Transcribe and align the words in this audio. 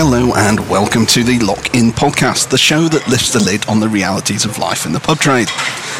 Hello 0.00 0.32
and 0.36 0.60
welcome 0.70 1.06
to 1.06 1.24
the 1.24 1.40
Lock 1.40 1.74
In 1.74 1.90
Podcast, 1.90 2.50
the 2.50 2.56
show 2.56 2.86
that 2.86 3.08
lifts 3.08 3.32
the 3.32 3.42
lid 3.42 3.66
on 3.66 3.80
the 3.80 3.88
realities 3.88 4.44
of 4.44 4.56
life 4.56 4.86
in 4.86 4.92
the 4.92 5.00
pub 5.00 5.18
trade. 5.18 5.48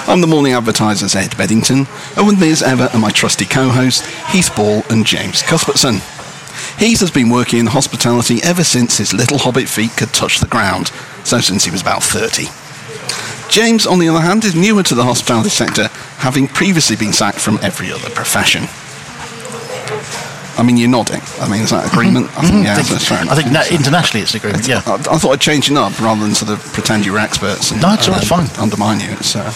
I'm 0.07 0.21
the 0.21 0.29
morning 0.29 0.53
advertiser's 0.53 1.17
Ed 1.17 1.37
Bedington, 1.37 1.89
and 2.17 2.25
with 2.25 2.41
me 2.41 2.53
as 2.53 2.63
ever 2.63 2.89
are 2.95 3.01
my 3.01 3.11
trusty 3.11 3.45
co-hosts 3.45 4.07
Heath 4.31 4.55
Ball 4.55 4.85
and 4.89 5.05
James 5.05 5.43
Cuthbertson. 5.43 5.95
Heath 6.79 7.01
has 7.01 7.11
been 7.11 7.29
working 7.29 7.59
in 7.59 7.67
hospitality 7.67 8.39
ever 8.45 8.63
since 8.63 8.99
his 8.99 9.13
little 9.13 9.39
hobbit 9.39 9.69
feet 9.69 9.97
could 9.97 10.15
touch 10.15 10.39
the 10.39 10.47
ground, 10.47 10.93
so 11.25 11.41
since 11.41 11.65
he 11.65 11.73
was 11.73 11.83
about 11.83 12.05
30. 12.05 12.45
James, 13.51 13.85
on 13.85 13.99
the 13.99 14.09
other 14.09 14.21
hand, 14.21 14.45
is 14.45 14.55
newer 14.55 14.85
to 14.85 14.95
the 14.95 15.03
hospitality 15.03 15.51
sector, 15.51 15.89
having 16.19 16.47
previously 16.47 16.95
been 16.95 17.13
sacked 17.13 17.41
from 17.41 17.59
every 17.63 17.91
other 17.91 18.11
profession. 18.11 18.69
I 20.59 20.65
mean, 20.65 20.77
you're 20.77 20.89
nodding. 20.89 21.23
I 21.41 21.49
mean, 21.49 21.63
is 21.63 21.71
that 21.71 21.87
agreement? 21.87 22.27
I 22.37 22.43
think, 22.43 22.55
mm-hmm. 22.55 22.65
yeah, 22.65 22.73
I 22.73 22.77
think, 22.77 22.89
that's 22.89 23.07
fair 23.07 23.23
enough. 23.23 23.33
I 23.33 23.37
think 23.41 23.55
that 23.55 23.71
internationally 23.71 24.23
it's 24.23 24.35
an 24.35 24.41
agreement. 24.43 24.67
Yeah. 24.67 24.83
I, 24.87 24.95
I 24.95 25.17
thought 25.19 25.31
I'd 25.33 25.41
change 25.41 25.71
it 25.71 25.77
up 25.77 25.95
rather 26.01 26.21
than 26.21 26.35
sort 26.35 26.51
of 26.51 26.59
pretend 26.73 27.07
you 27.07 27.13
were 27.13 27.23
experts. 27.23 27.71
And, 27.71 27.81
No, 27.81 27.95
it's 27.95 28.09
and 28.09 28.17
uh, 28.17 28.21
fine. 28.21 28.51
Undermine 28.59 28.99
you. 28.99 29.13
It's 29.13 29.37
uh, 29.37 29.47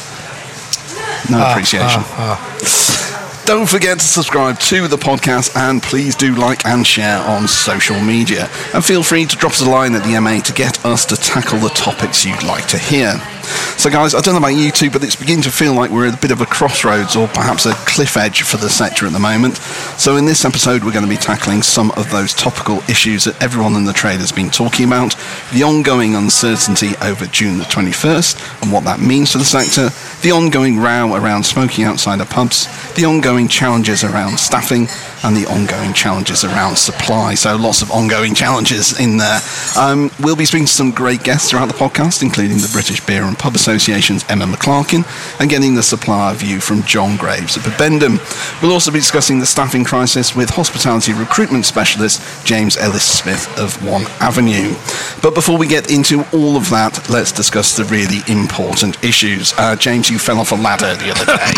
no 1.29 1.43
ah, 1.43 1.51
appreciation. 1.51 2.03
Ah, 2.07 2.39
ah. 2.39 3.43
Don't 3.45 3.69
forget 3.69 3.99
to 3.99 4.05
subscribe 4.05 4.61
to 4.71 4.87
the 4.87 4.97
podcast 4.97 5.57
and 5.57 5.83
please 5.83 6.15
do 6.15 6.37
like 6.37 6.65
and 6.65 6.87
share 6.87 7.19
on 7.19 7.49
social 7.49 7.99
media. 8.01 8.49
And 8.73 8.85
feel 8.85 9.03
free 9.03 9.27
to 9.27 9.37
drop 9.37 9.53
us 9.53 9.61
a 9.61 9.69
line 9.69 9.97
at 9.97 10.05
the 10.05 10.19
MA 10.21 10.39
to 10.39 10.53
get 10.53 10.85
us 10.87 11.05
to 11.07 11.17
tackle 11.17 11.59
the 11.59 11.71
topics 11.71 12.25
you'd 12.25 12.45
like 12.45 12.69
to 12.69 12.79
hear. 12.79 13.21
So, 13.43 13.91
guys, 13.91 14.15
I 14.15 14.21
don't 14.21 14.35
know 14.35 14.39
about 14.39 14.57
you 14.57 14.71
two, 14.71 14.91
but 14.91 15.03
it's 15.03 15.17
beginning 15.17 15.43
to 15.43 15.51
feel 15.51 15.75
like 15.75 15.91
we're 15.91 16.07
at 16.07 16.15
a 16.15 16.21
bit 16.21 16.31
of 16.31 16.41
a 16.41 16.47
crossroads 16.47 17.17
or 17.17 17.29
perhaps 17.29 17.67
a 17.67 17.73
cliff 17.87 18.17
edge 18.17 18.43
for 18.43 18.57
the 18.57 18.71
sector 18.71 19.07
at 19.07 19.13
the 19.13 19.19
moment. 19.19 19.57
So, 19.99 20.17
in 20.17 20.25
this 20.25 20.45
episode, 20.45 20.85
we're 20.85 20.93
going 20.93 21.05
to 21.05 21.11
be 21.11 21.17
tackling 21.17 21.63
some 21.63 21.91
of 21.93 22.11
those 22.11 22.33
topical 22.35 22.79
issues 22.89 23.25
that 23.25 23.41
everyone 23.43 23.75
in 23.75 23.85
the 23.85 23.93
trade 23.93 24.21
has 24.21 24.33
been 24.33 24.51
talking 24.51 24.87
about 24.87 25.17
the 25.53 25.63
ongoing 25.63 26.15
uncertainty 26.15 26.91
over 27.03 27.27
June 27.27 27.59
the 27.59 27.65
21st 27.65 28.63
and 28.63 28.73
what 28.73 28.85
that 28.85 29.01
means 29.01 29.33
for 29.33 29.39
the 29.39 29.45
sector, 29.45 29.89
the 30.23 30.33
ongoing 30.33 30.79
row 30.79 31.15
around 31.15 31.45
smoking 31.45 31.85
outside 31.85 32.21
of 32.21 32.31
pubs, 32.31 32.67
the 32.95 33.05
ongoing 33.05 33.49
challenges 33.49 34.05
around 34.05 34.39
staffing, 34.39 34.87
and 35.25 35.37
the 35.37 35.47
ongoing 35.47 35.93
challenges 35.93 36.45
around 36.45 36.77
supply. 36.77 37.35
So, 37.35 37.57
lots 37.57 37.83
of 37.83 37.91
ongoing 37.91 38.35
challenges 38.35 38.99
in 38.99 39.17
there. 39.17 39.41
Um, 39.77 40.11
we'll 40.21 40.37
be 40.37 40.45
speaking 40.45 40.67
to 40.67 40.73
some 40.73 40.91
great 40.91 41.23
guests 41.23 41.51
throughout 41.51 41.67
the 41.67 41.75
podcast, 41.75 42.23
including 42.23 42.59
the 42.59 42.71
British 42.73 43.05
Beer 43.05 43.23
and 43.23 43.32
Pub 43.39 43.55
Association's 43.55 44.25
Emma 44.29 44.47
McClarkin 44.47 45.05
and 45.41 45.51
getting 45.51 45.75
the 45.75 45.83
supplier 45.83 46.35
view 46.35 46.61
from 46.61 46.83
John 46.83 47.17
Graves 47.17 47.57
at 47.57 47.63
Bibendum. 47.65 48.19
We'll 48.63 48.73
also 48.73 48.91
be 48.91 48.99
discussing 48.99 49.39
the 49.39 49.47
staffing 49.47 49.85
crisis 49.85 50.35
with 50.35 50.51
hospitality 50.51 51.13
recruitment 51.13 51.67
specialist 51.67 52.23
James 52.47 52.77
Ellis 52.77 53.05
Smith 53.05 53.49
of 53.59 53.85
One 53.87 54.05
Avenue. 54.21 54.75
But 55.23 55.35
before 55.35 55.59
we 55.59 55.67
get 55.67 55.91
into 55.91 56.25
all 56.33 56.57
of 56.57 56.71
that, 56.71 57.09
let's 57.11 57.33
discuss 57.33 57.77
the 57.77 57.85
really 57.85 58.21
important 58.29 59.03
issues. 59.05 59.53
Uh, 59.57 59.77
James, 59.77 60.11
you 60.11 60.19
fell 60.19 60.39
off 60.39 60.53
a 60.53 60.57
ladder 60.57 60.95
the 60.97 61.11
other 61.11 61.27
day. 61.27 61.53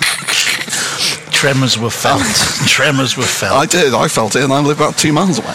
Tremors 1.36 1.78
were 1.78 1.90
felt. 1.90 2.22
Tremors 2.66 3.16
were 3.16 3.22
felt. 3.22 3.58
I 3.58 3.66
did. 3.66 3.92
I 3.92 4.08
felt 4.08 4.36
it, 4.36 4.42
and 4.42 4.52
I 4.52 4.60
live 4.60 4.78
about 4.78 4.96
two 4.96 5.12
miles 5.12 5.38
away. 5.38 5.54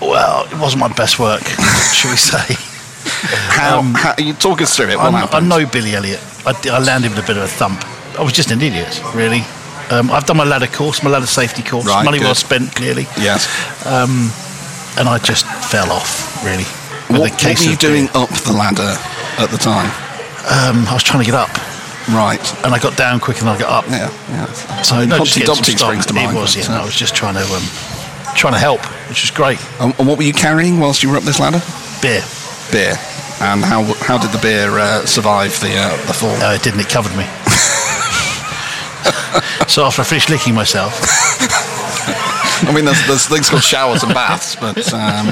well, 0.00 0.46
it 0.46 0.58
wasn't 0.58 0.80
my 0.80 0.92
best 0.92 1.18
work, 1.18 1.42
shall 1.92 2.10
we 2.10 2.16
say. 2.16 2.67
How, 3.08 3.82
how 3.82 4.14
you 4.18 4.32
talk 4.34 4.60
us 4.62 4.76
through 4.76 4.88
it? 4.90 4.96
What 4.98 5.34
I 5.34 5.40
know 5.40 5.66
Billy 5.66 5.94
Elliot. 5.94 6.20
I, 6.46 6.54
I 6.70 6.78
landed 6.78 7.10
with 7.10 7.24
a 7.24 7.26
bit 7.26 7.36
of 7.36 7.44
a 7.44 7.48
thump. 7.48 7.84
I 8.18 8.22
was 8.22 8.32
just 8.32 8.50
an 8.50 8.60
idiot, 8.60 9.00
really. 9.14 9.42
Um, 9.90 10.10
I've 10.10 10.26
done 10.26 10.36
my 10.36 10.44
ladder 10.44 10.66
course, 10.66 11.02
my 11.02 11.10
ladder 11.10 11.26
safety 11.26 11.62
course. 11.62 11.86
Right, 11.86 12.04
Money 12.04 12.20
well 12.20 12.34
spent, 12.34 12.74
clearly. 12.74 13.04
Yes. 13.16 13.46
And 13.86 15.08
I 15.08 15.18
just 15.18 15.46
fell 15.46 15.92
off, 15.92 16.44
really. 16.44 16.64
What, 17.08 17.30
what 17.30 17.44
were 17.44 17.62
you 17.64 17.72
of 17.72 17.78
doing 17.78 18.06
beer. 18.06 18.16
up 18.22 18.28
the 18.30 18.52
ladder 18.52 18.98
at 19.38 19.48
the 19.50 19.56
time? 19.56 19.86
Um, 20.50 20.86
I 20.88 20.94
was 20.94 21.02
trying 21.02 21.24
to 21.24 21.30
get 21.30 21.34
up, 21.38 21.50
Right. 22.08 22.42
and 22.64 22.74
I 22.74 22.78
got 22.78 22.96
down 22.96 23.20
quicker 23.20 23.40
than 23.40 23.48
I 23.48 23.58
got 23.58 23.84
up. 23.84 23.90
Yeah. 23.90 24.10
yeah. 24.28 24.46
So 24.82 25.04
no, 25.04 25.18
just 25.24 25.38
Humpty 25.38 25.46
some 25.46 25.54
Dumpty 25.54 25.72
stock. 25.72 25.88
springs 25.88 26.06
to 26.06 26.14
mind. 26.14 26.36
It 26.36 26.40
was, 26.40 26.56
yeah. 26.56 26.74
uh, 26.74 26.82
I 26.82 26.84
was 26.84 26.96
just 26.96 27.14
trying 27.14 27.34
to 27.34 27.44
um, 27.44 27.62
trying 28.34 28.54
to 28.54 28.58
help, 28.58 28.80
which 29.08 29.22
was 29.22 29.30
great. 29.30 29.58
And, 29.80 29.94
and 29.98 30.08
what 30.08 30.18
were 30.18 30.24
you 30.24 30.32
carrying 30.34 30.80
whilst 30.80 31.02
you 31.02 31.10
were 31.10 31.16
up 31.16 31.22
this 31.22 31.38
ladder? 31.38 31.62
Beer. 32.02 32.22
Beer. 32.70 32.96
And 33.40 33.64
how 33.64 33.84
how 34.02 34.18
did 34.18 34.32
the 34.32 34.38
beer 34.38 34.78
uh, 34.78 35.06
survive 35.06 35.58
the 35.60 35.76
uh, 35.76 35.96
the 36.06 36.12
fall? 36.12 36.36
No, 36.38 36.52
it 36.52 36.62
didn't. 36.62 36.80
It 36.80 36.88
covered 36.88 37.16
me. 37.16 37.24
so 39.68 39.84
after 39.84 40.02
I 40.02 40.04
finished 40.04 40.28
licking 40.28 40.54
myself, 40.54 40.92
I 42.66 42.72
mean, 42.74 42.84
there's, 42.84 43.06
there's 43.06 43.26
things 43.26 43.48
called 43.48 43.62
showers 43.62 44.02
and 44.02 44.12
baths, 44.12 44.56
but 44.56 44.92
um, 44.92 45.26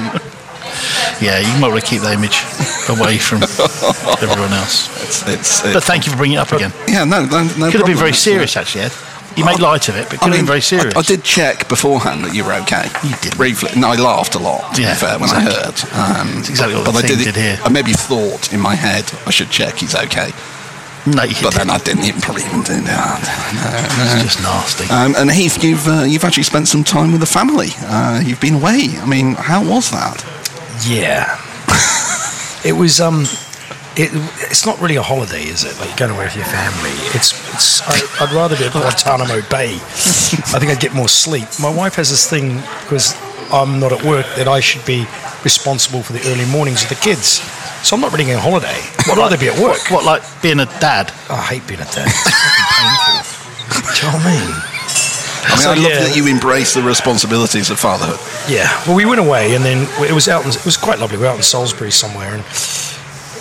yeah, 1.19 1.39
you 1.39 1.59
might 1.59 1.69
want 1.69 1.83
to 1.83 1.89
keep 1.89 2.01
that 2.01 2.13
image 2.13 2.39
away 2.87 3.17
from 3.17 3.43
everyone 4.23 4.53
else. 4.53 4.87
it's 5.03 5.27
it's. 5.27 5.61
But 5.73 5.83
thank 5.83 6.05
you 6.05 6.11
for 6.11 6.17
bringing 6.17 6.37
it 6.37 6.41
up 6.41 6.51
again. 6.53 6.71
yeah, 6.87 7.03
no, 7.03 7.25
no, 7.25 7.43
no 7.57 7.71
Could 7.71 7.81
have 7.81 7.87
been 7.87 7.97
very 7.97 8.13
serious, 8.13 8.55
actually, 8.55 8.85
Ed. 8.85 8.93
You 9.37 9.45
made 9.45 9.59
light 9.59 9.87
of 9.87 9.95
it, 9.95 10.05
but 10.05 10.13
it 10.15 10.19
could 10.19 10.23
I 10.23 10.25
have 10.25 10.31
mean, 10.33 10.39
been 10.41 10.47
very 10.47 10.61
serious. 10.61 10.95
I, 10.95 10.99
I 10.99 11.03
did 11.03 11.23
check 11.23 11.69
beforehand 11.69 12.25
that 12.25 12.33
you 12.33 12.43
were 12.43 12.53
okay. 12.65 12.89
You 13.03 13.15
didn't. 13.21 13.37
Briefly. 13.37 13.69
No, 13.79 13.89
I 13.89 13.95
laughed 13.95 14.33
a 14.35 14.39
lot, 14.39 14.73
to 14.75 14.81
Yeah, 14.81 14.93
be 14.95 14.99
fair, 14.99 15.19
when 15.19 15.29
I 15.29 15.41
heard. 15.41 15.77
Um, 15.93 16.39
exactly 16.39 16.75
what 16.75 16.85
but 16.85 16.91
the 16.93 16.97
I 16.99 17.01
thing 17.03 17.17
did, 17.17 17.25
did 17.25 17.35
here. 17.35 17.59
I 17.63 17.69
maybe 17.69 17.93
thought 17.93 18.51
in 18.51 18.59
my 18.59 18.73
head 18.75 19.05
I 19.27 19.29
should 19.29 19.51
check 19.51 19.75
he's 19.75 19.93
okay. 19.95 20.31
No, 21.05 21.23
you 21.23 21.35
But 21.41 21.53
then 21.53 21.67
didn't. 21.67 21.69
I 21.69 21.77
didn't 21.77 22.03
even 22.03 22.19
probably 22.21 22.43
even 22.43 22.63
do 22.63 22.81
that. 22.81 23.21
It's 24.19 24.23
just 24.35 24.41
nasty. 24.41 24.89
Um, 24.91 25.15
and 25.15 25.31
Heath, 25.31 25.63
you've 25.63 25.87
uh, 25.87 26.03
you've 26.03 26.25
actually 26.25 26.43
spent 26.43 26.67
some 26.67 26.83
time 26.83 27.11
with 27.11 27.21
the 27.21 27.27
family. 27.27 27.69
Uh, 27.83 28.21
you've 28.25 28.41
been 28.41 28.55
away. 28.55 28.89
I 28.99 29.05
mean, 29.05 29.35
how 29.35 29.63
was 29.63 29.89
that? 29.91 30.25
Yeah. 30.85 31.39
it 32.65 32.73
was 32.73 32.99
um 32.99 33.25
it, 33.97 34.11
it's 34.49 34.65
not 34.65 34.79
really 34.79 34.95
a 34.95 35.01
holiday, 35.01 35.43
is 35.43 35.63
it? 35.65 35.77
Like 35.79 35.97
going 35.97 36.11
away 36.11 36.25
with 36.25 36.35
your 36.35 36.45
family. 36.45 36.93
It's, 37.17 37.33
it's 37.53 37.81
I, 37.81 37.97
I'd 38.23 38.31
rather 38.33 38.55
be 38.55 38.65
at 38.65 38.71
Guantanamo 38.71 39.41
Bay. 39.49 39.73
I 40.53 40.57
think 40.61 40.71
I'd 40.71 40.79
get 40.79 40.93
more 40.93 41.09
sleep. 41.09 41.47
My 41.59 41.73
wife 41.73 41.95
has 41.95 42.09
this 42.09 42.29
thing 42.29 42.57
because 42.85 43.17
I'm 43.51 43.79
not 43.79 43.91
at 43.91 44.03
work 44.05 44.25
that 44.35 44.47
I 44.47 44.59
should 44.59 44.85
be 44.85 45.05
responsible 45.43 46.03
for 46.03 46.13
the 46.13 46.21
early 46.29 46.45
mornings 46.45 46.83
of 46.83 46.89
the 46.89 46.95
kids. 47.01 47.41
So 47.81 47.95
I'm 47.95 48.01
not 48.01 48.11
really 48.11 48.31
on 48.33 48.39
holiday. 48.41 48.77
I'd 49.09 49.17
rather 49.17 49.37
be 49.37 49.47
at 49.49 49.57
work. 49.59 49.89
What, 49.89 50.05
like 50.05 50.21
being 50.41 50.59
a 50.59 50.65
dad? 50.79 51.11
Oh, 51.29 51.35
I 51.35 51.57
hate 51.57 51.67
being 51.67 51.79
a 51.81 51.89
dad. 51.89 52.05
It's 52.07 52.29
fucking 52.29 53.01
painful. 53.01 53.49
Do 53.81 54.05
you 54.05 54.11
know 54.11 54.17
what 54.17 54.25
I 54.25 54.37
mean? 54.37 54.53
I 55.47 55.49
mean, 55.51 55.59
So, 55.61 55.71
I 55.71 55.75
love 55.75 55.91
yeah. 55.91 56.03
that 56.05 56.15
you 56.15 56.27
embrace 56.27 56.73
the 56.73 56.81
responsibilities 56.83 57.69
of 57.69 57.79
fatherhood. 57.79 58.19
Yeah. 58.51 58.67
Well, 58.85 58.95
we 58.95 59.05
went 59.05 59.19
away, 59.21 59.55
and 59.55 59.63
then 59.63 59.87
it 60.05 60.11
was 60.13 60.27
out. 60.27 60.43
In, 60.43 60.49
it 60.49 60.65
was 60.65 60.77
quite 60.77 60.99
lovely. 60.99 61.17
We 61.17 61.23
were 61.23 61.29
out 61.29 61.37
in 61.37 61.43
Salisbury 61.43 61.91
somewhere, 61.91 62.33
and 62.33 62.43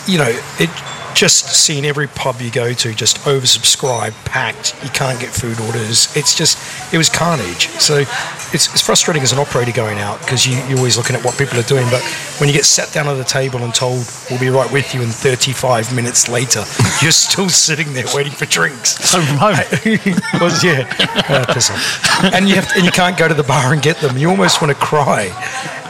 you 0.06 0.18
know, 0.18 0.40
it 0.58 0.70
just 1.16 1.46
seeing 1.48 1.86
every 1.86 2.06
pub 2.06 2.42
you 2.42 2.50
go 2.50 2.74
to 2.74 2.94
just 2.94 3.16
oversubscribed, 3.20 4.12
packed. 4.26 4.74
You 4.84 4.90
can't 4.90 5.18
get 5.18 5.30
food 5.30 5.58
orders. 5.60 6.14
It's 6.14 6.34
just 6.34 6.58
it 6.92 6.98
was 6.98 7.08
carnage. 7.08 7.68
So 7.80 8.04
it's, 8.52 8.70
it's 8.72 8.82
frustrating 8.82 9.22
as 9.22 9.32
an 9.32 9.38
operator 9.38 9.72
going 9.72 9.98
out 9.98 10.20
because 10.20 10.46
you, 10.46 10.56
you're 10.68 10.76
always 10.76 10.98
looking 10.98 11.16
at 11.16 11.24
what 11.24 11.38
people 11.38 11.58
are 11.58 11.64
doing. 11.64 11.86
But 11.90 12.02
when 12.38 12.48
you 12.48 12.54
get 12.54 12.66
sat 12.66 12.92
down 12.92 13.08
at 13.08 13.14
the 13.14 13.24
table 13.24 13.60
and 13.60 13.74
told 13.74 14.04
we'll 14.30 14.38
be 14.38 14.50
right 14.50 14.70
with 14.70 14.94
you, 14.94 15.00
and 15.00 15.10
35 15.10 15.96
minutes 15.96 16.28
later 16.28 16.60
you're 17.02 17.16
still 17.16 17.48
sitting 17.48 17.94
there 17.94 18.04
waiting 18.14 18.32
for 18.32 18.44
drinks. 18.44 19.00
Was 20.40 20.62
yeah, 20.64 20.86
uh, 21.28 21.52
piss 21.52 21.70
off. 21.70 22.24
And 22.34 22.46
you 22.46 22.56
have 22.56 22.68
to, 22.68 22.76
and 22.76 22.84
you 22.84 22.92
can't 22.92 23.16
go 23.16 23.26
to 23.26 23.34
the 23.34 23.42
bar 23.42 23.72
and 23.72 23.80
get 23.80 23.96
them. 23.98 24.18
You 24.18 24.28
almost 24.28 24.60
want 24.60 24.76
to 24.76 24.78
cry. 24.78 25.32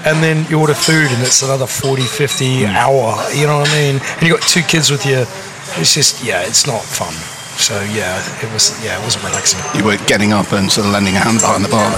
And 0.06 0.22
then 0.22 0.47
you 0.49 0.61
order 0.61 0.75
food 0.75 1.11
and 1.11 1.21
it's 1.22 1.43
another 1.43 1.67
40, 1.67 2.03
50 2.03 2.67
hour. 2.67 3.19
You 3.34 3.47
know 3.47 3.59
what 3.59 3.69
I 3.69 3.75
mean? 3.75 4.00
And 4.00 4.22
you 4.22 4.33
got 4.33 4.47
two 4.47 4.62
kids 4.62 4.91
with 4.91 5.05
you. 5.05 5.27
It's 5.81 5.93
just 5.94 6.25
yeah, 6.25 6.43
it's 6.47 6.67
not 6.67 6.81
fun. 6.83 7.12
So 7.59 7.75
yeah, 7.91 8.21
it 8.44 8.53
was 8.53 8.71
yeah, 8.84 9.00
it 9.00 9.03
wasn't 9.03 9.25
relaxing. 9.25 9.59
You 9.75 9.84
were 9.84 9.97
getting 10.06 10.32
up 10.32 10.53
and 10.53 10.70
sort 10.70 10.87
of 10.87 10.93
lending 10.93 11.17
a 11.17 11.19
hand 11.19 11.41
behind 11.41 11.64
the 11.64 11.69
bar. 11.69 11.91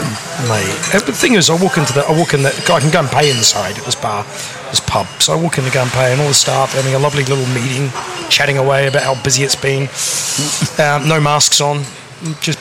Mate. 0.48 0.94
Uh, 0.94 1.04
the 1.04 1.12
thing 1.12 1.34
is, 1.34 1.50
I 1.50 1.60
walk 1.60 1.76
into 1.76 1.92
the, 1.92 2.06
I 2.06 2.16
walk 2.16 2.32
in 2.32 2.42
the, 2.42 2.54
I 2.72 2.80
can 2.80 2.90
go 2.90 3.00
and 3.00 3.08
pay 3.08 3.28
inside 3.30 3.76
at 3.76 3.84
this 3.84 3.96
bar, 3.96 4.22
this 4.70 4.80
pub. 4.80 5.06
So 5.20 5.34
I 5.34 5.36
walk 5.36 5.58
in 5.58 5.64
to 5.64 5.70
go 5.70 5.82
and 5.82 5.90
pay, 5.90 6.12
and 6.12 6.20
all 6.20 6.28
the 6.28 6.34
staff 6.34 6.72
having 6.72 6.94
a 6.94 6.98
lovely 6.98 7.24
little 7.24 7.46
meeting, 7.52 7.90
chatting 8.30 8.56
away 8.56 8.86
about 8.86 9.02
how 9.02 9.20
busy 9.22 9.42
it's 9.44 9.56
been. 9.56 9.88
Um, 10.78 11.08
no 11.08 11.20
masks 11.20 11.60
on, 11.60 11.82
just 12.40 12.60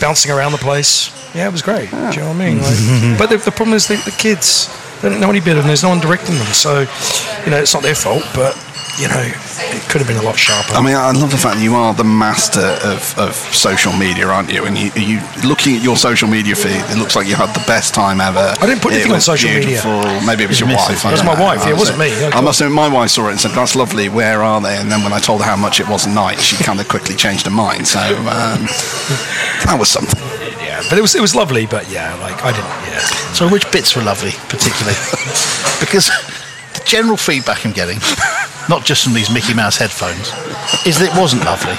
bouncing 0.00 0.32
around 0.32 0.52
the 0.52 0.58
place. 0.58 1.12
Yeah, 1.34 1.48
it 1.48 1.52
was 1.52 1.60
great. 1.60 1.90
Do 1.90 1.96
you 1.96 2.02
know 2.02 2.28
what 2.28 2.36
I 2.36 2.48
mean? 2.48 2.62
Like, 2.62 3.18
but 3.18 3.26
the, 3.28 3.36
the 3.36 3.50
problem 3.50 3.76
is 3.76 3.86
the, 3.88 3.96
the 3.96 4.10
kids, 4.16 4.68
they 5.00 5.08
don't 5.08 5.20
know 5.20 5.30
any 5.30 5.40
better, 5.40 5.60
and 5.60 5.68
there's 5.68 5.82
no 5.82 5.90
one 5.90 6.00
directing 6.00 6.34
them. 6.36 6.46
So, 6.46 6.80
you 7.44 7.50
know, 7.50 7.58
it's 7.58 7.74
not 7.74 7.82
their 7.82 7.94
fault, 7.94 8.24
but 8.34 8.56
you 8.98 9.06
know, 9.06 9.22
it 9.22 9.82
could 9.88 10.02
have 10.02 10.08
been 10.08 10.16
a 10.18 10.22
lot 10.22 10.36
sharper. 10.36 10.74
I 10.74 10.82
mean, 10.82 10.96
I 10.96 11.12
love 11.12 11.30
the 11.30 11.38
fact 11.38 11.56
that 11.56 11.62
you 11.62 11.74
are 11.74 11.94
the 11.94 12.04
master 12.04 12.74
of, 12.82 13.16
of 13.16 13.34
social 13.54 13.92
media, 13.92 14.26
aren't 14.26 14.52
you? 14.52 14.64
And 14.66 14.76
you, 14.76 14.90
you 14.98 15.22
looking 15.46 15.76
at 15.76 15.82
your 15.82 15.96
social 15.96 16.28
media 16.28 16.56
feed, 16.56 16.82
it 16.90 16.98
looks 16.98 17.14
like 17.14 17.28
you 17.28 17.36
had 17.36 17.54
the 17.54 17.62
best 17.66 17.94
time 17.94 18.20
ever. 18.20 18.54
I 18.58 18.66
didn't 18.66 18.82
put 18.82 18.92
anything 18.92 19.12
on 19.12 19.22
was 19.22 19.24
social 19.24 19.50
media. 19.50 19.80
Maybe 20.26 20.44
it 20.44 20.48
was 20.48 20.58
your 20.58 20.68
wife. 20.68 21.06
I 21.06 21.10
yeah. 21.10 21.16
don't 21.16 21.26
It 21.26 21.30
was 21.30 21.38
my 21.38 21.40
wife, 21.40 21.62
yeah, 21.62 21.70
it 21.70 21.78
wasn't 21.78 21.98
me. 22.00 22.10
Yeah, 22.20 22.30
I 22.34 22.40
must 22.40 22.60
admit, 22.60 22.74
my 22.74 22.88
wife 22.88 23.10
saw 23.10 23.28
it 23.28 23.32
and 23.32 23.40
said, 23.40 23.52
"That's 23.52 23.76
lovely. 23.76 24.08
Where 24.08 24.42
are 24.42 24.60
they?" 24.60 24.76
And 24.76 24.90
then 24.90 25.04
when 25.04 25.12
I 25.12 25.20
told 25.20 25.42
her 25.42 25.46
how 25.46 25.56
much 25.56 25.78
it 25.78 25.88
was 25.88 26.06
a 26.06 26.10
night, 26.10 26.40
she 26.40 26.56
kind 26.56 26.80
of 26.80 26.88
quickly 26.88 27.14
changed 27.14 27.44
her 27.46 27.52
mind. 27.52 27.86
So 27.86 28.00
um, 28.00 28.66
that 29.62 29.76
was 29.78 29.88
something. 29.88 30.27
Yeah. 30.78 30.82
yeah, 30.82 30.88
but 30.90 30.98
it 30.98 31.02
was 31.02 31.14
it 31.14 31.20
was 31.20 31.34
lovely. 31.34 31.66
But 31.66 31.90
yeah, 31.90 32.14
like 32.22 32.42
I 32.44 32.52
didn't. 32.52 32.70
Yeah, 32.88 32.98
So 33.34 33.48
which 33.48 33.70
bits 33.72 33.96
were 33.96 34.02
lovely, 34.02 34.32
particularly? 34.48 34.96
because 35.80 36.08
the 36.74 36.82
general 36.84 37.16
feedback 37.16 37.66
I'm 37.66 37.72
getting, 37.72 37.98
not 38.68 38.84
just 38.84 39.04
from 39.04 39.14
these 39.14 39.30
Mickey 39.32 39.54
Mouse 39.54 39.76
headphones, 39.76 40.28
is 40.86 40.98
that 40.98 41.10
it 41.12 41.18
wasn't 41.20 41.44
lovely. 41.44 41.76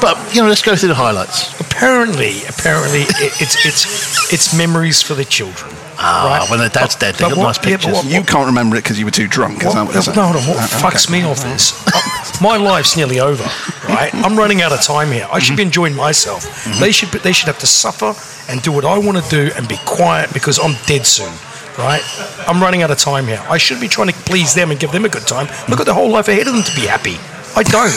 But 0.00 0.16
you 0.34 0.40
know, 0.42 0.48
let's 0.48 0.62
go 0.62 0.76
through 0.76 0.88
the 0.90 0.94
highlights. 0.94 1.58
apparently, 1.60 2.44
apparently, 2.48 3.02
it, 3.02 3.32
it's 3.42 3.66
it's 3.66 4.32
it's 4.32 4.56
memories 4.56 5.02
for 5.02 5.14
the 5.14 5.24
children. 5.24 5.74
Ah, 6.00 6.38
right? 6.38 6.48
when 6.50 6.60
their 6.60 6.68
dad's 6.68 6.94
dead, 6.94 7.16
they 7.16 7.24
but 7.24 7.34
got 7.34 7.38
what- 7.38 7.46
nice 7.46 7.56
yeah, 7.58 7.62
but 7.76 7.82
pictures. 7.82 7.92
what- 7.94 8.06
You 8.06 8.22
can't 8.22 8.46
remember 8.46 8.76
it 8.76 8.84
because 8.84 9.00
you 9.00 9.04
were 9.04 9.10
too 9.10 9.26
drunk. 9.26 9.58
Is 9.58 9.66
What, 9.66 9.74
that 9.74 9.86
what 9.86 10.06
you're 10.06 10.14
no. 10.14 10.30
What 10.46 10.56
Uh, 10.56 10.78
fucks 10.78 11.10
okay. 11.10 11.20
me 11.20 11.26
off 11.26 11.42
is 11.44 11.74
uh, 11.92 11.98
my 12.40 12.56
life's 12.56 12.96
nearly 12.96 13.20
over. 13.20 13.44
Right, 13.88 14.10
I'm 14.14 14.36
running 14.36 14.62
out 14.62 14.72
of 14.72 14.80
time 14.82 15.10
here. 15.10 15.26
I 15.30 15.38
should 15.38 15.56
be 15.56 15.62
enjoying 15.62 15.94
myself. 15.94 16.64
They 16.80 16.92
should 16.92 17.10
they 17.22 17.32
should 17.32 17.46
have 17.46 17.58
to 17.60 17.66
suffer 17.66 18.14
and 18.50 18.62
do 18.62 18.72
what 18.72 18.84
I 18.84 18.98
want 18.98 19.22
to 19.22 19.30
do 19.30 19.50
and 19.56 19.66
be 19.68 19.78
quiet 19.84 20.32
because 20.32 20.58
I'm 20.58 20.76
dead 20.86 21.06
soon. 21.06 21.32
Right, 21.78 22.02
I'm 22.48 22.60
running 22.60 22.82
out 22.82 22.90
of 22.90 22.98
time 22.98 23.26
here. 23.26 23.40
I 23.48 23.56
should 23.56 23.80
be 23.80 23.88
trying 23.88 24.08
to 24.08 24.14
please 24.14 24.52
them 24.54 24.70
and 24.70 24.80
give 24.80 24.90
them 24.90 25.04
a 25.04 25.08
good 25.08 25.26
time. 25.26 25.46
Look 25.68 25.80
at 25.80 25.86
the 25.86 25.94
whole 25.94 26.10
life 26.10 26.26
ahead 26.28 26.48
of 26.48 26.54
them 26.54 26.62
to 26.64 26.74
be 26.74 26.86
happy. 26.86 27.16
I 27.54 27.62
don't. 27.62 27.94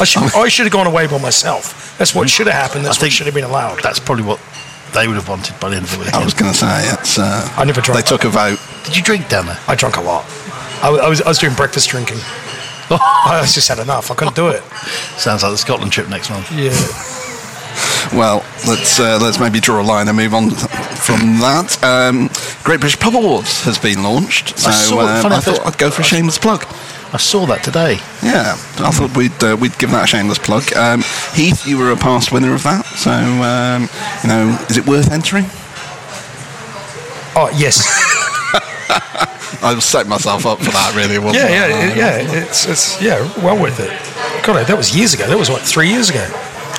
I 0.00 0.04
should 0.04 0.22
I 0.34 0.48
should 0.48 0.66
have 0.66 0.72
gone 0.72 0.86
away 0.86 1.06
by 1.06 1.18
myself. 1.18 1.96
That's 1.98 2.14
what 2.14 2.28
should 2.28 2.46
have 2.46 2.56
happened. 2.56 2.84
That's 2.84 3.00
I 3.00 3.06
what 3.06 3.12
should 3.12 3.26
have 3.26 3.34
been 3.34 3.44
allowed. 3.44 3.82
That's 3.82 4.00
probably 4.00 4.24
what 4.24 4.40
they 4.92 5.06
would 5.06 5.16
have 5.16 5.28
wanted 5.28 5.58
by 5.60 5.70
the 5.70 5.76
end 5.76 5.84
of 5.86 5.98
the 5.98 6.04
day. 6.04 6.10
I 6.12 6.24
was 6.24 6.34
going 6.34 6.50
to 6.50 6.56
say 6.56 6.88
it's. 6.98 7.18
Uh, 7.18 7.46
I 7.56 7.64
never 7.64 7.80
drank 7.80 8.02
They 8.04 8.08
took 8.08 8.24
a 8.24 8.28
vote. 8.28 8.58
Did 8.84 8.96
you 8.96 9.02
drink 9.02 9.28
down 9.28 9.46
there? 9.46 9.58
I 9.68 9.74
drank 9.74 9.96
a 9.96 10.00
lot. 10.00 10.24
I, 10.82 10.88
I 10.88 11.08
was 11.08 11.20
I 11.22 11.28
was 11.28 11.38
doing 11.38 11.54
breakfast 11.54 11.90
drinking. 11.90 12.18
I 12.90 13.46
just 13.46 13.68
had 13.68 13.78
enough. 13.78 14.10
I 14.10 14.14
couldn't 14.14 14.36
do 14.36 14.48
it. 14.48 14.62
Sounds 15.16 15.42
like 15.42 15.52
the 15.52 15.58
Scotland 15.58 15.92
trip 15.92 16.08
next 16.08 16.30
month. 16.30 16.50
Yeah. 16.52 16.70
Well, 18.18 18.44
let's 18.66 18.98
uh, 18.98 19.18
let's 19.22 19.38
maybe 19.38 19.60
draw 19.60 19.80
a 19.80 19.84
line 19.84 20.08
and 20.08 20.16
move 20.16 20.34
on 20.34 20.50
from 20.50 21.38
that. 21.40 21.78
Um, 21.84 22.28
Great 22.64 22.80
British 22.80 22.98
Pub 22.98 23.14
Awards 23.14 23.62
has 23.64 23.78
been 23.78 24.02
launched, 24.02 24.58
so 24.58 24.70
I 24.70 24.72
saw 24.72 25.00
um, 25.00 25.06
Funny 25.22 25.34
I 25.34 25.38
enough, 25.38 25.44
thought 25.44 25.66
I'd 25.66 25.78
go 25.78 25.90
for 25.90 26.02
a 26.02 26.04
shameless 26.04 26.38
plug. 26.38 26.64
I 27.12 27.16
saw 27.18 27.46
that 27.46 27.62
today. 27.62 27.98
Yeah, 28.22 28.54
I 28.78 28.90
thought 28.90 29.16
we'd 29.16 29.42
uh, 29.44 29.56
we'd 29.60 29.76
give 29.78 29.90
that 29.92 30.04
a 30.04 30.06
shameless 30.06 30.38
plug. 30.38 30.72
Um, 30.76 31.02
Heath, 31.34 31.66
you 31.66 31.78
were 31.78 31.92
a 31.92 31.96
past 31.96 32.32
winner 32.32 32.52
of 32.54 32.62
that, 32.64 32.84
so 32.86 33.10
um, 33.12 33.88
you 34.22 34.28
know, 34.28 34.58
is 34.68 34.76
it 34.76 34.86
worth 34.86 35.12
entering? 35.12 35.44
Oh 37.36 37.50
yes. 37.56 37.86
I 39.62 39.78
set 39.80 40.06
myself 40.06 40.46
up 40.46 40.58
for 40.58 40.70
that, 40.70 40.94
really. 40.94 41.18
Wasn't 41.18 41.42
Yeah, 41.44 41.66
yeah, 41.68 41.90
it- 41.90 41.96
yeah. 41.96 42.42
It's 42.42 42.66
it's 42.66 43.00
yeah, 43.02 43.20
well 43.44 43.56
worth 43.60 43.80
it. 43.80 43.90
God, 44.46 44.66
that 44.66 44.76
was 44.76 44.96
years 44.96 45.14
ago. 45.14 45.26
That 45.26 45.38
was 45.38 45.50
what 45.50 45.62
three 45.62 45.88
years 45.88 46.08
ago. 46.10 46.24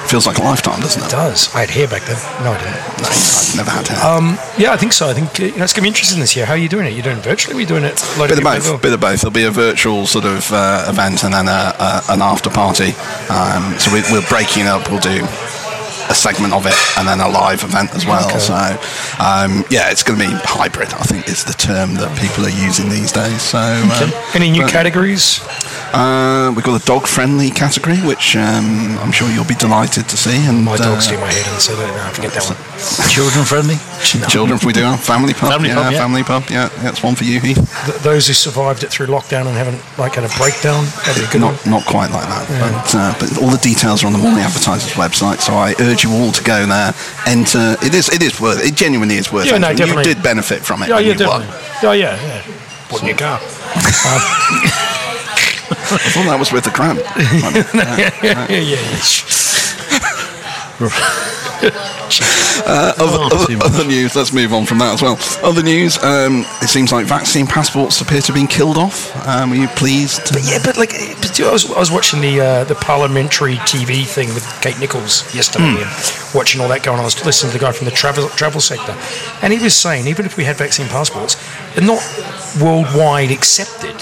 Feels 0.08 0.26
like 0.28 0.40
a 0.40 0.44
lifetime, 0.44 0.82
doesn't 0.82 1.02
It 1.04 1.06
it? 1.08 1.12
does. 1.12 1.54
I 1.56 1.62
had 1.62 1.70
hair 1.70 1.88
back 1.88 2.02
then. 2.04 2.18
No, 2.44 2.52
I 2.52 2.58
didn't. 2.58 2.74
No, 3.02 3.08
I've 3.08 3.56
never 3.56 3.72
had 3.72 3.88
hair. 3.88 4.04
Um, 4.04 4.38
yeah, 4.58 4.74
I 4.74 4.78
think 4.78 4.94
so. 4.94 5.08
I 5.08 5.14
think 5.14 5.38
you 5.40 5.56
know, 5.56 5.64
it's 5.64 5.74
gonna 5.74 5.84
be 5.84 5.90
interesting 5.90 6.20
this 6.20 6.36
year. 6.36 6.46
How 6.46 6.54
are 6.54 6.58
you 6.58 6.68
doing 6.68 6.86
it? 6.88 6.94
You're 6.94 7.04
doing 7.04 7.18
it 7.18 7.24
virtually? 7.24 7.54
Or 7.54 7.58
are 7.58 7.62
you 7.62 7.68
doing 7.68 7.84
it? 7.86 7.96
bit 8.18 8.38
of 8.38 8.44
both. 8.44 8.82
Bit 8.82 8.94
of 8.94 9.00
both. 9.00 9.22
There'll 9.22 9.32
be 9.32 9.46
a 9.46 9.52
virtual 9.52 10.08
sort 10.08 10.26
of 10.26 10.52
uh, 10.52 10.86
event 10.90 11.24
and 11.24 11.34
then 11.34 11.48
a, 11.48 11.76
a, 11.80 12.02
an 12.10 12.22
after 12.22 12.50
party. 12.50 12.92
Um, 13.30 13.78
so 13.80 13.94
we, 13.94 14.02
we're 14.12 14.26
breaking 14.28 14.66
up. 14.68 14.90
We'll 14.90 15.00
do 15.00 15.22
a 16.10 16.16
segment 16.16 16.54
of 16.54 16.66
it 16.66 16.76
and 16.98 17.08
then 17.08 17.20
a 17.20 17.28
live 17.28 17.64
event 17.64 17.94
as 17.94 18.06
well. 18.06 18.28
Okay. 18.28 18.40
So 18.40 18.56
um, 19.20 19.64
yeah, 19.70 19.92
it's 19.92 20.04
going 20.04 20.20
to 20.20 20.26
be 20.28 20.32
hybrid. 20.44 20.94
I 20.94 21.04
think 21.04 21.28
is 21.28 21.44
the 21.44 21.54
term 21.54 21.96
that 21.96 22.12
people 22.20 22.46
are 22.46 22.58
using 22.68 22.90
these 22.90 23.12
days. 23.12 23.42
So 23.42 23.60
um, 23.60 24.12
Any 24.34 24.52
new 24.52 24.64
but, 24.64 24.72
categories? 24.72 25.42
Uh, 25.94 26.54
we've 26.56 26.64
got 26.64 26.82
a 26.82 26.86
dog-friendly 26.86 27.52
category, 27.52 27.98
which 27.98 28.36
um, 28.36 28.98
I'm 29.00 29.12
sure 29.12 29.30
you'll 29.30 29.44
be 29.44 29.56
delighted 29.56 30.08
to 30.08 30.18
see. 30.18 30.38
And 30.48 30.64
My 30.64 30.78
dogs 30.78 31.08
uh, 31.08 31.12
do 31.12 31.18
my 31.20 31.32
head 31.32 31.46
in, 31.54 31.60
so 31.60 31.76
no, 31.76 32.10
forget 32.14 32.32
that 32.32 32.48
one. 32.48 33.10
Children 33.10 33.44
friendly. 34.10 34.28
Children, 34.30 34.58
if 34.58 34.66
we 34.66 34.74
do 34.74 34.82
have 34.82 35.00
family 35.00 35.34
pub. 35.34 35.52
Family 35.52 35.70
yeah, 35.70 35.76
pub, 35.76 35.92
yeah. 35.92 36.00
family 36.00 36.24
pub. 36.24 36.44
Yeah, 36.50 36.70
that's 36.82 37.04
one 37.04 37.16
for 37.16 37.24
you, 37.24 37.40
Heath. 37.40 37.62
Th- 37.86 37.98
those 38.00 38.28
who 38.28 38.34
survived 38.34 38.84
it 38.84 38.90
through 38.90 39.08
lockdown 39.08 39.48
and 39.48 39.56
haven't 39.56 39.82
like 39.98 40.16
had 40.16 40.24
a 40.24 40.34
breakdown, 40.38 40.86
that'd 41.06 41.16
be 41.16 41.28
a 41.28 41.32
good 41.32 41.42
one. 41.42 41.56
Not, 41.66 41.82
not 41.82 41.86
quite 41.86 42.12
like 42.12 42.28
that, 42.28 42.46
but 42.50 42.96
uh, 42.96 43.14
but 43.20 43.42
all 43.42 43.50
the 43.50 43.62
details 43.62 44.04
are 44.04 44.08
on 44.08 44.14
the 44.14 44.20
Morning 44.20 44.44
Advertiser's 44.44 44.94
website. 44.94 45.42
So 45.42 45.54
I 45.54 45.76
urge 45.80 46.04
you 46.04 46.12
all 46.12 46.32
to 46.32 46.44
go 46.44 46.66
there. 46.66 46.94
Enter. 47.28 47.78
It 47.82 47.94
is 47.94 48.10
it 48.10 48.22
is 48.22 48.40
worth. 48.40 48.64
It 48.64 48.76
genuinely 48.76 49.16
is 49.16 49.32
worth. 49.32 49.48
Yeah, 49.48 49.58
no, 49.58 49.74
definitely. 49.74 50.10
You 50.10 50.16
did 50.16 50.24
benefit 50.24 50.62
from 50.62 50.84
it. 50.84 50.90
Yeah, 50.90 51.00
yeah, 51.00 51.14
you 51.14 51.28
won. 51.28 51.42
definitely. 51.42 51.88
Oh, 51.88 51.94
yeah, 51.94 52.16
yeah. 52.22 52.44
Put 52.90 53.02
in 53.02 53.08
your 53.08 53.18
car. 53.18 53.40
I 55.72 55.98
thought 56.12 56.26
that 56.26 56.38
was 56.38 56.52
with 56.52 56.64
the 56.64 56.70
cramp. 56.70 57.00
yeah, 57.74 58.48
yeah, 58.50 58.78
yeah. 61.30 61.38
Uh, 62.64 62.94
other, 63.00 63.18
Oh, 63.18 63.30
other, 63.32 63.64
other 63.64 63.88
news. 63.88 64.16
Let's 64.16 64.34
move 64.34 64.54
on 64.54 64.66
from 64.66 64.78
that 64.80 64.94
as 64.94 65.02
well. 65.02 65.18
Other 65.42 65.64
news. 65.64 65.98
Um, 66.04 66.42
it 66.62 66.68
seems 66.70 66.92
like 66.92 67.06
vaccine 67.08 67.48
passports 67.48 68.00
appear 68.02 68.20
to 68.22 68.28
have 68.28 68.36
been 68.36 68.46
killed 68.48 68.78
off. 68.78 69.16
Um, 69.26 69.54
are 69.54 69.56
you 69.56 69.68
pleased? 69.70 70.22
But 70.32 70.44
yeah, 70.44 70.60
but 70.64 70.78
like, 70.78 70.92
but 71.22 71.40
I 71.40 71.52
was, 71.52 71.72
I 71.72 71.80
was 71.80 71.90
watching 71.90 72.20
the 72.22 72.40
uh, 72.42 72.64
the 72.66 72.76
parliamentary 72.76 73.56
TV 73.66 74.06
thing 74.06 74.28
with 74.36 74.46
Kate 74.62 74.78
Nicholls 74.80 75.34
yesterday, 75.34 75.72
Hmm. 75.72 75.78
and 75.84 76.36
watching 76.36 76.62
all 76.62 76.68
that 76.68 76.84
going 76.84 76.98
on. 77.00 77.02
I 77.04 77.06
was 77.06 77.26
listening 77.26 77.54
to 77.54 77.58
the 77.58 77.64
guy 77.66 77.72
from 77.72 77.86
the 77.86 77.92
travel 77.92 78.28
travel 78.30 78.62
sector, 78.62 78.96
and 79.42 79.52
he 79.54 79.60
was 79.60 79.74
saying 79.76 80.06
even 80.08 80.26
if 80.26 80.36
we 80.38 80.44
had 80.44 80.58
vaccine 80.58 80.88
passports, 80.88 81.36
they're 81.74 81.86
not 81.88 82.04
worldwide 82.62 83.32
accepted. 83.32 83.96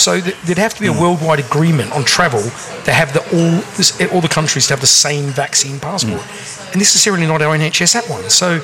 So 0.00 0.20
th- 0.20 0.36
there'd 0.44 0.58
have 0.58 0.74
to 0.74 0.80
be 0.80 0.86
a 0.86 0.92
worldwide 0.92 1.40
agreement 1.40 1.92
on 1.92 2.04
travel 2.04 2.42
to 2.86 2.92
have 2.92 3.12
the 3.12 3.20
all 3.36 3.60
this, 3.76 3.90
all 4.12 4.20
the 4.20 4.28
countries 4.38 4.66
to 4.68 4.72
have 4.74 4.80
the 4.80 4.86
same 5.06 5.24
vaccine 5.26 5.78
passport, 5.78 6.22
Hmm. 6.22 6.72
and 6.72 6.76
necessarily 6.78 7.26
not 7.26 7.42
our 7.42 7.54
NHS 7.54 7.94
at 7.96 8.08
one. 8.08 8.28
So 8.30 8.60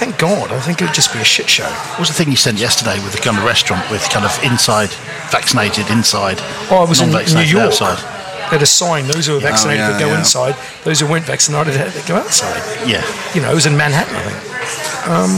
thank 0.00 0.18
God, 0.18 0.50
I 0.52 0.60
think 0.60 0.80
it'd 0.82 0.94
just 0.94 1.12
be 1.12 1.20
a 1.20 1.24
shit 1.24 1.48
show. 1.48 1.68
What 1.92 2.00
was 2.00 2.08
the 2.08 2.14
thing 2.14 2.30
you 2.30 2.36
sent 2.36 2.58
yesterday 2.58 2.96
with 3.04 3.12
the 3.12 3.20
kind 3.20 3.36
of 3.36 3.44
restaurant 3.44 3.84
with 3.90 4.02
kind 4.10 4.24
of 4.24 4.32
inside 4.42 4.90
vaccinated 5.30 5.90
inside, 5.90 6.38
Oh, 6.70 6.78
I 6.84 6.88
was 6.88 7.00
in 7.00 7.10
New 7.10 7.40
York. 7.42 7.66
outside? 7.66 7.98
They 8.50 8.56
had 8.60 8.62
a 8.62 8.66
sign: 8.66 9.06
those 9.08 9.26
who 9.26 9.36
are 9.36 9.40
vaccinated 9.40 9.80
yeah, 9.80 9.90
would 9.92 9.98
go 10.00 10.08
yeah. 10.08 10.18
inside; 10.18 10.54
those 10.84 11.00
who 11.00 11.06
weren't 11.06 11.24
vaccinated 11.24 11.74
had 11.74 11.92
to 11.92 12.02
go 12.08 12.16
outside. 12.16 12.60
Yeah. 12.86 13.02
You 13.34 13.40
know, 13.42 13.50
it 13.50 13.54
was 13.54 13.66
in 13.66 13.76
Manhattan, 13.76 14.14
I 14.16 14.22
think. 14.28 15.08
Um, 15.08 15.32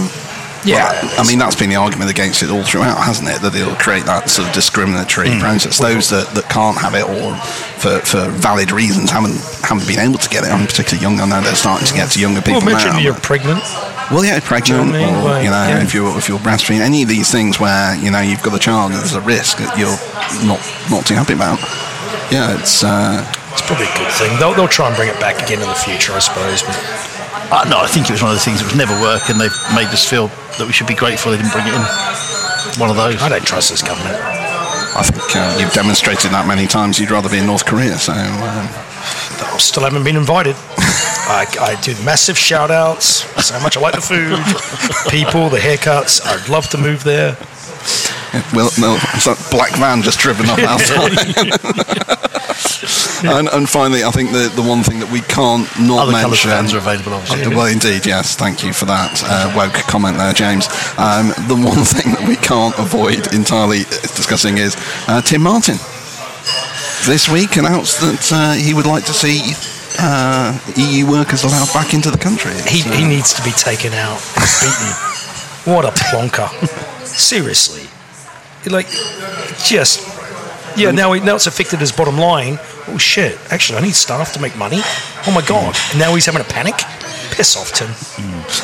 yeah, 0.67 0.91
I 1.19 1.25
mean, 1.27 1.39
that's 1.39 1.55
been 1.57 1.71
the 1.71 1.77
argument 1.77 2.11
against 2.11 2.43
it 2.43 2.51
all 2.51 2.63
throughout, 2.65 2.99
hasn't 2.99 3.29
it? 3.29 3.41
That 3.43 3.55
it'll 3.55 3.75
create 3.77 4.05
that 4.07 4.29
sort 4.29 4.49
of 4.49 4.55
discriminatory 4.55 5.31
Hmm. 5.31 5.41
process. 5.41 5.79
Those 5.79 6.11
that, 6.11 6.29
that 6.35 6.49
can't 6.51 6.77
have 6.79 6.95
it 6.95 7.05
or 7.09 7.35
for, 7.81 8.01
for 8.05 8.29
valid 8.37 8.71
reasons 8.73 9.11
haven't 9.11 9.39
haven't 9.63 9.87
been 9.89 9.99
able 10.01 10.19
to 10.19 10.29
get 10.29 10.45
it. 10.45 10.51
I'm 10.51 10.67
particularly 10.67 11.03
young. 11.03 11.21
I 11.21 11.27
know 11.27 11.41
they're 11.41 11.55
starting 11.55 11.87
to 11.87 11.95
get 11.95 12.11
to 12.13 12.21
younger 12.21 12.41
people 12.43 12.61
well, 12.61 12.73
mention 12.75 12.91
now. 12.93 12.99
you're 12.99 13.15
pregnant. 13.15 13.63
Well, 14.11 14.25
yeah, 14.25 14.39
pregnant, 14.39 14.87
you 14.87 14.93
know 14.93 14.99
I 14.99 15.07
mean? 15.07 15.15
or 15.17 15.25
Like, 15.25 15.45
you 15.45 15.51
know, 15.51 15.67
yeah. 15.67 15.83
if 15.83 15.95
you're 15.95 16.17
if 16.19 16.29
you're 16.29 16.39
breastfeeding, 16.39 16.81
any 16.81 17.03
of 17.03 17.09
these 17.09 17.31
things 17.31 17.59
where 17.59 17.97
you 17.97 18.11
know 18.11 18.21
you've 18.21 18.43
got 18.43 18.55
a 18.55 18.59
child, 18.59 18.93
there's 18.93 19.15
a 19.15 19.21
risk 19.23 19.59
that 19.59 19.75
you're 19.79 19.99
not 20.47 20.61
not 20.91 21.07
too 21.07 21.15
happy 21.15 21.33
about. 21.35 21.59
Yeah, 22.31 22.59
it's 22.59 22.83
uh, 22.83 23.23
It's 23.53 23.63
probably 23.67 23.87
a 23.87 23.97
good 23.99 24.11
thing. 24.15 24.31
They'll, 24.39 24.55
they'll 24.55 24.69
try 24.69 24.87
and 24.89 24.97
bring 24.97 25.09
it 25.09 25.19
back 25.19 25.43
again 25.43 25.61
in 25.63 25.69
the 25.69 25.75
future, 25.75 26.13
I 26.13 26.19
suppose. 26.21 26.63
But 26.63 26.75
Uh, 27.49 27.65
no, 27.71 27.79
I 27.79 27.87
think 27.87 28.11
it 28.11 28.13
was 28.13 28.23
one 28.23 28.33
of 28.33 28.37
the 28.37 28.43
things 28.43 28.59
that 28.59 28.67
would 28.67 28.77
never 28.77 28.95
work, 29.01 29.31
and 29.31 29.41
they've 29.41 29.55
made 29.75 29.87
us 29.95 30.03
feel 30.03 30.27
that 30.59 30.67
we 30.67 30.73
should 30.73 30.87
be 30.91 30.99
grateful 30.99 31.31
they 31.31 31.39
didn't 31.39 31.53
bring 31.53 31.67
it 31.67 31.75
in. 31.75 31.85
One 32.83 32.91
of 32.91 32.97
those. 32.97 33.23
I 33.23 33.29
don't 33.29 33.47
trust 33.47 33.71
this 33.71 33.83
government. 33.83 34.19
I 34.19 35.03
think 35.03 35.37
uh, 35.37 35.57
you've 35.61 35.73
demonstrated 35.73 36.33
that 36.33 36.47
many 36.49 36.67
times. 36.67 36.99
You'd 36.99 37.11
rather 37.11 37.29
be 37.29 37.39
in 37.39 37.47
North 37.47 37.65
Korea, 37.65 37.99
so 37.99 38.13
um, 38.13 38.19
I 38.19 39.57
still 39.59 39.85
haven't 39.85 40.03
been 40.05 40.17
invited. 40.17 40.57
I, 41.29 41.47
I 41.61 41.81
do 41.83 41.93
massive 42.03 42.39
shout 42.39 42.71
outs, 42.71 43.23
so 43.45 43.55
how 43.55 43.63
much 43.63 43.77
I 43.77 43.81
like 43.81 43.95
the 43.95 44.01
food, 44.01 44.39
people, 45.11 45.49
the 45.49 45.59
haircuts. 45.59 46.25
I'd 46.25 46.49
love 46.49 46.69
to 46.71 46.79
move 46.79 47.05
there. 47.05 47.37
well, 48.55 48.71
no, 48.79 48.99
it's 49.15 49.25
that 49.27 49.39
black 49.51 49.73
van 49.77 50.03
just 50.03 50.19
driven 50.19 50.47
up 50.49 50.59
outside. 50.61 51.13
and, 53.25 53.49
and 53.49 53.69
finally, 53.69 54.05
I 54.05 54.11
think 54.11 54.31
the 54.33 54.49
the 54.55 54.63
one 54.63 54.83
thing 54.83 55.01
that 55.01 55.11
we 55.11 55.21
can't 55.23 55.67
not 55.81 56.09
Other 56.09 56.13
mention. 56.13 56.51
fans 56.51 56.75
are 56.75 56.79
available, 56.79 57.15
obviously. 57.15 57.45
Uh, 57.47 57.57
Well, 57.57 57.67
indeed, 57.67 58.07
yes. 58.07 58.37
Thank 58.37 58.63
you 58.65 58.73
for 58.73 58.85
that 58.87 59.23
uh, 59.27 59.53
woke 59.57 59.75
comment 59.89 60.17
there, 60.19 60.33
James. 60.33 60.69
Um, 60.99 61.33
the 61.49 61.57
one 61.57 61.85
thing 61.97 62.13
that 62.15 62.25
we 62.29 62.37
can't 62.37 62.77
avoid 62.79 63.33
entirely 63.35 63.85
discussing 64.17 64.59
is 64.59 64.77
uh, 65.09 65.21
Tim 65.23 65.43
Martin. 65.43 65.77
This 67.07 67.29
week 67.29 67.57
announced 67.57 68.01
that 68.01 68.33
uh, 68.33 68.53
he 68.55 68.75
would 68.75 68.87
like 68.87 69.05
to 69.07 69.13
see 69.13 69.55
uh, 70.01 70.59
EU 70.77 71.07
workers 71.09 71.45
allowed 71.45 71.73
back 71.73 71.95
into 71.95 72.11
the 72.11 72.19
country. 72.19 72.53
He, 72.69 72.83
uh, 72.83 72.93
he 72.97 73.05
needs 73.07 73.33
to 73.35 73.43
be 73.43 73.53
taken 73.53 73.93
out 73.93 74.21
and 74.37 74.51
beaten. 74.61 74.93
what 75.73 75.85
a 75.85 75.93
plonker. 75.93 76.49
Seriously. 77.07 77.87
Like, 78.67 78.89
just. 79.65 80.07
Yeah, 80.77 80.91
now, 80.91 81.13
he, 81.13 81.21
now 81.21 81.37
it's 81.37 81.47
affected 81.47 81.81
his 81.81 81.93
bottom 81.93 82.19
line. 82.19 82.59
Oh, 82.89 82.99
shit. 82.99 83.39
Actually, 83.51 83.79
I 83.79 83.83
need 83.83 83.95
staff 83.95 84.33
to 84.35 84.41
make 84.41 84.57
money. 84.57 84.81
Oh, 85.27 85.33
my 85.35 85.45
God. 85.47 85.75
And 85.91 85.99
now 85.99 86.15
he's 86.15 86.27
having 86.27 86.43
a 86.43 86.45
panic? 86.45 86.75
Piss 87.31 87.57
off, 87.57 87.73
Tim. 87.73 87.89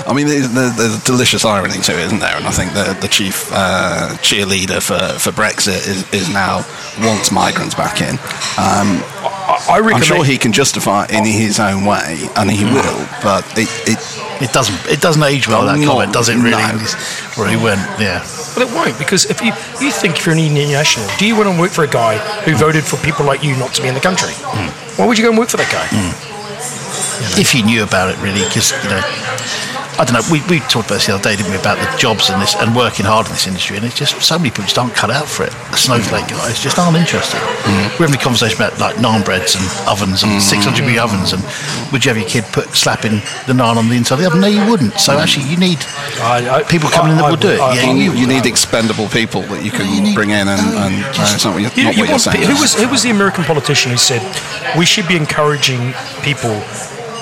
I 0.06 0.14
mean, 0.14 0.26
there's, 0.26 0.52
there's 0.52 0.76
there's 0.76 1.02
a 1.02 1.04
delicious 1.04 1.44
irony 1.44 1.80
to 1.80 1.92
it, 1.92 2.04
isn't 2.06 2.21
there? 2.21 2.37
And 2.37 2.47
I 2.47 2.50
think 2.50 2.73
the, 2.73 2.97
the 3.00 3.09
chief 3.09 3.50
uh, 3.52 4.16
cheerleader 4.23 4.80
for, 4.80 5.18
for 5.18 5.30
Brexit 5.30 5.87
is, 5.88 6.11
is 6.12 6.32
now 6.32 6.64
wants 7.00 7.32
migrants 7.32 7.75
back 7.75 8.00
in. 8.00 8.14
Um, 8.56 9.02
I, 9.23 9.66
I 9.71 9.78
reckon 9.80 9.97
I'm 9.97 10.02
sure 10.02 10.25
he 10.25 10.38
can 10.38 10.52
justify 10.52 11.04
it 11.04 11.11
in 11.11 11.25
his 11.25 11.59
own 11.59 11.85
way, 11.85 12.28
and 12.37 12.50
he 12.50 12.64
will. 12.64 13.06
But 13.23 13.44
it, 13.59 13.68
it 13.85 13.99
It 14.42 14.52
doesn't. 14.52 14.75
It 14.90 15.00
doesn't 15.00 15.22
age 15.22 15.46
well. 15.49 15.64
That 15.66 15.78
Not- 15.78 15.87
comment 15.87 16.12
does 16.12 16.28
it 16.28 16.37
really? 16.37 16.50
no. 16.61 16.78
Where 17.38 17.49
he 17.49 17.56
went, 17.56 17.80
yeah. 18.00 18.26
Well, 18.56 18.68
it 18.68 18.75
won't 18.75 18.99
because 18.99 19.25
if 19.30 19.40
you 19.40 19.52
you 19.80 19.90
think 19.92 20.18
if 20.18 20.26
you're 20.26 20.34
an 20.34 20.40
Indian 20.42 20.70
national, 20.72 21.06
do 21.16 21.25
you 21.26 21.37
want 21.37 21.49
to 21.49 21.58
work 21.58 21.70
for 21.70 21.84
a 21.84 21.88
guy 21.88 22.18
who 22.44 22.54
voted 22.56 22.84
for 22.84 22.96
people 23.06 23.25
like 23.25 23.42
you 23.42 23.56
not 23.56 23.72
to 23.75 23.82
be 23.82 23.88
in 23.88 23.94
the 23.94 24.00
country? 24.00 24.34
Hmm. 24.34 24.68
Why 25.00 25.06
would 25.06 25.16
you 25.16 25.25
go 25.25 25.30
and 25.30 25.38
work 25.38 25.49
for 25.49 25.56
that 25.56 25.70
guy? 25.72 25.87
Hmm. 25.88 26.12
If 27.40 27.54
you 27.54 27.62
knew 27.64 27.82
about 27.82 28.11
it, 28.11 28.18
really, 28.20 28.44
because 28.44 28.72
you 28.84 28.90
know, 28.90 29.00
I 29.99 30.04
don't 30.04 30.14
know. 30.16 30.25
We, 30.32 30.40
we 30.49 30.61
talked 30.72 30.88
about 30.88 31.04
this 31.04 31.06
the 31.06 31.14
other 31.14 31.22
day, 31.22 31.37
didn't 31.37 31.52
we, 31.52 31.58
about 31.58 31.76
the 31.76 31.88
jobs 31.99 32.30
and 32.30 32.40
this 32.40 32.56
and 32.56 32.75
working 32.75 33.04
hard 33.04 33.26
in 33.26 33.32
this 33.32 33.46
industry, 33.46 33.76
and 33.76 33.84
it's 33.84 33.94
just 33.94 34.16
so 34.22 34.38
many 34.38 34.50
people 34.50 34.64
just 34.64 34.78
aren't 34.78 34.94
cut 34.94 35.11
out 35.11 35.28
for 35.28 35.44
it. 35.44 35.52
The 35.70 35.76
snowflake 35.76 36.28
guys 36.28 36.61
just 36.61 36.78
aren't 36.78 36.96
interested. 36.96 37.37
Mm-hmm. 37.38 38.00
We're 38.00 38.08
having 38.08 38.20
a 38.20 38.22
conversation 38.22 38.56
about 38.56 38.80
like 38.80 38.96
naan 38.96 39.25
breads 39.25 39.54
and 39.54 39.64
ovens 39.87 40.22
and 40.22 40.32
mm-hmm. 40.32 40.64
600 40.64 40.76
degree 40.76 40.99
ovens, 40.99 41.32
and 41.37 41.44
would 41.92 42.04
you 42.04 42.08
have 42.08 42.16
your 42.16 42.28
kid 42.28 42.44
put 42.56 42.72
slapping 42.72 43.20
the 43.44 43.52
naan 43.52 43.76
on 43.76 43.88
the 43.88 43.96
inside 43.96 44.16
of 44.16 44.20
the 44.20 44.26
oven? 44.32 44.40
No, 44.40 44.49
you 44.49 44.64
wouldn't. 44.64 44.96
So 44.96 45.12
mm-hmm. 45.12 45.20
actually, 45.20 45.46
you 45.52 45.58
need 45.61 45.78
I- 46.25 46.61
I- 46.61 46.62
people 46.64 46.88
coming 46.88 47.12
in 47.12 47.18
that 47.18 47.28
I 47.28 47.30
will 47.30 47.37
do 47.37 47.52
it. 47.52 47.61
I- 47.61 47.75
yeah, 47.76 47.92
you, 47.92 48.12
you, 48.12 48.25
you 48.25 48.26
need 48.26 48.46
expendable 48.46 49.08
people 49.08 49.42
that 49.52 49.62
you 49.64 49.70
can 49.70 49.92
You 49.92 50.00
need- 50.00 50.14
bring 50.16 50.30
in, 50.30 50.49
and, 50.49 50.56
no, 50.56 50.88
and 50.88 51.04
uh, 51.04 51.12
just- 51.12 51.34
it's 51.37 51.44
not 51.44 51.52
what 51.52 51.62
you're, 51.62 51.72
You, 51.76 51.84
not 51.84 51.94
you 51.96 52.02
what 52.02 52.08
you're 52.08 52.18
saying. 52.18 52.49
who 52.49 52.56
was 52.56 52.75
who 52.75 52.88
was 52.88 53.02
the 53.02 53.11
American 53.11 53.44
politician 53.44 53.92
who 53.92 53.99
said 53.99 54.22
we 54.76 54.87
should 54.87 55.06
be 55.06 55.16
encouraging 55.16 55.92
people 56.22 56.56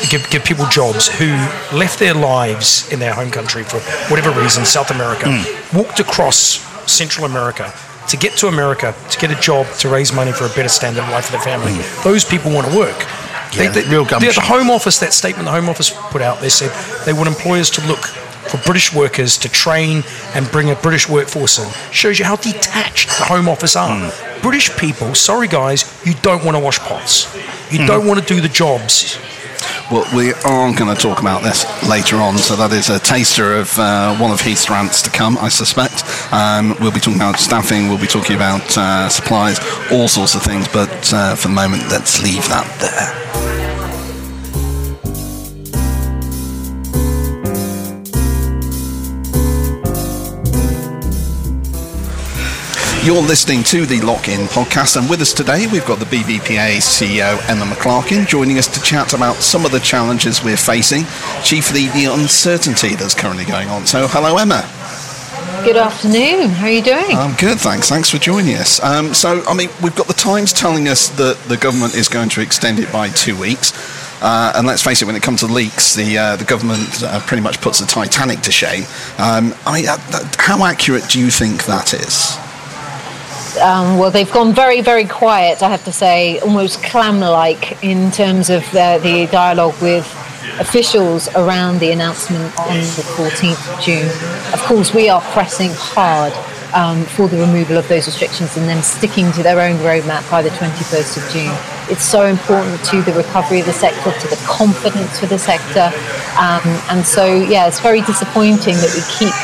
give 0.09 0.29
give 0.31 0.45
people 0.45 0.67
jobs 0.67 1.09
who 1.09 1.29
left 1.77 1.99
their 1.99 2.15
lives 2.15 2.91
in 2.93 2.99
their 3.01 3.13
home 3.15 3.31
country 3.31 3.63
for 3.65 3.79
whatever 4.11 4.31
reason, 4.41 4.65
South 4.65 4.91
America, 4.91 5.27
Hmm. 5.31 5.77
walked 5.77 6.01
across 6.01 6.61
Central 6.87 7.27
America 7.27 7.73
to 8.09 8.17
get 8.17 8.37
to 8.39 8.49
America 8.49 8.95
to 9.11 9.19
get 9.19 9.31
a 9.31 9.41
job 9.41 9.67
to 9.79 9.89
raise 9.89 10.13
money 10.13 10.33
for 10.33 10.47
a 10.47 10.49
better 10.51 10.69
standard 10.69 11.03
of 11.05 11.11
life 11.11 11.27
for 11.27 11.33
their 11.33 11.41
family. 11.43 11.73
Hmm. 11.75 12.03
Those 12.09 12.25
people 12.25 12.51
want 12.53 12.67
to 12.71 12.77
work. 12.79 13.07
Yeah, 13.53 13.63
real 13.91 14.05
the, 14.05 14.11
gumption. 14.11 14.33
the 14.35 14.41
Home 14.43 14.71
Office, 14.71 14.99
that 15.01 15.13
statement 15.13 15.45
the 15.47 15.53
Home 15.53 15.69
Office 15.69 15.91
put 16.11 16.23
out, 16.23 16.41
they 16.41 16.49
said 16.51 16.71
they 17.05 17.13
want 17.13 17.29
employers 17.29 17.69
to 17.71 17.87
look 17.87 18.07
for 18.07 18.59
British 18.59 18.93
workers 18.95 19.37
to 19.39 19.49
train 19.49 20.03
and 20.35 20.49
bring 20.53 20.71
a 20.71 20.75
British 20.77 21.09
workforce 21.09 21.59
in. 21.59 21.69
Shows 21.93 22.19
you 22.21 22.25
how 22.25 22.37
detached 22.37 23.09
the 23.19 23.25
Home 23.25 23.49
Office 23.49 23.75
are. 23.77 23.97
Hmm. 24.11 24.41
British 24.43 24.71
people, 24.77 25.15
sorry 25.15 25.49
guys, 25.49 25.85
you 26.05 26.15
don't 26.23 26.45
want 26.45 26.57
to 26.57 26.61
wash 26.61 26.79
pots. 26.79 27.27
You 27.71 27.81
Hmm. 27.81 27.87
don't 27.87 28.07
want 28.07 28.21
to 28.21 28.35
do 28.35 28.41
the 28.41 28.49
jobs. 28.49 29.19
Well, 29.91 30.07
we 30.15 30.33
are 30.33 30.73
going 30.73 30.95
to 30.95 31.03
talk 31.03 31.19
about 31.19 31.43
this 31.43 31.67
later 31.89 32.19
on, 32.19 32.39
so 32.39 32.55
that 32.55 32.71
is 32.71 32.91
a 32.91 33.01
taster 33.01 33.57
of 33.57 33.77
uh, 33.77 34.17
one 34.19 34.31
of 34.31 34.41
Heath's 34.41 34.71
rants 34.71 35.03
to 35.03 35.11
come, 35.11 35.37
I 35.37 35.49
suspect. 35.49 36.05
Um, 36.33 36.77
we'll 36.79 36.93
be 36.93 37.01
talking 37.01 37.17
about 37.17 37.41
staffing, 37.41 37.89
we'll 37.89 37.99
be 37.99 38.07
talking 38.07 38.37
about 38.37 38.79
uh, 38.79 39.09
supplies, 39.09 39.59
all 39.91 40.07
sorts 40.07 40.37
of 40.37 40.43
things, 40.43 40.69
but 40.69 41.13
uh, 41.13 41.35
for 41.35 41.49
the 41.49 41.55
moment, 41.55 41.83
let's 41.91 42.23
leave 42.23 42.47
that 42.49 42.69
there. 42.79 43.40
You're 53.03 53.23
listening 53.23 53.63
to 53.65 53.87
the 53.87 53.99
Lock 54.03 54.29
In 54.29 54.41
podcast, 54.41 54.99
and 54.99 55.09
with 55.09 55.23
us 55.23 55.33
today 55.33 55.67
we've 55.73 55.87
got 55.87 56.01
the 56.01 56.05
BBPA 56.05 56.77
CEO 56.77 57.41
Emma 57.49 57.65
McClarkin 57.65 58.27
joining 58.27 58.59
us 58.59 58.67
to 58.69 58.83
chat 58.83 59.15
about 59.15 59.37
some 59.37 59.65
of 59.65 59.73
the 59.73 59.81
challenges 59.81 60.45
we're 60.45 60.59
facing, 60.59 61.05
chiefly 61.43 61.87
the 61.89 62.13
uncertainty 62.13 62.97
that's 62.97 63.15
currently 63.15 63.47
going 63.47 63.71
on. 63.71 63.87
So, 63.87 64.07
hello, 64.07 64.37
Emma. 64.37 64.69
Good 65.65 65.79
afternoon. 65.79 66.51
How 66.51 66.67
are 66.67 66.71
you 66.71 66.83
doing? 66.83 67.17
I'm 67.17 67.35
good, 67.37 67.59
thanks. 67.59 67.89
Thanks 67.89 68.11
for 68.11 68.19
joining 68.19 68.57
us. 68.57 68.83
Um, 68.85 69.15
so, 69.15 69.43
I 69.47 69.55
mean, 69.55 69.71
we've 69.83 69.97
got 69.97 70.07
the 70.07 70.13
Times 70.13 70.53
telling 70.53 70.87
us 70.87 71.09
that 71.17 71.39
the 71.49 71.57
government 71.57 71.95
is 71.95 72.07
going 72.07 72.29
to 72.29 72.43
extend 72.43 72.81
it 72.81 72.93
by 72.93 73.09
two 73.09 73.35
weeks. 73.35 73.73
Uh, 74.21 74.53
and 74.55 74.67
let's 74.67 74.83
face 74.83 75.01
it, 75.01 75.07
when 75.07 75.17
it 75.17 75.23
comes 75.23 75.41
to 75.41 75.47
leaks, 75.47 75.95
the 75.95 76.19
uh, 76.19 76.37
the 76.37 76.45
government 76.45 77.03
uh, 77.03 77.19
pretty 77.21 77.43
much 77.43 77.63
puts 77.63 77.81
the 77.81 77.87
Titanic 77.87 78.41
to 78.43 78.53
shame. 78.53 78.83
Um, 79.17 79.55
I 79.65 79.81
mean, 79.81 79.89
uh, 79.89 79.97
how 80.37 80.67
accurate 80.67 81.09
do 81.09 81.19
you 81.19 81.31
think 81.31 81.65
that 81.65 81.95
is? 81.95 82.37
Um, 83.59 83.99
well, 83.99 84.11
they've 84.11 84.31
gone 84.31 84.53
very, 84.55 84.81
very 84.81 85.05
quiet, 85.05 85.63
I 85.63 85.69
have 85.69 85.85
to 85.85 85.93
say, 85.93 86.39
almost 86.41 86.83
clam-like 86.83 87.83
in 87.83 88.11
terms 88.11 88.51
of 88.51 88.63
uh, 88.75 88.99
the 88.99 89.27
dialogue 89.31 89.81
with 89.81 90.07
officials 90.61 91.29
around 91.35 91.81
the 91.81 91.91
announcement 91.91 92.45
on 92.59 92.77
the 92.77 93.05
14th 93.17 93.75
of 93.75 93.81
June. 93.83 94.09
Of 94.53 94.61
course, 94.63 94.95
we 94.95 95.09
are 95.09 95.21
pressing 95.33 95.71
hard 95.73 96.33
um, 96.75 97.05
for 97.05 97.29
the 97.29 97.39
removal 97.39 97.77
of 97.77 97.89
those 97.89 98.07
restrictions 98.07 98.57
and 98.57 98.69
then 98.69 98.83
sticking 98.83 99.33
to 99.33 99.43
their 99.43 99.61
own 99.61 99.77
roadmap 99.77 100.29
by 100.31 100.43
the 100.43 100.51
21st 100.51 101.17
of 101.17 101.33
June. 101.33 101.80
It's 101.91 102.05
so 102.05 102.27
important 102.27 102.83
to 102.87 103.03
the 103.03 103.13
recovery 103.13 103.61
of 103.61 103.67
the 103.67 103.73
sector, 103.73 104.13
to 104.13 104.29
the 104.29 104.41
confidence 104.47 105.19
for 105.19 105.27
the 105.27 105.39
sector. 105.39 105.91
Um, 106.39 106.63
and 106.89 107.05
so, 107.05 107.27
yeah, 107.27 107.67
it's 107.67 107.81
very 107.81 108.01
disappointing 108.03 108.77
that 108.77 108.93
we 108.95 109.03
keep 109.19 109.35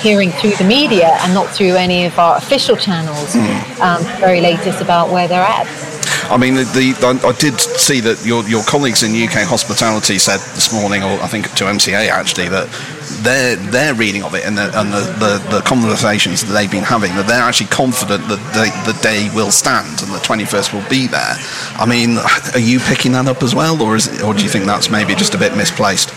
hearing 0.00 0.30
through 0.30 0.56
the 0.56 0.64
media 0.64 1.18
and 1.20 1.34
not 1.34 1.48
through 1.48 1.74
any 1.76 2.06
of 2.06 2.18
our 2.18 2.36
official 2.36 2.76
channels 2.76 3.36
um, 3.80 4.02
very 4.18 4.40
latest 4.40 4.80
about 4.80 5.10
where 5.10 5.28
they're 5.28 5.42
at. 5.42 5.66
I 6.30 6.36
mean, 6.36 6.54
the, 6.54 6.64
the 6.64 7.26
I 7.26 7.32
did 7.32 7.60
see 7.60 8.00
that 8.00 8.24
your, 8.24 8.48
your 8.48 8.62
colleagues 8.64 9.02
in 9.02 9.10
UK 9.10 9.42
hospitality 9.46 10.18
said 10.18 10.38
this 10.54 10.72
morning, 10.72 11.02
or 11.02 11.20
I 11.20 11.26
think 11.26 11.52
to 11.56 11.64
MCA 11.64 12.08
actually, 12.08 12.48
that 12.48 12.68
their 13.22 13.56
their 13.56 13.94
reading 13.94 14.22
of 14.22 14.34
it 14.34 14.44
and 14.44 14.56
the 14.56 14.64
and 14.78 14.92
the, 14.92 15.00
the, 15.18 15.56
the 15.56 15.60
conversations 15.62 16.42
that 16.44 16.52
they've 16.52 16.70
been 16.70 16.84
having, 16.84 17.14
that 17.14 17.26
they're 17.26 17.42
actually 17.42 17.68
confident 17.68 18.26
that 18.28 18.40
the, 18.54 18.92
the 18.92 18.98
day 19.00 19.28
will 19.34 19.50
stand 19.50 20.02
and 20.02 20.12
the 20.12 20.18
21st 20.18 20.72
will 20.72 20.88
be 20.88 21.06
there. 21.06 21.36
I 21.76 21.86
mean, 21.86 22.18
are 22.54 22.58
you 22.58 22.80
picking 22.80 23.12
that 23.12 23.26
up 23.26 23.42
as 23.42 23.54
well, 23.54 23.80
or 23.82 23.96
is 23.96 24.06
it, 24.06 24.22
or 24.22 24.34
do 24.34 24.42
you 24.42 24.48
think 24.48 24.64
that's 24.64 24.90
maybe 24.90 25.14
just 25.14 25.34
a 25.34 25.38
bit 25.38 25.56
misplaced? 25.56 26.10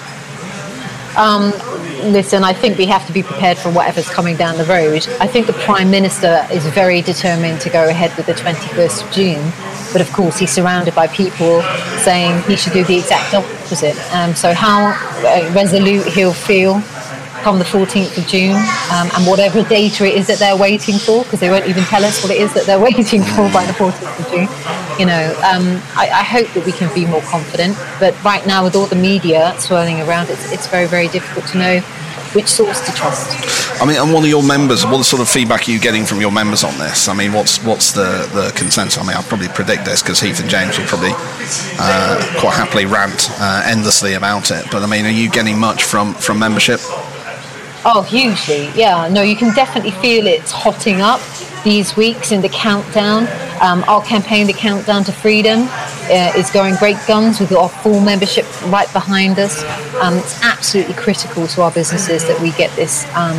Listen, 2.03 2.43
I 2.43 2.51
think 2.51 2.77
we 2.77 2.85
have 2.87 3.07
to 3.07 3.13
be 3.13 3.23
prepared 3.23 3.57
for 3.57 3.71
whatever's 3.71 4.09
coming 4.09 4.35
down 4.35 4.57
the 4.57 4.65
road. 4.65 5.07
I 5.21 5.27
think 5.27 5.47
the 5.47 5.53
Prime 5.53 5.89
Minister 5.89 6.45
is 6.51 6.65
very 6.67 7.01
determined 7.01 7.61
to 7.61 7.69
go 7.69 7.87
ahead 7.87 8.15
with 8.17 8.25
the 8.25 8.33
21st 8.33 9.07
of 9.07 9.11
June, 9.13 9.53
but 9.93 10.01
of 10.01 10.11
course 10.11 10.37
he's 10.37 10.51
surrounded 10.51 10.93
by 10.95 11.07
people 11.07 11.61
saying 11.99 12.41
he 12.43 12.57
should 12.57 12.73
do 12.73 12.83
the 12.83 12.97
exact 12.97 13.33
opposite. 13.33 13.95
Um, 14.13 14.35
so 14.35 14.53
how 14.53 14.87
uh, 15.25 15.53
resolute 15.53 16.05
he'll 16.07 16.33
feel 16.33 16.81
come 17.43 17.59
the 17.59 17.65
14th 17.65 18.17
of 18.17 18.25
June 18.25 18.55
um, 18.91 19.11
and 19.13 19.27
whatever 19.27 19.63
data 19.63 20.05
it 20.05 20.15
is 20.15 20.27
that 20.27 20.39
they're 20.39 20.57
waiting 20.57 20.97
for, 20.97 21.23
because 21.23 21.41
they 21.41 21.49
won't 21.49 21.67
even 21.67 21.83
tell 21.83 22.03
us 22.03 22.23
what 22.23 22.31
it 22.31 22.41
is 22.41 22.53
that 22.53 22.65
they're 22.65 22.79
waiting 22.89 23.21
for 23.21 23.51
by 23.51 23.65
the 23.65 23.73
14th 23.73 24.19
of 24.19 24.31
June. 24.31 24.47
You 24.99 25.05
know, 25.05 25.35
um, 25.43 25.81
I, 25.97 26.09
I 26.09 26.23
hope 26.23 26.47
that 26.53 26.65
we 26.65 26.71
can 26.71 26.93
be 26.95 27.05
more 27.05 27.21
confident, 27.23 27.77
but 27.99 28.15
right 28.23 28.45
now 28.47 28.63
with 28.63 28.75
all 28.75 28.85
the 28.85 28.95
media 28.95 29.53
swirling 29.59 30.01
around, 30.01 30.29
it's, 30.29 30.51
it's 30.51 30.67
very, 30.67 30.87
very 30.87 31.09
difficult 31.09 31.45
to 31.47 31.57
know 31.57 31.79
which 32.33 32.47
source 32.47 32.79
to 32.85 32.91
trust. 32.93 33.29
I 33.81 33.85
mean, 33.85 33.97
and 33.97 34.13
what 34.13 34.23
are 34.23 34.27
your 34.27 34.43
members? 34.43 34.85
What 34.85 35.03
sort 35.03 35.21
of 35.21 35.29
feedback 35.29 35.67
are 35.67 35.71
you 35.71 35.79
getting 35.79 36.05
from 36.05 36.21
your 36.21 36.31
members 36.31 36.63
on 36.63 36.77
this? 36.77 37.07
I 37.07 37.13
mean, 37.13 37.33
what's 37.33 37.63
what's 37.63 37.91
the, 37.91 38.29
the 38.33 38.53
consensus? 38.55 39.01
I 39.01 39.05
mean, 39.05 39.15
I'll 39.15 39.23
probably 39.23 39.49
predict 39.49 39.85
this 39.85 40.01
because 40.01 40.19
Heath 40.19 40.39
and 40.39 40.49
James 40.49 40.77
will 40.77 40.85
probably 40.85 41.11
uh, 41.13 42.39
quite 42.39 42.55
happily 42.55 42.85
rant 42.85 43.29
uh, 43.39 43.63
endlessly 43.65 44.13
about 44.13 44.51
it. 44.51 44.65
But 44.71 44.83
I 44.83 44.87
mean, 44.87 45.05
are 45.05 45.11
you 45.11 45.29
getting 45.29 45.59
much 45.59 45.83
from 45.83 46.13
from 46.13 46.39
membership? 46.39 46.79
Oh, 47.85 48.01
hugely. 48.01 48.69
Yeah, 48.79 49.09
no, 49.09 49.21
you 49.21 49.35
can 49.35 49.53
definitely 49.53 49.91
feel 49.91 50.25
it's 50.25 50.51
hotting 50.51 51.01
up 51.01 51.19
these 51.65 51.97
weeks 51.97 52.31
in 52.31 52.41
the 52.41 52.49
countdown. 52.49 53.27
Um, 53.61 53.83
our 53.87 54.01
campaign, 54.03 54.47
The 54.47 54.53
Countdown 54.53 55.03
to 55.05 55.11
Freedom, 55.11 55.67
uh, 55.69 56.33
is 56.35 56.49
going 56.51 56.75
great 56.75 56.97
guns 57.07 57.39
with 57.39 57.51
our 57.53 57.69
full 57.69 57.99
membership 58.01 58.45
right 58.69 58.91
behind 58.91 59.39
us. 59.39 59.63
Um, 60.01 60.15
it's 60.15 60.41
absolutely 60.41 60.93
critical 60.95 61.47
to 61.47 61.61
our 61.61 61.71
businesses 61.71 62.25
that 62.27 62.39
we 62.41 62.51
get 62.51 62.73
this 62.75 63.05
um, 63.15 63.37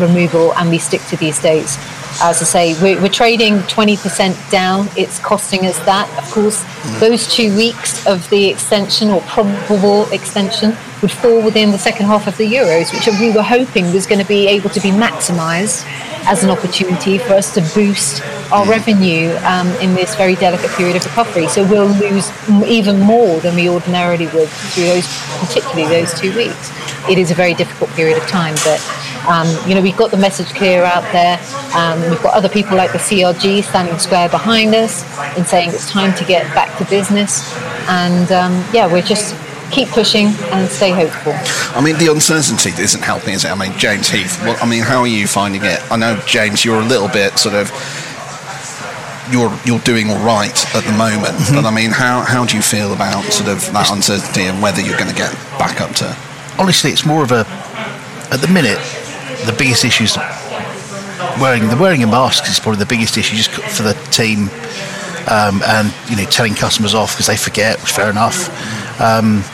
removal 0.00 0.54
and 0.54 0.70
we 0.70 0.78
stick 0.78 1.02
to 1.08 1.16
these 1.16 1.40
dates. 1.40 1.76
As 2.22 2.40
I 2.40 2.44
say, 2.44 2.82
we're, 2.82 3.00
we're 3.00 3.08
trading 3.08 3.58
20% 3.60 4.50
down. 4.50 4.88
It's 4.96 5.18
costing 5.18 5.66
us 5.66 5.78
that. 5.80 6.08
Of 6.18 6.30
course, 6.30 6.64
those 6.98 7.26
two 7.30 7.54
weeks 7.56 8.06
of 8.06 8.28
the 8.30 8.48
extension 8.48 9.10
or 9.10 9.20
probable 9.22 10.10
extension 10.10 10.76
would 11.02 11.10
fall 11.10 11.42
within 11.42 11.70
the 11.70 11.78
second 11.78 12.06
half 12.06 12.26
of 12.26 12.36
the 12.38 12.46
Euros, 12.46 12.92
which 12.92 13.06
we 13.20 13.30
were 13.32 13.42
hoping 13.42 13.92
was 13.92 14.06
going 14.06 14.20
to 14.20 14.26
be 14.26 14.46
able 14.48 14.70
to 14.70 14.80
be 14.80 14.90
maximised 14.90 15.84
as 16.26 16.42
an 16.42 16.50
opportunity 16.50 17.18
for 17.18 17.34
us 17.34 17.54
to 17.54 17.60
boost 17.74 18.22
our 18.50 18.66
revenue 18.66 19.36
um, 19.44 19.68
in 19.80 19.94
this 19.94 20.14
very 20.16 20.34
delicate 20.36 20.70
period 20.70 20.96
of 20.96 21.04
recovery. 21.04 21.48
So 21.48 21.68
we'll 21.68 21.86
lose 21.86 22.30
even 22.66 22.98
more 23.00 23.40
than 23.40 23.54
we 23.54 23.68
ordinarily 23.68 24.26
would 24.28 24.48
through 24.48 24.84
those, 24.84 25.06
particularly 25.38 25.88
those 25.88 26.18
two 26.18 26.34
weeks. 26.34 26.72
It 27.08 27.18
is 27.18 27.30
a 27.30 27.34
very 27.34 27.54
difficult 27.54 27.90
period 27.90 28.18
of 28.18 28.26
time, 28.28 28.54
but 28.64 28.82
um, 29.28 29.46
you 29.68 29.74
know 29.74 29.82
we've 29.82 29.96
got 29.96 30.10
the 30.10 30.16
message 30.16 30.48
clear 30.48 30.82
out 30.82 31.04
there. 31.12 31.38
Um, 31.76 32.00
we've 32.10 32.22
got 32.22 32.34
other 32.34 32.48
people 32.48 32.76
like 32.76 32.90
the 32.92 32.98
CRG 32.98 33.62
standing 33.62 33.98
square 33.98 34.28
behind 34.28 34.74
us 34.74 35.04
and 35.36 35.46
saying 35.46 35.70
it's 35.70 35.88
time 35.88 36.14
to 36.16 36.24
get 36.24 36.42
back 36.54 36.76
to 36.78 36.84
business. 36.86 37.52
And 37.88 38.32
um, 38.32 38.64
yeah, 38.72 38.90
we're 38.92 39.02
just 39.02 39.34
keep 39.70 39.88
pushing 39.88 40.26
and 40.52 40.68
stay 40.68 40.90
hopeful. 40.90 41.32
I 41.76 41.82
mean, 41.82 41.98
the 41.98 42.10
uncertainty 42.10 42.70
isn't 42.80 43.02
helping, 43.02 43.34
is 43.34 43.44
it? 43.44 43.50
I 43.50 43.54
mean, 43.54 43.76
James 43.78 44.08
Heath. 44.08 44.40
Well, 44.42 44.56
I 44.60 44.66
mean, 44.66 44.82
how 44.82 45.00
are 45.00 45.06
you 45.06 45.26
finding 45.26 45.64
it? 45.64 45.80
I 45.90 45.96
know, 45.96 46.20
James, 46.26 46.64
you're 46.64 46.80
a 46.80 46.84
little 46.84 47.08
bit 47.08 47.38
sort 47.38 47.54
of 47.54 47.70
you're 49.32 49.52
you're 49.64 49.80
doing 49.80 50.08
all 50.08 50.24
right 50.24 50.54
at 50.76 50.84
the 50.84 50.92
moment. 50.92 51.34
Mm-hmm. 51.34 51.56
But 51.56 51.64
I 51.64 51.74
mean, 51.74 51.90
how 51.90 52.22
how 52.22 52.44
do 52.46 52.56
you 52.56 52.62
feel 52.62 52.94
about 52.94 53.24
sort 53.32 53.50
of 53.50 53.60
that 53.72 53.90
uncertainty 53.90 54.42
and 54.42 54.62
whether 54.62 54.80
you're 54.80 54.98
going 54.98 55.10
to 55.10 55.16
get 55.16 55.32
back 55.58 55.80
up 55.80 55.94
to? 55.96 56.16
honestly, 56.58 56.90
it's 56.90 57.04
more 57.04 57.22
of 57.22 57.32
a. 57.32 57.44
At 58.32 58.40
the 58.40 58.48
minute, 58.48 58.78
the 59.46 59.54
biggest 59.56 59.84
issues 59.84 60.16
wearing 61.40 61.68
the 61.68 61.76
wearing 61.78 62.02
a 62.02 62.06
mask 62.06 62.50
is 62.50 62.58
probably 62.58 62.80
the 62.80 62.86
biggest 62.86 63.16
issue 63.16 63.36
just 63.36 63.50
for 63.50 63.82
the 63.82 63.94
team, 64.10 64.48
um, 65.30 65.62
and 65.62 65.94
you 66.10 66.16
know 66.16 66.24
telling 66.28 66.54
customers 66.54 66.94
off 66.94 67.14
because 67.14 67.26
they 67.26 67.36
forget, 67.36 67.80
which 67.80 67.92
fair 67.92 68.10
enough. 68.10 68.50
Um, 69.00 69.44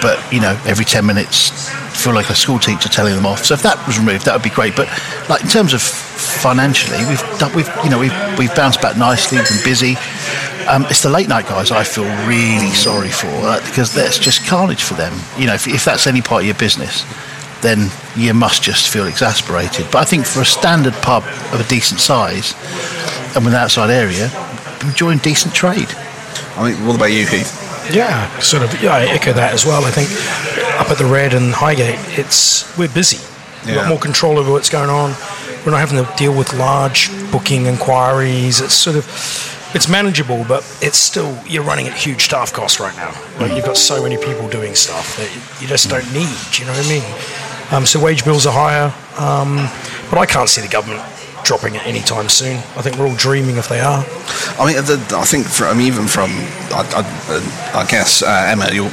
but 0.00 0.20
you 0.32 0.40
know, 0.40 0.58
every 0.66 0.84
ten 0.84 1.06
minutes, 1.06 1.70
feel 1.94 2.14
like 2.14 2.28
a 2.30 2.34
school 2.34 2.58
teacher 2.58 2.88
telling 2.88 3.14
them 3.14 3.26
off. 3.26 3.44
So 3.44 3.54
if 3.54 3.62
that 3.62 3.84
was 3.86 3.98
removed, 3.98 4.26
that 4.26 4.34
would 4.34 4.42
be 4.42 4.50
great. 4.50 4.76
But 4.76 4.88
like 5.28 5.42
in 5.42 5.48
terms 5.48 5.72
of 5.72 5.80
financially, 5.80 6.98
we've 7.06 7.22
done, 7.38 7.54
we've 7.54 7.70
you 7.82 7.90
know 7.90 7.98
we've 7.98 8.38
we've 8.38 8.54
bounced 8.54 8.82
back 8.82 8.96
nicely. 8.96 9.38
We've 9.38 9.48
been 9.48 9.64
busy. 9.64 9.96
Um, 10.68 10.86
it's 10.88 11.02
the 11.02 11.10
late 11.10 11.28
night 11.28 11.46
guys 11.46 11.70
I 11.70 11.84
feel 11.84 12.04
really 12.26 12.70
sorry 12.70 13.10
for 13.10 13.28
uh, 13.28 13.60
because 13.66 13.92
that's 13.94 14.18
just 14.18 14.46
carnage 14.46 14.82
for 14.82 14.94
them. 14.94 15.12
You 15.38 15.46
know, 15.46 15.54
if, 15.54 15.68
if 15.68 15.84
that's 15.84 16.06
any 16.06 16.22
part 16.22 16.42
of 16.42 16.46
your 16.46 16.56
business, 16.56 17.04
then 17.60 17.90
you 18.16 18.32
must 18.32 18.62
just 18.62 18.88
feel 18.90 19.06
exasperated. 19.06 19.86
But 19.90 19.98
I 19.98 20.04
think 20.04 20.26
for 20.26 20.40
a 20.40 20.46
standard 20.46 20.94
pub 20.94 21.22
of 21.52 21.60
a 21.60 21.68
decent 21.68 22.00
size 22.00 22.54
and 23.34 23.44
with 23.44 23.54
an 23.54 23.60
outside 23.60 23.90
area, 23.90 24.30
enjoying 24.82 25.18
decent 25.18 25.54
trade. 25.54 25.88
I 26.56 26.70
mean, 26.70 26.86
what 26.86 26.96
about 26.96 27.12
you, 27.12 27.26
Heath? 27.26 27.63
Yeah, 27.92 28.28
sort 28.40 28.62
of. 28.62 28.82
Yeah, 28.82 28.94
I 28.94 29.04
echo 29.06 29.32
that 29.32 29.52
as 29.52 29.64
well. 29.66 29.84
I 29.84 29.90
think 29.90 30.08
up 30.80 30.90
at 30.90 30.98
the 30.98 31.04
Red 31.04 31.34
and 31.34 31.52
Highgate, 31.52 31.98
it's 32.18 32.76
we're 32.78 32.88
busy. 32.88 33.18
We've 33.64 33.74
Yeah. 33.74 33.82
got 33.82 33.88
more 33.88 33.98
control 33.98 34.38
over 34.38 34.50
what's 34.52 34.68
going 34.70 34.90
on. 34.90 35.14
We're 35.64 35.72
not 35.72 35.80
having 35.80 36.04
to 36.04 36.10
deal 36.16 36.32
with 36.34 36.52
large 36.54 37.10
booking 37.30 37.66
inquiries. 37.66 38.60
It's 38.60 38.74
sort 38.74 38.96
of 38.96 39.04
it's 39.74 39.88
manageable, 39.88 40.44
but 40.48 40.64
it's 40.80 40.98
still 40.98 41.36
you're 41.46 41.62
running 41.64 41.88
at 41.88 41.94
huge 41.94 42.24
staff 42.24 42.52
costs 42.52 42.78
right 42.80 42.96
now. 42.96 43.12
Like 43.40 43.54
you've 43.54 43.64
got 43.64 43.76
so 43.76 44.02
many 44.02 44.16
people 44.16 44.48
doing 44.48 44.74
stuff 44.74 45.16
that 45.16 45.28
you 45.60 45.66
just 45.68 45.88
don't 45.88 46.10
need. 46.12 46.36
You 46.58 46.66
know 46.66 46.72
what 46.72 46.86
I 46.86 46.88
mean? 46.88 47.04
Um, 47.70 47.86
so 47.86 47.98
wage 47.98 48.24
bills 48.24 48.46
are 48.46 48.52
higher, 48.52 48.92
um, 49.18 49.68
but 50.10 50.18
I 50.18 50.26
can't 50.26 50.48
see 50.48 50.60
the 50.60 50.68
government 50.68 51.02
dropping 51.44 51.74
it 51.74 51.86
anytime 51.86 52.28
soon. 52.28 52.56
I 52.76 52.82
think 52.82 52.96
we're 52.98 53.06
all 53.06 53.16
dreaming 53.16 53.56
if 53.56 53.68
they 53.68 53.80
are. 53.80 54.04
I 54.58 54.66
mean, 54.66 54.76
the, 54.84 54.96
I 55.16 55.24
think 55.24 55.46
from 55.46 55.80
even 55.80 56.06
from, 56.06 56.30
I, 56.74 56.82
I, 57.00 57.82
I 57.82 57.86
guess, 57.86 58.22
uh, 58.22 58.46
Emma, 58.48 58.68
you 58.72 58.88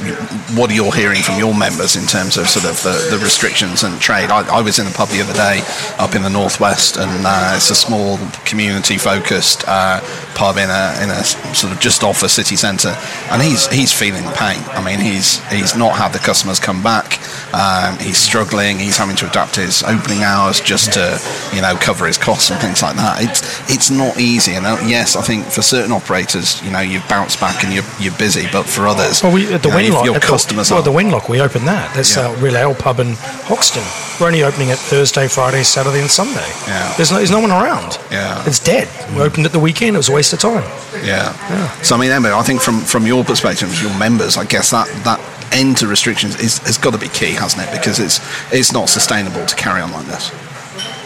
what 0.56 0.70
are 0.70 0.74
you 0.74 0.90
hearing 0.90 1.22
from 1.22 1.38
your 1.38 1.54
members 1.54 1.96
in 1.96 2.06
terms 2.06 2.36
of 2.36 2.48
sort 2.48 2.66
of 2.66 2.82
the, 2.82 3.16
the 3.16 3.22
restrictions 3.22 3.82
and 3.82 4.00
trade? 4.00 4.30
I, 4.30 4.58
I 4.58 4.62
was 4.62 4.78
in 4.78 4.86
a 4.86 4.90
pub 4.90 5.08
the 5.08 5.20
other 5.20 5.32
day 5.32 5.62
up 5.98 6.14
in 6.14 6.22
the 6.22 6.30
northwest, 6.30 6.96
and 6.96 7.26
uh, 7.26 7.54
it's 7.56 7.70
a 7.70 7.74
small 7.74 8.18
community-focused 8.44 9.64
uh, 9.66 10.00
pub 10.34 10.56
in 10.56 10.70
a 10.70 11.02
in 11.02 11.10
a 11.10 11.24
sort 11.24 11.72
of 11.72 11.80
just 11.80 12.02
off 12.04 12.22
a 12.22 12.28
city 12.28 12.56
centre, 12.56 12.96
and 13.30 13.42
he's 13.42 13.66
he's 13.68 13.92
feeling 13.92 14.24
the 14.24 14.32
pain. 14.32 14.62
I 14.70 14.84
mean, 14.84 15.00
he's 15.00 15.42
he's 15.50 15.76
not 15.76 15.96
had 15.96 16.12
the 16.12 16.18
customers 16.18 16.60
come 16.60 16.82
back. 16.82 17.18
Um, 17.54 17.98
he's 17.98 18.18
struggling. 18.18 18.78
He's 18.78 18.96
having 18.96 19.16
to 19.16 19.28
adapt 19.28 19.56
his 19.56 19.82
opening 19.82 20.22
hours 20.22 20.60
just 20.60 20.92
to 20.94 21.18
you 21.54 21.62
know 21.62 21.76
cover 21.76 22.06
his 22.06 22.18
costs 22.18 22.50
and 22.50 22.60
things 22.60 22.82
like 22.82 22.96
that. 22.96 23.22
It's 23.22 23.40
it's 23.70 23.90
not 23.90 24.18
easy, 24.18 24.54
and 24.54 24.66
uh, 24.66 24.78
yes, 24.86 25.16
I 25.16 25.22
think 25.22 25.46
for 25.46 25.62
certain 25.62 25.92
operators, 25.92 26.62
you 26.62 26.70
know, 26.70 26.80
you've 26.80 27.08
bounced 27.08 27.40
back 27.40 27.64
and 27.64 27.71
you're 27.74 27.84
you're 27.98 28.18
busy, 28.18 28.46
but 28.52 28.64
for 28.64 28.86
others, 28.86 29.22
Well, 29.22 29.32
we 29.32 29.52
at 29.52 29.62
the 29.62 29.68
you 29.68 29.90
know, 29.90 30.00
if 30.00 30.04
your 30.04 30.14
at 30.16 30.22
the- 30.22 30.26
customers 30.26 30.70
well, 30.70 30.80
are 30.80 30.82
the 30.82 30.92
Wenlock, 30.92 31.28
we 31.28 31.40
opened 31.40 31.66
that. 31.68 31.94
That's 31.94 32.16
Yeah. 32.16 32.28
our 32.28 32.34
real 32.36 32.56
ale 32.56 32.74
pub 32.74 33.00
in 33.00 33.14
Hoxton. 33.48 33.82
We're 34.20 34.26
only 34.26 34.44
opening 34.44 34.68
it 34.68 34.78
Thursday, 34.78 35.28
Friday, 35.28 35.62
Saturday, 35.62 36.00
and 36.00 36.10
Sunday. 36.10 36.48
Yeah. 36.66 36.92
There's 36.96 37.10
no, 37.10 37.16
there's 37.18 37.30
no 37.30 37.40
one 37.40 37.50
around. 37.50 37.98
Yeah. 38.10 38.44
It's 38.46 38.58
dead. 38.58 38.88
We 39.10 39.16
mm. 39.16 39.26
opened 39.26 39.46
it 39.46 39.52
the 39.52 39.58
weekend. 39.58 39.96
It 39.96 39.98
was 39.98 40.08
a 40.08 40.12
waste 40.12 40.32
of 40.32 40.38
time. 40.38 40.64
Yeah. 41.04 41.32
So 41.82 41.96
I 41.96 41.98
mean, 41.98 42.10
Emma, 42.10 42.36
I 42.36 42.42
think 42.42 42.60
from 42.60 42.80
from 42.80 43.06
your 43.06 43.24
perspective, 43.24 43.70
as 43.70 43.82
your 43.82 43.96
members, 43.98 44.36
I 44.36 44.44
guess 44.44 44.70
that 44.70 44.88
that 45.04 45.20
end 45.52 45.76
to 45.78 45.86
restrictions 45.86 46.40
is 46.40 46.58
has 46.58 46.78
got 46.78 46.92
to 46.92 46.98
be 46.98 47.08
key, 47.08 47.32
hasn't 47.32 47.62
it? 47.62 47.70
Because 47.72 47.98
it's 47.98 48.20
it's 48.52 48.72
not 48.72 48.88
sustainable 48.88 49.44
to 49.46 49.56
carry 49.56 49.80
on 49.80 49.92
like 49.92 50.06
this. 50.06 50.30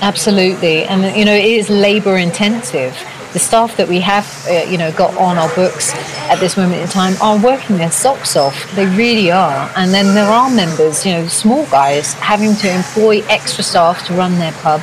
Absolutely, 0.02 0.84
and 0.84 1.16
you 1.16 1.24
know 1.24 1.34
it 1.34 1.44
is 1.44 1.70
labour 1.70 2.16
intensive. 2.16 2.96
The 3.36 3.40
staff 3.40 3.76
that 3.76 3.86
we 3.86 4.00
have, 4.00 4.24
uh, 4.48 4.64
you 4.64 4.78
know, 4.78 4.90
got 4.92 5.14
on 5.18 5.36
our 5.36 5.54
books 5.54 5.92
at 6.32 6.36
this 6.36 6.56
moment 6.56 6.80
in 6.80 6.88
time 6.88 7.16
are 7.20 7.38
working 7.38 7.76
their 7.76 7.90
socks 7.90 8.34
off. 8.34 8.56
They 8.74 8.86
really 8.96 9.30
are. 9.30 9.70
And 9.76 9.92
then 9.92 10.14
there 10.14 10.24
are 10.24 10.48
members, 10.48 11.04
you 11.04 11.12
know, 11.12 11.26
small 11.26 11.66
guys 11.66 12.14
having 12.14 12.54
to 12.54 12.74
employ 12.74 13.20
extra 13.28 13.62
staff 13.62 14.06
to 14.06 14.14
run 14.14 14.38
their 14.38 14.52
pub, 14.64 14.80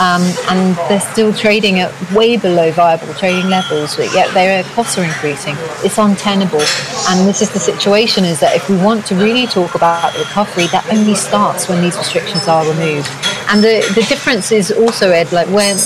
um, 0.00 0.22
and 0.50 0.74
they're 0.88 1.08
still 1.12 1.32
trading 1.32 1.78
at 1.78 1.92
way 2.10 2.36
below 2.36 2.72
viable 2.72 3.14
trading 3.14 3.48
levels. 3.48 3.94
But 3.94 4.12
yet 4.12 4.34
their 4.34 4.64
costs 4.74 4.98
are 4.98 5.04
increasing. 5.04 5.54
It's 5.84 5.96
untenable. 5.96 6.66
And 7.10 7.28
this 7.28 7.42
is 7.42 7.50
the 7.50 7.60
situation: 7.60 8.24
is 8.24 8.40
that 8.40 8.56
if 8.56 8.68
we 8.68 8.76
want 8.76 9.06
to 9.06 9.14
really 9.14 9.46
talk 9.46 9.76
about 9.76 10.18
recovery, 10.18 10.66
that 10.72 10.84
only 10.92 11.14
starts 11.14 11.68
when 11.68 11.80
these 11.80 11.96
restrictions 11.96 12.48
are 12.48 12.68
removed. 12.68 13.08
And 13.48 13.62
the, 13.62 13.80
the 13.94 14.02
difference 14.08 14.52
is 14.52 14.72
also, 14.72 15.10
Ed, 15.10 15.32
like 15.32 15.48
when 15.48 15.76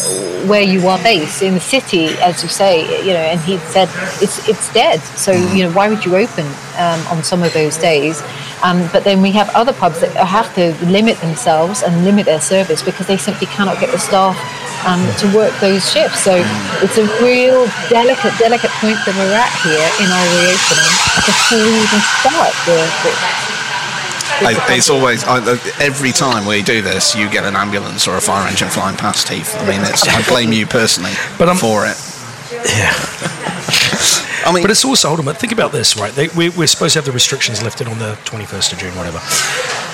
where 0.46 0.62
you 0.62 0.86
are 0.86 0.98
based 1.02 1.42
in 1.42 1.54
the 1.54 1.60
city, 1.60 2.06
as 2.22 2.42
you 2.42 2.48
say, 2.48 2.82
you 3.04 3.12
know, 3.12 3.20
and 3.20 3.40
he 3.40 3.58
said 3.58 3.88
it's 4.22 4.48
it's 4.48 4.72
dead. 4.72 5.00
So 5.18 5.32
you 5.32 5.64
know, 5.64 5.72
why 5.72 5.88
would 5.88 6.04
you 6.04 6.14
open 6.16 6.46
um, 6.78 7.00
on 7.08 7.24
some 7.24 7.42
of 7.42 7.52
those 7.52 7.76
days? 7.76 8.22
Um, 8.62 8.88
but 8.92 9.04
then 9.04 9.22
we 9.22 9.30
have 9.32 9.50
other 9.54 9.72
pubs 9.72 10.00
that 10.00 10.14
have 10.14 10.54
to 10.54 10.74
limit 10.86 11.18
themselves 11.18 11.82
and 11.82 12.04
limit 12.04 12.26
their 12.26 12.40
service 12.40 12.82
because 12.82 13.06
they 13.06 13.16
simply 13.16 13.46
cannot 13.46 13.80
get 13.80 13.90
the 13.90 13.98
staff 13.98 14.36
um, 14.86 15.02
to 15.18 15.26
work 15.36 15.52
those 15.60 15.90
shifts. 15.90 16.22
So 16.22 16.34
it's 16.82 16.98
a 16.98 17.06
real 17.22 17.66
delicate, 17.88 18.34
delicate 18.38 18.70
point 18.82 18.98
that 19.06 19.14
we're 19.14 19.34
at 19.34 19.52
here 19.62 19.88
in 20.02 20.08
our 20.10 20.26
reopening 20.38 20.94
before 21.26 21.62
we 21.62 21.74
even 21.82 22.02
start 22.22 22.54
the. 22.66 22.78
the 23.04 23.67
I, 24.40 24.54
it's 24.76 24.88
always 24.90 25.24
I, 25.24 25.38
every 25.82 26.12
time 26.12 26.46
we 26.46 26.62
do 26.62 26.80
this, 26.82 27.14
you 27.16 27.28
get 27.30 27.44
an 27.44 27.56
ambulance 27.56 28.06
or 28.06 28.16
a 28.16 28.20
fire 28.20 28.48
engine 28.48 28.68
flying 28.68 28.96
past 28.96 29.28
Heath. 29.28 29.54
I 29.56 29.66
mean, 29.68 29.80
it's, 29.82 30.06
I 30.06 30.22
blame 30.28 30.52
you 30.52 30.66
personally 30.66 31.12
But, 31.38 31.48
um, 31.48 31.56
for 31.56 31.86
it. 31.86 31.96
Yeah. 32.52 32.94
I 34.46 34.52
mean, 34.54 34.62
But 34.62 34.70
it's 34.70 34.84
also 34.84 35.10
ultimate. 35.10 35.36
Think 35.36 35.52
about 35.52 35.72
this, 35.72 35.96
right? 35.96 36.12
They, 36.12 36.28
we, 36.28 36.48
we're 36.50 36.66
supposed 36.66 36.94
to 36.94 36.98
have 37.00 37.04
the 37.06 37.12
restrictions 37.12 37.62
lifted 37.62 37.86
on 37.88 37.98
the 37.98 38.14
21st 38.24 38.72
of 38.72 38.78
June, 38.78 38.94
whatever. 38.96 39.18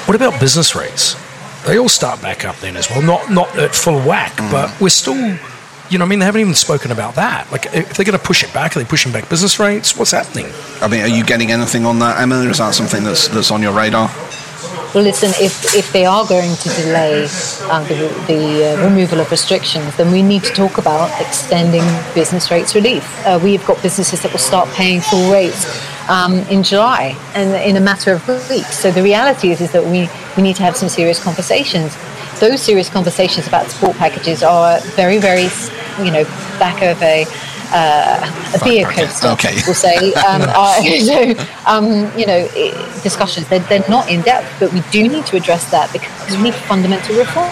What 0.07 0.15
about 0.15 0.39
business 0.41 0.75
rates? 0.77 1.17
They 1.67 1.79
all 1.79 1.89
start 1.89 2.21
back 2.21 2.45
up 2.45 2.57
then 2.57 2.77
as 2.77 2.89
well. 2.91 3.01
Not 3.03 3.31
not 3.31 3.57
at 3.59 3.75
full 3.75 3.99
whack, 4.01 4.33
Mm. 4.37 4.51
but 4.53 4.81
we're 4.81 4.91
still, 4.91 5.17
you 5.91 5.99
know, 5.99 6.05
I 6.05 6.09
mean, 6.09 6.19
they 6.19 6.25
haven't 6.25 6.41
even 6.41 6.55
spoken 6.55 6.91
about 6.91 7.15
that. 7.17 7.51
Like, 7.53 7.67
if 7.67 7.95
they're 7.95 8.07
going 8.07 8.19
to 8.19 8.25
push 8.25 8.43
it 8.43 8.53
back, 8.53 8.77
are 8.77 8.81
they 8.81 8.87
pushing 8.87 9.13
back 9.13 9.29
business 9.29 9.59
rates? 9.59 9.97
What's 9.97 10.13
happening? 10.13 10.47
I 10.81 10.89
mean, 10.89 11.03
are 11.03 11.09
you 11.09 11.25
getting 11.25 11.53
anything 11.53 11.85
on 11.85 11.99
that, 11.99 12.21
Emma? 12.21 12.37
Is 12.37 12.59
that 12.59 12.75
something 12.75 13.05
that's 13.05 13.29
that's 13.29 13.51
on 13.51 13.63
your 13.63 13.73
radar? 13.73 14.11
Well, 14.95 15.03
listen, 15.03 15.31
if, 15.45 15.75
if 15.75 15.93
they 15.93 16.07
are 16.07 16.25
going 16.25 16.55
to 16.55 16.69
delay 16.69 17.27
uh, 17.63 17.83
the, 17.89 18.25
the 18.29 18.79
uh, 18.79 18.85
removal 18.85 19.19
of 19.19 19.29
restrictions, 19.29 19.97
then 19.97 20.13
we 20.13 20.23
need 20.23 20.45
to 20.45 20.53
talk 20.53 20.79
about 20.79 21.11
extending 21.21 21.83
business 22.15 22.49
rates 22.53 22.77
relief. 22.77 23.05
Uh, 23.27 23.41
we've 23.43 23.67
got 23.67 23.83
businesses 23.83 24.23
that 24.23 24.31
will 24.31 24.39
start 24.39 24.69
paying 24.69 25.01
full 25.01 25.33
rates 25.33 25.67
um, 26.09 26.35
in 26.49 26.63
July 26.63 27.19
and 27.35 27.55
in 27.69 27.77
a 27.77 27.81
matter 27.81 28.13
of 28.13 28.29
weeks. 28.49 28.79
So 28.79 28.93
the 28.93 29.03
reality 29.03 29.51
is, 29.51 29.61
is 29.61 29.73
that 29.73 29.83
we, 29.83 30.09
we 30.37 30.45
need 30.45 30.55
to 30.57 30.63
have 30.63 30.77
some 30.77 30.89
serious 30.89 31.21
conversations. 31.21 31.97
Those 32.41 32.61
serious 32.63 32.89
conversations 32.89 33.47
about 33.47 33.71
support 33.71 33.97
packages 33.97 34.43
are 34.43 34.81
very, 34.97 35.19
very, 35.19 35.49
you 36.05 36.11
know, 36.11 36.25
back 36.59 36.83
of 36.83 37.01
a 37.03 37.25
uh, 37.77 38.55
a 38.55 38.65
beer 38.65 38.87
coaster, 38.87 39.29
Okay. 39.29 39.55
we'll 39.67 39.75
say. 39.75 40.13
Um, 40.25 40.43
are, 40.43 40.81
so, 41.01 41.35
um, 41.67 41.87
you 42.19 42.27
know, 42.27 42.47
discussions, 43.03 43.49
they're, 43.49 43.61
they're 43.61 43.89
not 43.89 44.09
in 44.09 44.23
depth, 44.23 44.49
but 44.59 44.73
we 44.73 44.81
do 44.91 45.09
need 45.09 45.27
to 45.27 45.37
address 45.37 45.71
that 45.71 45.93
because 45.93 46.37
we 46.37 46.43
need 46.45 46.55
fundamental 46.55 47.17
reform. 47.17 47.51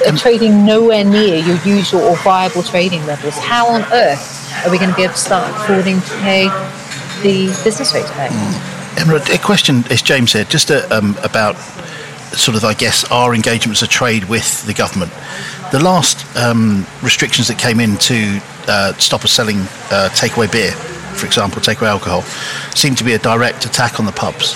They're 0.00 0.16
trading 0.16 0.64
nowhere 0.66 1.04
near 1.04 1.36
your 1.38 1.56
usual 1.64 2.02
or 2.02 2.16
viable 2.18 2.62
trading 2.62 3.04
levels. 3.06 3.34
How 3.38 3.68
on 3.68 3.82
earth 3.92 4.52
are 4.64 4.70
we 4.70 4.78
going 4.78 4.90
to 4.90 4.96
be 4.96 5.02
able 5.02 5.14
to 5.14 5.18
start 5.18 5.50
affording 5.50 6.00
to 6.00 6.10
pay 6.18 6.44
the 7.22 7.46
business 7.64 7.94
rates 7.94 8.10
back? 8.10 8.30
Emma, 8.98 9.20
a 9.32 9.38
question, 9.38 9.84
as 9.90 10.02
James 10.02 10.32
said, 10.32 10.50
just 10.50 10.70
uh 10.70 10.86
um, 10.90 11.16
about 11.22 11.56
sort 12.36 12.56
of, 12.56 12.64
I 12.64 12.74
guess, 12.74 13.04
our 13.10 13.34
engagements 13.34 13.82
of 13.82 13.88
trade 13.88 14.24
with 14.24 14.64
the 14.66 14.74
government. 14.74 15.12
The 15.72 15.82
last 15.82 16.24
um, 16.36 16.86
restrictions 17.02 17.48
that 17.48 17.58
came 17.58 17.80
in 17.80 17.96
to 17.98 18.40
uh, 18.68 18.92
stop 18.94 19.24
us 19.24 19.32
selling 19.32 19.58
uh, 19.90 20.08
takeaway 20.12 20.50
beer, 20.50 20.72
for 20.72 21.26
example, 21.26 21.60
takeaway 21.60 21.88
alcohol, 21.88 22.22
seemed 22.74 22.98
to 22.98 23.04
be 23.04 23.12
a 23.12 23.18
direct 23.18 23.64
attack 23.66 23.98
on 24.00 24.06
the 24.06 24.12
pubs. 24.12 24.54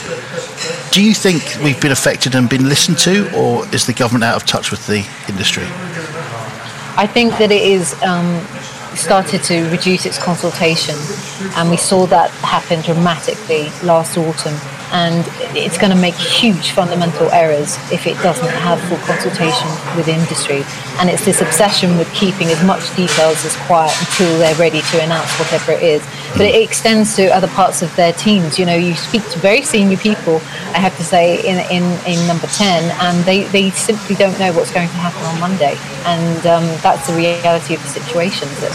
Do 0.90 1.02
you 1.02 1.14
think 1.14 1.42
we've 1.64 1.80
been 1.80 1.92
affected 1.92 2.34
and 2.34 2.48
been 2.48 2.68
listened 2.68 2.98
to, 2.98 3.34
or 3.36 3.66
is 3.74 3.86
the 3.86 3.92
government 3.92 4.24
out 4.24 4.36
of 4.36 4.46
touch 4.46 4.70
with 4.70 4.86
the 4.86 5.06
industry? 5.28 5.64
I 6.96 7.06
think 7.06 7.38
that 7.38 7.50
it 7.50 7.62
is 7.62 7.94
um, 8.02 8.44
started 8.94 9.42
to 9.44 9.68
reduce 9.70 10.06
its 10.06 10.18
consultation, 10.22 10.94
and 11.56 11.70
we 11.70 11.76
saw 11.76 12.06
that 12.06 12.30
happen 12.40 12.80
dramatically 12.82 13.70
last 13.82 14.16
autumn. 14.18 14.54
And 14.92 15.24
it's 15.56 15.78
going 15.78 15.90
to 15.90 15.96
make 15.96 16.14
huge 16.14 16.72
fundamental 16.72 17.30
errors 17.32 17.76
if 17.90 18.06
it 18.06 18.14
doesn't 18.22 18.52
have 18.60 18.78
full 18.88 19.00
consultation 19.08 19.66
with 19.96 20.06
industry. 20.06 20.62
And 21.00 21.08
it's 21.08 21.24
this 21.24 21.40
obsession 21.40 21.96
with 21.96 22.12
keeping 22.12 22.48
as 22.48 22.62
much 22.62 22.84
details 22.94 23.44
as 23.44 23.56
quiet 23.64 23.96
until 24.00 24.38
they're 24.38 24.54
ready 24.56 24.82
to 24.82 25.02
announce 25.02 25.32
whatever 25.40 25.72
it 25.72 25.82
is. 25.82 26.04
But 26.32 26.42
it 26.42 26.62
extends 26.62 27.14
to 27.16 27.28
other 27.28 27.48
parts 27.48 27.82
of 27.82 27.94
their 27.94 28.12
teams. 28.12 28.58
You 28.58 28.66
know, 28.66 28.74
you 28.74 28.94
speak 28.94 29.22
to 29.30 29.38
very 29.38 29.62
senior 29.62 29.98
people, 29.98 30.36
I 30.72 30.78
have 30.78 30.96
to 30.96 31.04
say, 31.04 31.38
in, 31.46 31.58
in, 31.70 31.84
in 32.06 32.26
number 32.26 32.46
10, 32.46 32.90
and 33.00 33.24
they, 33.24 33.44
they 33.44 33.70
simply 33.70 34.16
don't 34.16 34.38
know 34.38 34.52
what's 34.52 34.72
going 34.72 34.88
to 34.88 34.94
happen 34.94 35.22
on 35.26 35.40
Monday. 35.40 35.76
And 36.04 36.46
um, 36.46 36.64
that's 36.80 37.06
the 37.06 37.14
reality 37.14 37.74
of 37.74 37.82
the 37.82 37.88
situation, 37.88 38.48
that 38.64 38.72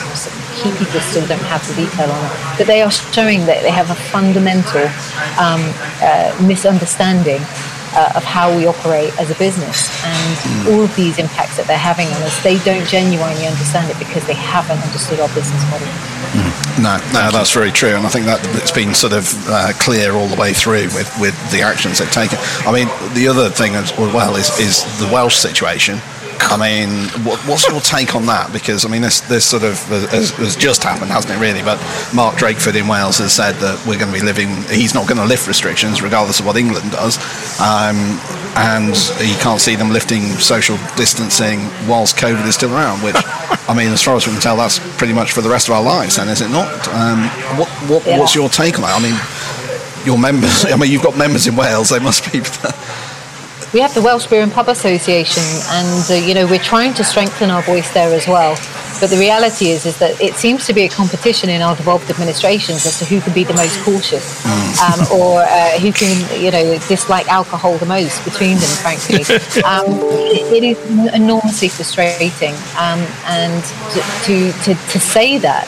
key 0.61 0.71
people 0.77 0.99
still 1.01 1.25
don't 1.27 1.47
have 1.49 1.65
the 1.67 1.75
detail 1.75 2.09
on 2.09 2.25
it. 2.25 2.57
But 2.57 2.67
they 2.67 2.81
are 2.81 2.91
showing 2.91 3.45
that 3.47 3.63
they 3.63 3.71
have 3.71 3.89
a 3.89 3.95
fundamental 3.95 4.85
um, 5.41 5.61
uh, 6.01 6.29
misunderstanding 6.45 7.41
uh, 7.93 8.11
of 8.15 8.23
how 8.23 8.55
we 8.55 8.65
operate 8.65 9.13
as 9.19 9.29
a 9.31 9.35
business 9.35 9.89
and 10.03 10.35
mm. 10.37 10.73
all 10.73 10.83
of 10.83 10.95
these 10.95 11.17
impacts 11.17 11.57
that 11.57 11.67
they're 11.67 11.77
having 11.77 12.07
on 12.07 12.21
us 12.23 12.35
they 12.43 12.57
don't 12.59 12.85
genuinely 12.87 13.45
understand 13.47 13.89
it 13.89 13.97
because 13.99 14.25
they 14.27 14.35
haven't 14.35 14.79
understood 14.83 15.19
our 15.19 15.29
business 15.29 15.63
model 15.71 15.87
mm. 16.35 16.51
no 16.81 16.97
no 17.13 17.31
that's 17.31 17.51
very 17.53 17.71
true 17.71 17.95
and 17.95 18.05
i 18.05 18.09
think 18.09 18.25
that 18.25 18.39
it's 18.55 18.71
been 18.71 18.93
sort 18.93 19.13
of 19.13 19.25
uh, 19.47 19.71
clear 19.79 20.13
all 20.13 20.27
the 20.27 20.39
way 20.39 20.53
through 20.53 20.85
with, 20.95 21.09
with 21.19 21.35
the 21.51 21.61
actions 21.61 21.99
they've 21.99 22.11
taken 22.11 22.37
i 22.65 22.71
mean 22.71 22.87
the 23.13 23.27
other 23.27 23.49
thing 23.49 23.75
as 23.75 23.95
well 23.97 24.35
is, 24.35 24.49
is 24.59 24.83
the 24.99 25.07
welsh 25.11 25.35
situation 25.35 25.99
I 26.39 26.57
mean, 26.57 27.09
what, 27.25 27.39
what's 27.47 27.67
your 27.67 27.81
take 27.81 28.15
on 28.15 28.25
that? 28.27 28.51
Because 28.53 28.85
I 28.85 28.89
mean, 28.89 29.01
this 29.01 29.21
this 29.21 29.45
sort 29.45 29.63
of 29.63 29.77
has, 30.11 30.31
has, 30.31 30.55
just 30.55 30.83
happened, 30.83 31.11
hasn't 31.11 31.33
it? 31.33 31.39
Really, 31.39 31.61
but 31.61 31.77
Mark 32.13 32.35
Drakeford 32.35 32.79
in 32.79 32.87
Wales 32.87 33.17
has 33.19 33.33
said 33.33 33.53
that 33.63 33.77
we're 33.85 33.97
going 33.97 34.11
to 34.11 34.19
be 34.19 34.25
living. 34.25 34.49
He's 34.69 34.93
not 34.93 35.07
going 35.07 35.19
to 35.19 35.25
lift 35.25 35.47
restrictions, 35.47 36.01
regardless 36.01 36.39
of 36.39 36.45
what 36.45 36.57
England 36.57 36.91
does, 36.91 37.17
um, 37.59 38.19
and 38.55 38.95
he 39.19 39.35
can't 39.41 39.61
see 39.61 39.75
them 39.75 39.89
lifting 39.89 40.23
social 40.39 40.77
distancing 40.95 41.59
whilst 41.87 42.17
COVID 42.17 42.45
is 42.47 42.55
still 42.55 42.73
around. 42.73 43.03
Which, 43.03 43.15
I 43.67 43.73
mean, 43.75 43.91
as 43.91 44.01
far 44.01 44.15
as 44.15 44.25
we 44.25 44.33
can 44.33 44.41
tell, 44.41 44.57
that's 44.57 44.79
pretty 44.97 45.13
much 45.13 45.33
for 45.33 45.41
the 45.41 45.49
rest 45.49 45.67
of 45.67 45.73
our 45.75 45.83
lives. 45.83 46.15
Then, 46.15 46.29
is 46.29 46.41
it 46.41 46.49
not? 46.49 46.69
Um, 46.89 47.27
what, 47.57 47.69
what 47.89 48.05
yeah. 48.05 48.19
what's 48.19 48.35
your 48.35 48.49
take 48.49 48.75
on 48.75 48.81
that? 48.83 48.95
I 48.95 49.01
mean, 49.01 49.17
your 50.05 50.17
members. 50.17 50.65
I 50.65 50.75
mean, 50.77 50.91
you've 50.91 51.03
got 51.03 51.17
members 51.17 51.47
in 51.47 51.55
Wales. 51.55 51.89
They 51.89 51.99
must 51.99 52.31
be 52.31 52.39
we 53.73 53.81
have 53.81 53.93
the 53.93 54.01
Welsh 54.01 54.27
Beer 54.27 54.41
and 54.41 54.51
Pub 54.51 54.69
Association, 54.69 55.43
and 55.69 56.09
uh, 56.09 56.13
you 56.13 56.33
know 56.33 56.45
we're 56.47 56.59
trying 56.59 56.93
to 56.95 57.03
strengthen 57.03 57.49
our 57.49 57.61
voice 57.61 57.91
there 57.93 58.13
as 58.13 58.27
well. 58.27 58.55
But 58.99 59.11
the 59.11 59.17
reality 59.17 59.67
is, 59.67 59.85
is 59.85 59.99
that 59.99 60.19
it 60.19 60.33
seems 60.35 60.65
to 60.65 60.73
be 60.73 60.83
a 60.83 60.89
competition 60.89 61.49
in 61.49 61.61
our 61.61 61.75
devolved 61.75 62.09
administrations 62.09 62.85
as 62.85 62.97
to 62.99 63.05
who 63.05 63.21
can 63.21 63.31
be 63.33 63.43
the 63.43 63.53
most 63.53 63.79
cautious, 63.83 64.41
mm. 64.41 64.79
um, 64.81 65.19
or 65.19 65.41
uh, 65.41 65.79
who 65.79 65.91
can, 65.91 66.41
you 66.41 66.49
know, 66.49 66.79
dislike 66.87 67.27
alcohol 67.27 67.77
the 67.77 67.85
most 67.85 68.23
between 68.23 68.57
them. 68.57 68.69
Frankly, 68.81 69.21
um, 69.63 69.85
it, 70.33 70.51
it 70.51 70.63
is 70.63 71.13
enormously 71.13 71.69
frustrating, 71.69 72.55
um, 72.79 73.05
and 73.27 73.63
to, 73.93 74.01
to, 74.23 74.51
to 74.63 74.73
to 74.91 74.99
say 74.99 75.37
that 75.37 75.67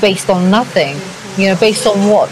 based 0.00 0.28
on 0.28 0.50
nothing, 0.50 0.96
you 1.40 1.48
know, 1.48 1.58
based 1.58 1.86
on 1.86 2.08
what, 2.08 2.30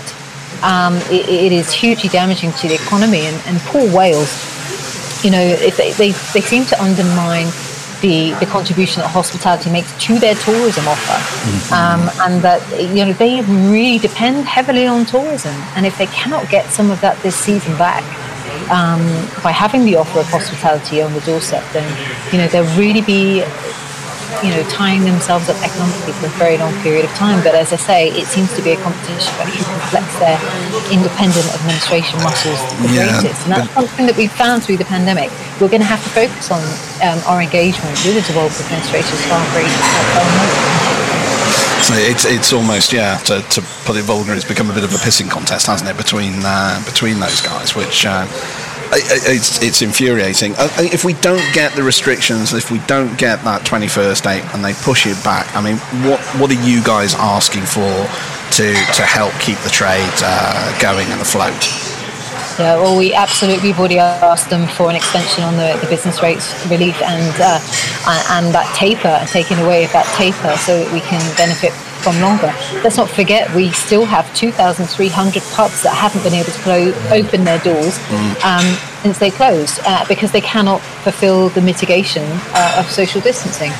um, 0.62 0.96
it, 1.10 1.28
it 1.28 1.52
is 1.52 1.72
hugely 1.72 2.08
damaging 2.08 2.52
to 2.52 2.68
the 2.68 2.74
economy. 2.74 3.20
And, 3.20 3.36
and 3.46 3.58
poor 3.60 3.90
Wales 3.94 4.55
you 5.26 5.32
know, 5.32 5.42
if 5.42 5.76
they, 5.76 5.90
they, 5.98 6.12
they 6.34 6.40
seem 6.40 6.64
to 6.66 6.80
undermine 6.80 7.50
the, 8.00 8.30
the 8.38 8.46
contribution 8.46 9.02
that 9.02 9.08
hospitality 9.08 9.70
makes 9.70 9.90
to 10.04 10.20
their 10.20 10.36
tourism 10.36 10.86
offer. 10.86 11.18
Mm-hmm. 11.18 11.74
Um, 11.74 12.02
and 12.22 12.42
that, 12.42 12.62
you 12.94 13.04
know, 13.04 13.12
they 13.12 13.40
really 13.42 13.98
depend 13.98 14.46
heavily 14.46 14.86
on 14.86 15.04
tourism. 15.04 15.54
And 15.74 15.84
if 15.84 15.98
they 15.98 16.06
cannot 16.06 16.48
get 16.48 16.70
some 16.70 16.92
of 16.92 17.00
that 17.00 17.20
this 17.24 17.34
season 17.34 17.76
back, 17.76 18.04
um, 18.70 19.02
by 19.42 19.50
having 19.50 19.84
the 19.84 19.96
offer 19.96 20.20
of 20.20 20.26
hospitality 20.26 21.02
on 21.02 21.12
the 21.12 21.20
doorstep, 21.22 21.64
then, 21.72 21.86
you 22.32 22.38
know, 22.38 22.46
there'll 22.46 22.78
really 22.78 23.02
be 23.02 23.42
you 24.42 24.50
know, 24.50 24.62
tying 24.68 25.04
themselves 25.04 25.48
up 25.48 25.56
economically 25.62 26.12
for 26.18 26.26
a 26.26 26.34
very 26.36 26.58
long 26.58 26.74
period 26.82 27.04
of 27.04 27.12
time. 27.14 27.42
But 27.42 27.54
as 27.54 27.72
I 27.72 27.76
say, 27.76 28.08
it 28.10 28.26
seems 28.26 28.52
to 28.56 28.62
be 28.62 28.72
a 28.72 28.80
competition 28.80 29.32
who 29.46 29.62
can 29.64 29.80
flex 29.88 30.06
their 30.18 30.38
independent 30.92 31.46
administration 31.56 32.20
muscles 32.20 32.60
the 32.82 32.92
yeah, 32.92 33.20
greatest. 33.20 33.46
And 33.46 33.52
that's 33.56 33.72
something 33.72 34.06
that 34.06 34.16
we've 34.16 34.32
found 34.32 34.64
through 34.64 34.76
the 34.76 34.88
pandemic. 34.88 35.30
We're 35.60 35.72
going 35.72 35.84
to 35.84 35.88
have 35.88 36.02
to 36.02 36.10
focus 36.12 36.50
on 36.50 36.60
um, 37.00 37.20
our 37.24 37.40
engagement 37.40 37.96
with 38.04 38.16
the 38.16 38.24
devolved 38.26 38.56
administration 38.60 39.16
far 39.28 39.40
greater. 39.56 39.84
So 41.86 41.94
it's 41.94 42.24
it's 42.24 42.52
almost 42.52 42.92
yeah 42.92 43.18
to, 43.30 43.40
to 43.40 43.60
put 43.84 43.96
it 43.96 44.02
vulgar, 44.02 44.34
it's 44.34 44.44
become 44.44 44.70
a 44.70 44.74
bit 44.74 44.82
of 44.82 44.90
a 44.90 44.98
pissing 44.98 45.30
contest, 45.30 45.66
hasn't 45.66 45.88
it, 45.88 45.96
between 45.96 46.34
uh, 46.42 46.82
between 46.84 47.20
those 47.20 47.40
guys, 47.40 47.74
which. 47.74 48.04
Uh, 48.04 48.26
it's, 48.92 49.62
it's 49.62 49.82
infuriating. 49.82 50.54
If 50.78 51.04
we 51.04 51.14
don't 51.14 51.44
get 51.52 51.74
the 51.74 51.82
restrictions, 51.82 52.52
if 52.52 52.70
we 52.70 52.78
don't 52.86 53.18
get 53.18 53.42
that 53.44 53.62
21st 53.62 54.22
date 54.22 54.54
and 54.54 54.64
they 54.64 54.74
push 54.74 55.06
it 55.06 55.22
back, 55.24 55.54
I 55.54 55.60
mean, 55.62 55.76
what 56.08 56.20
what 56.38 56.50
are 56.50 56.62
you 56.66 56.82
guys 56.82 57.14
asking 57.14 57.64
for 57.64 57.90
to, 58.56 58.66
to 58.72 59.02
help 59.02 59.32
keep 59.40 59.58
the 59.60 59.70
trade 59.70 60.12
uh, 60.22 60.78
going 60.80 61.06
and 61.08 61.20
afloat? 61.20 61.58
Yeah, 62.58 62.76
well, 62.80 62.96
we 62.96 63.12
absolutely 63.12 63.68
have 63.68 63.78
already 63.78 63.98
asked 63.98 64.48
them 64.48 64.66
for 64.66 64.88
an 64.88 64.96
extension 64.96 65.44
on 65.44 65.56
the, 65.56 65.76
the 65.82 65.86
business 65.90 66.22
rates 66.22 66.48
relief 66.70 66.96
and 67.02 67.34
uh, 67.36 67.60
and 68.32 68.54
that 68.54 68.64
taper, 68.74 69.20
taking 69.28 69.58
away 69.58 69.84
of 69.84 69.92
that 69.92 70.08
taper, 70.16 70.56
so 70.56 70.80
that 70.80 70.88
we 70.88 71.00
can 71.00 71.20
benefit 71.36 71.76
from 72.06 72.20
longer. 72.20 72.54
Let's 72.84 72.96
not 72.96 73.10
forget 73.10 73.52
we 73.52 73.72
still 73.72 74.04
have 74.04 74.32
2,300 74.36 75.42
pubs 75.58 75.82
that 75.82 75.90
haven't 75.90 76.22
been 76.22 76.34
able 76.34 76.52
to 76.52 76.60
close, 76.62 76.94
open 77.10 77.42
their 77.42 77.58
doors 77.66 77.98
um, 78.46 78.62
since 79.02 79.18
they 79.18 79.32
closed 79.32 79.80
uh, 79.84 80.06
because 80.06 80.30
they 80.30 80.40
cannot 80.40 80.78
fulfil 81.02 81.48
the 81.48 81.60
mitigation 81.60 82.22
uh, 82.54 82.78
of 82.78 82.88
social 82.88 83.20
distancing. 83.20 83.72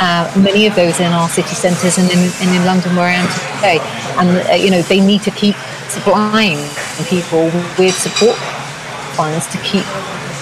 Uh, 0.00 0.32
many 0.40 0.66
of 0.66 0.74
those 0.74 0.98
in 0.98 1.12
our 1.12 1.28
city 1.28 1.54
centres 1.54 1.98
and 1.98 2.10
in, 2.10 2.18
and 2.40 2.56
in 2.56 2.64
London 2.64 2.96
where 2.96 3.12
I 3.12 3.20
am 3.20 3.28
today. 3.52 3.78
And, 4.16 4.48
uh, 4.48 4.54
you 4.54 4.70
know, 4.70 4.80
they 4.80 5.00
need 5.00 5.20
to 5.28 5.30
keep 5.32 5.56
supplying 5.88 6.56
people 7.04 7.44
with 7.76 7.92
support 7.92 8.36
funds 9.12 9.46
to 9.48 9.58
keep 9.58 9.84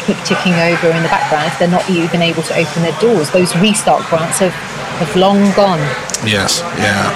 keep 0.06 0.18
ticking 0.24 0.54
over 0.54 0.88
in 0.90 1.02
the 1.02 1.08
background 1.08 1.46
if 1.46 1.58
they're 1.58 1.70
not 1.70 1.88
even 1.90 2.22
able 2.22 2.42
to 2.42 2.54
open 2.56 2.82
their 2.82 2.98
doors. 3.00 3.30
Those 3.30 3.54
restart 3.56 4.06
grants 4.08 4.38
have, 4.38 4.52
have 4.52 5.16
long 5.16 5.38
gone. 5.54 5.80
Yes, 6.24 6.60
yeah. 6.78 7.10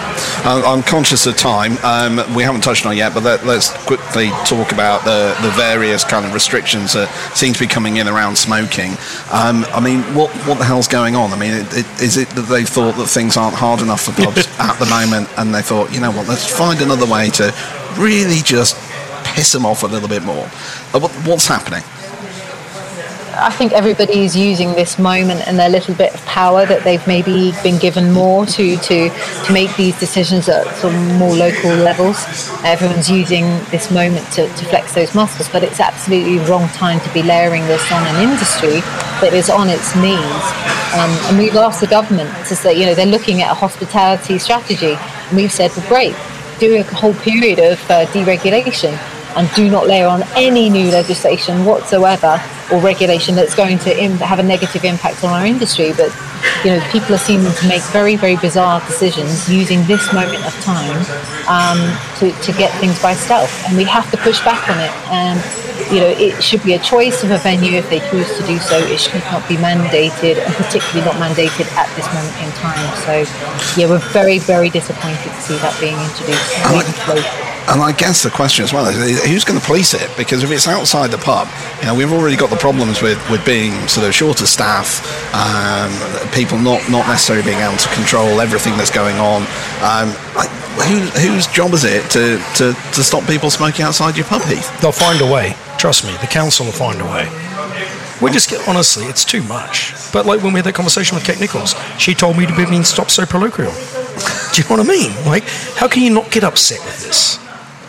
I'm, 0.45 0.65
I'm 0.65 0.83
conscious 0.83 1.27
of 1.27 1.37
time. 1.37 1.79
Um, 1.85 2.17
we 2.35 2.43
haven't 2.43 2.63
touched 2.63 2.85
on 2.87 2.93
it 2.93 2.97
yet, 2.97 3.15
but 3.15 3.23
let, 3.23 3.45
us 3.45 3.71
quickly 3.87 4.31
talk 4.45 4.73
about 4.73 5.05
the, 5.05 5.37
the 5.43 5.51
various 5.51 6.03
kind 6.03 6.27
of 6.27 6.35
restrictions 6.35 6.95
that 6.95 7.09
seem 7.35 7.53
to 7.53 7.61
be 7.61 7.67
coming 7.67 7.99
in 7.99 8.09
around 8.09 8.37
smoking. 8.37 8.93
Um, 9.31 9.65
I 9.71 9.81
mean, 9.81 10.03
what 10.15 10.31
what 10.47 10.59
the 10.59 10.65
hell's 10.65 10.89
going 10.89 11.15
on? 11.15 11.33
I 11.33 11.39
mean, 11.39 11.55
it, 11.55 11.67
it, 11.73 12.03
is 12.03 12.17
it 12.17 12.29
that 12.31 12.47
they 12.49 12.65
thought 12.65 12.97
that 12.97 13.07
things 13.07 13.37
aren't 13.37 13.55
hard 13.55 13.81
enough 13.81 14.03
for 14.03 14.13
pubs 14.13 14.47
at 14.59 14.77
the 14.79 14.87
moment, 14.87 15.29
and 15.39 15.55
they 15.55 15.63
thought, 15.63 15.93
you 15.93 16.01
know 16.01 16.11
what, 16.11 16.27
let's 16.27 16.47
find 16.47 16.81
another 16.81 17.07
way 17.07 17.31
to 17.31 17.55
really 17.97 18.43
just 18.43 18.77
piss 19.25 19.53
them 19.53 19.67
off 19.67 19.83
a 19.83 19.87
little 19.87 20.09
bit 20.09 20.23
more? 20.23 20.45
Uh, 20.95 20.99
what, 20.99 21.13
what's 21.27 21.47
happening? 21.47 21.83
I 23.39 23.51
think 23.51 23.73
everybody 23.73 24.25
is 24.25 24.35
using 24.35 24.73
this 24.73 24.99
moment 24.99 25.47
and 25.47 25.59
their 25.59 25.69
little 25.69 25.95
bit 25.95 26.15
of 26.15 26.25
power 26.25 26.65
that 26.65 26.85
they've 26.85 27.07
maybe 27.07 27.53
been 27.63 27.79
given 27.79 28.11
more 28.11 28.47
to 28.47 28.77
to 28.77 29.11
to 29.11 29.53
make 29.53 29.77
these 29.77 29.99
decisions 30.01 30.49
at 30.49 30.67
some 30.77 31.19
more 31.19 31.37
local 31.37 31.71
levels. 31.75 32.17
Everyone's 32.65 33.11
using 33.11 33.45
this 33.71 33.91
moment 33.91 34.27
to, 34.33 34.49
to 34.49 34.65
flex 34.65 34.95
those 34.95 35.15
muscles, 35.15 35.51
but 35.51 35.63
it's 35.63 35.81
absolutely 35.81 36.39
the 36.39 36.47
wrong 36.47 36.67
time 36.69 36.99
to 37.01 37.13
be 37.13 37.23
layering 37.23 37.67
this 37.67 37.93
on 37.93 38.07
an 38.07 38.23
industry 38.23 38.81
that 39.21 39.35
is 39.35 39.51
on 39.51 39.69
its 39.69 39.95
knees. 39.97 40.45
Um, 40.97 41.11
and 41.29 41.39
we've 41.39 41.57
asked 41.57 41.83
the 41.83 41.89
government 41.89 42.31
to 42.47 42.57
say, 42.57 42.73
you 42.73 42.87
know, 42.87 42.95
they're 42.95 43.05
looking 43.05 43.43
at 43.43 43.51
a 43.51 43.55
hospitality 43.55 44.39
strategy, 44.39 44.97
and 44.97 45.37
we've 45.37 45.53
said, 45.53 45.71
well, 45.77 45.87
great, 45.89 46.17
do 46.59 46.77
a 46.77 46.83
whole 46.83 47.15
period 47.15 47.59
of 47.59 47.79
uh, 47.91 48.07
deregulation 48.07 48.97
and 49.37 49.53
do 49.55 49.71
not 49.71 49.87
layer 49.87 50.07
on 50.07 50.23
any 50.35 50.69
new 50.69 50.91
legislation 50.91 51.65
whatsoever 51.65 52.43
or 52.73 52.81
regulation 52.81 53.35
that's 53.35 53.55
going 53.55 53.79
to 53.79 53.97
Im- 54.03 54.19
have 54.19 54.39
a 54.39 54.43
negative 54.43 54.85
impact 54.85 55.23
on 55.23 55.31
our 55.31 55.47
industry. 55.47 55.93
But 55.93 56.11
you 56.65 56.71
know, 56.73 56.81
people 56.91 57.15
are 57.15 57.19
seeming 57.19 57.53
to 57.53 57.69
make 57.69 57.83
very, 57.93 58.17
very 58.17 58.37
bizarre 58.37 58.81
decisions 58.81 59.49
using 59.49 59.85
this 59.87 60.13
moment 60.13 60.45
of 60.47 60.55
time 60.65 60.97
um, 61.49 61.79
to, 62.19 62.33
to 62.43 62.53
get 62.59 62.73
things 62.81 63.01
by 63.03 63.15
stealth, 63.15 63.53
and 63.69 63.77
we 63.77 63.85
have 63.85 64.11
to 64.11 64.17
push 64.17 64.43
back 64.45 64.69
on 64.69 64.79
it. 64.81 64.91
And 65.13 65.39
you 65.93 66.01
know, 66.01 66.09
it 66.09 66.43
should 66.43 66.63
be 66.65 66.75
a 66.75 66.79
choice 66.79 67.23
of 67.23 67.31
a 67.31 67.39
venue 67.39 67.77
if 67.79 67.89
they 67.91 68.01
choose 68.11 68.27
to 68.39 68.47
do 68.47 68.59
so. 68.59 68.79
It 68.79 68.99
should 68.99 69.23
not 69.31 69.47
be 69.49 69.57
mandated, 69.57 70.43
and 70.43 70.55
particularly 70.55 71.05
not 71.05 71.15
mandated 71.17 71.71
at 71.77 71.95
this 71.95 72.07
moment 72.13 72.35
in 72.43 72.51
time. 72.59 72.89
So, 73.05 73.81
yeah, 73.81 73.89
we're 73.89 74.03
very, 74.11 74.39
very 74.39 74.71
disappointed 74.71 75.31
to 75.31 75.41
see 75.41 75.57
that 75.59 75.79
being 75.79 75.99
introduced. 76.01 77.46
And 77.69 77.83
I 77.83 77.93
guess 77.93 78.23
the 78.23 78.31
question 78.31 78.65
as 78.65 78.73
well 78.73 78.87
is 78.87 79.25
who's 79.27 79.45
going 79.45 79.59
to 79.59 79.67
police 79.67 79.93
it? 79.93 80.09
Because 80.17 80.45
if 80.45 80.51
it's 80.53 80.69
outside 80.69 81.11
the 81.11 81.19
pub, 81.19 81.49
you 81.81 81.87
know, 81.87 81.95
we've 81.95 82.13
already 82.13 82.37
got 82.37 82.49
the 82.49 82.57
problems 82.57 83.03
with, 83.03 83.19
with 83.29 83.45
being 83.45 83.73
sort 83.89 84.07
of 84.07 84.15
short 84.15 84.41
of 84.41 84.47
staff, 84.47 85.03
um, 85.35 85.91
people 86.31 86.59
not, 86.59 86.89
not 86.91 87.09
necessarily 87.09 87.45
being 87.45 87.59
able 87.59 87.77
to 87.77 87.89
control 87.91 88.41
everything 88.41 88.77
that's 88.77 88.91
going 88.91 89.17
on. 89.19 89.43
Um, 89.83 90.15
like, 90.39 90.51
who, 90.87 91.01
whose 91.19 91.49
job 91.49 91.73
is 91.73 91.83
it 91.83 92.09
to, 92.11 92.39
to, 92.57 92.73
to 92.93 93.03
stop 93.03 93.27
people 93.27 93.51
smoking 93.51 93.85
outside 93.85 94.17
your 94.17 94.27
pub, 94.27 94.43
Heath? 94.43 94.81
They'll 94.81 94.93
find 94.93 95.21
a 95.21 95.27
way. 95.27 95.57
Trust 95.77 96.05
me, 96.05 96.13
the 96.21 96.29
council 96.29 96.67
will 96.67 96.73
find 96.73 97.01
a 97.01 97.05
way. 97.05 97.27
We 98.23 98.31
just 98.31 98.49
get 98.49 98.67
honestly, 98.69 99.07
it's 99.07 99.25
too 99.25 99.43
much. 99.43 99.93
But 100.13 100.25
like 100.25 100.43
when 100.43 100.53
we 100.53 100.59
had 100.59 100.67
that 100.67 100.75
conversation 100.75 101.17
with 101.17 101.25
Kate 101.25 101.41
Nicholls, 101.41 101.75
she 101.99 102.15
told 102.15 102.39
me 102.39 102.47
to 102.47 102.57
be 102.57 102.65
mean, 102.65 102.85
stop 102.85 103.11
so 103.11 103.27
parochial. 103.27 103.73
Do 104.53 104.63
you 104.63 104.69
know 104.69 104.77
what 104.77 104.81
I 104.81 104.89
mean? 104.89 105.13
Like, 105.27 105.45
how 105.75 105.89
can 105.89 106.03
you 106.03 106.11
not 106.11 106.31
get 106.31 106.45
upset 106.45 106.79
with 106.85 107.05
this? 107.05 107.39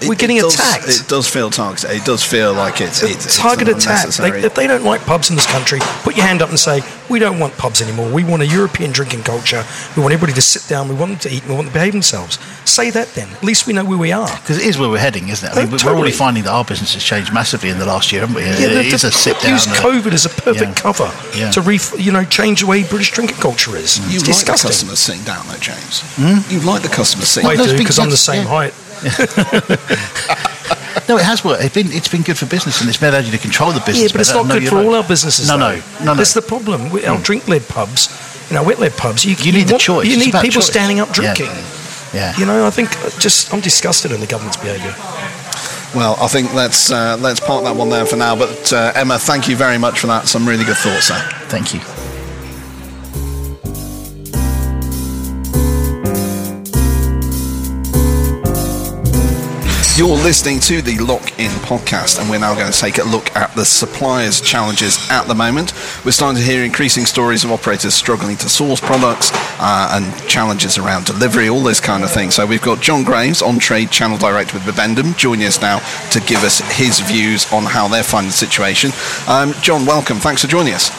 We're 0.05 0.13
It- 0.13 0.19
getting 0.19 0.37
it 0.37 0.41
does, 0.41 0.53
attacked. 0.55 0.87
It 0.89 1.07
does 1.07 1.27
feel 1.27 1.49
targeted. 1.49 1.89
It 1.91 2.05
does 2.05 2.23
feel 2.23 2.53
like 2.53 2.81
it's, 2.81 3.01
it's, 3.01 3.25
it's 3.25 3.37
target 3.37 3.67
an 3.69 3.77
attack. 3.77 4.07
They, 4.09 4.43
if 4.43 4.53
they 4.53 4.67
don't 4.67 4.83
like 4.83 5.01
pubs 5.05 5.29
in 5.29 5.35
this 5.35 5.47
country, 5.47 5.79
put 6.03 6.15
your 6.15 6.25
hand 6.25 6.41
up 6.41 6.49
and 6.49 6.59
say, 6.59 6.81
we 7.09 7.19
don't 7.19 7.39
want 7.39 7.57
pubs 7.57 7.81
anymore. 7.81 8.11
We 8.11 8.23
want 8.23 8.41
a 8.43 8.45
European 8.45 8.91
drinking 8.91 9.23
culture. 9.23 9.63
We 9.95 10.01
want 10.03 10.13
everybody 10.13 10.33
to 10.33 10.41
sit 10.41 10.67
down. 10.69 10.87
We 10.89 10.95
want 10.95 11.11
them 11.11 11.19
to 11.19 11.29
eat. 11.35 11.43
We 11.47 11.53
want 11.55 11.65
them 11.65 11.73
to 11.73 11.79
behave 11.79 11.93
themselves. 11.93 12.37
Say 12.65 12.91
that 12.91 13.07
then. 13.15 13.29
At 13.31 13.43
least 13.43 13.65
we 13.65 13.73
know 13.73 13.85
where 13.85 13.97
we 13.97 14.11
are. 14.11 14.27
Because 14.41 14.57
it 14.59 14.65
is 14.67 14.77
where 14.77 14.89
we're 14.89 14.99
heading, 14.99 15.29
isn't 15.29 15.47
it? 15.49 15.55
I 15.55 15.59
Oh, 15.59 15.63
mean, 15.63 15.71
we're 15.71 15.77
totally. 15.79 15.97
already 15.99 16.11
finding 16.15 16.43
that 16.43 16.51
our 16.51 16.65
business 16.65 16.93
has 16.93 17.03
changed 17.03 17.33
massively 17.33 17.69
in 17.69 17.79
the 17.79 17.85
last 17.85 18.11
year, 18.11 18.21
haven't 18.21 18.35
we? 18.35 18.43
Yeah, 18.43 18.53
it 18.59 18.73
the- 18.89 18.95
is 18.95 19.03
a 19.03 19.11
sit 19.11 19.39
down. 19.39 19.53
Use 19.53 19.67
uh, 19.67 19.73
COVID 19.81 20.11
as 20.13 20.25
a 20.25 20.29
perfect 20.29 20.61
yeah. 20.61 20.73
cover 20.75 21.11
Yeah. 21.35 21.49
to 21.51 21.61
ref, 21.61 21.93
you 21.97 22.11
know 22.11 22.23
change 22.25 22.59
the 22.61 22.67
way 22.67 22.83
British 22.83 23.11
drinking 23.11 23.37
culture 23.37 23.75
is. 23.77 23.97
You 24.13 24.19
It's 24.19 24.27
like 24.27 24.45
the 24.45 24.51
customers 24.67 24.99
sitting 24.99 25.23
down 25.23 25.47
though, 25.47 25.57
James. 25.57 26.01
Hmm? 26.17 26.39
You 26.53 26.59
like 26.59 26.83
the 26.83 26.89
customers 26.89 27.29
sitting 27.29 27.47
I 27.47 27.55
Well, 27.55 27.57
do 27.57 27.63
those 27.63 27.71
big 27.73 27.79
because 27.79 27.99
I'm 27.99 28.09
the 28.11 28.17
same 28.17 28.43
yeah. 28.43 28.49
height. 28.49 28.73
No, 31.07 31.15
it 31.17 31.23
has 31.23 31.41
worked. 31.45 31.63
It's 31.63 31.73
been 31.73 31.87
it's 31.91 32.09
been 32.09 32.21
good 32.21 32.37
for 32.37 32.45
business, 32.47 32.81
and 32.81 32.89
it's 32.89 33.01
allowed 33.01 33.23
you 33.23 33.31
to 33.31 33.37
control 33.37 33.71
the 33.71 33.79
business. 33.79 34.11
Yeah, 34.11 34.13
but 34.13 34.21
it's 34.21 34.33
not 34.33 34.45
good 34.51 34.67
for 34.67 34.75
right. 34.75 34.85
all 34.85 34.95
our 34.95 35.07
businesses. 35.07 35.47
No, 35.47 35.55
no, 35.55 35.75
no, 35.99 36.05
no. 36.05 36.15
That's 36.15 36.33
the 36.33 36.41
problem. 36.41 36.89
With 36.89 37.07
our 37.07 37.17
drink-led 37.21 37.65
pubs, 37.69 38.09
you 38.49 38.55
know, 38.55 38.63
wet-led 38.63 38.97
pubs. 38.97 39.23
You, 39.23 39.35
You 39.39 39.53
need 39.53 39.67
the 39.67 39.73
want- 39.73 39.81
choice. 39.81 40.07
You 40.07 40.17
need 40.17 40.33
people 40.33 40.49
choice. 40.49 40.67
standing 40.67 40.99
up 40.99 41.11
drinking. 41.11 41.47
Yeah. 42.13 42.35
You 42.37 42.45
know, 42.45 42.65
I 42.67 42.71
think 42.71 42.89
uh, 43.05 43.09
just 43.19 43.53
I'm 43.53 43.61
disgusted 43.61 44.11
in 44.11 44.19
the 44.19 44.27
government's 44.27 44.57
behaviour. 44.57 44.93
Well, 45.95 46.17
I 46.19 46.27
think 46.27 46.53
let's 46.53 46.91
uh, 46.91 47.15
let's 47.21 47.39
park 47.39 47.63
that 47.63 47.75
one 47.75 47.89
there 47.89 48.05
for 48.05 48.17
now. 48.17 48.35
But 48.35 48.73
uh, 48.73 48.91
Emma, 48.93 49.17
thank 49.17 49.47
you 49.47 49.55
very 49.55 49.77
much 49.77 49.99
for 50.01 50.07
that. 50.07 50.27
Some 50.27 50.45
really 50.45 50.65
good 50.65 50.77
thoughts 50.77 51.07
there. 51.07 51.21
Thank 51.47 51.73
you. 51.73 51.79
You're 59.97 60.09
listening 60.09 60.59
to 60.59 60.83
the 60.83 60.99
Lock 60.99 61.39
In 61.39 61.49
podcast, 61.65 62.21
and 62.21 62.29
we're 62.29 62.37
now 62.37 62.53
going 62.53 62.71
to 62.71 62.79
take 62.79 62.99
a 62.99 63.03
look 63.03 63.35
at 63.35 63.55
the 63.55 63.65
suppliers' 63.65 64.39
challenges 64.39 64.95
at 65.09 65.23
the 65.23 65.33
moment. 65.33 65.73
We're 66.05 66.11
starting 66.11 66.39
to 66.39 66.47
hear 66.47 66.63
increasing 66.63 67.07
stories 67.07 67.43
of 67.43 67.51
operators 67.51 67.95
struggling 67.95 68.37
to 68.37 68.47
source 68.47 68.79
products 68.79 69.31
uh, 69.33 69.89
and 69.93 70.29
challenges 70.29 70.77
around 70.77 71.07
delivery, 71.07 71.49
all 71.49 71.63
this 71.63 71.79
kind 71.79 72.03
of 72.03 72.11
thing. 72.11 72.29
So 72.29 72.45
we've 72.45 72.61
got 72.61 72.79
John 72.79 73.03
Graves, 73.03 73.41
on 73.41 73.57
trade 73.57 73.89
channel 73.89 74.19
director 74.19 74.59
with 74.59 74.67
Bibendum, 74.67 75.17
joining 75.17 75.47
us 75.47 75.59
now 75.59 75.79
to 76.11 76.19
give 76.19 76.43
us 76.43 76.59
his 76.77 76.99
views 76.99 77.51
on 77.51 77.63
how 77.63 77.87
they're 77.87 78.03
finding 78.03 78.29
the 78.29 78.33
situation. 78.33 78.91
Um, 79.27 79.53
John, 79.63 79.87
welcome. 79.87 80.17
Thanks 80.17 80.43
for 80.43 80.47
joining 80.47 80.75
us. 80.75 80.91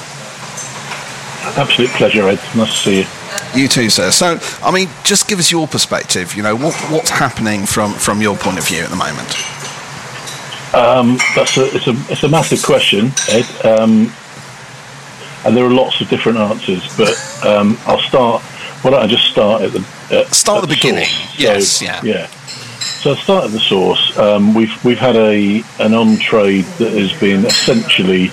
Absolute 1.57 1.91
pleasure, 1.91 2.29
Ed. 2.29 2.41
Nice 2.57 2.73
to 2.73 2.77
see 2.77 2.99
you. 3.03 3.18
You 3.55 3.69
too, 3.69 3.89
sir. 3.91 4.11
So, 4.11 4.39
I 4.63 4.71
mean, 4.71 4.89
just 5.05 5.29
give 5.29 5.39
us 5.39 5.51
your 5.51 5.67
perspective. 5.67 6.35
You 6.35 6.43
know, 6.43 6.55
what, 6.57 6.75
what's 6.91 7.11
happening 7.11 7.67
from, 7.67 7.95
from 7.95 8.21
your 8.21 8.37
point 8.37 8.59
of 8.59 8.67
view 8.67 8.83
at 8.83 8.91
the 8.91 8.97
moment? 8.97 9.29
Um, 10.75 11.19
that's 11.35 11.57
a, 11.57 11.65
it's 11.75 11.87
a 11.87 11.95
it's 12.13 12.23
a 12.25 12.29
massive 12.29 12.63
question, 12.63 13.11
Ed, 13.31 13.47
um, 13.65 14.13
and 15.47 15.57
there 15.57 15.65
are 15.65 15.71
lots 15.73 16.03
of 16.03 16.11
different 16.11 16.37
answers. 16.37 16.95
But 16.97 17.17
um, 17.47 17.79
I'll 17.87 18.01
start. 18.01 18.43
Why 18.83 18.91
don't 18.91 19.03
I 19.03 19.07
just 19.07 19.25
start 19.31 19.63
at 19.63 19.73
the 19.73 19.79
at, 20.11 20.35
Start 20.35 20.63
at 20.63 20.69
the 20.69 20.75
beginning. 20.75 21.07
source? 21.07 21.39
Yes, 21.41 21.69
So, 21.69 21.87
yeah. 21.87 22.01
yeah. 22.05 22.27
So 22.27 23.11
I'll 23.11 23.17
start 23.17 23.45
at 23.47 23.53
the 23.53 23.61
source. 23.61 24.17
Um, 24.19 24.53
we've 24.53 24.85
we've 24.85 24.99
had 24.99 25.17
a 25.17 25.63
an 25.81 25.95
on 25.95 26.19
trade 26.19 26.67
that 26.79 26.93
has 26.93 27.19
been 27.19 27.47
essentially. 27.47 28.31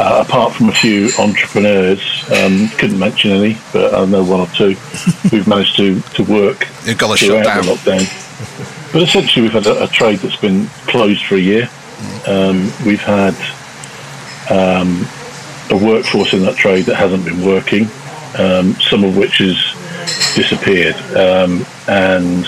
Uh, 0.00 0.24
apart 0.26 0.54
from 0.54 0.70
a 0.70 0.72
few 0.72 1.10
entrepreneurs, 1.18 2.00
um, 2.32 2.68
couldn't 2.78 2.98
mention 2.98 3.32
any, 3.32 3.58
but 3.70 3.92
I 3.92 4.02
know 4.06 4.24
one 4.24 4.40
or 4.40 4.46
two 4.46 4.72
who've 5.28 5.46
managed 5.46 5.76
to, 5.76 6.00
to 6.00 6.24
work 6.24 6.66
You've 6.86 6.96
got 6.96 7.18
to 7.18 7.22
shut 7.22 7.44
down. 7.44 7.66
the 7.66 7.72
lockdown. 7.72 8.92
But 8.94 9.02
essentially, 9.02 9.42
we've 9.42 9.52
had 9.52 9.66
a, 9.66 9.84
a 9.84 9.88
trade 9.88 10.20
that's 10.20 10.36
been 10.36 10.68
closed 10.88 11.22
for 11.26 11.34
a 11.34 11.38
year. 11.38 11.68
Um, 12.26 12.72
we've 12.86 13.02
had 13.02 13.34
um, 14.48 15.06
a 15.68 15.76
workforce 15.76 16.32
in 16.32 16.44
that 16.44 16.56
trade 16.56 16.86
that 16.86 16.94
hasn't 16.94 17.26
been 17.26 17.44
working, 17.44 17.82
um, 18.38 18.76
some 18.80 19.04
of 19.04 19.18
which 19.18 19.36
has 19.36 19.54
disappeared, 20.34 20.96
um, 21.14 21.66
and 21.88 22.46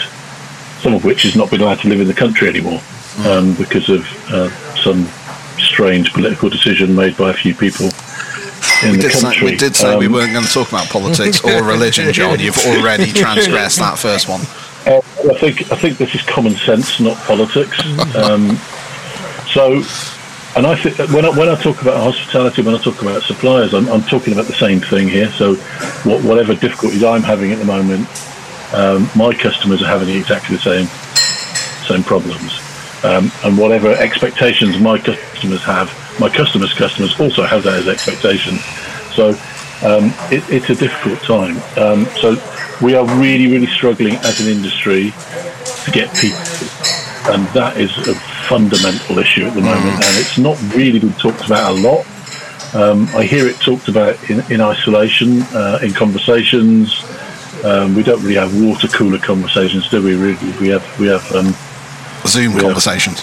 some 0.80 0.94
of 0.94 1.04
which 1.04 1.24
has 1.24 1.36
not 1.36 1.50
been 1.50 1.60
allowed 1.60 1.80
to 1.80 1.88
live 1.88 2.00
in 2.00 2.08
the 2.08 2.14
country 2.14 2.48
anymore 2.48 2.80
um, 3.26 3.52
because 3.56 3.90
of 3.90 4.06
uh, 4.32 4.48
some 4.74 5.06
strange 5.58 6.12
political 6.12 6.48
decision 6.48 6.94
made 6.94 7.16
by 7.16 7.30
a 7.30 7.34
few 7.34 7.54
people 7.54 7.86
in 8.84 8.92
We 8.92 8.96
the 8.96 9.02
did, 9.04 9.12
say, 9.12 9.20
country. 9.20 9.50
we 9.50 9.56
did 9.56 9.74
say 9.76 9.96
we 9.96 10.06
Um, 10.06 10.12
weren't 10.12 10.32
going 10.32 10.44
to 10.44 10.52
talk 10.52 10.68
about 10.68 10.88
politics 10.88 11.42
or 11.44 11.62
religion, 11.62 12.12
John. 12.12 12.38
You've 12.40 12.58
already 12.66 13.12
transgressed 13.22 13.78
that 13.78 13.98
first 13.98 14.28
one. 14.28 14.40
Uh, 14.86 14.98
I 15.30 15.34
think 15.38 15.70
I 15.70 15.76
think 15.76 15.98
this 15.98 16.14
is 16.14 16.22
common 16.22 16.54
sense, 16.56 16.98
not 17.00 17.16
politics. 17.26 17.78
Um, 18.16 18.56
so, 19.52 19.82
and 20.56 20.66
I 20.66 20.74
think 20.76 20.96
that 20.96 21.10
when 21.10 21.24
I, 21.24 21.30
when 21.30 21.48
I 21.48 21.54
talk 21.56 21.82
about 21.82 21.96
hospitality, 22.02 22.62
when 22.62 22.74
I 22.74 22.78
talk 22.78 23.00
about 23.02 23.22
suppliers, 23.22 23.74
I'm, 23.74 23.88
I'm 23.88 24.02
talking 24.02 24.32
about 24.32 24.46
the 24.46 24.54
same 24.54 24.80
thing 24.80 25.08
here. 25.08 25.30
So, 25.32 25.56
what, 26.08 26.22
whatever 26.24 26.54
difficulties 26.54 27.04
I'm 27.04 27.22
having 27.22 27.52
at 27.52 27.58
the 27.58 27.64
moment, 27.66 28.08
um, 28.72 29.10
my 29.14 29.34
customers 29.34 29.82
are 29.82 29.86
having 29.86 30.08
exactly 30.16 30.56
the 30.56 30.62
same 30.62 30.86
same 31.86 32.02
problems, 32.02 32.52
um, 33.04 33.30
and 33.44 33.58
whatever 33.58 33.92
expectations 33.92 34.78
my 34.78 34.98
customers 34.98 35.62
have, 35.64 35.90
my 36.20 36.28
customers' 36.28 36.72
customers 36.74 37.18
also 37.18 37.44
have 37.44 37.62
that 37.64 37.74
as 37.74 37.88
expectation. 37.88 38.58
So, 39.12 39.30
um, 39.82 40.12
it, 40.30 40.44
it's 40.48 40.70
a 40.70 40.74
difficult 40.74 41.20
time. 41.22 41.56
Um, 41.76 42.06
so, 42.20 42.36
we 42.80 42.94
are 42.94 43.06
really, 43.18 43.46
really 43.46 43.66
struggling 43.66 44.14
as 44.16 44.40
an 44.40 44.48
industry 44.48 45.12
to 45.84 45.90
get 45.90 46.14
people, 46.16 46.38
and 47.32 47.46
that 47.54 47.76
is 47.76 47.96
a 48.08 48.14
fundamental 48.48 49.18
issue 49.18 49.44
at 49.44 49.54
the 49.54 49.60
moment, 49.60 50.04
and 50.04 50.18
it's 50.18 50.38
not 50.38 50.60
really 50.74 50.98
been 50.98 51.12
talked 51.14 51.44
about 51.46 51.72
a 51.72 51.74
lot. 51.74 52.06
Um, 52.74 53.06
I 53.14 53.24
hear 53.24 53.46
it 53.46 53.60
talked 53.60 53.88
about 53.88 54.30
in, 54.30 54.40
in 54.50 54.60
isolation, 54.60 55.42
uh, 55.54 55.78
in 55.82 55.92
conversations. 55.92 57.04
Um, 57.64 57.94
we 57.94 58.02
don't 58.02 58.20
really 58.22 58.34
have 58.34 58.60
water 58.60 58.88
cooler 58.88 59.18
conversations, 59.18 59.88
do 59.90 60.02
we? 60.02 60.14
Really, 60.14 60.58
we 60.58 60.68
have 60.68 60.98
we 60.98 61.06
have 61.06 61.30
um, 61.32 61.54
Zoom 62.26 62.52
Yeah. 62.52 62.60
conversations. 62.60 63.22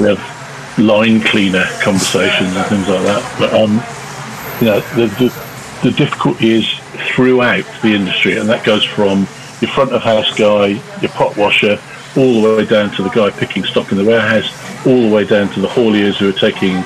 we 0.00 0.08
have 0.08 0.78
line 0.78 1.20
cleaner 1.20 1.64
conversations 1.82 2.56
and 2.56 2.66
things 2.66 2.88
like 2.88 3.02
that. 3.04 3.36
But 3.38 3.54
um, 3.54 3.82
you 4.60 4.66
know, 4.66 4.80
the, 4.96 5.06
the 5.18 5.44
the 5.82 5.90
difficulty 5.92 6.50
is 6.50 6.68
throughout 7.14 7.64
the 7.82 7.94
industry, 7.94 8.38
and 8.38 8.48
that 8.48 8.64
goes 8.64 8.84
from 8.84 9.26
your 9.60 9.70
front 9.70 9.92
of 9.92 10.02
house 10.02 10.32
guy, 10.36 10.80
your 11.00 11.10
pot 11.10 11.36
washer, 11.36 11.78
all 12.16 12.40
the 12.42 12.56
way 12.56 12.64
down 12.64 12.90
to 12.96 13.02
the 13.02 13.10
guy 13.10 13.30
picking 13.30 13.64
stock 13.64 13.92
in 13.92 13.98
the 13.98 14.04
warehouse, 14.04 14.50
all 14.86 15.02
the 15.02 15.14
way 15.14 15.24
down 15.24 15.48
to 15.50 15.60
the 15.60 15.68
hauliers 15.68 16.16
who 16.16 16.28
are 16.28 16.32
taking, 16.32 16.82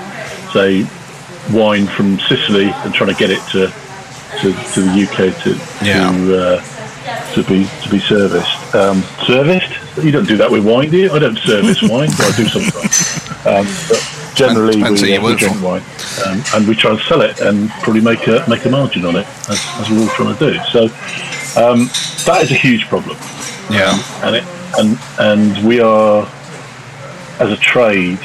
say, 0.52 0.84
wine 1.52 1.86
from 1.86 2.18
Sicily 2.18 2.70
and 2.84 2.92
trying 2.92 3.10
to 3.12 3.16
get 3.18 3.30
it 3.30 3.40
to 3.52 3.72
to, 4.40 4.52
to 4.74 4.80
the 4.82 5.06
UK 5.06 5.34
to 5.44 5.50
Yeah. 5.84 6.10
to 6.10 6.56
uh, 6.56 7.32
to 7.34 7.42
be 7.44 7.68
to 7.82 7.88
be 7.90 8.00
serviced. 8.00 8.74
Um, 8.74 9.02
serviced? 9.26 9.72
You 10.02 10.10
don't 10.12 10.28
do 10.28 10.36
that 10.38 10.50
with 10.50 10.64
wine, 10.64 10.90
do 10.90 10.96
you? 10.98 11.10
I 11.12 11.18
don't 11.18 11.38
service 11.38 11.82
wine. 11.82 12.10
Well, 12.18 12.32
I 12.32 12.36
do 12.36 12.46
sometimes. 12.48 13.46
Um, 13.46 13.66
but 13.88 14.34
generally, 14.34 14.78
who 14.80 14.94
we, 14.94 15.16
uh, 15.16 15.22
we 15.26 15.36
drink 15.36 15.60
wine, 15.62 15.82
um, 16.26 16.42
and 16.54 16.68
we 16.68 16.74
try 16.74 16.92
and 16.92 17.00
sell 17.00 17.20
it 17.22 17.40
and 17.40 17.68
probably 17.82 18.00
make 18.02 18.26
a 18.26 18.44
make 18.48 18.64
a 18.64 18.70
margin 18.70 19.04
on 19.04 19.16
it, 19.16 19.26
as, 19.48 19.60
as 19.80 19.90
we're 19.90 20.00
all 20.02 20.08
trying 20.08 20.36
to 20.36 20.52
do. 20.52 20.58
So 20.70 20.82
um, 21.60 21.86
that 22.26 22.40
is 22.42 22.50
a 22.50 22.54
huge 22.54 22.86
problem 22.88 23.16
Yeah. 23.70 23.98
and 24.22 24.36
it, 24.36 24.44
and 24.78 24.98
and 25.18 25.66
we 25.66 25.80
are 25.80 26.24
as 27.40 27.50
a 27.52 27.56
trade 27.56 28.18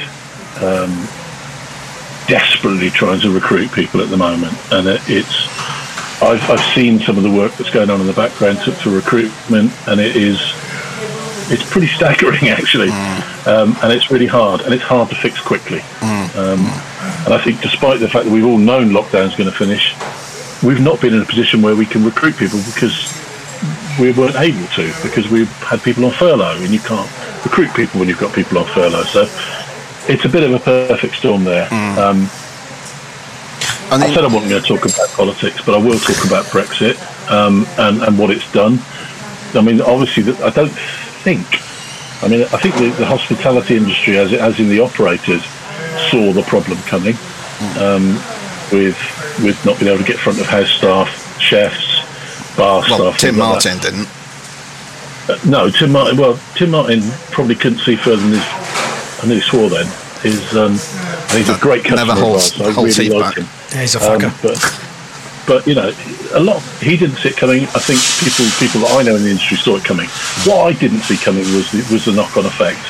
um, 0.60 1.06
desperately 2.26 2.90
trying 2.90 3.20
to 3.20 3.30
recruit 3.30 3.70
people 3.72 4.00
at 4.00 4.08
the 4.10 4.16
moment, 4.16 4.54
and 4.72 4.86
it, 4.88 5.00
it's 5.08 5.48
I've, 6.22 6.42
I've 6.48 6.74
seen 6.74 7.00
some 7.00 7.16
of 7.16 7.22
the 7.22 7.30
work 7.30 7.52
that's 7.56 7.70
going 7.70 7.90
on 7.90 8.00
in 8.00 8.06
the 8.06 8.12
background 8.12 8.58
to, 8.64 8.72
for 8.72 8.90
recruitment, 8.90 9.72
and 9.88 10.00
it 10.00 10.16
is 10.16 10.38
it's 11.50 11.68
pretty 11.70 11.86
staggering 11.98 12.48
actually, 12.48 12.90
um, 13.46 13.76
and 13.82 13.92
it's 13.92 14.10
really 14.10 14.26
hard, 14.26 14.60
and 14.62 14.72
it's 14.74 14.82
hard 14.84 15.08
to 15.10 15.14
fix 15.14 15.40
quickly. 15.40 15.80
Um, 16.36 16.60
and 17.26 17.32
I 17.34 17.40
think, 17.42 17.60
despite 17.60 18.00
the 18.00 18.08
fact 18.08 18.24
that 18.26 18.32
we've 18.32 18.44
all 18.44 18.58
known 18.58 18.90
lockdown's 18.90 19.36
going 19.36 19.50
to 19.50 19.56
finish, 19.56 19.94
we've 20.62 20.80
not 20.80 21.00
been 21.00 21.14
in 21.14 21.22
a 21.22 21.24
position 21.24 21.62
where 21.62 21.76
we 21.76 21.86
can 21.86 22.04
recruit 22.04 22.36
people 22.36 22.60
because 22.74 22.94
we 24.00 24.12
weren't 24.12 24.34
able 24.36 24.66
to 24.74 24.92
because 25.02 25.28
we 25.28 25.44
had 25.70 25.80
people 25.82 26.04
on 26.04 26.10
furlough, 26.12 26.56
and 26.62 26.70
you 26.72 26.80
can't 26.80 27.08
recruit 27.44 27.72
people 27.74 28.00
when 28.00 28.08
you've 28.08 28.18
got 28.18 28.34
people 28.34 28.58
on 28.58 28.66
furlough. 28.66 29.04
So 29.04 29.22
it's 30.08 30.24
a 30.24 30.28
bit 30.28 30.42
of 30.42 30.52
a 30.52 30.58
perfect 30.58 31.14
storm 31.16 31.44
there. 31.44 31.68
Um, 31.98 32.28
And 33.92 34.02
I 34.02 34.12
said 34.12 34.24
I 34.24 34.28
wasn't 34.28 34.48
going 34.50 34.62
to 34.62 34.66
talk 34.68 34.84
about 34.86 35.08
politics, 35.10 35.60
but 35.64 35.74
I 35.74 35.78
will 35.78 35.98
talk 35.98 36.24
about 36.26 36.46
Brexit 36.46 36.96
um, 37.30 37.66
and, 37.78 38.02
and 38.02 38.18
what 38.18 38.30
it's 38.30 38.50
done. 38.50 38.80
I 39.54 39.60
mean, 39.60 39.80
obviously, 39.80 40.32
I 40.42 40.50
don't 40.50 40.72
think. 41.24 41.46
I 42.22 42.28
mean, 42.28 42.42
I 42.42 42.58
think 42.60 42.76
the, 42.76 42.88
the 42.98 43.06
hospitality 43.06 43.76
industry, 43.76 44.16
as 44.18 44.32
as 44.32 44.60
in 44.60 44.68
the 44.68 44.80
operators, 44.80 45.42
saw 46.10 46.32
the 46.32 46.42
problem 46.46 46.78
coming 46.86 47.16
um, 47.78 48.14
with 48.70 48.96
with 49.42 49.58
not 49.66 49.78
being 49.80 49.90
able 49.92 50.04
to 50.04 50.08
get 50.10 50.18
front 50.18 50.40
of 50.40 50.46
house 50.46 50.70
staff, 50.70 51.08
chefs, 51.40 51.98
bar 52.56 52.82
Well, 52.88 53.12
staff. 53.12 53.18
Tim 53.20 53.34
things 53.34 53.38
like 53.38 53.62
that. 53.62 53.68
Martin 53.70 53.78
didn't. 53.80 54.08
Uh, 55.28 55.38
no, 55.50 55.70
Tim 55.70 55.90
Martin. 55.92 56.16
Well, 56.18 56.38
Tim 56.54 56.70
Martin 56.70 57.00
probably 57.32 57.54
couldn't 57.56 57.78
see 57.80 57.96
further 57.96 58.22
than 58.22 58.32
his. 58.32 58.44
I 59.22 59.26
knew 59.26 59.34
he 59.36 59.40
swore 59.40 59.68
then. 59.70 59.86
Is 60.24 60.56
um, 60.56 60.72
and 60.72 61.38
he's 61.38 61.48
a 61.50 61.58
great 61.60 61.84
Never 61.84 61.96
customer 61.96 62.12
of 62.12 62.18
holds- 62.18 62.52
ours. 62.52 62.54
so 62.54 62.64
I 62.64 62.72
holds 62.72 62.98
really 62.98 63.18
like 63.18 63.36
him. 63.36 63.46
Yeah, 63.72 63.80
he's 63.82 63.94
a 63.96 64.00
Um, 64.12 64.20
fucker. 64.20 64.42
but 64.42 64.56
but 65.46 65.66
you 65.66 65.74
know, 65.74 65.92
a 66.32 66.40
lot 66.40 66.62
he 66.80 66.96
didn't 66.96 67.16
see 67.16 67.28
it 67.30 67.36
coming. 67.36 67.64
I 67.74 67.80
think 67.80 68.00
people 68.20 68.44
people 68.58 68.80
that 68.82 68.96
I 68.98 69.02
know 69.02 69.16
in 69.16 69.22
the 69.22 69.30
industry 69.30 69.56
saw 69.56 69.76
it 69.76 69.84
coming. 69.84 70.08
What 70.44 70.66
I 70.66 70.72
didn't 70.78 71.00
see 71.00 71.16
coming 71.16 71.44
was 71.54 71.70
the, 71.72 71.86
was 71.92 72.04
the 72.04 72.12
knock 72.12 72.36
on 72.36 72.46
effect, 72.46 72.82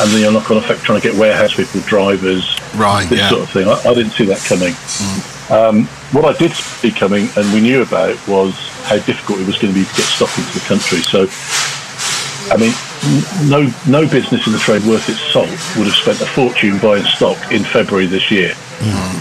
and 0.00 0.10
the 0.12 0.30
knock 0.30 0.50
on 0.50 0.58
effect 0.58 0.82
trying 0.82 1.00
to 1.00 1.06
get 1.08 1.18
warehouse 1.18 1.54
people, 1.54 1.80
drivers, 1.82 2.44
Right, 2.74 3.08
this 3.08 3.20
yeah. 3.20 3.28
sort 3.28 3.42
of 3.42 3.50
thing. 3.50 3.68
I, 3.68 3.78
I 3.88 3.94
didn't 3.94 4.12
see 4.12 4.26
that 4.26 4.42
coming. 4.44 4.74
Um, 5.50 5.86
what 6.12 6.24
I 6.24 6.36
did 6.38 6.52
see 6.52 6.90
coming, 6.90 7.28
and 7.36 7.52
we 7.52 7.60
knew 7.60 7.82
about, 7.82 8.16
was 8.26 8.54
how 8.84 8.98
difficult 8.98 9.40
it 9.40 9.46
was 9.46 9.58
going 9.58 9.72
to 9.72 9.78
be 9.78 9.86
to 9.86 9.94
get 9.94 10.06
stock 10.06 10.30
into 10.38 10.52
the 10.58 10.64
country. 10.66 11.00
So. 11.00 11.28
I 12.52 12.58
mean, 12.58 12.74
no 13.48 13.72
no 13.88 14.06
business 14.06 14.46
in 14.46 14.52
the 14.52 14.58
trade 14.58 14.82
worth 14.84 15.08
its 15.08 15.18
salt 15.32 15.48
would 15.78 15.86
have 15.86 15.94
spent 15.94 16.20
a 16.20 16.26
fortune 16.26 16.78
buying 16.78 17.04
stock 17.04 17.38
in 17.50 17.64
February 17.64 18.04
this 18.04 18.30
year, 18.30 18.52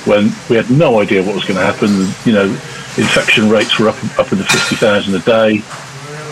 when 0.05 0.31
we 0.49 0.55
had 0.55 0.69
no 0.69 0.99
idea 0.99 1.23
what 1.23 1.35
was 1.35 1.45
going 1.45 1.59
to 1.59 1.65
happen. 1.65 1.89
You 2.25 2.33
know, 2.33 2.49
infection 2.97 3.49
rates 3.49 3.79
were 3.79 3.89
up 3.89 4.19
up 4.19 4.31
in 4.31 4.37
the 4.37 4.45
fifty 4.45 4.75
thousand 4.75 5.15
a 5.15 5.19
day. 5.19 5.61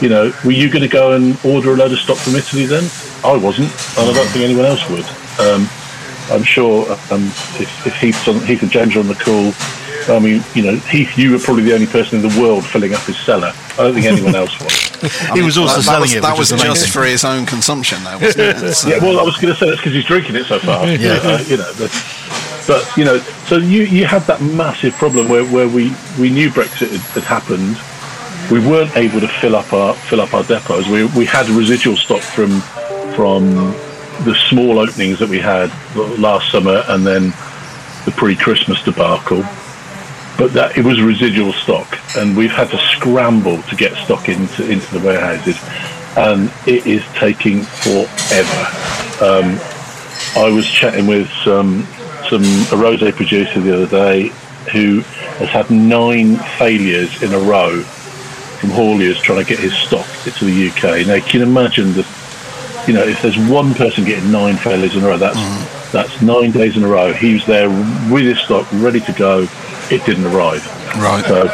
You 0.01 0.09
know, 0.09 0.33
were 0.43 0.51
you 0.51 0.69
going 0.69 0.81
to 0.81 0.89
go 0.89 1.13
and 1.13 1.37
order 1.45 1.73
a 1.73 1.75
load 1.75 1.91
of 1.91 1.99
stock 1.99 2.17
from 2.17 2.35
Italy 2.35 2.65
then? 2.65 2.89
I 3.23 3.37
wasn't, 3.37 3.69
and 3.97 4.09
I 4.09 4.13
don't 4.13 4.27
think 4.29 4.45
anyone 4.45 4.65
else 4.65 4.87
would. 4.89 5.05
Um, 5.39 5.69
I'm 6.31 6.43
sure 6.43 6.89
um, 7.11 7.27
if, 7.59 7.85
if 7.85 7.95
Heath's 7.95 8.27
on, 8.27 8.39
Heath 8.45 8.61
and 8.63 8.71
James 8.71 8.95
are 8.95 8.99
on 8.99 9.07
the 9.07 9.15
call, 9.15 9.53
I 10.09 10.19
mean, 10.19 10.43
you 10.55 10.63
know, 10.63 10.75
Heath, 10.77 11.17
you 11.17 11.31
were 11.31 11.39
probably 11.39 11.63
the 11.63 11.73
only 11.73 11.85
person 11.85 12.19
in 12.19 12.27
the 12.27 12.41
world 12.41 12.65
filling 12.65 12.93
up 12.93 13.01
his 13.01 13.17
cellar. 13.19 13.53
I 13.73 13.75
don't 13.77 13.93
think 13.93 14.05
anyone 14.05 14.35
else 14.35 14.59
was. 14.59 14.73
he 15.33 15.41
was 15.41 15.57
also 15.57 15.75
that, 15.75 15.77
that 15.77 15.83
selling 15.83 16.01
was, 16.01 16.13
it. 16.13 16.21
that 16.21 16.37
was 16.37 16.49
just 16.49 16.89
for 16.89 17.03
his 17.03 17.23
own 17.23 17.45
consumption, 17.45 18.03
though, 18.03 18.17
wasn't 18.17 18.39
it? 18.39 18.55
It's, 18.63 18.85
uh, 18.85 18.89
Yeah, 18.89 18.97
well, 18.99 19.19
I 19.19 19.23
was 19.23 19.37
going 19.37 19.53
to 19.53 19.59
say 19.59 19.67
that's 19.67 19.79
because 19.79 19.93
he's 19.93 20.05
drinking 20.05 20.35
it 20.35 20.45
so 20.45 20.59
fast. 20.59 21.01
Yeah. 21.01 21.19
Uh, 21.21 21.43
you 21.47 21.57
know, 21.57 21.71
but, 21.77 21.91
but 22.71 22.95
you 22.95 23.03
know, 23.03 23.19
so 23.49 23.57
you 23.57 23.83
you 23.83 24.05
had 24.05 24.21
that 24.27 24.41
massive 24.41 24.93
problem 24.93 25.27
where, 25.27 25.43
where 25.43 25.67
we, 25.67 25.93
we 26.17 26.29
knew 26.29 26.49
Brexit 26.49 26.89
had, 26.89 27.01
had 27.11 27.23
happened. 27.23 27.75
We 28.49 28.65
weren't 28.65 28.95
able 28.95 29.19
to 29.19 29.27
fill 29.27 29.57
up 29.57 29.73
our 29.73 29.93
fill 29.93 30.21
up 30.21 30.33
our 30.33 30.43
depots. 30.43 30.87
We 30.87 31.03
we 31.19 31.25
had 31.25 31.49
residual 31.49 31.97
stock 31.97 32.21
from 32.21 32.61
from 33.13 33.73
the 34.23 34.33
small 34.47 34.79
openings 34.79 35.19
that 35.19 35.27
we 35.27 35.39
had 35.39 35.69
last 36.17 36.49
summer, 36.49 36.85
and 36.87 37.05
then 37.05 37.33
the 38.05 38.13
pre-Christmas 38.15 38.81
debacle. 38.83 39.43
But 40.37 40.53
that 40.53 40.77
it 40.77 40.85
was 40.85 41.01
residual 41.01 41.51
stock, 41.51 41.99
and 42.15 42.37
we've 42.37 42.51
had 42.51 42.69
to 42.69 42.77
scramble 42.95 43.61
to 43.63 43.75
get 43.75 43.91
stock 44.05 44.29
into 44.29 44.63
into 44.71 44.97
the 44.97 45.05
warehouses, 45.05 45.59
and 46.15 46.49
it 46.65 46.87
is 46.87 47.03
taking 47.15 47.63
forever. 47.63 48.63
Um, 49.19 49.59
I 50.37 50.49
was 50.55 50.65
chatting 50.65 51.05
with 51.05 51.29
some 51.43 51.85
some 52.31 52.41
a 52.41 52.81
rosé 52.81 53.13
producer 53.13 53.59
the 53.59 53.75
other 53.75 53.87
day 53.87 54.29
who 54.71 55.01
has 55.37 55.49
had 55.49 55.69
nine 55.69 56.37
failures 56.57 57.21
in 57.21 57.33
a 57.33 57.39
row 57.39 57.81
from 57.81 58.69
hauliers 58.69 59.21
trying 59.21 59.43
to 59.43 59.49
get 59.49 59.59
his 59.59 59.73
stock 59.73 60.07
into 60.25 60.45
the 60.45 60.69
UK. 60.69 61.05
Now, 61.05 61.15
you 61.15 61.21
can 61.21 61.41
you 61.41 61.45
imagine 61.45 61.91
the 61.93 62.07
you 62.87 62.93
know, 62.93 63.03
if 63.03 63.21
there's 63.21 63.37
one 63.37 63.73
person 63.73 64.05
getting 64.05 64.31
nine 64.31 64.57
failures 64.57 64.95
in 64.95 65.03
a 65.03 65.07
row, 65.07 65.17
that's 65.17 65.37
mm-hmm. 65.37 65.91
that's 65.91 66.21
nine 66.21 66.51
days 66.51 66.77
in 66.77 66.83
a 66.83 66.87
row. 66.87 67.13
He 67.13 67.33
was 67.33 67.45
there 67.45 67.69
with 67.69 68.23
his 68.23 68.39
stock 68.39 68.67
ready 68.73 69.01
to 69.01 69.13
go. 69.13 69.47
It 69.91 70.05
didn't 70.05 70.25
arrive. 70.25 70.65
Right. 70.97 71.23
So 71.25 71.47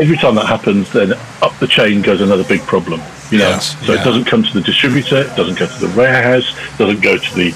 every 0.00 0.16
time 0.16 0.34
that 0.36 0.46
happens, 0.46 0.90
then 0.92 1.12
up 1.42 1.58
the 1.58 1.66
chain 1.66 2.00
goes 2.00 2.20
another 2.20 2.44
big 2.44 2.60
problem. 2.62 3.00
You 3.30 3.38
know, 3.38 3.50
Yes, 3.50 3.76
so 3.84 3.92
yeah. 3.92 4.00
it 4.00 4.04
doesn't 4.04 4.24
come 4.24 4.44
to 4.44 4.52
the 4.52 4.60
distributor, 4.60 5.22
it 5.22 5.36
doesn't 5.36 5.58
go 5.58 5.66
to 5.66 5.86
the 5.86 5.94
warehouse, 5.96 6.56
doesn't 6.78 7.02
go 7.02 7.18
to 7.18 7.34
the 7.34 7.50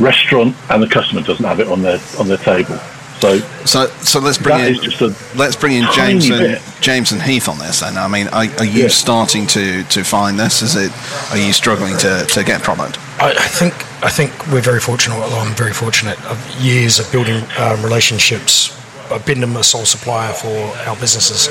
restaurant, 0.00 0.56
and 0.70 0.82
the 0.82 0.88
customer 0.88 1.22
doesn't 1.22 1.44
have 1.44 1.60
it 1.60 1.68
on 1.68 1.82
their 1.82 1.98
on 2.18 2.28
their 2.28 2.38
table. 2.38 2.78
So 3.20 3.38
So, 3.64 3.86
so 4.02 4.18
let's 4.18 4.36
bring 4.38 4.58
in 4.58 4.74
just 4.82 5.00
a 5.00 5.14
let's 5.36 5.54
bring 5.54 5.74
in 5.76 5.86
James 5.94 6.28
and 6.28 6.40
bit. 6.40 6.62
James 6.80 7.12
and 7.12 7.22
Heath 7.22 7.48
on 7.48 7.58
this. 7.58 7.78
Then, 7.80 7.96
I 7.96 8.08
mean, 8.08 8.26
are, 8.28 8.46
are 8.58 8.64
you 8.64 8.82
Yeah. 8.84 8.88
starting 8.88 9.46
to, 9.48 9.84
to 9.84 10.02
find 10.02 10.40
this? 10.40 10.60
Is 10.62 10.74
it? 10.74 10.90
Are 11.30 11.36
you 11.38 11.52
struggling 11.52 11.96
to, 11.98 12.24
to 12.26 12.42
get 12.42 12.62
product? 12.62 12.98
I, 13.20 13.30
I 13.30 13.46
think 13.46 13.74
I 14.04 14.10
think 14.10 14.32
we're 14.52 14.60
very 14.60 14.80
fortunate. 14.80 15.16
Well, 15.18 15.32
I'm 15.38 15.54
very 15.54 15.72
fortunate 15.72 16.18
of 16.26 16.38
years 16.60 16.98
of 16.98 17.10
building 17.12 17.44
um, 17.58 17.80
relationships. 17.84 18.76
I've 19.12 19.24
been 19.24 19.44
a 19.44 19.62
sole 19.62 19.84
supplier 19.84 20.32
for 20.32 20.56
our 20.88 20.96
businesses, 20.96 21.46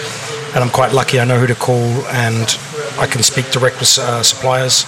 and 0.54 0.64
I'm 0.64 0.70
quite 0.72 0.92
lucky. 0.92 1.20
I 1.22 1.24
know 1.26 1.40
who 1.40 1.48
to 1.48 1.56
call, 1.56 1.86
and 2.08 2.48
I 3.00 3.08
can 3.08 3.24
speak 3.24 3.50
direct 3.52 3.80
with 3.80 3.98
uh, 4.00 4.24
suppliers, 4.24 4.86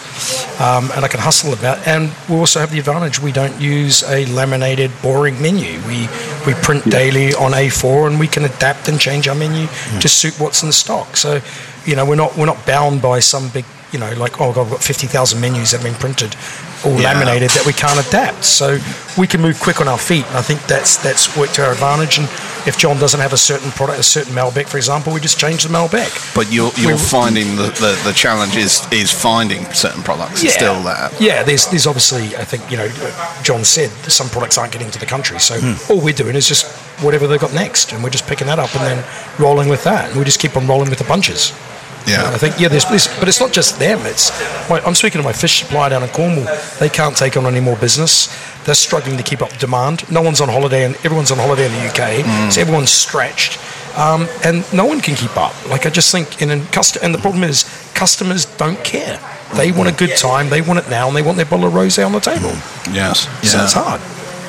um, 0.60 0.92
and 0.96 1.04
I 1.06 1.08
can 1.08 1.20
hustle 1.20 1.54
about. 1.54 1.86
And 1.88 2.12
we 2.30 2.36
also 2.36 2.60
have 2.60 2.72
the 2.72 2.80
advantage 2.80 3.20
we 3.20 3.32
don't 3.32 3.60
use 3.60 4.04
a 4.04 4.26
laminated, 4.28 4.92
boring 5.02 5.42
menu. 5.42 5.80
We 5.88 6.08
we 6.46 6.54
print 6.62 6.90
daily 6.90 7.34
on 7.34 7.52
A4, 7.52 8.08
and 8.08 8.20
we 8.20 8.28
can 8.28 8.46
adapt 8.46 8.88
and 8.88 9.00
change 9.00 9.28
our 9.28 9.36
menu 9.36 9.68
to 10.00 10.08
suit 10.10 10.40
what's 10.40 10.62
in 10.64 10.68
the 10.68 10.74
stock. 10.74 11.18
So, 11.18 11.42
you 11.86 11.96
know, 11.96 12.06
we're 12.06 12.16
not 12.16 12.38
we're 12.38 12.46
not 12.46 12.66
bound 12.66 13.02
by 13.02 13.20
some 13.20 13.50
big 13.50 13.66
you 13.94 14.00
know, 14.00 14.12
like, 14.14 14.42
oh, 14.42 14.52
God, 14.52 14.66
I've 14.66 14.72
got 14.72 14.82
50,000 14.84 15.40
menus 15.40 15.70
that 15.70 15.82
have 15.82 15.86
been 15.86 16.00
printed, 16.00 16.36
all 16.84 17.00
Yeah. 17.00 17.14
laminated, 17.14 17.52
that 17.52 17.64
we 17.64 17.74
can't 17.74 18.00
adapt. 18.08 18.44
So 18.44 18.80
we 19.20 19.28
can 19.28 19.40
move 19.40 19.60
quick 19.60 19.80
on 19.80 19.88
our 19.88 20.00
feet. 20.00 20.26
And 20.30 20.36
I 20.38 20.42
think 20.42 20.66
that's 20.66 20.98
that's 20.98 21.38
worked 21.38 21.54
to 21.56 21.66
our 21.66 21.74
advantage. 21.74 22.18
And 22.18 22.28
if 22.66 22.78
John 22.78 22.98
doesn't 22.98 23.20
have 23.20 23.34
a 23.34 23.38
certain 23.38 23.72
product, 23.72 24.00
a 24.00 24.04
certain 24.04 24.34
Malbec, 24.34 24.68
for 24.68 24.78
example, 24.78 25.14
we 25.14 25.20
just 25.20 25.40
change 25.40 25.64
the 25.64 25.70
Malbec. 25.70 26.36
But 26.36 26.52
you're, 26.52 26.72
you're 26.78 26.98
finding 26.98 27.56
the, 27.56 27.68
the, 27.80 28.00
the 28.06 28.14
challenge 28.14 28.56
is, 28.56 28.88
is 28.92 29.12
finding 29.12 29.66
certain 29.74 30.04
products. 30.04 30.44
It's 30.44 30.54
still 30.54 30.82
there. 30.84 31.10
Yeah, 31.20 31.44
there's 31.44 31.68
there's 31.68 31.88
obviously 31.88 32.36
I 32.36 32.44
think 32.44 32.70
you 32.72 32.78
know 32.78 32.88
John 33.44 33.64
said 33.64 33.90
some 34.12 34.30
products 34.30 34.58
aren't 34.58 34.72
getting 34.72 34.92
to 34.92 35.00
the 35.00 35.06
country, 35.06 35.40
so 35.40 35.60
hmm. 35.60 35.92
all 35.92 36.02
we're 36.02 36.14
doing 36.14 36.36
is 36.36 36.48
just 36.48 36.66
whatever 37.02 37.28
they've 37.28 37.40
got 37.40 37.54
next, 37.54 37.92
and 37.92 38.04
we're 38.04 38.10
just 38.10 38.28
picking 38.28 38.48
that 38.48 38.60
up 38.60 38.74
and 38.76 38.86
then 38.86 39.06
rolling 39.40 39.70
with 39.70 39.84
that, 39.84 40.10
and 40.10 40.20
we 40.20 40.26
just 40.26 40.40
keep 40.40 40.56
on 40.56 40.68
rolling 40.68 40.90
with 40.90 41.00
the 41.00 41.06
bunches. 41.06 41.54
Yeah. 42.08 42.26
And 42.26 42.36
I 42.36 42.38
think 42.38 42.60
yeah, 42.60 42.68
there's, 42.68 42.86
there's 42.86 43.08
but 43.20 43.28
it's 43.28 43.40
not 43.40 43.54
just 43.54 43.80
them. 43.80 44.00
It's 44.04 44.32
my, 44.70 44.82
I'm 44.82 44.96
speaking 44.96 45.22
to 45.22 45.26
my 45.26 45.34
fish 45.34 45.60
supplier 45.62 45.90
down 45.90 46.04
in 46.04 46.10
Cornwall. 46.10 46.46
They 46.80 46.90
can't 46.90 47.16
take 47.16 47.38
on 47.38 47.46
any 47.46 47.62
more 47.62 47.78
business. 47.78 48.28
They're 48.66 48.76
struggling 48.76 49.18
to 49.18 49.24
keep 49.24 49.42
up 49.42 49.52
demand. 49.58 50.10
No 50.12 50.22
one's 50.22 50.42
on 50.42 50.50
holiday, 50.50 50.86
and 50.86 50.96
everyone's 51.06 51.32
on 51.32 51.38
holiday 51.38 51.66
in 51.66 51.72
the 51.74 51.88
UK, 51.90 52.52
so 52.52 52.62
everyone's 52.62 52.92
stretched. 52.92 53.60
Um, 53.98 54.28
and 54.44 54.64
no 54.74 54.86
one 54.86 55.02
can 55.02 55.16
keep 55.16 55.36
up. 55.38 55.54
Like 55.70 55.86
I 55.86 55.90
just 55.90 56.12
think, 56.12 56.42
in 56.42 56.50
a 56.50 56.66
cust- 56.68 56.98
and 57.02 57.14
the 57.14 57.20
problem 57.20 57.44
is 57.44 57.64
customers 57.94 58.46
don't 58.58 58.82
care. 58.84 59.20
They 59.56 59.72
want 59.72 59.88
a 59.90 59.94
good 59.94 60.16
time. 60.18 60.50
They 60.50 60.62
want 60.62 60.80
it 60.80 60.90
now, 60.90 61.08
and 61.08 61.16
they 61.16 61.22
want 61.22 61.38
their 61.38 61.46
bottle 61.46 61.68
of 61.68 61.74
rosé 61.74 62.04
on 62.06 62.12
the 62.12 62.20
table. 62.20 62.52
Yes. 62.92 63.28
So 63.48 63.58
Yeah. 63.58 63.64
it's 63.66 63.74
hard. 63.74 64.02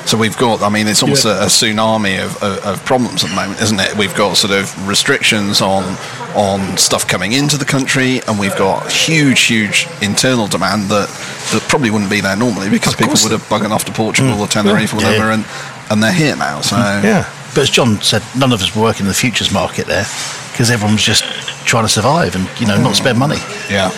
So 0.05 0.17
we've 0.17 0.37
got, 0.37 0.61
I 0.61 0.69
mean, 0.69 0.87
it's 0.87 1.01
almost 1.01 1.25
Yeah. 1.25 1.41
a, 1.41 1.45
a 1.45 1.45
tsunami 1.47 2.23
of, 2.23 2.41
of, 2.43 2.63
of 2.65 2.85
problems 2.85 3.23
at 3.23 3.31
the 3.31 3.35
moment, 3.35 3.59
isn't 3.61 3.79
it? 3.79 3.95
We've 3.97 4.13
got 4.15 4.37
sort 4.37 4.53
of 4.53 4.87
restrictions 4.87 5.61
on 5.61 5.97
on 6.35 6.77
stuff 6.77 7.07
coming 7.07 7.31
into 7.31 7.57
the 7.57 7.63
country, 7.63 8.19
and 8.27 8.37
we've 8.37 8.55
got 8.57 8.91
huge, 8.91 9.43
huge 9.43 9.87
internal 10.01 10.47
demand 10.47 10.89
that, 10.89 11.07
that 11.53 11.61
probably 11.69 11.89
wouldn't 11.89 12.09
be 12.11 12.19
there 12.19 12.35
normally 12.35 12.69
because 12.69 12.93
Of 12.93 12.99
people 12.99 13.15
would 13.23 13.31
have 13.31 13.47
buggered 13.49 13.71
off 13.71 13.85
to 13.85 13.93
Portugal 13.93 14.33
mm. 14.33 14.39
or 14.39 14.47
Tenerife 14.47 14.93
or 14.93 14.99
Yeah. 14.99 15.07
whatever, 15.07 15.31
and, 15.31 15.45
and 15.89 16.03
they're 16.03 16.11
here 16.11 16.35
now. 16.35 16.59
So 16.61 16.75
Yeah. 16.75 17.25
But 17.55 17.61
as 17.61 17.69
John 17.69 18.01
said, 18.01 18.21
none 18.37 18.51
of 18.51 18.61
us 18.61 18.75
were 18.75 18.81
working 18.81 19.05
in 19.05 19.07
the 19.07 19.13
futures 19.13 19.51
market 19.53 19.87
there 19.87 20.05
because 20.51 20.69
everyone 20.69 20.95
was 20.95 21.03
just 21.03 21.23
trying 21.65 21.85
to 21.85 21.89
survive 21.89 22.35
and 22.35 22.47
you 22.59 22.67
know 22.67 22.75
not 22.77 22.93
mm. 22.93 22.97
spend 22.97 23.17
money. 23.17 23.39
yeah. 23.69 23.89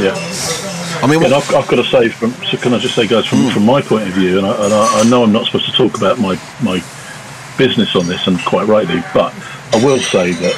yeah. 0.00 0.14
I 1.04 1.06
mean, 1.06 1.20
Yeah, 1.20 1.26
and 1.26 1.34
what, 1.34 1.50
I've, 1.50 1.54
I've 1.54 1.68
got 1.68 1.76
to 1.76 1.84
say, 1.84 2.08
from 2.08 2.32
so 2.48 2.56
can 2.56 2.72
I 2.72 2.78
just 2.78 2.94
say, 2.94 3.06
guys, 3.06 3.26
from, 3.26 3.40
hmm. 3.40 3.50
from 3.50 3.66
my 3.66 3.82
point 3.82 4.08
of 4.08 4.14
view, 4.14 4.38
and, 4.38 4.46
I, 4.46 4.64
and 4.64 4.72
I, 4.72 5.00
I 5.00 5.04
know 5.04 5.22
I'm 5.22 5.32
not 5.32 5.44
supposed 5.44 5.66
to 5.66 5.72
talk 5.72 5.98
about 5.98 6.18
my 6.18 6.40
my 6.62 6.80
business 7.58 7.94
on 7.94 8.06
this, 8.06 8.26
and 8.26 8.42
quite 8.46 8.66
rightly, 8.66 9.04
but 9.12 9.34
I 9.74 9.84
will 9.84 9.98
say 9.98 10.32
that 10.32 10.56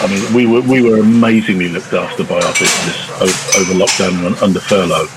I 0.00 0.06
mean 0.06 0.22
we 0.32 0.46
were 0.46 0.60
we 0.60 0.82
were 0.82 1.00
amazingly 1.00 1.68
looked 1.68 1.92
after 1.92 2.22
by 2.22 2.36
our 2.36 2.52
business 2.54 3.10
over, 3.20 3.58
over 3.58 3.74
lockdown 3.74 4.24
and 4.24 4.36
under 4.38 4.60
furlough, 4.60 5.10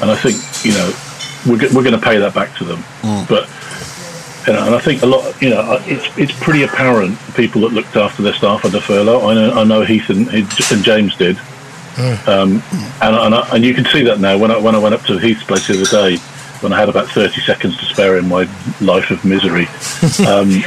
and 0.00 0.08
I 0.08 0.14
think 0.14 0.38
you 0.64 0.70
know 0.70 0.94
we're 1.44 1.74
we're 1.74 1.82
going 1.82 1.98
to 1.98 2.06
pay 2.06 2.18
that 2.18 2.32
back 2.32 2.56
to 2.58 2.64
them, 2.64 2.78
hmm. 3.02 3.24
but. 3.28 3.50
You 4.44 4.54
know, 4.54 4.66
and 4.66 4.74
I 4.74 4.80
think 4.80 5.02
a 5.02 5.06
lot, 5.06 5.40
you 5.40 5.50
know, 5.50 5.78
it's 5.82 6.18
it's 6.18 6.32
pretty 6.40 6.64
apparent 6.64 7.16
the 7.26 7.32
people 7.32 7.60
that 7.60 7.72
looked 7.72 7.94
after 7.94 8.24
their 8.24 8.32
staff 8.32 8.64
under 8.64 8.80
furlough. 8.80 9.28
I 9.28 9.34
know, 9.34 9.52
I 9.52 9.62
know 9.62 9.82
Heath 9.82 10.10
and, 10.10 10.26
and 10.28 10.84
James 10.84 11.14
did, 11.14 11.38
um, 12.26 12.62
and, 13.02 13.16
and, 13.16 13.34
I, 13.34 13.48
and 13.54 13.64
you 13.64 13.74
can 13.74 13.84
see 13.86 14.02
that 14.04 14.20
now. 14.20 14.38
When 14.38 14.50
I 14.50 14.58
when 14.58 14.74
I 14.74 14.78
went 14.78 14.94
up 14.94 15.02
to 15.02 15.18
Heath's 15.18 15.42
place 15.44 15.66
the 15.66 15.74
other 15.74 15.90
day, 15.90 16.18
when 16.60 16.72
I 16.72 16.78
had 16.78 16.88
about 16.88 17.08
thirty 17.08 17.40
seconds 17.42 17.76
to 17.78 17.84
spare 17.86 18.18
in 18.18 18.28
my 18.28 18.48
life 18.80 19.10
of 19.10 19.24
misery, 19.24 19.66
um, 20.26 20.62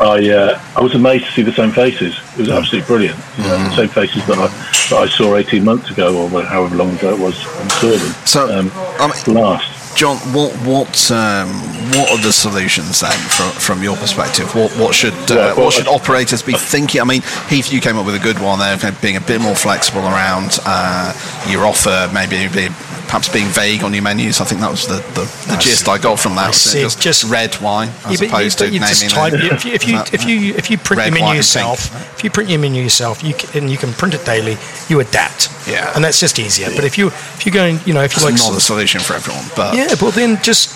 I 0.00 0.30
uh, 0.30 0.60
I 0.76 0.80
was 0.80 0.94
amazed 0.94 1.26
to 1.26 1.32
see 1.32 1.42
the 1.42 1.52
same 1.52 1.72
faces. 1.72 2.18
It 2.32 2.38
was 2.38 2.50
absolutely 2.50 2.86
brilliant. 2.86 3.18
You 3.38 3.44
know, 3.44 3.58
the 3.58 3.76
same 3.76 3.88
faces 3.88 4.26
that 4.26 4.38
I 4.38 4.46
that 4.90 4.98
I 4.98 5.08
saw 5.08 5.36
eighteen 5.36 5.64
months 5.64 5.90
ago, 5.90 6.16
or 6.22 6.42
however 6.42 6.74
long 6.76 6.96
ago 6.96 7.14
it 7.14 7.20
was. 7.20 7.36
I 7.46 7.68
saw 7.68 7.90
them. 7.90 8.26
So, 8.26 8.58
um, 8.58 8.72
I 8.74 9.12
mean- 9.26 9.36
last. 9.36 9.81
John, 9.96 10.16
what 10.32 10.52
what 10.66 11.10
um, 11.10 11.48
what 11.92 12.10
are 12.10 12.18
the 12.22 12.32
solutions 12.32 13.00
then 13.00 13.12
from, 13.12 13.50
from 13.52 13.82
your 13.82 13.96
perspective? 13.96 14.52
What 14.54 14.72
what 14.78 14.94
should 14.94 15.12
uh, 15.30 15.36
Right, 15.36 15.56
well, 15.56 15.66
what 15.66 15.74
should 15.74 15.86
I- 15.88 15.94
operators 15.94 16.42
be 16.42 16.54
thinking? 16.54 17.00
I 17.00 17.04
mean, 17.04 17.22
Heath, 17.48 17.72
you 17.72 17.80
came 17.80 17.96
up 17.98 18.06
with 18.06 18.14
a 18.14 18.18
good 18.18 18.38
one 18.40 18.58
there, 18.58 18.76
being 19.00 19.16
a 19.16 19.20
bit 19.20 19.40
more 19.40 19.54
flexible 19.54 20.00
around 20.02 20.58
uh, 20.66 21.12
your 21.48 21.66
offer, 21.66 22.10
maybe 22.12 22.48
be, 22.48 22.68
perhaps 23.12 23.28
being 23.28 23.48
vague 23.48 23.84
on 23.84 23.92
your 23.92 24.02
menus. 24.02 24.40
I 24.40 24.44
think 24.46 24.62
that 24.62 24.70
was 24.70 24.86
the, 24.88 24.96
the, 25.12 25.28
the 25.52 25.58
gist 25.60 25.86
I 25.86 25.98
got 25.98 26.18
from 26.18 26.34
that. 26.36 26.44
I 26.44 26.48
was 26.48 26.56
see. 26.56 26.80
Just, 26.80 26.98
Just- 27.02 27.24
red 27.24 27.54
wine 27.60 27.90
as 28.06 28.12
Yeah, 28.12 28.16
but 28.20 28.28
opposed 28.28 28.58
you, 28.60 28.64
to 28.64 28.64
but 28.64 28.72
you 28.72 28.80
naming 28.80 29.08
just 29.12 29.34
it. 29.34 29.52
if 29.52 29.64
you 29.66 29.72
if 29.74 29.86
you, 29.86 29.98
if 30.16 30.24
you 30.24 30.54
if 30.54 30.70
you 30.70 30.78
print 30.78 30.98
Red, 30.98 31.06
your 31.08 31.12
menu 31.20 31.26
and 31.26 31.32
pink. 31.32 31.36
yourself, 31.36 31.78
if 32.16 32.24
you 32.24 32.30
print 32.30 32.48
your 32.48 32.58
menu 32.58 32.82
yourself, 32.82 33.22
you 33.22 33.34
can, 33.34 33.48
and 33.64 33.70
you 33.70 33.76
can 33.76 33.92
print 33.92 34.14
it 34.14 34.24
daily. 34.24 34.56
You 34.88 35.00
adapt, 35.00 35.50
Yeah. 35.68 35.92
and 35.94 36.02
that's 36.02 36.18
just 36.18 36.38
easier. 36.38 36.70
But 36.74 36.84
if 36.84 36.96
you 36.96 37.08
if 37.08 37.44
you 37.44 37.52
go 37.52 37.64
and 37.66 37.86
you 37.86 37.92
know 37.92 38.00
if 38.02 38.16
you 38.16 38.24
It's 38.24 38.24
like 38.24 38.40
not 38.48 38.54
the 38.54 38.62
solution 38.62 39.02
for 39.02 39.12
everyone, 39.12 39.44
but 39.54 39.76
yeah, 39.76 39.94
but 40.00 40.14
then 40.14 40.38
just 40.42 40.72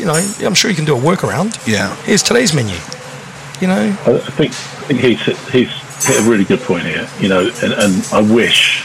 you 0.00 0.06
know 0.06 0.14
I'm 0.14 0.54
sure 0.54 0.70
you 0.70 0.76
can 0.76 0.86
do 0.86 0.96
a 0.96 1.00
workaround. 1.00 1.60
Yeah. 1.68 1.94
here's 2.08 2.22
today's 2.22 2.54
menu. 2.54 2.76
You 3.60 3.68
know, 3.68 3.84
I 4.06 4.12
I 4.16 4.30
think 4.38 4.52
I 4.52 4.82
think 4.88 5.00
he's 5.00 5.20
he's 5.52 5.70
hit 6.08 6.24
a 6.24 6.26
really 6.30 6.44
good 6.44 6.60
point 6.60 6.84
here. 6.86 7.06
You 7.20 7.28
know, 7.28 7.50
and, 7.62 7.72
and 7.74 8.08
I 8.12 8.22
wish 8.22 8.82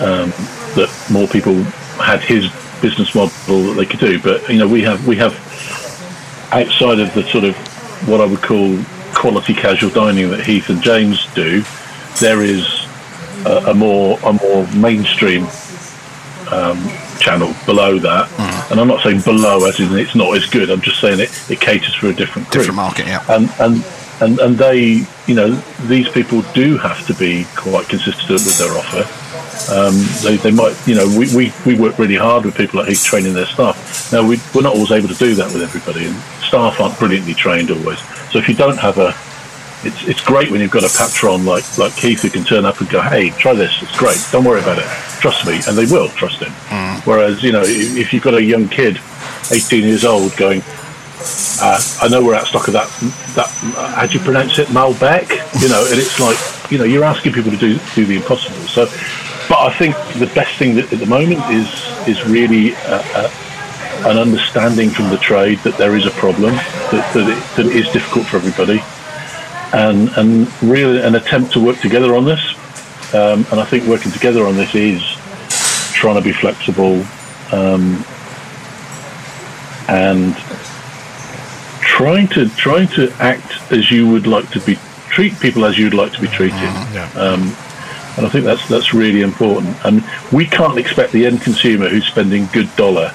um, 0.00 0.32
that 0.74 0.90
more 1.10 1.26
people 1.28 1.54
had 2.02 2.20
his 2.20 2.50
business 2.80 3.14
model 3.14 3.28
that 3.38 3.74
they 3.76 3.86
could 3.86 4.00
do. 4.00 4.20
But 4.20 4.48
you 4.48 4.58
know, 4.58 4.68
we 4.68 4.82
have 4.82 5.06
we 5.06 5.16
have 5.16 5.32
outside 6.52 7.00
of 7.00 7.12
the 7.14 7.22
sort 7.24 7.44
of 7.44 7.56
what 8.08 8.20
I 8.20 8.26
would 8.26 8.42
call 8.42 8.78
quality 9.14 9.54
casual 9.54 9.90
dining 9.90 10.30
that 10.30 10.44
Heath 10.44 10.68
and 10.68 10.82
James 10.82 11.26
do, 11.34 11.62
there 12.20 12.42
is 12.42 12.86
a, 13.46 13.70
a 13.70 13.74
more 13.74 14.18
a 14.24 14.32
more 14.32 14.66
mainstream 14.74 15.46
um, 16.50 16.78
channel 17.18 17.54
below 17.66 17.98
that. 17.98 18.28
And 18.70 18.80
I'm 18.80 18.88
not 18.88 19.02
saying 19.02 19.20
below 19.22 19.66
as 19.66 19.78
in 19.80 19.96
it's 19.96 20.14
not 20.14 20.36
as 20.36 20.46
good. 20.46 20.70
I'm 20.70 20.80
just 20.80 21.00
saying 21.00 21.20
it, 21.20 21.50
it 21.50 21.60
caters 21.60 21.94
for 21.94 22.08
a 22.08 22.14
different 22.14 22.50
group 22.50 22.64
different 22.64 22.76
market, 22.76 23.06
yeah. 23.06 23.24
and 23.28 23.50
and 23.60 23.84
and 24.20 24.38
and 24.38 24.58
they, 24.58 25.06
you 25.26 25.34
know, 25.34 25.50
these 25.86 26.08
people 26.08 26.42
do 26.52 26.78
have 26.78 27.06
to 27.06 27.14
be 27.14 27.46
quite 27.56 27.88
consistent 27.88 28.30
with 28.30 28.58
their 28.58 28.72
offer. 28.72 29.21
Um, 29.70 29.94
they, 30.22 30.36
they 30.36 30.50
might, 30.50 30.76
you 30.86 30.94
know, 30.94 31.06
we, 31.16 31.34
we, 31.34 31.52
we 31.64 31.74
work 31.74 31.98
really 31.98 32.16
hard 32.16 32.44
with 32.44 32.56
people 32.56 32.80
like 32.80 32.88
he's 32.88 33.04
training 33.04 33.34
their 33.34 33.46
staff. 33.46 34.12
Now 34.12 34.26
we, 34.26 34.38
we're 34.54 34.62
not 34.62 34.74
always 34.74 34.90
able 34.90 35.08
to 35.08 35.14
do 35.14 35.34
that 35.36 35.52
with 35.52 35.62
everybody, 35.62 36.06
and 36.06 36.16
staff 36.42 36.80
aren't 36.80 36.98
brilliantly 36.98 37.34
trained 37.34 37.70
always. 37.70 37.98
So 38.30 38.38
if 38.38 38.48
you 38.48 38.54
don't 38.54 38.78
have 38.78 38.98
a, 38.98 39.14
it's 39.84 40.06
it's 40.06 40.20
great 40.20 40.50
when 40.50 40.60
you've 40.60 40.70
got 40.70 40.84
a 40.84 40.96
patron 40.96 41.44
like 41.44 41.64
like 41.76 41.94
Keith 41.96 42.22
who 42.22 42.30
can 42.30 42.44
turn 42.44 42.64
up 42.64 42.80
and 42.80 42.88
go, 42.88 43.02
hey, 43.02 43.30
try 43.30 43.52
this, 43.52 43.82
it's 43.82 43.96
great, 43.98 44.18
don't 44.30 44.44
worry 44.44 44.60
about 44.60 44.78
it, 44.78 44.86
trust 45.20 45.46
me, 45.46 45.60
and 45.66 45.76
they 45.76 45.86
will 45.86 46.08
trust 46.10 46.40
him. 46.42 46.52
Whereas 47.04 47.42
you 47.42 47.52
know, 47.52 47.62
if, 47.62 47.96
if 47.96 48.12
you've 48.12 48.22
got 48.22 48.34
a 48.34 48.42
young 48.42 48.68
kid, 48.68 49.00
18 49.50 49.82
years 49.84 50.04
old, 50.04 50.36
going, 50.36 50.62
uh, 51.60 51.80
I 52.00 52.08
know 52.08 52.24
we're 52.24 52.34
out 52.34 52.42
of 52.42 52.48
stock 52.48 52.66
of 52.68 52.74
that. 52.74 52.88
That 53.34 53.46
uh, 53.76 53.94
how 53.94 54.06
do 54.06 54.18
you 54.18 54.24
pronounce 54.24 54.58
it? 54.58 54.68
Malbec. 54.68 55.30
You 55.60 55.68
know, 55.68 55.86
and 55.88 55.98
it's 55.98 56.18
like 56.18 56.38
you 56.70 56.78
know 56.78 56.84
you're 56.84 57.04
asking 57.04 57.32
people 57.32 57.50
to 57.50 57.56
do 57.56 57.78
do 57.94 58.04
the 58.04 58.16
impossible. 58.16 58.56
So, 58.68 58.86
but 59.52 59.70
I 59.70 59.78
think 59.78 59.94
the 60.18 60.32
best 60.34 60.56
thing 60.56 60.76
that, 60.76 60.90
at 60.94 60.98
the 60.98 61.04
moment 61.04 61.40
is 61.50 61.68
is 62.08 62.24
really 62.24 62.74
uh, 62.74 63.02
uh, 63.14 64.06
an 64.06 64.16
understanding 64.16 64.88
from 64.88 65.10
the 65.10 65.18
trade 65.18 65.58
that 65.58 65.76
there 65.76 65.94
is 65.94 66.06
a 66.06 66.10
problem 66.12 66.54
that 66.54 67.12
that 67.12 67.28
it, 67.28 67.56
that 67.56 67.66
it 67.66 67.76
is 67.76 67.86
difficult 67.92 68.24
for 68.28 68.38
everybody, 68.38 68.80
and 69.74 70.08
and 70.16 70.50
really 70.62 71.02
an 71.02 71.16
attempt 71.16 71.52
to 71.52 71.60
work 71.60 71.78
together 71.80 72.16
on 72.16 72.24
this. 72.24 72.40
Um, 73.12 73.44
and 73.50 73.60
I 73.60 73.66
think 73.66 73.84
working 73.84 74.10
together 74.10 74.46
on 74.46 74.56
this 74.56 74.74
is 74.74 75.02
trying 75.92 76.14
to 76.14 76.22
be 76.22 76.32
flexible 76.32 77.04
um, 77.52 78.02
and 79.86 80.34
trying 81.82 82.26
to 82.28 82.48
trying 82.56 82.88
to 82.96 83.12
act 83.20 83.70
as 83.70 83.90
you 83.90 84.08
would 84.08 84.26
like 84.26 84.48
to 84.52 84.60
be 84.60 84.78
treat 85.10 85.38
people 85.40 85.66
as 85.66 85.76
you'd 85.76 85.92
like 85.92 86.14
to 86.14 86.22
be 86.22 86.28
treated. 86.28 86.72
Um, 87.14 87.54
and 88.16 88.26
I 88.26 88.28
think 88.28 88.44
that's 88.44 88.66
that's 88.68 88.92
really 88.92 89.22
important. 89.22 89.76
And 89.84 90.04
we 90.30 90.46
can't 90.46 90.78
expect 90.78 91.12
the 91.12 91.26
end 91.26 91.42
consumer 91.42 91.88
who's 91.88 92.06
spending 92.06 92.46
good 92.52 92.74
dollar 92.76 93.12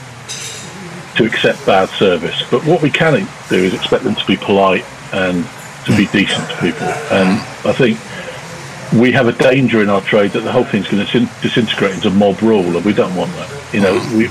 to 1.18 1.26
accept 1.26 1.66
bad 1.66 1.90
service. 1.90 2.44
But 2.50 2.66
what 2.66 2.82
we 2.82 2.90
can 2.90 3.28
do 3.50 3.56
is 3.56 3.74
expect 3.74 4.04
them 4.04 4.16
to 4.16 4.26
be 4.26 4.38
polite 4.38 4.86
and 5.14 5.46
to 5.86 5.96
be 5.96 6.08
decent 6.08 6.50
to 6.50 6.58
people. 6.58 6.88
And 7.12 7.40
I 7.66 7.74
think 7.74 8.00
we 8.94 9.12
have 9.12 9.28
a 9.28 9.34
danger 9.34 9.82
in 9.82 9.90
our 9.90 10.02
trade 10.02 10.32
that 10.32 10.42
the 10.42 10.52
whole 10.52 10.64
thing's 10.64 10.88
going 10.88 11.06
to 11.06 11.30
disintegrate 11.42 11.96
into 11.96 12.10
mob 12.10 12.42
rule, 12.42 12.76
and 12.76 12.86
we 12.86 12.94
don't 12.94 13.16
want 13.16 13.32
that. 13.34 13.74
You 13.74 13.82
know, 13.82 13.94
we 14.16 14.30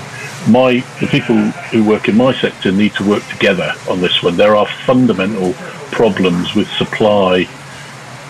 my 0.48 0.84
the 1.00 1.08
people 1.08 1.36
who 1.70 1.84
work 1.84 2.08
in 2.08 2.16
my 2.16 2.32
sector 2.32 2.70
need 2.70 2.94
to 2.94 3.04
work 3.04 3.24
together 3.28 3.74
on 3.88 4.00
this 4.00 4.22
one. 4.22 4.36
There 4.36 4.56
are 4.56 4.66
fundamental 4.84 5.52
problems 5.90 6.54
with 6.54 6.68
supply 6.72 7.48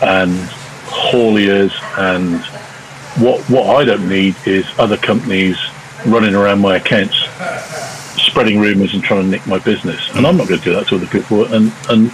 and 0.03 0.51
hauliers, 0.87 1.72
and 1.99 2.41
what 3.22 3.41
what 3.51 3.76
I 3.76 3.84
don't 3.84 4.09
need 4.09 4.34
is 4.47 4.66
other 4.78 4.97
companies 4.97 5.57
running 6.07 6.34
around 6.34 6.61
my 6.61 6.76
accounts, 6.76 7.16
spreading 8.20 8.61
rumours 8.61 8.95
and 8.95 9.03
trying 9.03 9.22
to 9.22 9.28
nick 9.28 9.47
my 9.47 9.59
business. 9.59 10.09
And 10.14 10.26
I'm 10.26 10.37
not 10.37 10.49
going 10.49 10.61
to 10.61 10.64
do 10.64 10.74
that 10.74 10.89
to 10.89 10.97
other 10.97 11.07
people. 11.07 11.45
And 11.53 11.72
and 11.89 12.11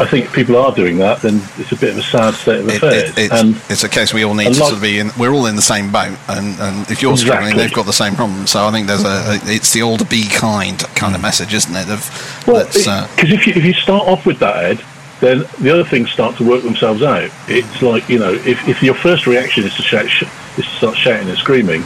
I 0.00 0.06
think 0.06 0.24
if 0.26 0.32
people 0.32 0.56
are 0.56 0.74
doing 0.74 0.96
that, 0.98 1.20
then 1.20 1.42
it's 1.58 1.72
a 1.72 1.76
bit 1.76 1.90
of 1.90 1.98
a 1.98 2.02
sad 2.02 2.32
state 2.32 2.60
of 2.60 2.68
affairs. 2.68 3.10
it, 3.10 3.18
it's, 3.18 3.34
and 3.34 3.54
it's 3.68 3.84
a 3.84 3.88
case 3.88 4.14
we 4.14 4.24
all 4.24 4.32
need 4.34 4.44
to 4.44 4.50
like- 4.50 4.58
sort 4.58 4.72
of 4.72 4.80
be 4.80 4.98
in. 4.98 5.10
We're 5.18 5.32
all 5.32 5.44
in 5.44 5.56
the 5.56 5.62
same 5.62 5.92
boat, 5.92 6.16
and, 6.26 6.58
and 6.58 6.90
if 6.90 7.02
you're 7.02 7.18
struggling, 7.18 7.48
Exactly. 7.52 7.62
they've 7.64 7.74
got 7.74 7.84
the 7.84 7.92
same 7.92 8.14
problem. 8.14 8.46
So 8.46 8.64
I 8.64 8.70
think 8.70 8.86
there's 8.86 9.04
a, 9.04 9.38
it's 9.44 9.74
the 9.74 9.82
old 9.82 10.08
be 10.08 10.26
kind 10.28 10.78
kind 10.96 11.14
of 11.14 11.20
message, 11.20 11.52
isn't 11.52 11.76
it? 11.76 11.90
Of 11.90 12.46
Well, 12.46 12.56
let's, 12.56 12.86
uh, 12.88 13.06
because 13.14 13.30
if 13.30 13.46
you 13.46 13.52
if 13.54 13.62
you 13.64 13.74
start 13.74 14.08
off 14.08 14.24
with 14.24 14.38
that, 14.38 14.64
Ed, 14.64 14.84
then 15.20 15.44
the 15.60 15.70
other 15.70 15.84
things 15.84 16.10
start 16.10 16.36
to 16.36 16.48
work 16.48 16.62
themselves 16.62 17.02
out. 17.02 17.30
It's 17.46 17.82
like 17.82 18.08
you 18.08 18.18
know, 18.18 18.32
if, 18.32 18.66
if 18.68 18.82
your 18.82 18.94
first 18.94 19.26
reaction 19.26 19.64
is 19.64 19.74
to 19.76 19.82
shout, 19.82 20.08
sh- 20.08 20.24
is 20.58 20.64
to 20.64 20.76
start 20.76 20.96
shouting 20.96 21.28
and 21.28 21.38
screaming, 21.38 21.82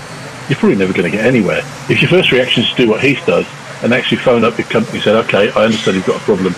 you're 0.48 0.58
probably 0.58 0.76
never 0.76 0.92
going 0.92 1.10
to 1.10 1.16
get 1.16 1.24
anywhere. 1.26 1.62
If 1.88 2.00
your 2.00 2.10
first 2.10 2.32
reaction 2.32 2.62
is 2.62 2.70
to 2.70 2.76
do 2.76 2.88
what 2.88 3.00
Heath 3.00 3.22
does 3.26 3.46
and 3.82 3.92
actually 3.92 4.18
phone 4.18 4.44
up 4.44 4.56
your 4.58 4.66
company 4.68 4.98
and 4.98 5.04
say, 5.04 5.16
okay, 5.26 5.50
I 5.52 5.64
understand 5.64 5.96
you've 5.96 6.06
got 6.06 6.20
a 6.20 6.24
problem. 6.24 6.54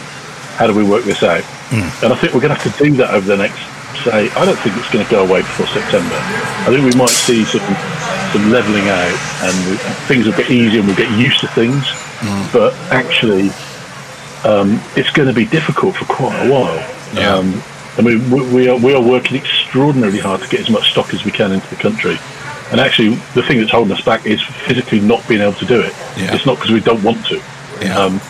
How 0.58 0.66
do 0.66 0.74
we 0.74 0.84
work 0.84 1.04
this 1.04 1.22
out? 1.22 1.42
Hmm. 1.70 2.04
And 2.04 2.12
I 2.12 2.16
think 2.16 2.34
we're 2.34 2.40
going 2.40 2.54
to 2.54 2.60
have 2.60 2.76
to 2.76 2.84
do 2.84 2.96
that 2.96 3.12
over 3.14 3.26
the 3.26 3.36
next. 3.36 3.58
Say, 4.04 4.30
I 4.30 4.44
don't 4.44 4.58
think 4.60 4.76
it's 4.76 4.90
going 4.90 5.04
to 5.04 5.10
go 5.10 5.24
away 5.24 5.40
before 5.40 5.66
September. 5.66 6.14
I 6.14 6.70
think 6.70 6.84
we 6.84 6.98
might 6.98 7.10
see 7.10 7.44
some 7.44 7.64
some 8.32 8.50
levelling 8.50 8.88
out, 8.88 9.18
and 9.42 9.54
we, 9.70 9.76
things 10.06 10.26
will 10.26 10.36
get 10.36 10.50
easier, 10.50 10.80
and 10.80 10.88
we'll 10.88 10.96
get 10.96 11.10
used 11.18 11.40
to 11.40 11.48
things. 11.48 11.82
Hmm. 12.20 12.46
But 12.52 12.74
actually, 12.92 13.50
um, 14.46 14.80
it's 14.96 15.10
going 15.10 15.28
to 15.28 15.34
be 15.34 15.46
difficult 15.46 15.96
for 15.96 16.04
quite 16.04 16.46
a 16.46 16.50
while. 16.50 16.76
Yeah. 17.14 17.34
Um, 17.34 17.62
I 17.98 18.02
mean, 18.02 18.30
we, 18.30 18.54
we 18.54 18.68
are 18.68 18.76
we 18.76 18.94
are 18.94 19.02
working 19.02 19.36
extraordinarily 19.36 20.18
hard 20.18 20.42
to 20.42 20.48
get 20.48 20.60
as 20.60 20.70
much 20.70 20.90
stock 20.90 21.14
as 21.14 21.24
we 21.24 21.30
can 21.30 21.52
into 21.52 21.68
the 21.68 21.76
country. 21.76 22.16
And 22.70 22.80
actually, 22.80 23.14
the 23.34 23.42
thing 23.42 23.58
that's 23.58 23.70
holding 23.70 23.92
us 23.92 24.02
back 24.02 24.26
is 24.26 24.42
physically 24.42 25.00
not 25.00 25.26
being 25.28 25.40
able 25.40 25.54
to 25.54 25.66
do 25.66 25.80
it. 25.80 25.92
Yeah. 26.16 26.34
It's 26.34 26.46
not 26.46 26.56
because 26.56 26.72
we 26.72 26.80
don't 26.80 27.02
want 27.02 27.24
to. 27.26 27.36
Yeah. 27.80 27.98
Um, 27.98 28.20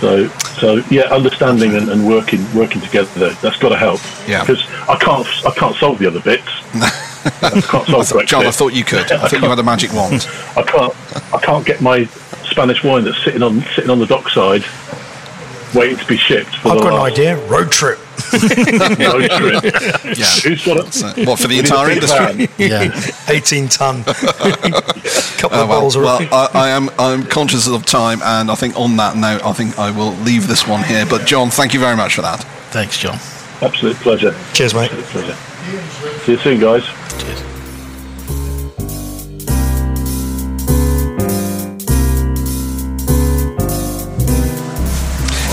so, 0.00 0.28
so 0.60 0.82
yeah, 0.90 1.02
understanding 1.04 1.74
and, 1.74 1.88
and 1.88 2.06
working 2.06 2.40
working 2.54 2.80
together 2.80 3.30
that's 3.30 3.58
got 3.58 3.70
to 3.70 3.76
help. 3.76 4.00
Yeah. 4.28 4.44
Because 4.44 4.64
I 4.88 4.96
can't 4.96 5.26
I 5.44 5.50
can't 5.54 5.76
solve 5.76 5.98
the 5.98 6.06
other 6.06 6.20
bits. 6.20 6.48
I 7.42 7.60
can't 7.60 7.86
solve 7.86 8.06
Brexit. 8.06 8.26
John, 8.26 8.46
I 8.46 8.50
thought 8.50 8.74
you 8.74 8.84
could. 8.84 9.10
I 9.12 9.28
thought 9.28 9.42
you 9.42 9.48
had 9.48 9.58
a 9.58 9.62
magic 9.62 9.92
wand. 9.92 10.26
I 10.56 10.62
can't 10.62 10.94
I 11.34 11.38
can't 11.40 11.66
get 11.66 11.80
my 11.80 12.04
Spanish 12.50 12.84
wine 12.84 13.04
that's 13.04 13.22
sitting 13.24 13.42
on 13.42 13.62
sitting 13.74 13.90
on 13.90 13.98
the 13.98 14.06
dockside, 14.06 14.62
waiting 15.74 15.96
to 15.98 16.06
be 16.06 16.16
shipped. 16.16 16.56
For 16.56 16.68
I've 16.70 16.78
the 16.78 16.84
got 16.84 16.94
an 16.94 17.12
idea. 17.12 17.36
Road 17.48 17.70
trip. 17.70 17.98
road 18.32 19.30
trip. 19.30 19.64
Yeah. 20.18 20.24
Who's 20.42 20.64
got 20.64 20.76
it? 20.86 20.92
So, 20.92 21.06
what 21.24 21.38
for 21.38 21.46
the 21.48 21.56
We 21.56 21.62
need 21.62 21.70
a 21.70 21.74
entire 21.74 21.90
industry? 21.90 22.48
Yeah. 22.58 23.10
18 23.28 23.68
ton. 23.68 24.04
Couple 24.04 25.58
Oh, 25.58 25.62
of 25.62 25.68
well, 25.68 25.68
bottles 25.68 25.96
well 25.96 26.18
I, 26.32 26.48
I 26.54 26.68
am 26.70 26.90
I'm 26.98 27.24
conscious 27.24 27.68
of 27.68 27.84
time, 27.86 28.20
and 28.22 28.50
I 28.50 28.54
think 28.54 28.76
on 28.76 28.96
that 28.96 29.16
note, 29.16 29.44
I 29.44 29.52
think 29.52 29.78
I 29.78 29.90
will 29.90 30.12
leave 30.24 30.48
this 30.48 30.66
one 30.66 30.82
here. 30.84 31.06
But 31.06 31.26
John, 31.26 31.50
thank 31.50 31.72
you 31.74 31.80
very 31.80 31.96
much 31.96 32.14
for 32.14 32.22
that. 32.22 32.42
Thanks, 32.70 32.98
John. 32.98 33.18
Absolute 33.62 33.96
pleasure. 33.96 34.34
Cheers, 34.52 34.74
mate. 34.74 34.90
Absolute 34.92 35.06
pleasure. 35.06 35.36
See 36.24 36.32
you 36.32 36.38
soon, 36.38 36.60
guys. 36.60 36.84
Cheers. 37.18 37.47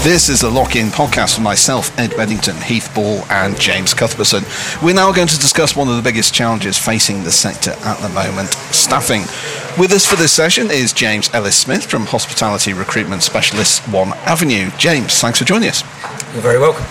This 0.06 0.30
is 0.30 0.42
the 0.42 0.52
Lock 0.52 0.76
In 0.76 0.90
podcast 0.90 1.34
for 1.34 1.42
myself, 1.42 1.98
Ed 1.98 2.16
Bedington, 2.16 2.56
Heath 2.58 2.94
Ball, 2.94 3.26
and 3.28 3.60
James 3.60 3.96
Cuthbertson. 3.96 4.44
We're 4.86 4.94
now 4.94 5.12
going 5.12 5.28
to 5.30 5.40
discuss 5.40 5.76
one 5.76 5.88
of 5.88 5.96
the 5.96 6.04
biggest 6.04 6.32
challenges 6.32 6.78
facing 6.78 7.24
the 7.24 7.32
sector 7.32 7.72
at 7.72 8.00
the 8.02 8.10
moment 8.10 8.54
staffing. 8.70 9.24
With 9.78 9.92
us 9.92 10.06
for 10.06 10.16
this 10.16 10.32
session 10.32 10.72
is 10.72 10.94
James 10.94 11.30
Ellis 11.34 11.58
Smith 11.58 11.86
from 11.86 12.06
Hospitality 12.06 12.72
Recruitment 12.72 13.22
Specialist 13.22 13.82
One 13.90 14.14
Avenue. 14.20 14.70
James, 14.78 15.20
thanks 15.20 15.38
for 15.38 15.44
joining 15.44 15.68
us. 15.68 15.84
You're 16.32 16.42
very 16.42 16.60
welcome. 16.60 16.86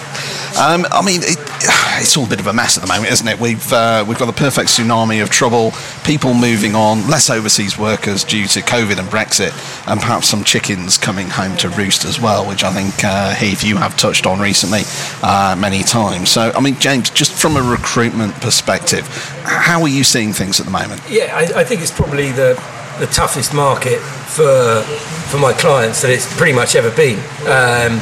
Um, 0.58 0.84
I 0.92 1.02
mean, 1.02 1.22
it, 1.22 1.38
it's 2.00 2.14
all 2.14 2.26
a 2.26 2.28
bit 2.28 2.40
of 2.40 2.46
a 2.46 2.52
mess 2.52 2.76
at 2.76 2.82
the 2.82 2.86
moment, 2.86 3.10
isn't 3.10 3.26
it? 3.26 3.40
We've 3.40 3.72
uh, 3.72 4.04
we've 4.06 4.18
got 4.18 4.26
the 4.26 4.34
perfect 4.34 4.68
tsunami 4.68 5.22
of 5.22 5.30
trouble, 5.30 5.72
people 6.04 6.34
moving 6.34 6.74
on, 6.74 7.08
less 7.08 7.30
overseas 7.30 7.78
workers 7.78 8.22
due 8.22 8.46
to 8.48 8.60
COVID 8.60 8.98
and 8.98 9.08
Brexit, 9.08 9.52
and 9.90 9.98
perhaps 9.98 10.28
some 10.28 10.44
chickens 10.44 10.98
coming 10.98 11.30
home 11.30 11.56
to 11.58 11.70
roost 11.70 12.04
as 12.04 12.20
well, 12.20 12.46
which 12.46 12.64
I 12.64 12.72
think 12.72 13.02
uh, 13.02 13.34
Heath 13.34 13.64
you 13.64 13.78
have 13.78 13.96
touched 13.96 14.26
on 14.26 14.40
recently 14.40 14.82
uh, 15.22 15.56
many 15.58 15.84
times. 15.84 16.28
So, 16.28 16.52
I 16.54 16.60
mean, 16.60 16.78
James, 16.78 17.08
just 17.08 17.32
from 17.32 17.56
a 17.56 17.62
recruitment 17.62 18.34
perspective, 18.42 19.08
how 19.42 19.80
are 19.80 19.88
you 19.88 20.04
seeing 20.04 20.34
things 20.34 20.60
at 20.60 20.66
the 20.66 20.72
moment? 20.72 21.00
Yeah, 21.08 21.34
I, 21.34 21.60
I 21.60 21.64
think 21.64 21.80
it's 21.80 21.90
probably 21.90 22.30
the 22.30 22.54
the 22.98 23.06
toughest 23.06 23.54
market 23.54 23.98
for 24.00 24.82
for 25.30 25.38
my 25.38 25.52
clients 25.52 26.02
that 26.02 26.10
it's 26.10 26.28
pretty 26.36 26.52
much 26.52 26.74
ever 26.76 26.90
been. 26.94 27.18
Um, 27.48 27.98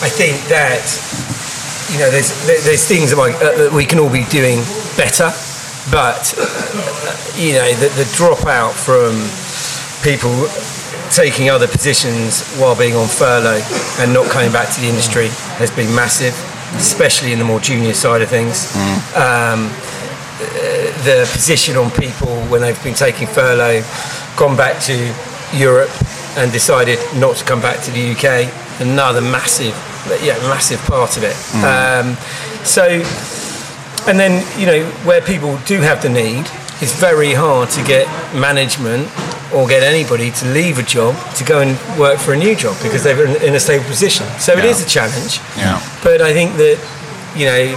I 0.00 0.08
think 0.08 0.36
that 0.48 0.82
you 1.92 1.98
know 1.98 2.10
there's 2.10 2.32
there's 2.46 2.86
things 2.86 3.10
that, 3.10 3.18
I, 3.18 3.32
uh, 3.32 3.68
that 3.68 3.72
we 3.72 3.84
can 3.84 3.98
all 3.98 4.10
be 4.12 4.24
doing 4.30 4.64
better, 4.96 5.30
but 5.90 6.34
uh, 6.38 7.12
you 7.36 7.52
know 7.54 7.68
the, 7.76 7.88
the 7.96 8.08
dropout 8.16 8.72
from 8.72 9.12
people 10.02 10.32
taking 11.12 11.50
other 11.50 11.68
positions 11.68 12.42
while 12.56 12.74
being 12.76 12.96
on 12.96 13.06
furlough 13.06 13.60
and 14.00 14.12
not 14.12 14.30
coming 14.30 14.50
back 14.50 14.72
to 14.74 14.80
the 14.80 14.88
industry 14.88 15.28
has 15.60 15.70
been 15.70 15.94
massive, 15.94 16.32
especially 16.80 17.32
in 17.32 17.38
the 17.38 17.44
more 17.44 17.60
junior 17.60 17.92
side 17.92 18.22
of 18.22 18.28
things. 18.30 18.74
Um, 19.14 19.68
the 21.04 21.28
position 21.32 21.76
on 21.76 21.90
people 21.90 22.34
when 22.46 22.60
they've 22.60 22.82
been 22.82 22.94
taking 22.94 23.26
furlough, 23.26 23.82
gone 24.36 24.56
back 24.56 24.80
to 24.84 24.94
Europe 25.54 25.90
and 26.36 26.50
decided 26.52 26.98
not 27.16 27.36
to 27.36 27.44
come 27.44 27.60
back 27.60 27.80
to 27.84 27.90
the 27.90 28.12
UK. 28.12 28.48
Another 28.80 29.20
massive, 29.20 29.74
yeah, 30.22 30.36
massive 30.48 30.80
part 30.84 31.16
of 31.16 31.22
it. 31.24 31.36
Um, 31.62 32.16
so, 32.64 32.84
and 34.08 34.18
then 34.18 34.42
you 34.58 34.66
know 34.66 34.84
where 35.04 35.20
people 35.20 35.58
do 35.66 35.80
have 35.80 36.02
the 36.02 36.08
need, 36.08 36.46
it's 36.80 36.98
very 36.98 37.32
hard 37.34 37.68
to 37.70 37.82
get 37.84 38.06
management 38.34 39.06
or 39.54 39.68
get 39.68 39.82
anybody 39.82 40.30
to 40.30 40.46
leave 40.48 40.78
a 40.78 40.82
job 40.82 41.14
to 41.36 41.44
go 41.44 41.60
and 41.60 41.76
work 42.00 42.18
for 42.18 42.32
a 42.32 42.36
new 42.36 42.56
job 42.56 42.74
because 42.82 43.04
they're 43.04 43.26
in, 43.26 43.42
in 43.42 43.54
a 43.54 43.60
stable 43.60 43.84
position. 43.84 44.26
So 44.40 44.52
it 44.54 44.64
Yeah. 44.64 44.70
is 44.70 44.80
a 44.84 44.88
challenge. 44.88 45.40
Yeah. 45.56 45.78
But 46.02 46.22
I 46.22 46.32
think 46.32 46.56
that 46.56 46.78
you 47.36 47.46
know 47.46 47.76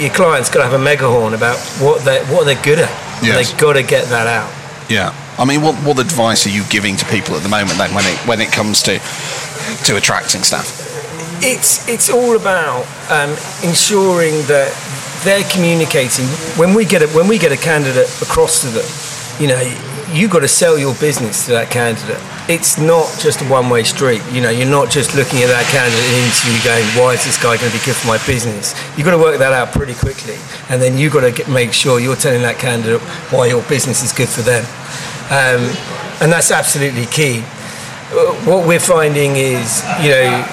your 0.00 0.10
clients 0.14 0.48
got 0.48 0.62
to 0.62 0.68
have 0.70 0.80
a 0.80 0.82
megahorn 0.84 1.34
about 1.34 1.58
what 1.82 2.04
they 2.04 2.20
what 2.32 2.44
they're 2.46 2.62
good 2.62 2.78
at. 2.78 2.90
Yes. 3.22 3.50
They've 3.50 3.60
got 3.60 3.72
to 3.74 3.82
get 3.82 4.06
that 4.06 4.26
out. 4.28 4.48
Yeah. 4.88 5.14
I 5.38 5.44
mean, 5.44 5.62
what, 5.62 5.76
what 5.84 5.98
advice 5.98 6.46
are 6.46 6.50
you 6.50 6.64
giving 6.64 6.96
to 6.96 7.04
people 7.06 7.36
at 7.36 7.42
the 7.42 7.48
moment 7.48 7.78
then 7.78 7.94
when 7.94 8.04
it 8.04 8.18
when 8.26 8.40
it 8.40 8.50
comes 8.50 8.82
to 8.84 8.98
to 9.84 9.96
attracting 9.96 10.42
staff? 10.42 10.66
It's 11.40 11.86
it's 11.88 12.10
all 12.10 12.36
about 12.36 12.86
um, 13.10 13.30
ensuring 13.62 14.42
that 14.48 14.72
they're 15.24 15.48
communicating 15.50 16.26
when 16.56 16.74
we 16.74 16.84
get 16.84 17.02
a, 17.02 17.08
when 17.08 17.28
we 17.28 17.38
get 17.38 17.52
a 17.52 17.56
candidate 17.56 18.10
across 18.22 18.62
to 18.62 18.68
them. 18.68 18.86
You 19.40 19.48
know, 19.48 19.60
you 20.12 20.28
got 20.28 20.40
to 20.40 20.48
sell 20.48 20.78
your 20.78 20.94
business 20.94 21.46
to 21.46 21.52
that 21.52 21.70
candidate. 21.70 22.22
It's 22.48 22.78
not 22.78 23.04
just 23.20 23.42
a 23.42 23.44
one-way 23.44 23.82
street. 23.82 24.22
You 24.32 24.40
know, 24.40 24.48
you're 24.48 24.70
not 24.70 24.88
just 24.90 25.14
looking 25.14 25.42
at 25.42 25.48
that 25.48 25.68
candidate 25.68 26.00
in 26.00 26.14
an 26.16 26.24
interview 26.32 26.56
going, 26.64 26.86
"Why 26.96 27.12
is 27.12 27.22
this 27.24 27.36
guy 27.36 27.58
going 27.60 27.70
to 27.70 27.76
be 27.78 27.84
good 27.84 27.94
for 27.94 28.06
my 28.08 28.16
business?" 28.24 28.72
You've 28.96 29.04
got 29.04 29.12
to 29.12 29.18
work 29.18 29.38
that 29.38 29.52
out 29.52 29.72
pretty 29.72 29.92
quickly, 29.92 30.38
and 30.70 30.80
then 30.80 30.96
you've 30.96 31.12
got 31.12 31.20
to 31.28 31.30
get, 31.30 31.48
make 31.48 31.74
sure 31.74 32.00
you're 32.00 32.16
telling 32.16 32.40
that 32.42 32.58
candidate 32.58 33.02
why 33.30 33.46
your 33.48 33.62
business 33.68 34.02
is 34.02 34.12
good 34.14 34.30
for 34.30 34.40
them, 34.40 34.64
um, 35.28 35.60
and 36.22 36.32
that's 36.32 36.50
absolutely 36.50 37.04
key. 37.06 37.44
Uh, 38.16 38.32
What 38.48 38.66
we're 38.66 38.80
finding 38.80 39.36
is, 39.36 39.84
you 40.00 40.08
know, 40.08 40.44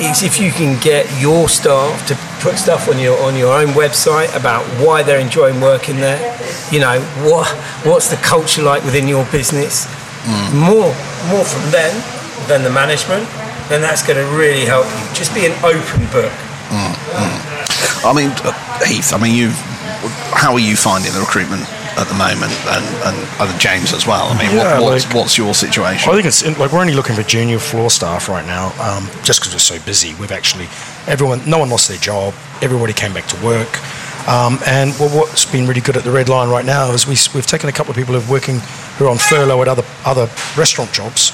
if 0.00 0.38
you 0.38 0.50
can 0.52 0.78
get 0.84 1.08
your 1.18 1.48
staff 1.48 2.06
to 2.08 2.14
put 2.40 2.56
stuff 2.58 2.88
on 2.88 2.98
your 3.00 3.18
on 3.22 3.36
your 3.36 3.52
own 3.56 3.68
website 3.68 4.28
about 4.36 4.62
why 4.84 5.02
they're 5.02 5.18
enjoying 5.18 5.62
working 5.62 5.96
there, 5.96 6.20
you 6.70 6.78
know 6.78 7.00
what 7.24 7.48
what's 7.88 8.08
the 8.08 8.16
culture 8.16 8.62
like 8.62 8.84
within 8.84 9.08
your 9.08 9.24
business, 9.32 9.86
more 10.54 10.90
more 11.30 11.44
from 11.44 11.64
them 11.70 11.92
than 12.48 12.62
the 12.62 12.70
management, 12.70 13.28
then 13.68 13.80
that's 13.82 14.02
going 14.06 14.16
to 14.18 14.26
really 14.36 14.64
help 14.64 14.86
you. 14.86 15.04
Just 15.14 15.34
be 15.34 15.44
an 15.46 15.52
open 15.64 16.06
book. 16.12 16.32
I 18.04 18.12
mean, 18.14 18.30
uh, 18.44 18.52
Heath. 18.84 19.12
I 19.12 19.18
mean, 19.18 19.34
you. 19.34 19.50
How 20.32 20.52
are 20.52 20.60
you 20.60 20.76
finding 20.76 21.12
the 21.12 21.20
recruitment 21.20 21.62
at 21.98 22.06
the 22.06 22.14
moment, 22.14 22.52
and 22.70 22.84
and, 23.08 23.16
and 23.40 23.60
James 23.60 23.92
as 23.92 24.06
well? 24.06 24.28
I 24.28 24.38
mean, 24.38 24.54
Yeah, 24.56 24.78
what, 24.80 24.92
what's 24.92 25.06
like- 25.06 25.14
what's 25.14 25.36
your 25.38 25.54
situation? 25.54 26.10
I 26.10 26.14
think 26.14 26.26
it's 26.26 26.44
like 26.58 26.72
we're 26.72 26.80
only 26.80 26.94
looking 26.94 27.16
for 27.16 27.22
junior 27.24 27.58
floor 27.58 27.90
staff 27.90 28.28
right 28.28 28.46
now, 28.46 28.66
um, 28.80 29.08
just 29.24 29.40
because 29.40 29.52
we're 29.54 29.58
so 29.58 29.78
busy. 29.84 30.14
We've 30.20 30.30
actually 30.32 30.68
everyone, 31.06 31.42
no 31.48 31.58
one 31.58 31.70
lost 31.70 31.88
their 31.88 31.98
job. 31.98 32.34
Everybody 32.62 32.92
came 32.92 33.12
back 33.12 33.26
to 33.28 33.36
work, 33.44 33.68
um, 34.28 34.58
and 34.66 34.90
well, 35.00 35.08
what's 35.16 35.44
been 35.44 35.66
really 35.66 35.80
good 35.80 35.96
at 35.96 36.04
the 36.04 36.10
Red 36.12 36.28
Lion 36.28 36.50
right 36.50 36.64
now 36.64 36.92
is 36.92 37.06
we, 37.06 37.16
we've 37.34 37.46
taken 37.46 37.68
a 37.68 37.72
couple 37.72 37.90
of 37.90 37.96
people 37.96 38.14
who 38.14 38.20
are 38.20 38.30
working 38.30 38.60
who 38.98 39.06
are 39.06 39.10
on 39.10 39.18
furlough 39.18 39.62
at 39.62 39.68
other 39.68 39.84
other 40.04 40.28
restaurant 40.56 40.92
jobs. 40.92 41.32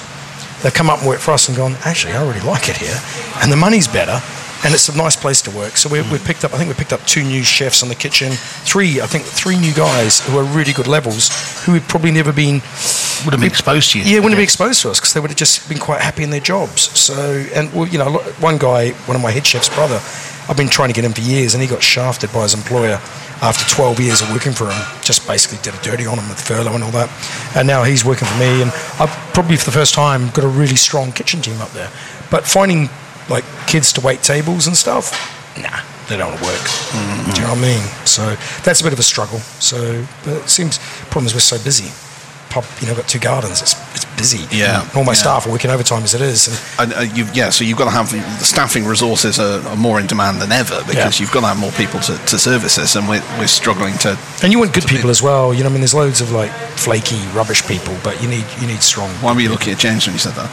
They've 0.63 0.73
come 0.73 0.89
up 0.89 0.99
and 0.99 1.07
worked 1.07 1.21
for 1.21 1.31
us 1.31 1.47
and 1.49 1.57
gone. 1.57 1.75
Actually, 1.83 2.13
I 2.13 2.25
really 2.25 2.45
like 2.45 2.69
it 2.69 2.77
here, 2.77 2.97
and 3.43 3.51
the 3.51 3.57
money's 3.57 3.87
better. 3.87 4.19
And 4.63 4.73
it's 4.73 4.89
a 4.89 4.97
nice 4.97 5.15
place 5.15 5.43
to 5.43 5.51
work. 5.51 5.77
So 5.77 5.89
we, 5.89 6.01
we 6.09 6.17
picked 6.17 6.43
up, 6.43 6.51
I 6.55 6.57
think 6.57 6.69
we 6.69 6.73
picked 6.73 6.93
up 6.93 7.05
two 7.05 7.21
new 7.23 7.43
chefs 7.43 7.83
in 7.83 7.89
the 7.89 7.93
kitchen, 7.93 8.31
three, 8.31 8.99
I 8.99 9.05
think 9.05 9.23
three 9.25 9.59
new 9.59 9.73
guys 9.75 10.25
who 10.25 10.39
are 10.39 10.43
really 10.43 10.73
good 10.73 10.87
levels, 10.87 11.29
who 11.65 11.73
had 11.73 11.83
probably 11.83 12.09
never 12.09 12.33
been 12.33 12.63
Would 13.25 13.33
have 13.33 13.41
been 13.41 13.43
exposed 13.43 13.91
to 13.91 13.99
you. 13.99 14.05
yeah, 14.05 14.19
wouldn't 14.21 14.39
be 14.39 14.43
exposed 14.43 14.81
to 14.81 14.89
us 14.89 14.99
because 14.99 15.13
they 15.13 15.19
would 15.19 15.29
have 15.29 15.37
just 15.37 15.69
been 15.69 15.77
quite 15.77 16.01
happy 16.01 16.23
in 16.23 16.31
their 16.31 16.39
jobs. 16.39 16.81
So, 16.97 17.13
and 17.53 17.71
well, 17.73 17.87
you 17.87 17.99
know, 17.99 18.13
one 18.39 18.57
guy, 18.57 18.91
one 19.05 19.15
of 19.15 19.21
my 19.21 19.29
head 19.29 19.45
chef's 19.45 19.69
brother, 19.69 19.99
I've 20.47 20.57
been 20.57 20.69
trying 20.69 20.89
to 20.89 20.93
get 20.93 21.03
him 21.03 21.13
for 21.13 21.21
years, 21.21 21.53
and 21.53 21.61
he 21.61 21.67
got 21.67 21.81
shafted 21.81 22.31
by 22.31 22.43
his 22.43 22.53
employer 22.53 22.99
after 23.41 23.65
12 23.73 23.99
years 23.99 24.21
of 24.21 24.31
working 24.31 24.53
for 24.53 24.69
him. 24.71 24.79
Just 25.01 25.27
basically 25.27 25.57
did 25.63 25.73
a 25.73 25.83
dirty 25.83 26.05
on 26.05 26.17
him 26.17 26.29
with 26.29 26.39
furlough 26.39 26.73
and 26.73 26.83
all 26.83 26.91
that. 26.91 27.09
And 27.55 27.67
now 27.67 27.83
he's 27.83 28.05
working 28.05 28.27
for 28.27 28.37
me, 28.37 28.61
and 28.61 28.71
I've 28.99 29.09
probably 29.33 29.57
for 29.57 29.65
the 29.65 29.71
first 29.71 29.93
time 29.93 30.29
got 30.29 30.43
a 30.43 30.47
really 30.47 30.75
strong 30.75 31.11
kitchen 31.11 31.41
team 31.41 31.59
up 31.61 31.71
there. 31.71 31.89
But 32.29 32.45
finding 32.45 32.89
like 33.29 33.43
kids 33.67 33.91
to 33.93 34.01
wait 34.01 34.21
tables 34.21 34.67
and 34.67 34.77
stuff, 34.77 35.11
nah, 35.57 35.81
they 36.09 36.17
don't 36.17 36.29
want 36.29 36.39
to 36.39 36.45
work. 36.45 36.65
Do 37.33 37.41
you 37.41 37.47
know 37.47 37.53
what 37.53 37.57
I 37.57 37.61
mean? 37.61 37.81
So 38.05 38.35
that's 38.63 38.81
a 38.81 38.83
bit 38.83 38.93
of 38.93 38.99
a 38.99 39.03
struggle. 39.03 39.39
So, 39.59 40.05
but 40.23 40.43
it 40.43 40.49
seems 40.49 40.79
problem 41.09 41.25
is 41.25 41.33
we're 41.33 41.39
so 41.39 41.57
busy. 41.63 41.91
Pub, 42.55 42.63
you 42.79 42.85
know, 42.87 42.93
I've 42.93 42.97
got 43.03 43.07
two 43.09 43.19
gardens. 43.19 43.61
It's 43.61 43.75
it's 43.95 44.05
busy. 44.15 44.47
Yeah, 44.55 44.81
And 44.81 44.95
all 44.95 45.03
my 45.03 45.11
yeah. 45.11 45.25
staff 45.25 45.45
are 45.45 45.51
working 45.51 45.69
overtime 45.71 46.03
as 46.03 46.13
it 46.15 46.21
is. 46.21 46.47
And 46.47 46.57
And 46.79 46.99
uh, 47.11 47.13
you've, 47.15 47.35
yeah, 47.35 47.49
so 47.51 47.65
you've 47.65 47.77
got 47.77 47.85
to 47.91 47.95
have 47.99 48.07
the 48.11 48.21
staffing 48.45 48.85
resources 48.85 49.39
are, 49.39 49.59
are 49.67 49.75
more 49.75 49.99
in 49.99 50.07
demand 50.07 50.39
than 50.41 50.51
ever 50.53 50.79
because 50.87 51.19
Yeah. 51.19 51.23
you've 51.25 51.33
got 51.33 51.41
to 51.41 51.47
have 51.47 51.59
more 51.59 51.71
people 51.73 51.99
to, 52.07 52.15
to 52.31 52.39
service 52.39 52.75
this, 52.77 52.95
and 52.95 53.09
we're, 53.09 53.23
we're 53.37 53.47
struggling 53.61 53.97
to. 54.05 54.17
and 54.41 54.51
you 54.53 54.59
want 54.59 54.73
good 54.73 54.85
people 54.87 55.09
as 55.09 55.21
well. 55.21 55.53
You 55.53 55.63
know, 55.63 55.69
I 55.69 55.71
mean, 55.73 55.81
there's 55.81 55.93
loads 55.93 56.21
of 56.21 56.31
like 56.31 56.51
flaky 56.79 57.19
rubbish 57.35 57.61
people, 57.67 57.93
but 58.03 58.21
you 58.23 58.29
need 58.29 58.45
you 58.61 58.67
need 58.67 58.81
strong. 58.81 59.09
Why 59.23 59.33
were 59.33 59.41
you 59.41 59.49
looking 59.49 59.73
at 59.73 59.79
James 59.79 60.05
when 60.07 60.13
you 60.15 60.19
said 60.19 60.33
that? 60.39 60.49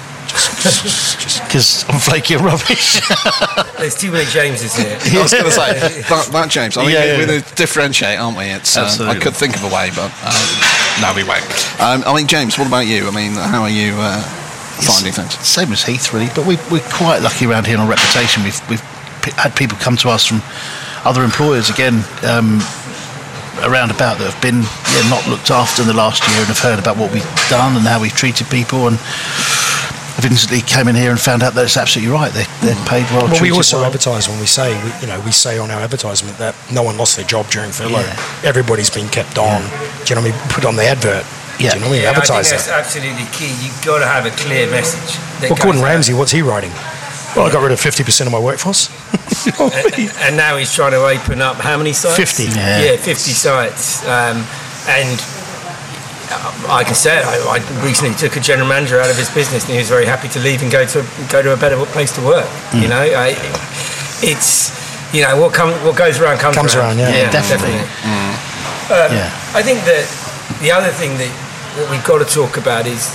Because 1.46 1.84
I'm 1.88 1.98
flaky 2.00 2.34
and 2.34 2.44
rubbish. 2.44 3.00
There's 3.78 3.94
too 3.98 4.10
many 4.12 4.24
Jameses 4.30 4.74
here. 4.76 4.98
I 5.18 5.22
was 5.22 5.32
going 5.32 5.44
to 5.44 5.50
say 5.50 6.02
that, 6.08 6.28
that 6.32 6.50
James. 6.50 6.76
I 6.76 6.82
mean, 6.82 6.90
Yeah, 6.94 7.04
yeah, 7.04 7.18
we're 7.18 7.26
going 7.26 7.42
to 7.42 7.54
differentiate, 7.54 8.18
aren't 8.18 8.38
we? 8.38 8.44
It's. 8.46 8.76
Um, 8.76 9.08
I 9.08 9.18
could 9.18 9.34
think 9.34 9.56
of 9.56 9.64
a 9.64 9.68
way, 9.74 9.90
but 9.94 10.10
um, 10.24 10.48
no, 11.02 11.12
we 11.14 11.24
won't. 11.24 11.44
Um, 11.80 12.02
I 12.06 12.14
mean, 12.16 12.26
James, 12.26 12.58
what 12.58 12.66
about 12.66 12.86
you? 12.86 13.08
I 13.08 13.10
mean, 13.10 13.32
how 13.32 13.62
are 13.62 13.70
you 13.70 13.94
uh, 13.98 14.22
finding 14.80 15.12
things? 15.12 15.34
Same 15.46 15.72
as 15.72 15.82
Heath, 15.84 16.12
really. 16.12 16.28
But 16.34 16.46
we, 16.46 16.56
we're 16.70 16.86
quite 16.88 17.20
lucky 17.20 17.46
around 17.46 17.66
here 17.66 17.78
on 17.78 17.88
reputation. 17.88 18.44
We've, 18.44 18.60
we've 18.70 18.84
p- 19.22 19.32
had 19.36 19.54
people 19.56 19.76
come 19.78 19.96
to 19.98 20.08
us 20.08 20.24
from 20.26 20.42
other 21.04 21.24
employers 21.24 21.68
again 21.68 22.04
um, 22.24 22.62
around 23.66 23.90
about 23.90 24.18
that 24.18 24.30
have 24.30 24.42
been 24.42 24.62
yeah, 24.62 25.04
not 25.10 25.26
looked 25.28 25.50
after 25.50 25.82
in 25.82 25.88
the 25.88 25.94
last 25.94 26.22
year 26.30 26.38
and 26.38 26.46
have 26.46 26.58
heard 26.62 26.78
about 26.78 26.96
what 26.96 27.12
we've 27.12 27.26
done 27.50 27.76
and 27.76 27.84
how 27.86 28.00
we've 28.00 28.14
treated 28.14 28.46
people 28.48 28.86
and 28.88 28.96
have 30.16 30.24
instantly 30.24 30.60
came 30.60 30.88
in 30.88 30.94
here 30.94 31.10
and 31.10 31.20
found 31.20 31.42
out 31.42 31.54
that 31.54 31.64
it's 31.64 31.76
absolutely 31.76 32.12
right. 32.12 32.32
They, 32.32 32.44
they're 32.60 32.76
paid 32.84 33.04
well. 33.10 33.26
Well, 33.28 33.42
we 33.42 33.50
also 33.50 33.78
well. 33.78 33.86
advertise 33.86 34.28
when 34.28 34.38
we 34.38 34.46
say, 34.46 34.72
we, 34.84 34.90
you 35.00 35.06
know, 35.06 35.20
we 35.24 35.32
say 35.32 35.58
on 35.58 35.70
our 35.70 35.80
advertisement 35.80 36.36
that 36.38 36.54
no 36.72 36.82
one 36.82 36.96
lost 36.96 37.16
their 37.16 37.26
job 37.26 37.48
during 37.48 37.70
furlough. 37.70 38.00
Yeah. 38.00 38.42
Everybody's 38.44 38.90
been 38.90 39.08
kept 39.08 39.38
on. 39.38 39.62
Do 39.62 40.12
you 40.12 40.14
know 40.16 40.22
what 40.22 40.34
I 40.34 40.36
mean? 40.36 40.48
Put 40.50 40.64
on 40.64 40.76
the 40.76 40.84
advert. 40.84 41.24
Yeah. 41.58 41.72
Do 41.72 41.78
you 41.78 41.84
know 41.84 41.88
what 41.88 41.96
I 41.96 41.96
mean? 41.96 42.02
Yeah, 42.02 42.10
I 42.10 42.14
think 42.14 42.28
advertise 42.28 42.50
that's 42.50 42.66
that. 42.66 42.80
absolutely 42.84 43.24
key. 43.32 43.52
You've 43.64 43.80
got 43.84 44.00
to 44.00 44.06
have 44.06 44.26
a 44.26 44.34
clear 44.36 44.68
message. 44.70 45.16
Well, 45.40 45.56
Gordon 45.56 45.80
goes 45.80 45.82
out. 45.82 45.84
Ramsay, 45.84 46.14
what's 46.14 46.32
he 46.32 46.42
writing? 46.42 46.72
Well, 47.36 47.46
I 47.46 47.52
got 47.52 47.62
rid 47.62 47.72
of 47.72 47.80
50% 47.80 48.26
of 48.26 48.32
my 48.32 48.38
workforce. 48.40 48.90
You 49.46 49.50
know 49.58 49.64
what 49.72 49.94
I 49.94 49.96
mean? 49.96 50.10
and 50.20 50.36
now 50.36 50.56
he's 50.56 50.72
trying 50.72 50.92
to 50.92 51.02
open 51.02 51.40
up 51.40 51.56
how 51.56 51.76
many 51.76 51.92
sites? 51.92 52.16
50. 52.16 52.44
Yeah. 52.54 52.92
Yeah, 52.92 52.96
50 52.96 53.12
sites. 53.32 54.04
Um, 54.06 54.44
and 54.86 55.18
Uh, 56.30 56.78
I 56.78 56.84
can 56.84 56.94
say 56.94 57.18
it, 57.18 57.24
I, 57.24 57.58
I 57.58 57.84
recently 57.84 58.14
took 58.14 58.36
a 58.36 58.40
general 58.40 58.68
manager 58.68 59.00
out 59.00 59.10
of 59.10 59.16
his 59.16 59.30
business 59.30 59.64
and 59.64 59.72
he 59.72 59.78
was 59.78 59.88
very 59.88 60.06
happy 60.06 60.28
to 60.28 60.40
leave 60.40 60.62
and 60.62 60.70
go 60.70 60.86
to 60.86 61.04
go 61.30 61.42
to 61.42 61.52
a 61.52 61.56
better 61.56 61.76
place 61.92 62.14
to 62.16 62.22
work. 62.24 62.46
Mm. 62.70 62.82
You 62.82 62.88
know, 62.88 63.02
I, 63.02 63.34
it's, 64.22 64.70
you 65.12 65.22
know, 65.22 65.40
what, 65.40 65.52
come, 65.52 65.70
what 65.84 65.96
goes 65.96 66.20
around 66.20 66.38
comes, 66.38 66.56
Comes 66.56 66.74
around, 66.74 66.98
yeah. 66.98 67.10
Yeah, 67.10 67.30
definitely. 67.30 67.74
Mm. 68.06 68.32
Uh, 68.90 69.08
yeah. 69.10 69.30
I 69.54 69.62
think 69.62 69.80
that 69.84 70.04
the 70.60 70.70
other 70.70 70.90
thing 70.90 71.16
that, 71.18 71.32
that 71.76 71.90
we've 71.90 72.04
got 72.04 72.18
to 72.18 72.28
talk 72.28 72.56
about 72.56 72.86
is 72.86 73.10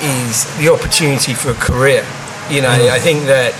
is 0.00 0.44
the 0.58 0.68
opportunity 0.72 1.34
for 1.34 1.50
a 1.50 1.54
career. 1.60 2.04
You 2.50 2.62
know, 2.62 2.72
mm. 2.72 2.90
I 2.90 2.98
think 2.98 3.24
that 3.24 3.52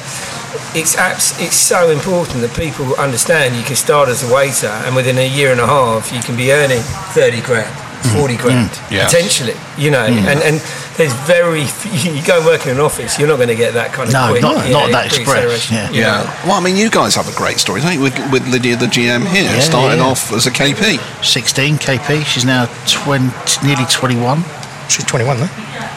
it's 0.75 0.97
abs- 0.97 1.39
it's 1.41 1.57
so 1.57 1.91
important 1.91 2.41
that 2.43 2.55
people 2.57 2.95
understand 2.97 3.57
you 3.57 3.63
can 3.63 3.77
start 3.77 4.09
as 4.09 4.23
a 4.23 4.33
waiter 4.33 4.73
and 4.87 4.95
within 4.95 5.19
a 5.19 5.27
year 5.27 5.51
and 5.51 5.61
a 5.61 5.67
half 5.67 6.13
you 6.13 6.21
can 6.21 6.37
be 6.37 6.53
earning 6.53 6.81
30 7.15 7.41
grand, 7.43 7.71
40 8.05 8.37
grand, 8.37 8.71
mm. 8.71 8.75
mm. 8.75 8.91
Yes. 8.91 9.13
potentially, 9.13 9.55
you 9.77 9.91
know. 9.91 10.07
Mm. 10.07 10.27
And, 10.27 10.41
and 10.43 10.57
there's 10.97 11.13
very 11.27 11.65
few, 11.81 12.13
you 12.13 12.23
go 12.25 12.39
and 12.39 12.47
work 12.47 12.67
in 12.67 12.73
an 12.73 12.81
office, 12.81 13.19
you're 13.19 13.29
not 13.29 13.37
going 13.37 13.49
to 13.49 13.55
get 13.57 13.75
that 13.75 13.93
kind 13.93 14.09
of 14.09 14.13
No, 14.13 14.31
quick, 14.31 14.43
not- 14.43 14.67
you 14.67 14.73
not 14.73 14.87
know, 14.87 14.93
that 14.93 15.07
express, 15.07 15.27
pre-acceleration, 15.27 15.77
yeah. 15.95 16.23
Yeah. 16.25 16.47
Well, 16.47 16.55
I 16.55 16.61
mean, 16.61 16.77
you 16.77 16.91
guys 16.91 17.15
have 17.17 17.29
a 17.29 17.37
great 17.37 17.59
story, 17.59 17.81
don't 17.81 17.95
you? 17.95 18.01
With, 18.01 18.17
with 18.33 18.47
Lydia, 18.49 18.77
the 18.77 18.87
GM 18.87 19.27
here, 19.27 19.45
Yeah, 19.45 19.61
starting 19.61 20.01
yeah. 20.01 20.07
off 20.07 20.33
as 20.33 20.47
a 20.47 20.51
KP. 20.51 20.99
16 21.25 21.77
KP. 21.77 22.25
She's 22.25 22.45
now 22.45 22.67
20, 22.87 23.67
nearly 23.67 23.85
21. 23.91 24.45
She's 24.89 25.05
21, 25.05 25.39
though. 25.39 25.49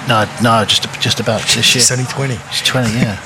No, 0.07 0.23
no, 0.41 0.63
just 0.63 0.87
just 1.01 1.19
about 1.19 1.41
this 1.41 1.55
year. 1.55 1.63
She's 1.63 1.91
only 1.91 2.05
20. 2.05 2.39
She's 2.51 2.65
20, 2.67 2.91
yeah. 2.95 3.19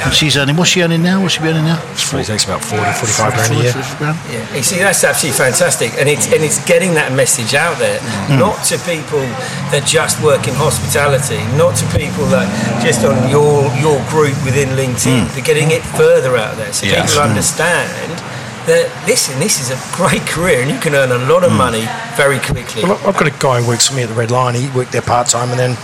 And 0.00 0.12
she's 0.12 0.36
earning, 0.36 0.56
what's 0.56 0.70
she 0.70 0.82
earning 0.82 1.02
now? 1.02 1.20
What's 1.20 1.34
she 1.34 1.40
earning 1.44 1.64
now? 1.64 1.76
Probably 2.08 2.24
takes 2.24 2.44
about 2.44 2.64
40, 2.64 2.80
45 2.80 3.34
grand 3.34 3.52
a 3.52 3.62
year. 3.62 3.72
40 3.72 3.98
grand? 3.98 4.18
Yeah, 4.32 4.56
you 4.56 4.62
see, 4.62 4.78
that's 4.78 5.04
absolutely 5.04 5.36
fantastic, 5.36 5.92
and 6.00 6.08
it's 6.08 6.26
and 6.32 6.42
it's 6.42 6.64
getting 6.64 6.94
that 6.94 7.12
message 7.12 7.54
out 7.54 7.78
there, 7.78 8.00
mm. 8.00 8.38
not 8.38 8.64
to 8.72 8.78
people 8.88 9.20
that 9.68 9.84
just 9.86 10.22
work 10.24 10.48
in 10.48 10.54
hospitality, 10.54 11.44
not 11.60 11.76
to 11.76 11.84
people 11.92 12.24
that 12.32 12.48
just 12.82 13.04
on 13.04 13.16
your 13.28 13.68
your 13.76 14.00
group 14.08 14.34
within 14.44 14.72
LinkedIn. 14.80 15.28
Mm. 15.28 15.34
They're 15.34 15.44
getting 15.44 15.70
it 15.70 15.82
further 15.94 16.36
out 16.36 16.56
there, 16.56 16.72
so 16.72 16.86
Yes. 16.86 17.12
people 17.12 17.20
mm. 17.22 17.28
understand 17.28 18.33
that 18.66 18.90
listen, 19.06 19.38
this 19.40 19.60
is 19.60 19.70
a 19.70 19.78
great 19.96 20.22
career, 20.34 20.62
and 20.62 20.70
you 20.70 20.78
can 20.80 20.94
earn 20.94 21.12
a 21.12 21.18
lot 21.32 21.44
of 21.44 21.52
money 21.52 21.84
very 22.16 22.38
quickly. 22.38 22.82
Well, 22.82 23.00
I've 23.06 23.16
got 23.16 23.26
a 23.26 23.38
guy 23.38 23.60
who 23.62 23.68
works 23.68 23.88
for 23.88 23.94
me 23.96 24.02
at 24.02 24.08
the 24.08 24.14
Red 24.14 24.30
Lion. 24.30 24.54
He 24.54 24.68
worked 24.76 24.92
there 24.92 25.02
part 25.02 25.28
time, 25.28 25.50
and 25.50 25.58
then 25.58 25.76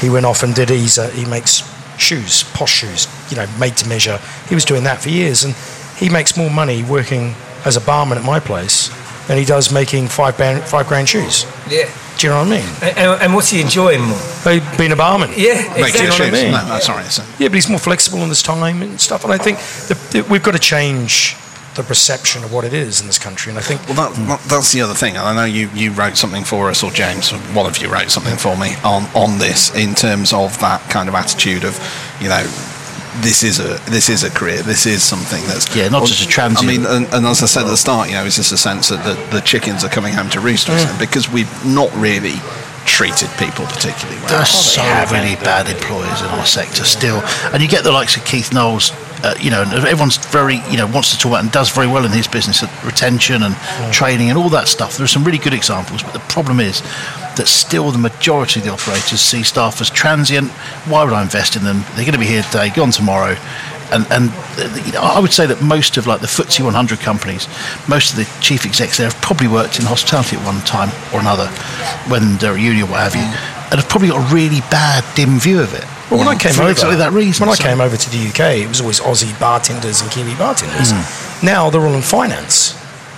he 0.00 0.08
went 0.10 0.26
off 0.26 0.42
and 0.42 0.54
did. 0.54 0.68
He's 0.70 0.98
uh, 0.98 1.08
he 1.10 1.24
makes 1.24 1.62
shoes, 1.98 2.42
posh 2.54 2.72
shoes, 2.72 3.06
you 3.30 3.36
know, 3.36 3.46
made 3.60 3.76
to 3.78 3.88
measure. 3.88 4.18
He 4.48 4.54
was 4.54 4.64
doing 4.64 4.84
that 4.84 5.00
for 5.02 5.08
years, 5.10 5.44
and 5.44 5.54
he 5.96 6.08
makes 6.08 6.36
more 6.36 6.50
money 6.50 6.82
working 6.82 7.34
as 7.64 7.76
a 7.76 7.80
barman 7.80 8.18
at 8.18 8.24
my 8.24 8.40
place 8.40 8.90
than 9.28 9.38
he 9.38 9.44
does 9.44 9.70
making 9.72 10.08
five 10.08 10.36
band, 10.36 10.64
five 10.64 10.88
grand 10.88 11.08
shoes. 11.08 11.44
yeah, 11.70 11.88
Do 12.18 12.26
you 12.26 12.32
know 12.32 12.40
what 12.40 12.48
I 12.48 12.58
mean? 12.58 12.68
and, 12.82 12.98
and, 12.98 13.22
and 13.22 13.34
what's 13.34 13.50
he 13.50 13.60
enjoying 13.60 14.00
more? 14.02 14.18
Being 14.76 14.90
a 14.90 14.96
barman. 14.96 15.30
Yeah, 15.36 15.62
Making 15.78 15.84
exactly. 15.84 16.06
know 16.06 16.10
what 16.10 16.20
I 16.20 16.42
mean? 16.42 16.50
No, 16.50 16.64
that's 16.66 16.88
all 16.88 16.96
right. 16.96 17.06
So. 17.06 17.22
Yeah, 17.38 17.46
but 17.46 17.54
he's 17.54 17.68
more 17.68 17.78
flexible 17.78 18.18
in 18.24 18.30
his 18.30 18.42
time 18.42 18.82
and 18.82 19.00
stuff. 19.00 19.22
And 19.22 19.32
I 19.32 19.38
think 19.38 19.58
that, 19.86 19.98
that 20.12 20.28
we've 20.28 20.42
got 20.42 20.54
to 20.54 20.58
change 20.58 21.36
the 21.74 21.82
perception 21.82 22.44
of 22.44 22.52
what 22.52 22.64
it 22.64 22.74
is 22.74 23.00
in 23.00 23.06
this 23.06 23.18
country. 23.18 23.50
And 23.50 23.58
I 23.58 23.62
think 23.62 23.86
Well, 23.88 24.10
that, 24.10 24.16
that, 24.26 24.40
that's 24.48 24.72
the 24.72 24.82
other 24.82 24.94
thing. 24.94 25.16
I 25.16 25.34
know 25.34 25.44
you, 25.44 25.68
you 25.74 25.92
wrote 25.92 26.16
something 26.16 26.44
for 26.44 26.68
us, 26.68 26.82
or 26.82 26.90
James, 26.90 27.32
or 27.32 27.38
one 27.54 27.66
of 27.66 27.78
you 27.78 27.88
wrote 27.88 28.10
something 28.10 28.36
for 28.36 28.56
me 28.56 28.74
on, 28.84 29.04
on 29.14 29.38
this 29.38 29.74
in 29.74 29.94
terms 29.94 30.32
of 30.32 30.58
that 30.60 30.82
kind 30.90 31.08
of 31.08 31.14
attitude 31.14 31.64
of, 31.64 31.78
you 32.20 32.28
know, 32.28 32.42
this 33.20 33.42
is 33.42 33.60
a 33.60 33.78
this 33.90 34.08
is 34.08 34.24
a 34.24 34.30
career. 34.30 34.62
This 34.62 34.86
is 34.86 35.02
something 35.02 35.44
that's 35.46 35.74
Yeah, 35.76 35.88
not 35.88 36.06
just 36.06 36.24
a 36.24 36.26
transient. 36.26 36.64
I 36.64 36.72
mean, 36.72 36.86
and, 36.86 37.12
and 37.12 37.26
as 37.26 37.42
I 37.42 37.46
said 37.46 37.64
at 37.64 37.68
the 37.68 37.76
start, 37.76 38.08
you 38.08 38.14
know, 38.14 38.24
is 38.24 38.36
this 38.36 38.52
a 38.52 38.56
sense 38.56 38.88
that 38.88 39.04
the, 39.04 39.36
the 39.36 39.42
chickens 39.42 39.84
are 39.84 39.90
coming 39.90 40.14
home 40.14 40.30
to 40.30 40.40
roost 40.40 40.68
or 40.68 40.72
mm. 40.72 40.78
something? 40.78 41.06
because 41.06 41.30
we've 41.30 41.50
not 41.66 41.94
really 41.96 42.36
treated 42.86 43.28
people 43.38 43.66
particularly 43.66 44.18
well. 44.20 44.28
There 44.28 44.38
are 44.38 44.46
so 44.46 44.82
many 45.10 45.36
bad 45.36 45.68
employers 45.68 46.20
in 46.20 46.28
our 46.28 46.46
sector 46.46 46.84
still, 46.84 47.20
and 47.52 47.62
you 47.62 47.68
get 47.68 47.84
the 47.84 47.92
likes 47.92 48.16
of 48.16 48.24
Keith 48.24 48.52
Knowles. 48.52 48.92
Uh, 49.24 49.36
you 49.38 49.50
know, 49.50 49.62
and 49.62 49.72
everyone's 49.86 50.16
very, 50.16 50.56
you 50.68 50.76
know, 50.76 50.84
wants 50.88 51.12
to 51.12 51.16
talk 51.16 51.30
about 51.30 51.44
and 51.44 51.52
does 51.52 51.70
very 51.70 51.86
well 51.86 52.04
in 52.04 52.10
his 52.10 52.26
business 52.26 52.60
at 52.60 52.84
retention 52.84 53.44
and 53.44 53.54
training 53.92 54.30
and 54.30 54.36
all 54.36 54.48
that 54.48 54.66
stuff. 54.66 54.96
There 54.96 55.04
are 55.04 55.08
some 55.08 55.22
really 55.22 55.38
good 55.38 55.54
examples, 55.54 56.02
but 56.02 56.12
the 56.12 56.18
problem 56.26 56.58
is 56.58 56.82
that 57.36 57.46
still 57.46 57.92
the 57.92 57.98
majority 57.98 58.58
of 58.58 58.66
the 58.66 58.72
operators 58.72 59.20
see 59.20 59.44
staff 59.44 59.80
as 59.80 59.90
transient. 59.90 60.50
Why 60.90 61.04
would 61.04 61.12
I 61.12 61.22
invest 61.22 61.54
in 61.54 61.62
them? 61.62 61.84
They're 61.94 62.04
going 62.04 62.14
to 62.14 62.18
be 62.18 62.26
here 62.26 62.42
today, 62.42 62.70
gone 62.70 62.90
tomorrow. 62.90 63.36
And, 63.92 64.06
and 64.10 64.30
uh, 64.56 64.82
you 64.86 64.92
know, 64.92 65.00
I 65.02 65.20
would 65.20 65.32
say 65.32 65.46
that 65.46 65.60
most 65.62 65.96
of 65.98 66.06
like 66.06 66.20
the 66.20 66.26
FTSE 66.26 66.64
100 66.64 67.00
companies, 67.00 67.46
most 67.88 68.10
of 68.12 68.16
the 68.16 68.24
chief 68.40 68.64
execs 68.64 68.96
there 68.96 69.08
have 69.08 69.20
probably 69.20 69.48
worked 69.48 69.78
in 69.78 69.84
hospitality 69.84 70.36
at 70.36 70.44
one 70.44 70.60
time 70.62 70.90
or 71.12 71.20
another, 71.20 71.48
when 72.08 72.36
they're 72.38 72.54
at 72.54 72.60
uni 72.60 72.82
or 72.82 72.86
what 72.86 73.00
have 73.00 73.14
you, 73.14 73.20
and 73.70 73.80
have 73.80 73.88
probably 73.88 74.08
got 74.08 74.30
a 74.30 74.34
really 74.34 74.60
bad 74.70 75.04
dim 75.14 75.38
view 75.38 75.60
of 75.60 75.74
it. 75.74 75.84
Well, 76.10 76.18
when 76.20 76.28
I 76.28 76.36
came 76.36 76.52
for 76.52 76.62
over, 76.62 76.70
exactly 76.72 76.96
that 76.96 77.12
reason. 77.12 77.46
When 77.46 77.52
I 77.52 77.56
came 77.56 77.80
over 77.80 77.96
to 77.96 78.10
the 78.10 78.28
UK, 78.28 78.64
it 78.64 78.68
was 78.68 78.80
always 78.80 79.00
Aussie 79.00 79.38
bartenders 79.40 80.02
and 80.02 80.10
Kiwi 80.10 80.34
bartenders. 80.36 80.90
Hmm. 80.92 81.44
Now 81.46 81.70
they're 81.70 81.80
all 81.80 81.94
in 81.94 82.02
finance. 82.02 82.76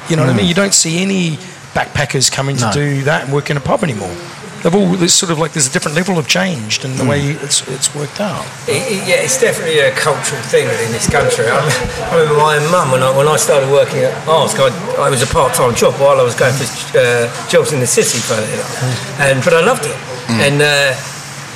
You 0.08 0.16
know 0.16 0.22
what 0.22 0.30
I 0.30 0.36
mean? 0.36 0.46
You 0.46 0.54
don't 0.54 0.74
see 0.74 1.00
any 1.02 1.36
backpackers 1.74 2.30
coming 2.30 2.56
to 2.56 2.66
No. 2.66 2.72
do 2.72 3.02
that 3.02 3.24
and 3.24 3.32
work 3.32 3.50
in 3.50 3.56
a 3.56 3.60
pub 3.60 3.82
anymore. 3.82 4.14
They've 4.64 4.74
all 4.74 4.96
there's 4.96 5.12
sort 5.12 5.28
of 5.30 5.38
like 5.38 5.52
there's 5.52 5.68
a 5.68 5.70
different 5.70 5.94
level 5.94 6.16
of 6.16 6.26
change 6.26 6.82
in 6.84 6.96
the 6.96 7.04
way 7.04 7.20
it's 7.44 7.60
it's 7.68 7.94
worked 7.94 8.18
out. 8.18 8.40
It, 8.66 8.80
it- 8.88 9.04
yeah, 9.06 9.20
it's 9.20 9.38
definitely 9.38 9.78
a 9.80 9.92
cultural 9.92 10.40
thing 10.48 10.64
in 10.64 10.90
this 10.90 11.04
country. 11.08 11.44
I, 11.44 11.60
rem- 11.60 12.00
I 12.08 12.16
remember 12.16 12.36
my 12.40 12.56
mum 12.72 12.90
when 12.90 13.02
I, 13.02 13.12
when 13.14 13.28
I 13.28 13.36
started 13.36 13.68
working 13.70 14.00
at 14.00 14.12
Ask, 14.26 14.56
I, 14.58 14.72
I 14.96 15.10
was 15.10 15.20
a 15.22 15.26
part-time 15.28 15.74
job 15.76 15.92
while 16.00 16.18
I 16.18 16.22
was 16.24 16.34
going 16.34 16.54
for 16.56 16.64
uh, 16.96 17.28
jobs 17.52 17.72
in 17.76 17.80
the 17.80 17.86
city, 17.86 18.16
funny 18.24 18.48
enough. 18.56 19.20
And 19.20 19.44
but 19.44 19.52
I 19.52 19.60
loved 19.60 19.84
it. 19.84 19.96
And 20.40 20.56
uh, 20.64 20.96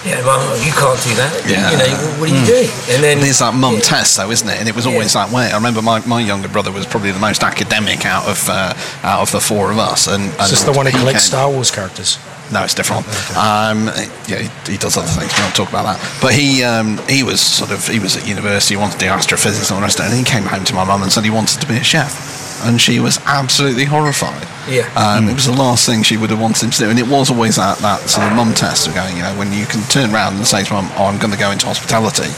yeah, 0.05 0.21
mum, 0.29 0.45
you 0.61 0.73
can't 0.77 1.01
do 1.03 1.13
that. 1.17 1.33
Yeah. 1.49 1.73
You 1.73 1.77
know, 1.81 2.21
what 2.21 2.31
are 2.31 2.37
you 2.37 2.45
doing? 2.45 2.69
And 2.93 3.03
then 3.03 3.19
There's 3.25 3.41
that 3.41 3.55
mum 3.55 3.81
test, 3.81 4.19
though, 4.19 4.31
isn't 4.31 4.47
it? 4.49 4.61
And 4.61 4.69
it 4.69 4.77
was 4.77 4.85
always 4.87 5.15
that 5.15 5.33
way. 5.33 5.51
I 5.51 5.57
remember 5.57 5.81
my, 5.83 6.05
my 6.07 6.21
younger 6.21 6.49
brother 6.49 6.71
was 6.71 6.85
probably 6.85 7.11
the 7.13 7.19
most 7.19 7.43
academic 7.43 8.05
out 8.05 8.29
of 8.29 8.45
uh, 8.53 8.75
out 9.03 9.23
of 9.23 9.33
the 9.33 9.41
four 9.41 9.73
of 9.73 9.79
us. 9.79 10.07
And, 10.07 10.29
It's 10.39 10.51
just 10.51 10.67
the 10.67 10.73
one 10.73 10.85
who 10.87 10.93
collects 10.93 11.25
Star 11.25 11.49
Wars 11.51 11.71
characters. 11.71 12.19
No, 12.51 12.65
it's 12.65 12.75
different. 12.75 13.05
Um, 13.37 13.87
yeah, 14.27 14.39
he, 14.41 14.73
he 14.73 14.79
does 14.79 14.97
other 14.97 15.07
things. 15.07 15.33
We 15.37 15.43
won't 15.43 15.55
talk 15.55 15.69
about 15.69 15.85
that. 15.85 15.99
But 16.23 16.33
he 16.33 16.63
um, 16.65 16.97
he 17.09 17.23
was 17.23 17.41
sort 17.41 17.71
of 17.71 17.87
he 17.87 17.99
was 17.99 18.17
at 18.17 18.27
university, 18.27 18.75
he 18.75 18.81
wanted 18.81 18.99
to 18.99 19.05
do 19.07 19.11
astrophysics 19.13 19.69
and 19.69 19.75
all 19.77 19.81
the 19.81 19.85
rest 19.85 20.01
of 20.01 20.07
it. 20.07 20.09
And 20.11 20.19
he 20.19 20.25
came 20.25 20.45
home 20.45 20.65
to 20.65 20.75
my 20.75 20.85
mum 20.85 21.03
and 21.03 21.13
said 21.13 21.25
he 21.25 21.31
wanted 21.31 21.61
to 21.61 21.67
be 21.69 21.77
a 21.77 21.85
chef, 21.85 22.65
and 22.65 22.81
she 22.81 23.01
was 23.01 23.19
absolutely 23.27 23.85
horrified. 23.85 24.47
Yeah. 24.67 24.89
Um, 24.97 25.29
It 25.29 25.35
was 25.35 25.45
the 25.47 25.53
last 25.53 25.85
thing 25.87 26.03
she 26.03 26.17
would 26.17 26.31
have 26.31 26.41
wanted 26.41 26.65
him 26.65 26.71
to 26.71 26.79
do, 26.79 26.91
and 26.91 26.99
it 26.99 27.07
was 27.09 27.31
always 27.31 27.57
that 27.57 27.79
that 27.79 28.09
sort 28.09 28.27
of 28.27 28.33
mum 28.33 28.55
test 28.55 28.87
of 28.89 28.95
going, 28.95 29.17
you 29.17 29.23
know, 29.23 29.37
when 29.37 29.53
you 29.53 29.67
can 29.67 29.83
turn 29.89 30.13
around 30.15 30.37
and 30.37 30.47
say 30.47 30.65
to 30.65 30.73
mum, 30.73 30.89
"Oh, 30.97 31.05
I'm 31.05 31.19
going 31.19 31.33
to 31.33 31.39
go 31.39 31.51
into 31.51 31.67
hospitality," 31.67 32.33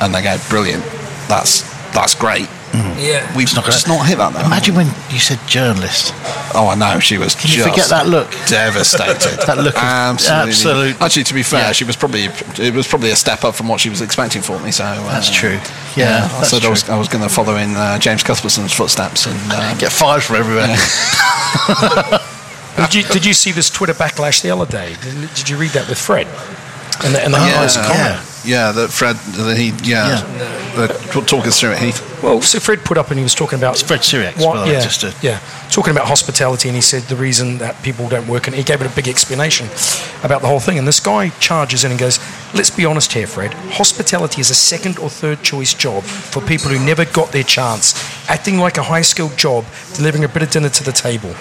and 0.00 0.14
they 0.14 0.22
go, 0.22 0.36
"Brilliant, 0.48 0.84
that's 1.28 1.62
that's 1.92 2.14
great." 2.14 2.48
Yeah, 2.72 3.26
We've 3.36 3.52
not 3.54 3.64
just 3.64 3.88
not 3.88 4.06
hit 4.06 4.18
that 4.18 4.32
though. 4.32 4.44
Imagine 4.46 4.74
when 4.76 4.86
you 5.10 5.18
said 5.18 5.38
journalist. 5.48 6.12
Oh, 6.54 6.68
I 6.70 6.74
know. 6.76 7.00
She 7.00 7.18
was. 7.18 7.34
Can 7.34 7.50
you 7.50 7.62
forget 7.64 7.88
that 7.88 8.06
look? 8.06 8.30
Devastated. 8.46 9.38
That 9.46 9.58
look 9.58 9.74
of 9.74 9.82
absolutely. 9.82 10.50
absolute- 10.50 11.00
Actually, 11.02 11.24
to 11.24 11.34
be 11.34 11.42
fair, 11.42 11.60
Yeah. 11.66 11.72
she 11.72 11.84
was 11.84 11.96
probably 11.96 12.24
it 12.58 12.74
was 12.74 12.86
probably 12.86 13.10
a 13.10 13.16
step 13.16 13.42
up 13.44 13.54
from 13.54 13.68
what 13.68 13.80
she 13.80 13.88
was 13.90 14.00
expecting 14.02 14.42
for 14.42 14.58
me. 14.60 14.70
So 14.70 14.84
uh, 14.84 15.02
That's 15.10 15.30
true. 15.30 15.58
Yeah, 15.96 16.24
I 16.24 16.28
that's 16.38 16.50
said 16.50 16.64
I 16.64 16.68
was, 16.70 16.82
true. 16.84 16.94
I 16.94 16.98
was 16.98 17.08
going 17.08 17.22
to 17.24 17.30
follow 17.34 17.56
in 17.56 17.74
uh, 17.74 17.98
James 17.98 18.22
Cuthbertson's 18.22 18.72
footsteps 18.72 19.26
and 19.26 19.36
uh, 19.50 19.74
Get 19.78 19.90
fired 19.92 20.22
from 20.22 20.36
everywhere. 20.36 20.68
Did 22.76 22.94
you, 22.94 23.02
did 23.02 23.26
you 23.26 23.34
see 23.34 23.50
this 23.52 23.68
Twitter 23.68 23.92
backlash 23.92 24.40
the 24.42 24.50
other 24.50 24.64
day? 24.64 24.94
Did, 25.02 25.34
did 25.34 25.48
you 25.50 25.58
read 25.58 25.72
that 25.72 25.86
with 25.88 25.98
Fred? 25.98 26.26
And 27.04 27.14
the, 27.14 27.24
and 27.24 27.32
the 27.32 27.38
yeah, 27.38 27.54
guy's 27.54 27.76
comment. 27.76 27.96
yeah, 27.98 28.22
yeah. 28.44 28.72
That 28.72 28.90
Fred, 28.90 29.16
that 29.16 29.56
he, 29.56 29.72
yeah. 29.88 30.22
Uh, 30.76 30.86
talk 31.26 31.46
us 31.46 31.58
through 31.60 31.72
it, 31.72 31.78
Heath. 31.78 32.22
Well, 32.22 32.42
so 32.42 32.60
Fred 32.60 32.84
put 32.84 32.96
up 32.98 33.08
and 33.10 33.18
he 33.18 33.22
was 33.24 33.34
talking 33.34 33.58
about 33.58 33.74
It's 33.74 33.82
Fred 33.82 34.00
Sirieix, 34.00 34.36
What- 34.36 34.54
by 34.54 34.60
the 34.60 34.66
way, 34.66 34.72
yeah, 34.74 34.80
just 34.80 35.00
to- 35.00 35.14
yeah, 35.22 35.40
talking 35.70 35.90
about 35.90 36.06
hospitality, 36.06 36.68
and 36.68 36.76
he 36.76 36.82
said 36.82 37.02
the 37.04 37.16
reason 37.16 37.58
that 37.58 37.82
people 37.82 38.08
don't 38.08 38.28
work, 38.28 38.46
and 38.46 38.54
he 38.54 38.62
gave 38.62 38.80
it 38.82 38.86
a 38.86 38.94
big 38.94 39.08
explanation 39.08 39.68
about 40.22 40.42
the 40.42 40.46
whole 40.48 40.60
thing. 40.60 40.78
And 40.78 40.86
this 40.86 41.00
guy 41.00 41.30
charges 41.40 41.82
in 41.84 41.90
and 41.90 41.98
goes, 41.98 42.20
"Let's 42.54 42.70
be 42.70 42.84
honest 42.84 43.12
here, 43.14 43.26
Fred. 43.26 43.54
Hospitality 43.72 44.40
is 44.40 44.50
a 44.50 44.54
second 44.54 44.98
or 44.98 45.08
third 45.10 45.42
choice 45.42 45.72
job 45.74 46.04
for 46.04 46.40
people 46.42 46.70
who 46.70 46.78
never 46.78 47.04
got 47.06 47.32
their 47.32 47.42
chance, 47.44 47.94
acting 48.28 48.58
like 48.58 48.76
a 48.78 48.82
high 48.84 49.02
skilled 49.02 49.36
job, 49.36 49.64
delivering 49.94 50.24
a 50.24 50.28
bit 50.28 50.42
of 50.42 50.50
dinner 50.50 50.68
to 50.68 50.84
the 50.84 50.92
table." 50.92 51.34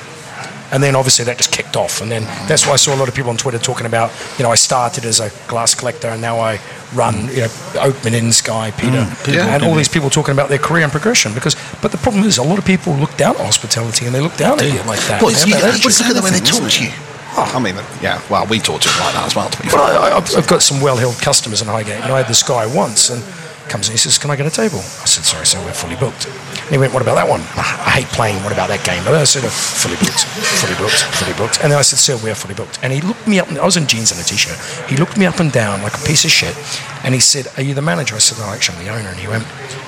And 0.72 0.84
then 0.84 0.96
obviously 0.96 1.26
that 1.26 1.38
just 1.38 1.52
kicked 1.52 1.76
off. 1.76 2.02
And 2.02 2.12
then 2.12 2.24
that's 2.48 2.66
why 2.68 2.74
I 2.74 2.76
saw 2.78 2.94
a 2.94 3.00
lot 3.00 3.08
of 3.08 3.16
people 3.16 3.32
on 3.32 3.38
Twitter 3.38 3.58
talking 3.58 3.86
about, 3.86 4.12
you 4.38 4.44
know, 4.44 4.52
I 4.52 4.56
started 4.56 5.04
as 5.06 5.20
a 5.20 5.32
glass 5.48 5.74
collector 5.74 6.08
and 6.10 6.22
now 6.22 6.40
I 6.40 6.60
run, 6.94 7.16
you 7.30 7.42
know, 7.42 7.48
Oakman 7.82 8.14
Inns 8.14 8.42
guy, 8.42 8.72
mm. 8.72 9.26
Peter, 9.26 9.38
Yeah. 9.38 9.56
and 9.56 9.64
all 9.64 9.76
these 9.76 9.90
people 9.90 10.10
talking 10.10 10.34
about 10.34 10.50
their 10.50 10.60
career 10.60 10.84
and 10.84 10.92
progression. 10.92 11.34
Because, 11.34 11.56
but 11.82 11.92
the 11.92 11.98
problem 11.98 12.24
is, 12.24 12.38
a 12.38 12.44
lot 12.44 12.60
of 12.60 12.66
people 12.66 12.94
look 12.94 13.16
down 13.18 13.36
at 13.36 13.42
hospitality 13.46 14.06
and 14.06 14.14
they 14.14 14.22
look 14.22 14.38
down 14.38 14.60
at 14.60 14.66
you 14.72 14.82
like 14.84 15.00
that. 15.08 15.22
Well, 15.22 15.32
They 15.32 15.50
yeah, 15.52 15.60
that 15.62 15.82
but 15.84 15.92
attitude. 15.92 16.00
look 16.00 16.10
at 16.10 16.16
the 16.16 16.22
way 16.22 16.32
they 16.32 16.40
talk 16.46 16.70
to 16.70 16.84
you. 16.84 16.92
Oh, 17.38 17.52
I 17.56 17.60
mean, 17.60 17.76
yeah. 18.02 18.22
Well, 18.30 18.46
we 18.48 18.60
talk 18.60 18.82
to 18.82 18.90
him 18.90 19.00
like 19.06 19.14
that 19.14 19.26
as 19.28 19.36
well. 19.36 19.50
To 19.50 19.62
be 19.62 19.70
fair. 19.70 19.80
But 19.80 20.02
I, 20.02 20.18
I've 20.18 20.48
got 20.48 20.62
some 20.64 20.82
well-held 20.82 21.16
customers 21.22 21.62
in 21.62 21.68
Highgate, 21.68 22.02
and 22.02 22.12
I 22.12 22.18
had 22.18 22.28
this 22.28 22.42
guy 22.44 22.66
once, 22.66 23.10
and 23.12 23.24
comes 23.70 23.88
in, 23.88 23.94
he 23.94 23.98
says, 23.98 24.18
"Can 24.18 24.32
I 24.32 24.36
get 24.36 24.46
a 24.46 24.52
table?" 24.52 24.80
I 24.80 25.06
said, 25.06 25.24
"Sorry, 25.24 25.46
sir, 25.46 25.64
we're 25.64 25.74
fully 25.74 25.96
booked." 25.96 26.26
And 26.26 26.72
he 26.72 26.78
went, 26.78 26.94
"What 26.94 27.02
about 27.02 27.16
that 27.16 27.30
one?" 27.30 27.42
I 27.56 28.02
hate 28.02 28.08
playing. 28.08 28.44
What 28.44 28.52
about 28.52 28.68
that 28.70 28.84
game? 28.84 29.04
But 29.06 29.14
I 29.14 29.24
said, 29.24 29.46
"Oh, 29.46 29.50
"Fully 29.50 29.96
booked, 29.98 30.26
fully 30.60 30.76
booked, 30.76 31.02
fully 31.16 31.34
booked." 31.34 31.60
And 31.62 31.72
then 31.72 31.80
I 31.80 31.84
said, 31.84 32.00
"Sir, 32.00 32.18
we're 32.18 32.36
fully 32.36 32.56
booked." 32.56 32.80
And 32.84 32.92
he 32.92 33.02
looked 33.02 33.28
me 33.28 33.40
up. 33.40 33.48
And 33.48 33.58
I 33.58 33.66
was 33.66 33.78
in 33.78 33.88
jeans 33.88 34.12
and 34.12 34.20
a 34.20 34.24
t-shirt. 34.24 34.58
He 34.90 34.98
looked 34.98 35.18
me 35.18 35.26
up 35.26 35.40
and 35.40 35.52
down 35.52 35.82
like 35.84 35.96
a 35.96 36.04
piece 36.06 36.26
of 36.26 36.32
shit, 36.32 36.56
and 37.04 37.14
he 37.14 37.22
said, 37.22 37.48
"Are 37.58 37.64
you 37.64 37.74
the 37.74 37.82
manager?" 37.82 38.16
I 38.16 38.20
said, 38.20 38.40
"No, 38.40 38.46
actually, 38.52 38.78
I'm 38.80 38.86
the 38.86 38.92
owner." 38.92 39.10
And 39.10 39.20
he 39.20 39.28
went, 39.28 39.46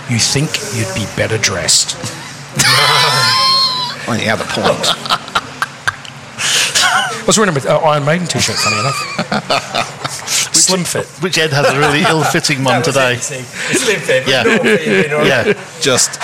"You 0.09 0.19
think 0.19 0.49
you'd 0.75 0.93
be 0.95 1.05
better 1.15 1.37
dressed?" 1.37 1.97
On 4.07 4.17
the 4.17 4.29
other 4.29 4.45
point. 4.45 4.87
I 7.21 7.23
was 7.27 7.37
wearing 7.37 7.55
an 7.55 7.67
uh, 7.67 7.77
Iron 7.77 8.03
Maiden 8.03 8.27
t-shirt, 8.27 8.55
funny 8.55 8.79
enough. 8.79 9.97
slim 10.53 10.83
fit. 10.83 11.05
Which 11.21 11.37
Ed 11.37 11.51
has 11.53 11.67
a 11.69 11.77
really 11.79 12.01
ill-fitting 12.07 12.63
one 12.63 12.81
today. 12.83 13.15
Slim 13.17 13.99
fit, 13.99 14.27
Yeah. 14.27 14.43
but 14.43 14.49
not 14.57 14.61
fitting, 14.77 15.11
all 15.13 15.19
right. 15.19 15.27
Yeah, 15.47 15.53
Just. 15.81 16.19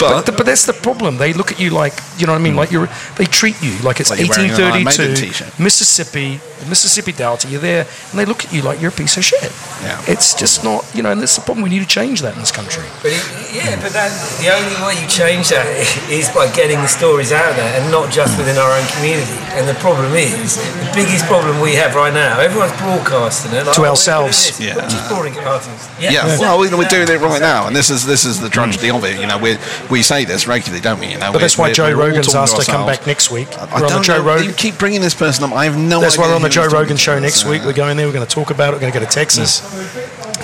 But, 0.00 0.26
But, 0.26 0.36
but 0.38 0.46
that's 0.46 0.66
the 0.66 0.72
problem. 0.72 1.18
They 1.18 1.32
look 1.32 1.52
at 1.52 1.60
you 1.60 1.70
like 1.70 1.92
you 2.18 2.26
know 2.26 2.32
what 2.32 2.40
I 2.40 2.42
mean. 2.42 2.52
Hmm. 2.54 2.58
Like 2.58 2.70
you're, 2.72 2.88
they 3.16 3.24
treat 3.26 3.60
you 3.62 3.76
like 3.82 4.00
it's 4.00 4.10
Like 4.10 4.20
you're 4.20 4.28
wearing 4.28 4.50
an 4.52 4.60
Iron 4.60 4.84
Maiden 4.84 5.14
1832, 5.14 5.26
t-shirt. 5.26 5.60
Mississippi, 5.60 6.40
Mississippi 6.68 7.12
Delta. 7.12 7.48
You're 7.48 7.60
there, 7.60 7.86
and 8.10 8.16
they 8.18 8.24
look 8.24 8.44
at 8.44 8.52
you 8.52 8.62
like 8.62 8.80
you're 8.80 8.90
a 8.90 9.00
piece 9.02 9.16
of 9.16 9.24
shit. 9.24 9.50
Yeah. 9.82 9.96
It's 10.12 10.34
just 10.34 10.62
not, 10.64 10.84
you 10.94 11.02
know, 11.02 11.10
and 11.12 11.20
that's 11.20 11.36
the 11.36 11.42
problem. 11.42 11.62
We 11.64 11.70
need 11.70 11.80
to 11.80 11.88
change 11.88 12.20
that 12.20 12.34
in 12.34 12.40
this 12.40 12.52
country. 12.52 12.84
But 13.02 13.12
it, 13.16 13.24
yeah, 13.54 13.80
but 13.80 13.92
that, 13.96 14.12
the 14.44 14.52
only 14.52 14.76
way 14.84 15.00
you 15.00 15.08
change 15.08 15.48
that 15.48 15.64
is 16.12 16.28
by 16.36 16.52
getting 16.52 16.78
the 16.84 16.88
stories 16.90 17.32
out 17.32 17.56
there 17.56 17.72
and 17.80 17.90
not 17.90 18.12
just 18.12 18.36
within 18.36 18.56
our 18.60 18.72
own 18.76 18.86
community. 18.96 19.38
And 19.56 19.64
the 19.68 19.78
problem 19.80 20.12
is, 20.14 20.56
the 20.60 20.92
biggest 20.94 21.24
problem 21.26 21.60
we 21.60 21.74
have 21.80 21.94
right 21.94 22.12
now, 22.12 22.38
everyone's 22.40 22.76
broadcasting 22.76 23.52
it. 23.56 23.64
Like, 23.66 23.76
To 23.76 23.82
"Oh, 23.82 23.90
ourselves." 23.96 24.60
Yeah. 24.60 24.76
We're 24.76 24.88
just 24.92 25.08
broadcasting. 25.08 25.76
yeah, 26.00 26.26
well, 26.38 26.58
we- 26.60 26.68
we're 26.70 26.88
doing 26.92 27.08
it 27.08 27.20
right 27.20 27.40
now, 27.40 27.66
and 27.66 27.74
this 27.74 27.88
is 27.90 28.04
this 28.04 28.24
is 28.24 28.40
the 28.40 28.48
tragedy 28.48 28.90
of 28.90 29.04
it. 29.04 29.18
You 29.20 29.26
know, 29.26 29.38
we 29.38 29.56
we 29.90 30.02
say 30.02 30.24
this 30.24 30.46
regularly, 30.46 30.80
don't 30.80 31.00
we? 31.00 31.08
You 31.08 31.18
know, 31.18 31.32
But 31.32 31.40
that's 31.40 31.58
why 31.58 31.72
Joe 31.72 31.92
Rogan's 31.92 32.34
asked 32.34 32.56
to 32.60 32.70
come 32.70 32.86
back 32.86 33.06
next 33.06 33.30
week. 33.30 33.48
I 33.58 33.66
We're 33.66 33.74
on 33.74 33.82
the 33.82 33.88
don't 33.88 34.02
Joe 34.04 34.18
know. 34.18 34.24
Rogan. 34.24 34.46
You 34.46 34.52
keep 34.54 34.78
bringing 34.78 35.00
this 35.00 35.14
person 35.14 35.44
up. 35.44 35.52
I 35.52 35.64
have 35.64 35.76
no 35.76 36.00
That's 36.00 36.14
idea. 36.14 36.22
why 36.22 36.28
we're 36.30 36.36
on 36.36 36.42
the 36.42 36.48
Joe 36.48 36.66
Rogan 36.68 36.96
show 36.96 37.18
next 37.18 37.42
So, 37.42 37.50
week. 37.50 37.62
We're 37.64 37.72
going 37.72 37.96
there. 37.96 38.06
We're 38.06 38.12
going 38.12 38.26
to 38.26 38.34
talk 38.34 38.50
about 38.50 38.72
it. 38.72 38.76
We're 38.76 38.80
going 38.80 38.92
to 38.92 38.98
go 39.00 39.04
to 39.04 39.10
Texas. 39.10 39.60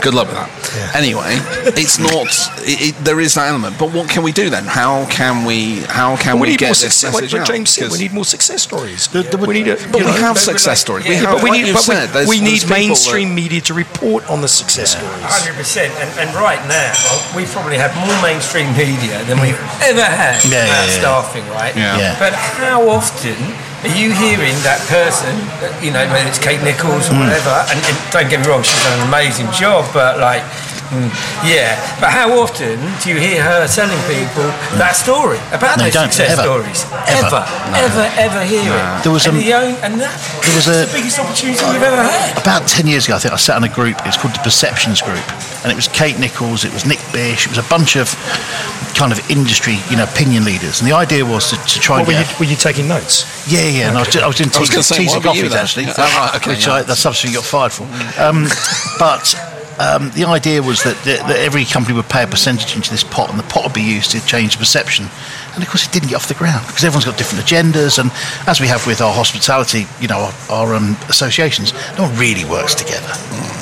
Good 0.03 0.13
luck 0.13 0.27
with 0.29 0.37
that. 0.37 0.95
Anyway, 0.95 1.39
it's 1.75 1.99
not. 1.99 2.29
It, 2.69 2.93
it, 2.93 3.05
there 3.05 3.19
is 3.19 3.33
that 3.35 3.49
element, 3.49 3.79
but 3.79 3.93
what 3.95 4.11
can 4.11 4.23
we 4.23 4.31
do 4.31 4.51
then? 4.51 4.65
How 4.65 5.07
can 5.09 5.47
we? 5.47 5.81
How 5.89 6.17
can 6.19 6.37
we 6.37 6.43
we, 6.43 6.49
need 6.51 6.59
get 6.59 6.67
more 6.67 6.75
this 6.75 6.81
success. 6.95 7.15
Like, 7.15 7.23
message 7.25 7.41
out? 7.41 7.47
James 7.47 7.71
said, 7.71 7.91
we 7.91 7.99
need 7.99 8.13
more 8.13 8.25
success 8.27 8.63
stories. 8.63 9.09
The- 9.09 9.23
the- 9.23 9.39
we 9.39 9.55
need 9.55 9.69
a, 9.69 9.77
But 9.91 10.01
you 10.01 10.05
we 10.07 10.13
have 10.21 10.37
success 10.39 10.81
stories. 10.83 11.09
we 11.09 11.15
have, 11.17 11.37
but 11.37 11.43
we 11.43 11.51
need, 11.51 11.73
but 11.73 11.89
we, 11.89 11.95
there's- 11.95 12.29
we 12.29 12.41
there's 12.41 12.65
need 12.65 12.71
mainstream 12.71 13.35
media 13.35 13.63
to 13.63 13.75
report 13.75 14.29
on 14.29 14.43
the 14.43 14.49
success 14.49 14.93
stories. 14.93 15.09
Hundred 15.23 15.57
percent, 15.57 15.93
and 15.97 16.11
and 16.21 16.37
right 16.37 16.61
now 16.69 16.93
we 17.35 17.47
probably 17.47 17.79
have 17.79 17.97
more 17.97 18.21
mainstream 18.21 18.69
media 18.77 19.25
than 19.25 19.36
we've 19.41 19.59
ever 19.83 20.05
had 20.05 20.43
Yeah, 20.45 20.65
yeah, 20.65 20.65
about 20.67 20.89
yeah. 20.89 20.99
staffing, 21.01 21.47
right? 21.51 21.75
Yeah. 21.77 21.99
Yeah. 21.99 22.19
But 22.19 22.33
how 22.35 22.89
often 22.89 23.37
are 23.85 23.95
you 23.95 24.13
hearing 24.13 24.57
that 24.65 24.81
person, 24.89 25.35
you 25.85 25.93
know, 25.93 26.05
whether 26.11 26.27
it's 26.29 26.39
Kate 26.41 26.63
Nicholls 26.63 27.09
or 27.11 27.15
Hmm. 27.15 27.29
whatever? 27.29 27.55
And, 27.71 27.79
and 27.87 27.95
don't 28.11 28.29
get 28.29 28.41
me 28.41 28.47
wrong, 28.49 28.63
she's 28.63 28.83
done 28.85 28.99
an 29.01 29.09
amazing 29.09 29.51
job, 29.53 29.85
but 29.93 30.19
like. 30.19 30.43
Mm, 30.87 31.11
Yeah, 31.43 31.75
but 32.01 32.11
how 32.11 32.31
often 32.39 32.79
do 33.03 33.11
you 33.11 33.19
hear 33.19 33.43
her 33.43 33.67
telling 33.67 33.99
people 34.07 34.47
that 34.79 34.95
story 34.95 35.39
about 35.51 35.79
No, 35.79 35.87
you 35.87 35.91
those 35.91 35.95
don't, 35.95 36.13
success 36.13 36.39
ever. 36.39 36.43
stories? 36.47 36.87
Ever. 37.11 37.43
Ever, 37.75 37.75
ever, 37.75 38.05
ever 38.23 38.41
hear 38.45 38.63
it. 38.71 39.03
There 39.03 39.11
was 39.13 39.27
and, 39.27 39.37
a- 39.37 39.41
the 39.41 39.55
own, 39.55 39.75
and 39.83 39.99
that, 40.01 40.15
there 40.47 40.55
was 40.55 40.69
a- 40.69 40.87
the 40.87 40.93
biggest 40.95 41.19
opportunity 41.19 41.59
we've 41.67 41.83
ever 41.83 42.03
had. 42.03 42.39
about 42.39 42.69
10 42.69 42.87
years 42.87 43.05
ago, 43.07 43.17
I 43.17 43.19
think 43.19 43.35
I 43.35 43.37
sat 43.37 43.57
on 43.57 43.65
a 43.65 43.69
group. 43.69 43.97
It's 44.07 44.17
called 44.17 44.35
the 44.35 44.41
Perceptions 44.47 45.03
Group. 45.03 45.25
And 45.65 45.73
it 45.73 45.77
was 45.77 45.89
Kate 45.89 46.19
Nicholls, 46.19 46.65
it 46.65 46.73
was 46.73 46.87
Nick 46.87 47.01
Bish, 47.13 47.47
it 47.47 47.51
was 47.51 47.59
a 47.59 47.69
bunch 47.69 47.97
of 47.97 48.07
kind 48.95 49.11
of 49.13 49.19
industry, 49.29 49.79
you 49.91 49.97
know, 49.97 50.05
opinion 50.05 50.45
leaders. 50.45 50.81
And 50.81 50.89
the 50.89 50.95
idea 50.95 51.25
was 51.27 51.51
to, 51.51 51.57
to 51.57 51.81
try 51.81 51.99
What, 51.99 52.09
and 52.09 52.17
were, 52.17 52.23
you, 52.23 52.39
were 52.39 52.47
you 52.47 52.57
taking 52.57 52.87
notes? 52.87 53.27
Yeah, 53.51 53.67
yeah, 53.67 53.89
and 53.89 53.97
I 53.99 54.01
was, 54.07 54.09
ju- 54.09 54.21
I 54.21 54.27
was 54.27 54.37
doing 54.37 54.51
I 54.55 54.59
was 54.61 54.69
teas, 54.71 54.75
gonna 54.77 54.83
say, 54.85 54.97
teas 55.03 55.15
and 55.15 55.23
coffees 55.25 55.55
actually, 55.55 55.85
Yeah. 55.91 55.99
Right, 55.99 56.33
okay, 56.37 56.51
which 56.51 56.67
yeah. 56.67 56.75
I, 56.75 56.83
that's 56.83 57.01
something 57.01 57.29
you 57.31 57.37
got 57.37 57.45
fired 57.45 57.73
for. 57.73 57.85
Um, 58.23 58.47
but 58.99 59.35
um, 59.79 60.11
the 60.11 60.25
idea 60.25 60.63
was 60.63 60.83
that, 60.85 60.97
that, 61.05 61.37
every 61.37 61.65
company 61.65 61.95
would 61.95 62.09
pay 62.09 62.23
a 62.23 62.27
percentage 62.27 62.75
into 62.75 62.91
this 62.91 63.05
pot, 63.05 63.31
and 63.31 63.39
the 63.39 63.45
pot 63.45 63.65
would 63.65 63.75
be 63.75 63.83
used 63.83 64.11
to 64.13 64.25
change 64.27 64.59
perception. 64.59 65.07
And 65.55 65.63
of 65.63 65.69
course, 65.69 65.87
it 65.87 65.93
didn't 65.93 66.09
get 66.09 66.17
off 66.17 66.29
the 66.29 66.35
ground 66.35 66.67
because 66.67 66.85
everyone's 66.85 67.05
got 67.05 67.19
different 67.19 67.45
agendas, 67.45 67.99
and 67.99 68.11
as 68.49 68.61
we 68.61 68.67
have 68.69 68.87
with 68.87 69.01
our 69.01 69.13
hospitality, 69.13 69.87
you 70.01 70.09
know, 70.09 70.19
our, 70.19 70.35
our 70.51 70.75
um, 70.75 70.97
associations, 71.09 71.73
no 71.99 72.05
one 72.05 72.17
really 72.17 72.45
works 72.45 72.75
together. 72.75 73.13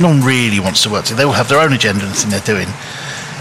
No 0.01 0.09
one 0.09 0.21
really 0.23 0.61
wants 0.61 0.83
to 0.85 0.91
work 0.91 1.05
together. 1.05 1.23
They 1.23 1.27
all 1.27 1.33
have 1.33 1.49
their 1.49 1.61
own 1.61 1.73
agenda 1.73 2.05
and 2.05 2.12
the 2.12 2.17
thing 2.17 2.31
they're 2.31 2.41
doing. 2.41 2.69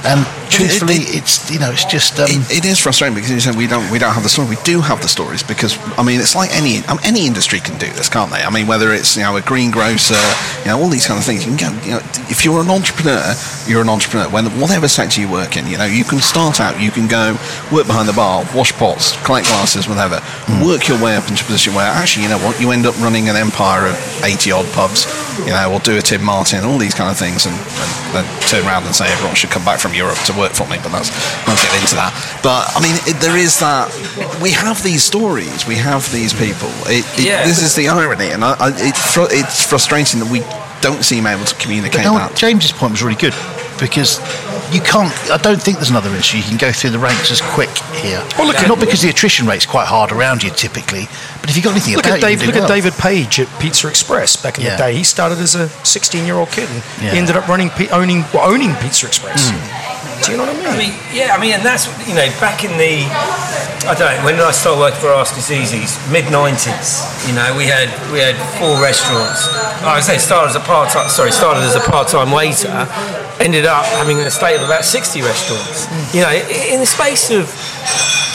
And 0.03 0.27
truthfully, 0.51 0.99
it's 1.15 1.49
you 1.49 1.59
know, 1.59 1.71
it's 1.71 1.85
just 1.85 2.19
um, 2.19 2.27
it, 2.27 2.63
it 2.63 2.65
is 2.65 2.77
frustrating 2.77 3.15
because 3.15 3.31
you 3.31 3.39
said 3.39 3.55
we 3.55 3.67
don't 3.67 3.89
we 3.89 3.99
don't 3.99 4.13
have 4.13 4.23
the 4.23 4.29
story. 4.29 4.49
We 4.49 4.61
do 4.63 4.81
have 4.81 5.01
the 5.01 5.07
stories 5.07 5.43
because 5.43 5.79
I 5.97 6.03
mean 6.03 6.19
it's 6.19 6.35
like 6.35 6.51
any 6.51 6.81
mean, 6.81 6.99
any 7.03 7.25
industry 7.25 7.59
can 7.59 7.77
do 7.79 7.87
this, 7.93 8.09
can't 8.09 8.31
they? 8.31 8.43
I 8.43 8.49
mean 8.49 8.67
whether 8.67 8.91
it's 8.91 9.15
you 9.15 9.23
know 9.23 9.37
a 9.37 9.41
greengrocer, 9.41 10.19
you 10.59 10.67
know 10.67 10.79
all 10.79 10.89
these 10.89 11.07
kind 11.07 11.17
of 11.17 11.25
things. 11.25 11.47
You 11.47 11.55
can 11.55 11.71
go. 11.71 11.85
You 11.85 11.91
know, 11.93 12.01
if 12.27 12.43
you're 12.43 12.61
an 12.61 12.69
entrepreneur, 12.69 13.33
you're 13.65 13.81
an 13.81 13.89
entrepreneur. 13.89 14.27
When 14.27 14.45
whatever 14.59 14.87
sector 14.87 15.21
you 15.21 15.31
work 15.31 15.55
in, 15.55 15.67
you 15.67 15.77
know 15.77 15.85
you 15.85 16.03
can 16.03 16.19
start 16.19 16.59
out. 16.59 16.79
You 16.81 16.91
can 16.91 17.07
go 17.07 17.39
work 17.71 17.87
behind 17.87 18.09
the 18.09 18.13
bar, 18.13 18.43
wash 18.53 18.73
pots, 18.73 19.15
collect 19.23 19.47
glasses, 19.47 19.87
whatever. 19.87 20.19
Work 20.63 20.87
your 20.87 21.01
way 21.01 21.15
up 21.15 21.29
into 21.29 21.43
a 21.43 21.47
position 21.47 21.73
where 21.73 21.87
actually 21.87 22.23
you 22.23 22.29
know 22.29 22.39
what 22.39 22.59
you 22.59 22.71
end 22.71 22.85
up 22.85 22.99
running 22.99 23.29
an 23.29 23.37
empire 23.37 23.87
of 23.87 23.95
eighty 24.23 24.51
odd 24.51 24.67
pubs. 24.73 25.07
You 25.39 25.53
know, 25.53 25.73
or 25.73 25.79
do 25.79 25.97
a 25.97 26.01
Tim 26.01 26.23
Martin, 26.23 26.63
all 26.63 26.77
these 26.77 26.93
kind 26.93 27.09
of 27.09 27.17
things, 27.17 27.45
and, 27.45 27.55
and 27.55 27.89
then 28.13 28.25
turn 28.47 28.65
around 28.65 28.85
and 28.85 28.95
say 28.95 29.11
everyone 29.11 29.35
should 29.35 29.49
come 29.49 29.65
back 29.65 29.79
from 29.79 29.93
Europe 29.93 30.17
to 30.25 30.33
work 30.37 30.53
for 30.53 30.67
me. 30.67 30.77
But 30.81 30.91
that's 30.91 31.09
we'll 31.47 31.57
get 31.57 31.73
into 31.81 31.95
that. 31.95 32.13
But 32.43 32.69
I 32.75 32.79
mean, 32.81 32.95
it, 33.09 33.19
there 33.19 33.37
is 33.37 33.59
that. 33.59 33.89
We 34.41 34.51
have 34.51 34.83
these 34.83 35.03
stories. 35.03 35.65
We 35.67 35.75
have 35.75 36.11
these 36.11 36.33
people. 36.33 36.69
It, 36.85 37.05
it, 37.17 37.25
Yeah. 37.25 37.45
This 37.45 37.61
is 37.61 37.75
the 37.75 37.89
irony, 37.89 38.29
and 38.29 38.43
I, 38.43 38.55
I, 38.59 38.69
it, 38.75 38.95
fr- 38.95 39.31
it's 39.31 39.65
frustrating 39.65 40.19
that 40.19 40.29
we 40.29 40.41
don't 40.81 41.03
seem 41.03 41.25
able 41.25 41.45
to 41.45 41.55
communicate 41.55 42.03
no, 42.03 42.15
that. 42.15 42.35
James's 42.35 42.71
point 42.71 42.91
was 42.91 43.01
really 43.01 43.15
good 43.15 43.33
because 43.79 44.19
you 44.73 44.81
can't. 44.81 45.11
I 45.31 45.37
don't 45.37 45.61
think 45.61 45.77
there's 45.77 45.89
another 45.89 46.09
industry 46.09 46.39
you 46.39 46.45
can 46.45 46.57
go 46.57 46.71
through 46.71 46.91
the 46.91 46.99
ranks 46.99 47.31
as 47.31 47.41
quick 47.41 47.69
here. 48.01 48.23
Well, 48.37 48.47
look 48.47 48.57
at- 48.57 48.67
not 48.67 48.79
because 48.79 49.01
the 49.01 49.09
attrition 49.09 49.45
rate's 49.47 49.65
quite 49.65 49.87
hard 49.87 50.11
around 50.11 50.43
you 50.43 50.49
typically, 50.51 51.07
but 51.41 51.49
if 51.49 51.55
you've 51.55 51.65
got 51.65 51.71
anything 51.71 51.95
Look 51.95 52.05
about 52.05 52.17
at 52.17 52.21
you, 52.21 52.27
Dave. 52.27 52.41
you 52.41 52.47
Look 52.47 52.55
do 52.55 52.61
at 52.63 52.69
well. 52.69 52.75
David 52.77 52.93
Page 52.93 53.39
at 53.39 53.59
Pizza 53.59 53.87
Express 53.87 54.35
back 54.35 54.57
in 54.57 54.65
Yeah. 54.65 54.71
the 54.77 54.83
day. 54.83 54.95
He 54.95 55.03
started 55.03 55.39
as 55.39 55.55
a 55.55 55.67
16-year-old 55.83 56.51
kid 56.51 56.69
and 56.69 56.81
Yeah. 57.01 57.11
he 57.11 57.17
ended 57.17 57.35
up 57.37 57.47
running, 57.47 57.71
owning, 57.91 58.25
well, 58.33 58.49
owning 58.49 58.75
Pizza 58.77 59.05
Express. 59.07 59.49
Hmm. 59.49 60.21
Do 60.23 60.31
you 60.31 60.37
know 60.37 60.45
what 60.45 60.55
I 60.55 60.57
mean? 60.57 60.67
I 60.67 60.77
mean, 60.77 60.93
yeah, 61.13 61.35
I 61.35 61.39
mean, 61.41 61.51
and 61.53 61.63
that's 61.65 61.85
you 62.07 62.13
know, 62.15 62.27
back 62.39 62.63
in 62.63 62.71
the, 62.77 63.03
I 63.83 63.95
don't 63.95 64.07
know, 64.07 64.23
when 64.23 64.35
did 64.35 64.47
I 64.47 64.51
start 64.51 64.79
working 64.79 64.99
for 64.99 65.11
Ask 65.11 65.35
Us 65.35 65.51
Easy's? 65.51 65.99
Mid 66.07 66.25
'90s. 66.31 67.03
You 67.27 67.35
know, 67.35 67.51
we 67.55 67.67
had 67.67 67.91
we 68.15 68.19
had 68.19 68.39
four 68.55 68.79
restaurants. 68.79 69.51
I 69.83 69.95
would 69.95 70.03
say 70.03 70.17
started 70.17 70.51
as 70.51 70.55
a 70.55 70.63
part 70.63 70.89
time. 70.89 71.09
Sorry, 71.09 71.31
started 71.31 71.67
as 71.67 71.75
a 71.75 71.83
part 71.83 72.07
time 72.07 72.31
waiter. 72.31 72.71
Ended 73.43 73.65
up 73.65 73.83
having 73.99 74.19
an 74.19 74.27
estate 74.27 74.55
of 74.55 74.63
about 74.63 74.85
60 74.85 75.21
restaurants. 75.21 75.91
You 76.15 76.21
know, 76.21 76.31
in 76.31 76.79
the 76.79 76.87
space 76.87 77.29
of 77.31 77.51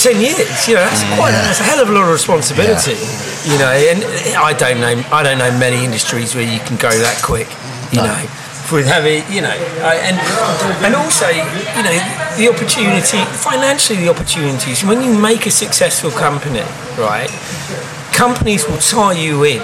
10 0.04 0.20
years. 0.20 0.68
You 0.68 0.76
know, 0.76 0.84
that's 0.84 1.02
mm, 1.02 1.16
quite 1.16 1.32
that's 1.32 1.60
a 1.60 1.64
hell 1.64 1.80
of 1.80 1.88
a 1.88 1.92
lot 1.92 2.04
of 2.04 2.12
responsibility. 2.12 3.00
You 3.48 3.56
know, 3.56 3.72
and 3.72 4.04
I 4.36 4.52
don't 4.52 4.80
know 4.84 5.00
I 5.08 5.22
don't 5.22 5.38
know 5.38 5.50
many 5.56 5.84
industries 5.84 6.34
where 6.34 6.44
you 6.44 6.60
can 6.60 6.76
go 6.76 6.92
that 6.92 7.22
quick. 7.24 7.48
You 7.88 8.04
know 8.04 8.20
with 8.72 8.86
having, 8.86 9.24
you 9.32 9.42
know, 9.42 9.54
and 9.82 10.16
and 10.84 10.94
also, 10.94 11.28
you 11.28 11.82
know, 11.82 11.96
the 12.36 12.48
opportunity 12.52 13.18
financially, 13.36 14.00
the 14.00 14.10
opportunities 14.10 14.84
when 14.84 15.02
you 15.02 15.16
make 15.18 15.46
a 15.46 15.50
successful 15.50 16.10
company, 16.10 16.64
right? 16.98 17.30
Companies 18.12 18.66
will 18.68 18.78
tie 18.78 19.12
you 19.12 19.44
in. 19.44 19.62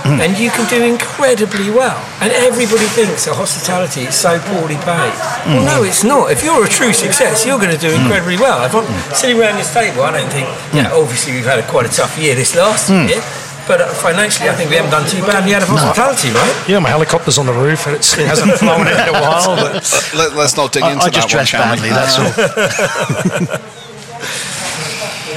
Hmm. 0.00 0.16
And 0.16 0.38
you 0.38 0.48
can 0.48 0.64
do 0.72 0.80
incredibly 0.82 1.68
well. 1.68 2.00
And 2.24 2.32
everybody 2.32 2.88
thinks 2.96 3.28
that 3.28 3.36
hospitality 3.36 4.08
is 4.08 4.16
so 4.16 4.40
poorly 4.48 4.80
paid. 4.80 5.12
Well, 5.44 5.60
hmm. 5.60 5.66
no, 5.68 5.82
it's 5.84 6.04
not. 6.04 6.32
If 6.32 6.42
you're 6.42 6.64
a 6.64 6.68
true 6.68 6.94
success, 6.94 7.44
you're 7.44 7.60
going 7.60 7.74
to 7.74 7.80
do 7.80 7.92
hmm. 7.92 8.08
incredibly 8.08 8.40
well. 8.40 8.64
If 8.64 8.72
I'm 8.72 8.88
sitting 9.12 9.36
around 9.36 9.60
this 9.60 9.68
table, 9.68 10.00
I 10.00 10.16
don't 10.16 10.32
think, 10.32 10.48
you 10.72 10.80
know, 10.80 11.04
obviously 11.04 11.36
we've 11.36 11.44
had 11.44 11.58
a 11.60 11.66
quite 11.68 11.84
a 11.84 11.92
tough 11.92 12.16
year 12.16 12.34
this 12.34 12.56
last 12.56 12.88
year, 12.88 13.20
but 13.70 13.80
uh, 13.80 13.86
financially, 13.94 14.48
I 14.48 14.54
think 14.54 14.68
we 14.68 14.74
haven't 14.74 14.90
done 14.90 15.08
too 15.08 15.22
badly 15.22 15.54
out 15.54 15.62
of 15.62 15.68
hospitality, 15.68 16.34
right? 16.34 16.68
yeah, 16.68 16.80
my 16.80 16.88
helicopter's 16.88 17.38
on 17.38 17.46
the 17.46 17.52
roof 17.52 17.86
and 17.86 17.94
it's, 17.94 18.18
it 18.18 18.26
hasn't 18.26 18.58
flown 18.58 18.88
in 18.88 18.98
a 18.98 19.12
while. 19.12 19.54
But 19.54 19.74
Let, 20.18 20.32
us 20.34 20.56
not 20.56 20.72
dig 20.72 20.82
I, 20.82 20.90
into 20.90 21.04
I 21.04 21.10
that 21.10 21.14
just 21.14 21.30
one, 21.30 21.46
dress 21.46 21.52
badly. 21.54 21.90
That's 21.94 22.18
all. 22.18 23.70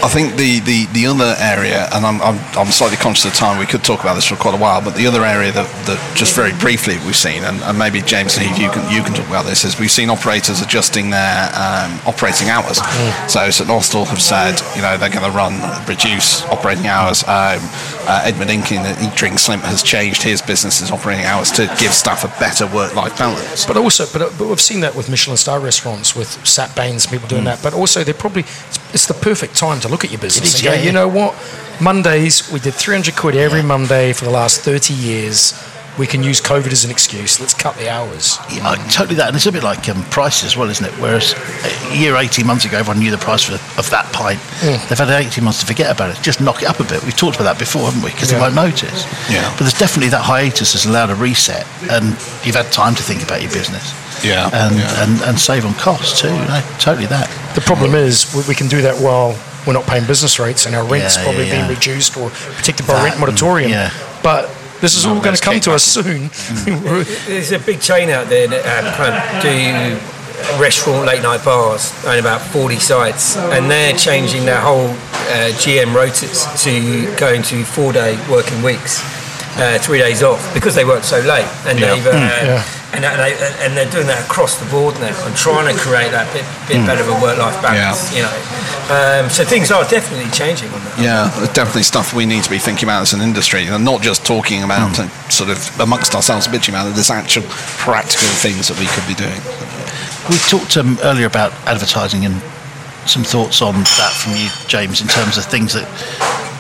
I 0.03 0.09
think 0.09 0.35
the, 0.35 0.59
the, 0.59 0.85
the 0.91 1.07
other 1.07 1.33
area, 1.39 1.87
and 1.93 2.05
I'm, 2.05 2.21
I'm, 2.21 2.37
I'm 2.59 2.67
slightly 2.67 2.97
conscious 2.97 3.23
of 3.23 3.33
time, 3.35 3.57
we 3.57 3.65
could 3.65 3.85
talk 3.85 4.01
about 4.01 4.15
this 4.15 4.27
for 4.27 4.35
quite 4.35 4.53
a 4.53 4.57
while, 4.57 4.83
but 4.83 4.95
the 4.95 5.07
other 5.07 5.23
area 5.23 5.53
that, 5.53 5.65
that 5.87 5.95
just 6.13 6.35
very 6.35 6.51
briefly 6.59 6.97
we've 7.07 7.15
seen, 7.15 7.41
and, 7.45 7.63
and 7.63 7.79
maybe 7.79 8.01
James 8.01 8.35
and 8.35 8.45
Heath, 8.45 8.59
you 8.59 8.69
can, 8.69 8.83
you 8.91 9.01
can 9.01 9.13
talk 9.13 9.25
about 9.27 9.45
this, 9.45 9.63
is 9.63 9.79
we've 9.79 9.89
seen 9.89 10.09
operators 10.09 10.59
adjusting 10.59 11.09
their 11.09 11.47
um, 11.55 11.95
operating 12.05 12.49
hours. 12.49 12.83
So 13.31 13.49
St 13.49 13.69
Austell 13.69 14.03
have 14.03 14.21
said, 14.21 14.59
you 14.75 14.81
know, 14.81 14.97
they're 14.97 15.09
going 15.09 15.23
to 15.23 15.31
run, 15.31 15.55
reduce 15.87 16.43
operating 16.51 16.87
hours. 16.87 17.23
Um, 17.23 17.63
uh, 18.03 18.27
Edmund 18.27 18.51
Inkin 18.51 18.83
at 18.83 19.01
Eat 19.01 19.15
Drink 19.15 19.39
Sleep 19.39 19.61
has 19.61 19.81
changed 19.81 20.21
his 20.21 20.41
business's 20.41 20.91
operating 20.91 21.23
hours 21.23 21.49
to 21.51 21.73
give 21.79 21.93
staff 21.93 22.25
a 22.25 22.39
better 22.41 22.67
work-life 22.67 23.17
balance. 23.17 23.65
But 23.65 23.77
also, 23.77 24.03
but, 24.11 24.37
but 24.37 24.49
we've 24.49 24.59
seen 24.59 24.81
that 24.81 24.95
with 24.95 25.09
Michelin 25.09 25.37
star 25.37 25.61
restaurants, 25.61 26.13
with 26.13 26.45
Sat 26.45 26.75
Baines, 26.75 27.05
people 27.05 27.29
doing 27.29 27.45
that. 27.45 27.63
But 27.63 27.73
also, 27.73 28.03
they're 28.03 28.13
probably 28.13 28.41
it's, 28.41 28.79
it's 28.93 29.05
the 29.07 29.13
perfect 29.13 29.55
time 29.55 29.79
to 29.79 29.92
look 29.93 30.03
at 30.03 30.11
your 30.11 30.19
business 30.19 30.55
is, 30.55 30.59
and 30.59 30.63
go, 30.65 30.73
yeah, 30.73 30.81
you 30.81 30.91
know 30.91 31.07
what? 31.07 31.33
Mondays 31.79 32.51
we 32.51 32.59
did 32.59 32.73
300 32.73 33.15
quid 33.15 33.35
every 33.35 33.61
Monday 33.63 34.13
for 34.13 34.25
the 34.25 34.31
last 34.31 34.61
30 34.61 34.93
years. 34.93 35.53
we 35.99 36.07
can 36.07 36.23
use 36.23 36.41
COVID 36.41 36.71
as 36.71 36.83
an 36.85 36.89
excuse. 36.89 37.39
Let's 37.39 37.53
cut 37.53 37.75
the 37.77 37.87
hours. 37.87 38.37
Yeah, 38.51 38.67
uh, 38.69 38.75
totally 38.89 39.13
that, 39.17 39.27
and 39.27 39.35
it's 39.35 39.45
a 39.45 39.51
bit 39.51 39.61
like 39.63 39.87
um, 39.89 40.01
prices 40.09 40.43
as 40.43 40.57
well, 40.57 40.67
isn't 40.69 40.83
it? 40.85 40.91
Whereas 40.99 41.35
a 41.91 41.95
year, 41.95 42.15
eighteen 42.17 42.47
months 42.47 42.65
ago, 42.65 42.77
everyone 42.79 42.97
knew 42.99 43.11
the 43.11 43.17
price 43.29 43.47
of, 43.47 43.61
of 43.77 43.87
that 43.91 44.09
pint. 44.11 44.39
Mm. 44.65 44.81
They've 44.89 44.97
had 44.97 45.09
eighteen 45.09 45.43
months 45.43 45.59
to 45.61 45.67
forget 45.67 45.91
about 45.95 46.09
it. 46.09 46.17
Just 46.23 46.41
knock 46.41 46.63
it 46.63 46.67
up 46.67 46.79
a 46.79 46.83
bit. 46.83 47.03
We've 47.03 47.15
talked 47.15 47.35
about 47.37 47.45
that 47.45 47.59
before, 47.59 47.83
haven't 47.85 48.01
we? 48.01 48.09
Because 48.09 48.31
Yeah. 48.31 48.37
they 48.37 48.43
won't 48.43 48.55
notice. 48.55 49.05
Yeah. 49.29 49.45
But 49.53 49.69
there's 49.69 49.77
definitely 49.77 50.09
that 50.17 50.23
hiatus 50.25 50.73
has 50.73 50.85
allowed 50.89 51.11
a 51.11 51.15
reset, 51.15 51.65
and 51.91 52.05
you've 52.43 52.57
had 52.57 52.71
time 52.71 52.95
to 52.95 53.03
think 53.03 53.21
about 53.21 53.43
your 53.43 53.51
business. 53.51 53.93
Yeah, 54.25 54.49
And 54.53 54.73
yeah. 54.77 55.03
and, 55.03 55.21
and 55.29 55.35
save 55.39 55.63
on 55.65 55.73
costs 55.75 56.21
too. 56.21 56.29
You 56.33 56.47
know, 56.49 56.61
totally 56.79 57.07
that. 57.13 57.29
The 57.53 57.61
problem 57.61 57.93
is 57.93 58.33
we, 58.33 58.41
we 58.49 58.55
can 58.55 58.67
do 58.67 58.81
that 58.81 58.95
while 58.97 59.37
we're 59.65 59.73
not 59.73 59.85
paying 59.87 60.05
business 60.05 60.39
rates 60.39 60.65
and 60.65 60.75
our 60.75 60.83
rent's 60.85 61.15
Yeah, 61.17 61.23
probably 61.23 61.45
yeah, 61.45 61.51
being 61.57 61.65
yeah. 61.65 61.75
reduced 61.75 62.17
or 62.17 62.29
protected 62.29 62.85
by 62.87 62.93
That 62.95 63.03
rent 63.05 63.19
moratorium. 63.19 63.71
yeah. 63.71 63.91
But 64.21 64.49
this 64.81 64.95
is 64.97 65.05
No, 65.05 65.15
all 65.15 65.21
going 65.21 65.35
to 65.35 65.41
come 65.41 65.59
to 65.61 65.71
us 65.73 65.83
soon. 65.83 66.29
There's 67.27 67.51
a 67.51 67.59
big 67.59 67.79
chain 67.81 68.09
out 68.09 68.27
there 68.29 68.47
that 68.47 68.63
uh, 68.65 68.95
kind 68.97 69.13
of 69.15 69.41
do 69.41 70.59
restaurant 70.61 71.05
late 71.05 71.21
night 71.21 71.43
bars 71.45 71.93
and 72.05 72.19
about 72.19 72.41
40 72.41 72.75
sites 72.77 73.37
and 73.37 73.69
they're 73.71 73.95
changing 73.95 74.45
their 74.45 74.59
whole 74.59 74.87
uh, 74.89 75.51
GM 75.61 75.93
rotas 75.93 76.43
to 76.63 77.15
going 77.17 77.41
to 77.43 77.63
four 77.63 77.93
day 77.93 78.17
working 78.29 78.61
weeks 78.61 78.99
uh, 79.57 79.77
three 79.81 79.99
days 79.99 80.21
off 80.23 80.53
because 80.53 80.75
they 80.75 80.83
work 80.83 81.03
so 81.03 81.19
late 81.21 81.45
and 81.65 81.79
Yeah. 81.79 81.93
they've 81.95 82.07
uh, 82.07 82.11
yeah. 82.11 82.63
And, 82.93 83.03
and, 83.03 83.17
they, 83.19 83.33
and 83.65 83.75
they're 83.75 83.89
doing 83.89 84.05
that 84.07 84.23
across 84.25 84.59
the 84.61 84.69
board 84.69 84.93
now 85.01 85.13
and 85.25 85.35
trying 85.35 85.65
to 85.65 85.77
create 85.81 86.11
that 86.11 86.29
bit, 86.33 86.45
bit 86.69 86.85
better 86.85 87.01
of 87.01 87.09
a 87.09 87.17
work-life 87.21 87.57
balance 87.61 88.13
you 88.15 88.21
know 88.21 88.33
um, 88.91 89.29
so 89.29 89.43
things 89.45 89.71
are 89.71 89.87
definitely 89.87 90.29
changing 90.31 90.67
on 90.75 90.79
that 90.83 90.99
Yeah, 90.99 91.31
definitely 91.53 91.83
stuff 91.83 92.13
we 92.13 92.25
need 92.25 92.43
to 92.43 92.49
be 92.49 92.59
thinking 92.59 92.83
about 92.83 93.01
as 93.01 93.13
an 93.13 93.21
industry, 93.21 93.65
and 93.67 93.85
not 93.85 94.01
just 94.01 94.25
talking 94.25 94.61
about 94.61 94.99
and 94.99 95.09
sort 95.31 95.49
of 95.49 95.57
amongst 95.79 96.13
ourselves 96.13 96.47
bitching 96.49 96.75
about 96.75 96.87
it. 96.91 96.93
There's 96.93 97.09
actual 97.09 97.43
practical 97.79 98.27
things 98.43 98.67
that 98.67 98.75
we 98.77 98.85
could 98.91 99.07
be 99.07 99.15
doing. 99.15 99.39
We 100.27 100.35
talked 100.51 100.75
um, 100.75 100.99
earlier 101.01 101.27
about 101.27 101.53
advertising 101.63 102.25
and 102.25 102.41
some 103.07 103.23
thoughts 103.23 103.61
on 103.61 103.73
that 103.99 104.11
from 104.19 104.35
you, 104.35 104.49
James, 104.67 104.99
in 104.99 105.07
terms 105.07 105.37
of 105.37 105.45
things 105.45 105.71
that 105.79 105.87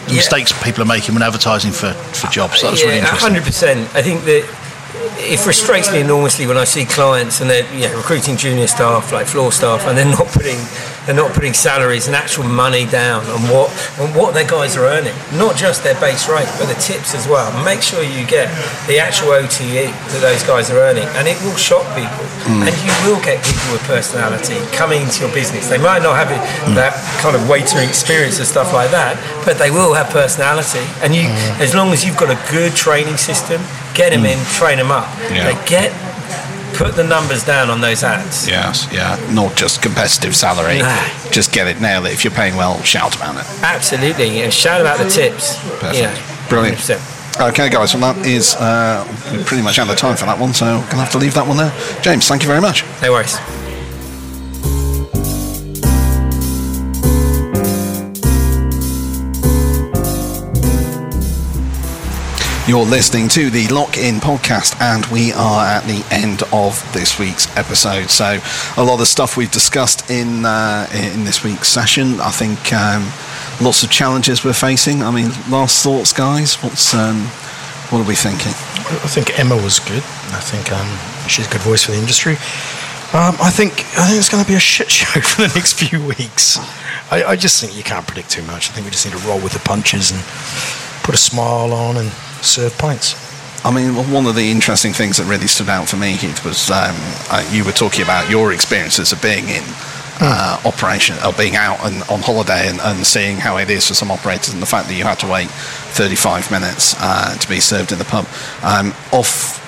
Yeah. 0.07 0.15
mistakes 0.23 0.51
people 0.63 0.81
are 0.83 0.87
making 0.87 1.15
when 1.15 1.23
advertising 1.23 1.71
for, 1.71 1.91
for 2.15 2.27
jobs. 2.31 2.61
That 2.61 2.71
was 2.71 2.81
really 2.83 2.95
yeah, 2.97 3.03
interesting. 3.03 3.27
hundred 3.35 3.43
percent. 3.43 3.79
I 3.95 4.01
think 4.01 4.23
that 4.23 4.47
it 5.17 5.39
frustrates 5.39 5.91
me 5.91 6.01
enormously 6.01 6.47
when 6.47 6.57
I 6.57 6.63
see 6.63 6.85
clients 6.85 7.41
and 7.41 7.49
they're 7.49 7.67
yeah, 7.73 7.95
recruiting 7.95 8.37
junior 8.37 8.67
staff, 8.67 9.11
like 9.11 9.27
floor 9.27 9.51
staff, 9.51 9.85
and 9.87 9.97
they're 9.97 10.05
not 10.05 10.27
putting 10.27 10.57
they're 11.05 11.15
not 11.15 11.33
putting 11.33 11.53
salaries 11.53 12.07
and 12.07 12.15
actual 12.15 12.43
money 12.43 12.85
down 12.85 13.25
on 13.27 13.41
what 13.51 13.69
on 13.99 14.13
what 14.15 14.33
their 14.33 14.47
guys 14.47 14.77
are 14.77 14.85
earning, 14.85 15.15
not 15.33 15.55
just 15.55 15.83
their 15.83 15.99
base 15.99 16.29
rate, 16.29 16.47
but 16.57 16.67
the 16.67 16.79
tips 16.79 17.13
as 17.13 17.27
well. 17.27 17.51
Make 17.63 17.81
sure 17.81 18.03
you 18.03 18.25
get 18.25 18.47
the 18.87 18.99
actual 18.99 19.35
OTE 19.35 19.91
that 19.91 20.19
those 20.21 20.43
guys 20.43 20.71
are 20.71 20.79
earning, 20.79 21.07
and 21.19 21.27
it 21.27 21.39
will 21.43 21.55
shock 21.55 21.83
people, 21.95 22.25
hmm. 22.47 22.63
and 22.63 22.73
you 22.87 22.93
will 23.03 23.19
get 23.21 23.43
people 23.43 23.73
with 23.73 23.83
personality 23.83 24.57
coming 24.71 25.01
into 25.03 25.25
your 25.25 25.33
business. 25.33 25.67
They 25.67 25.77
might 25.77 26.01
not 26.01 26.15
have 26.15 26.31
it, 26.31 26.39
hmm. 26.63 26.75
that 26.75 26.95
kind 27.19 27.35
of 27.35 27.43
waitering 27.43 27.87
experience 27.87 28.39
and 28.39 28.47
stuff 28.47 28.73
like 28.73 28.91
that, 28.91 29.19
but 29.45 29.57
they 29.57 29.71
will 29.71 29.93
have 29.93 30.09
personality, 30.09 30.83
and 31.03 31.13
you, 31.13 31.27
hmm. 31.27 31.61
as 31.61 31.75
long 31.75 31.91
as 31.91 32.05
you've 32.05 32.17
got 32.17 32.31
a 32.31 32.39
good 32.51 32.75
training 32.75 33.17
system, 33.17 33.61
get 33.93 34.11
them 34.11 34.25
in, 34.25 34.39
train 34.55 34.77
them 34.77 34.91
up. 34.91 35.07
Yeah. 35.29 35.51
Get 35.65 35.91
put 36.73 36.95
the 36.95 37.03
numbers 37.03 37.43
down 37.43 37.69
on 37.69 37.81
those 37.81 38.03
ads. 38.03 38.47
Yes, 38.47 38.87
yeah, 38.91 39.15
not 39.33 39.55
just 39.55 39.81
competitive 39.81 40.35
salary. 40.35 40.79
Nah. 40.79 41.31
Just 41.31 41.53
get 41.53 41.67
it 41.67 41.81
nail 41.81 42.05
it. 42.05 42.13
If 42.13 42.23
you're 42.23 42.33
paying 42.33 42.55
well, 42.55 42.81
shout 42.83 43.15
about 43.15 43.35
it. 43.37 43.45
Absolutely, 43.63 44.41
and 44.41 44.53
shout 44.53 44.81
about 44.81 44.97
the 44.97 45.09
tips. 45.09 45.57
Perfect. 45.79 46.19
Know, 46.19 46.47
Brilliant. 46.49 46.77
100%. 46.77 47.49
Okay, 47.49 47.69
guys, 47.69 47.95
well, 47.95 48.13
that 48.13 48.25
is 48.27 48.55
uh, 48.55 49.03
pretty 49.45 49.63
much 49.63 49.79
out 49.79 49.89
of 49.89 49.97
time 49.97 50.15
for 50.15 50.25
that 50.25 50.39
one, 50.39 50.53
so 50.53 50.65
I'm 50.65 50.81
gonna 50.89 51.03
have 51.03 51.11
to 51.13 51.17
leave 51.17 51.33
that 51.33 51.47
one 51.47 51.57
there. 51.57 51.73
James, 52.01 52.27
thank 52.27 52.43
you 52.43 52.47
very 52.47 52.61
much. 52.61 52.83
No 53.01 53.11
worries. 53.11 53.37
You're 62.65 62.85
listening 62.85 63.27
to 63.27 63.49
the 63.49 63.67
Lock 63.67 63.97
In 63.97 64.21
podcast, 64.21 64.79
and 64.79 65.05
we 65.07 65.33
are 65.33 65.65
at 65.65 65.83
the 65.83 66.01
end 66.11 66.43
of 66.53 66.79
this 66.93 67.19
week's 67.19 67.53
episode. 67.57 68.09
So, 68.09 68.39
a 68.77 68.83
lot 68.83 69.01
of 69.01 69.07
stuff 69.07 69.35
we've 69.35 69.51
discussed 69.51 70.09
in 70.09 70.45
uh, 70.45 70.87
in 70.93 71.25
this 71.25 71.43
week's 71.43 71.67
session. 71.67 72.21
I 72.21 72.31
think 72.31 72.71
um, 72.71 73.03
lots 73.59 73.83
of 73.83 73.91
challenges 73.91 74.45
we're 74.45 74.53
facing. 74.53 75.03
I 75.03 75.11
mean, 75.11 75.31
last 75.51 75.83
thoughts, 75.83 76.13
guys. 76.13 76.55
What's 76.63 76.93
um, 76.93 77.25
what 77.91 77.99
are 77.99 78.07
we 78.07 78.15
thinking? 78.15 78.53
I 79.03 79.11
think 79.11 79.37
Emma 79.37 79.57
was 79.57 79.79
good. 79.79 80.03
I 80.31 80.39
think 80.39 80.71
um, 80.71 81.27
she's 81.27 81.45
a 81.45 81.51
good 81.51 81.61
voice 81.63 81.83
for 81.83 81.91
the 81.91 81.97
industry. 81.97 82.35
Um, 83.11 83.35
I 83.43 83.51
think 83.51 83.73
I 83.99 84.07
think 84.07 84.19
it's 84.19 84.29
going 84.29 84.41
to 84.41 84.49
be 84.49 84.55
a 84.55 84.59
shit 84.61 84.89
show 85.03 85.19
for 85.19 85.41
the 85.41 85.53
next 85.53 85.73
few 85.73 85.99
weeks. 86.07 86.59
I, 87.11 87.25
I 87.25 87.35
just 87.35 87.59
think 87.59 87.75
you 87.75 87.83
can't 87.83 88.07
predict 88.07 88.29
too 88.29 88.43
much. 88.43 88.69
I 88.69 88.71
think 88.71 88.85
we 88.85 88.91
just 88.91 89.05
need 89.05 89.19
to 89.19 89.27
roll 89.27 89.41
with 89.41 89.51
the 89.51 89.59
punches 89.59 90.11
and 90.11 90.23
put 91.03 91.13
a 91.13 91.17
smile 91.17 91.73
on 91.73 91.97
and 91.97 92.09
serve 92.43 92.77
pints. 92.77 93.15
I 93.65 93.71
mean, 93.71 93.95
one 94.11 94.25
of 94.25 94.35
the 94.35 94.51
interesting 94.51 94.91
things 94.91 95.17
that 95.17 95.25
really 95.25 95.47
stood 95.47 95.69
out 95.69 95.87
for 95.87 95.95
me, 95.95 96.13
Heath, 96.13 96.43
was 96.43 96.69
um, 96.69 96.95
uh, 97.31 97.47
you 97.51 97.63
were 97.63 97.71
talking 97.71 98.01
about 98.03 98.29
your 98.29 98.51
experiences 98.51 99.13
of 99.13 99.21
being 99.21 99.45
in 99.47 99.63
uh, 100.19 100.61
operation, 100.65 101.15
or 101.25 101.31
being 101.33 101.55
out 101.55 101.79
and 101.85 102.03
on 102.09 102.19
holiday 102.19 102.67
and, 102.67 102.79
and 102.81 103.05
seeing 103.07 103.37
how 103.37 103.57
it 103.57 103.69
is 103.69 103.87
for 103.87 103.93
some 103.93 104.11
operators, 104.11 104.53
and 104.53 104.61
the 104.61 104.65
fact 104.65 104.87
that 104.89 104.95
you 104.95 105.03
had 105.03 105.17
to 105.19 105.27
wait 105.27 105.47
35 105.49 106.51
minutes 106.51 106.93
uh, 106.99 107.35
to 107.37 107.47
be 107.47 107.59
served 107.61 107.91
in 107.93 107.99
the 107.99 108.05
pub. 108.05 108.25
Um, 108.63 108.93
off 109.13 109.61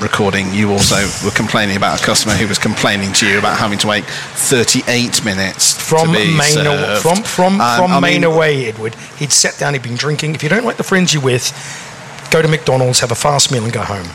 recording, 0.00 0.54
you 0.54 0.70
also 0.70 0.96
were 1.24 1.32
complaining 1.34 1.76
about 1.76 2.00
a 2.00 2.04
customer 2.04 2.34
who 2.34 2.46
was 2.48 2.58
complaining 2.58 3.12
to 3.14 3.26
you 3.28 3.38
about 3.38 3.58
having 3.58 3.78
to 3.78 3.86
wait 3.88 4.04
38 4.04 5.24
minutes 5.24 5.76
From 5.78 6.06
to 6.06 6.12
be 6.12 6.36
Maine, 6.36 6.66
aw- 6.66 6.96
served. 6.98 7.02
from 7.02 7.22
from 7.24 7.60
Um, 7.60 7.76
from 7.78 7.90
I 7.92 8.00
Maine 8.00 8.20
mean, 8.22 8.24
away, 8.24 8.66
Edward. 8.66 8.94
He'd 9.18 9.32
sat 9.32 9.58
down. 9.58 9.74
He'd 9.74 9.82
been 9.82 9.96
drinking. 9.96 10.34
If 10.34 10.42
you 10.42 10.48
don't 10.48 10.64
like 10.64 10.76
the 10.78 10.84
friends 10.84 11.12
you're 11.12 11.22
with, 11.22 11.52
go 12.30 12.42
to 12.42 12.48
McDonald's, 12.48 13.00
have 13.00 13.12
a 13.12 13.14
fast 13.16 13.50
meal, 13.52 13.64
and 13.64 13.72
go 13.72 13.82
home. 13.82 14.06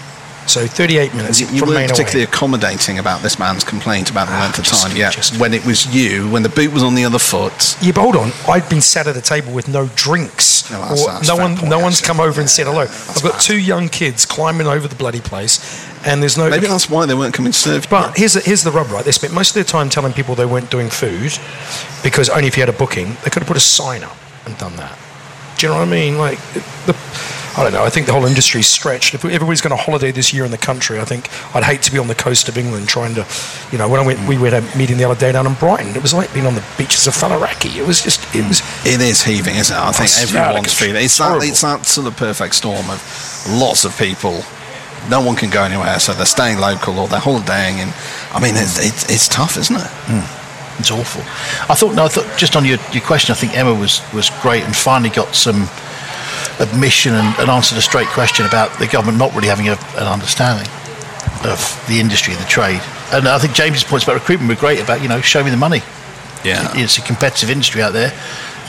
So 0.48 0.68
38 0.68 1.16
minutes 1.16 1.40
You, 1.42 1.48
you 1.48 1.60
from 1.62 1.70
weren't 1.70 1.90
particularly 1.90 2.24
away. 2.26 2.30
accommodating 2.32 3.00
about 3.00 3.24
this 3.24 3.40
man's 3.40 3.64
complaint 3.64 4.12
about 4.12 4.28
the 4.28 4.34
length 4.38 4.60
of 4.60 4.66
just- 4.66 4.86
time. 4.86 4.96
Yeah, 4.96 5.10
just- 5.10 5.40
when 5.40 5.56
it 5.56 5.66
was 5.66 5.88
you, 5.88 6.30
when 6.30 6.44
the 6.44 6.50
boot 6.50 6.72
was 6.72 6.84
on 6.84 6.94
the 6.94 7.04
other 7.04 7.18
foot. 7.18 7.76
Yeah, 7.82 7.94
but 7.94 8.02
hold 8.02 8.16
on. 8.16 8.32
I'd 8.48 8.70
been 8.70 8.82
sat 8.82 9.08
at 9.08 9.18
a 9.18 9.22
table 9.22 9.52
with 9.54 9.68
no 9.68 9.90
drinks. 9.96 10.70
No, 10.70 10.82
that's- 10.82 11.02
or 11.02 11.12
that's 11.14 11.28
no 11.28 11.36
one, 11.36 11.58
point, 11.58 11.70
no 11.72 11.80
one's 11.80 11.96
actually. 12.00 12.08
come 12.08 12.20
over 12.20 12.40
and 12.40 12.48
said 12.48 12.68
hello. 12.68 12.82
I've 12.82 13.22
got 13.24 13.32
bad. 13.34 13.42
two 13.42 13.58
young 13.58 13.90
kids 13.90 14.24
climbing 14.28 14.68
over 14.68 14.88
the 14.88 14.94
bloody 14.96 15.20
place, 15.20 15.60
and 16.06 16.22
there's 16.22 16.38
no. 16.38 16.48
Maybe 16.48 16.68
that's 16.68 16.92
why 16.92 17.08
they 17.08 17.16
weren't 17.16 17.34
coming 17.34 17.52
to 17.52 17.58
serve. 17.58 17.86
you. 17.86 17.90
But 17.90 18.16
here's 18.16 18.34
the, 18.34 18.42
here's 18.42 18.62
the 18.62 18.72
rub, 18.72 18.92
right? 18.92 19.04
They 19.04 19.12
spent 19.14 19.34
most 19.34 19.50
of 19.50 19.56
their 19.56 19.64
time 19.64 19.90
telling 19.90 20.14
people 20.14 20.36
they 20.36 20.46
weren't 20.46 20.70
doing 20.70 20.92
food 20.92 21.34
because 22.04 22.30
only 22.30 22.46
if 22.50 22.56
you 22.56 22.62
had 22.62 22.70
a 22.70 22.78
booking, 22.78 23.18
they 23.24 23.32
could 23.32 23.42
have 23.42 23.48
put 23.48 23.58
a 23.58 23.60
sign 23.60 24.04
up 24.04 24.16
and 24.46 24.56
done 24.60 24.76
that. 24.76 24.96
Do 25.58 25.66
you 25.66 25.74
know 25.74 25.80
what 25.80 25.88
I 25.88 25.92
mean? 25.92 26.20
Like, 26.20 26.38
the, 26.86 26.94
I 27.58 27.64
don't 27.64 27.72
know. 27.72 27.86
I 27.86 27.90
think 27.90 28.06
the 28.06 28.12
whole 28.12 28.26
industry's 28.26 28.68
stretched. 28.68 29.14
If 29.14 29.24
everybody's 29.24 29.62
going 29.62 29.76
to 29.76 29.82
holiday 29.82 30.12
this 30.12 30.34
year 30.34 30.44
in 30.44 30.52
the 30.52 30.58
country, 30.58 31.00
I 31.00 31.06
think 31.06 31.30
I'd 31.56 31.64
hate 31.64 31.82
to 31.84 31.92
be 31.92 31.98
on 31.98 32.08
the 32.08 32.16
coast 32.16 32.50
of 32.50 32.58
England 32.58 32.90
trying 32.90 33.16
to, 33.16 33.26
you 33.72 33.78
know, 33.78 33.88
when 33.88 34.02
I 34.02 34.06
went, 34.06 34.28
we 34.28 34.38
were 34.38 34.48
at 34.48 34.54
a 34.54 34.78
meeting 34.78 34.98
the 34.98 35.06
other 35.06 35.18
day 35.18 35.32
down 35.32 35.48
in 35.48 35.54
Brighton. 35.54 35.96
It 35.96 36.02
was 36.02 36.14
like 36.14 36.34
being 36.34 36.46
on 36.46 36.56
the 36.56 36.66
beaches 36.78 37.08
of 37.08 37.14
Faliraki. 37.14 37.78
It 37.78 37.88
was 37.88 38.02
just, 38.02 38.20
it 38.36 38.46
was. 38.46 38.60
It 38.86 39.00
is 39.00 39.24
heaving, 39.24 39.56
isn't 39.56 39.76
it? 39.76 39.80
I 39.80 39.92
think 39.94 40.36
everyone's 40.36 40.74
feeling 40.74 41.04
it's 41.04 41.18
that, 41.18 41.42
it's 41.44 41.62
that 41.62 41.86
sort 41.86 42.08
of 42.08 42.18
perfect 42.18 42.56
storm 42.56 42.90
of 42.90 43.48
lots 43.50 43.86
of 43.86 43.98
people. 43.98 44.44
No 45.10 45.22
one 45.22 45.36
can 45.38 45.50
go 45.50 45.64
anywhere, 45.64 46.00
so 46.00 46.14
they're 46.14 46.26
staying 46.26 46.60
local 46.60 47.00
or 47.00 47.08
they're 47.08 47.20
holidaying. 47.20 47.80
And 47.80 47.94
I 48.34 48.42
mean, 48.42 48.56
it's, 48.58 48.84
it's, 48.84 49.10
it's 49.10 49.28
tough, 49.30 49.56
isn't 49.56 49.76
it? 49.76 49.88
Hmm. 50.12 50.80
It's 50.80 50.92
awful. 50.92 51.22
I 51.72 51.76
thought, 51.76 51.96
no, 51.96 52.04
I 52.04 52.10
thought 52.10 52.38
just 52.38 52.58
on 52.58 52.66
your, 52.66 52.80
your 52.92 53.04
question, 53.04 53.32
I 53.32 53.36
think 53.36 53.58
Emma 53.58 53.74
was, 53.74 54.02
was 54.14 54.30
great 54.42 54.64
and 54.64 54.76
finally 54.76 55.10
got 55.10 55.34
some 55.34 55.70
admission 56.60 57.14
and, 57.14 57.38
and 57.40 57.50
answered 57.50 57.78
a 57.78 57.82
straight 57.82 58.08
question 58.10 58.46
about 58.46 58.78
the 58.80 58.88
government 58.88 59.18
not 59.18 59.34
really 59.36 59.48
having 59.48 59.68
a, 59.70 59.78
an 59.98 60.08
understanding 60.08 60.68
of 61.46 61.60
the 61.88 62.00
industry, 62.00 62.34
and 62.34 62.42
the 62.42 62.48
trade. 62.48 62.82
And 63.14 63.28
I 63.28 63.38
think 63.38 63.54
James's 63.54 63.84
points 63.84 64.04
about 64.06 64.16
recruitment 64.16 64.50
were 64.50 64.56
great 64.56 64.80
about, 64.80 65.02
you 65.02 65.08
know, 65.08 65.22
show 65.22 65.44
me 65.44 65.52
the 65.52 65.58
money. 65.58 65.82
Yeah. 66.44 66.72
It's 66.76 66.98
a 66.98 67.02
competitive 67.02 67.50
industry 67.50 67.82
out 67.82 67.94
there. 67.94 68.12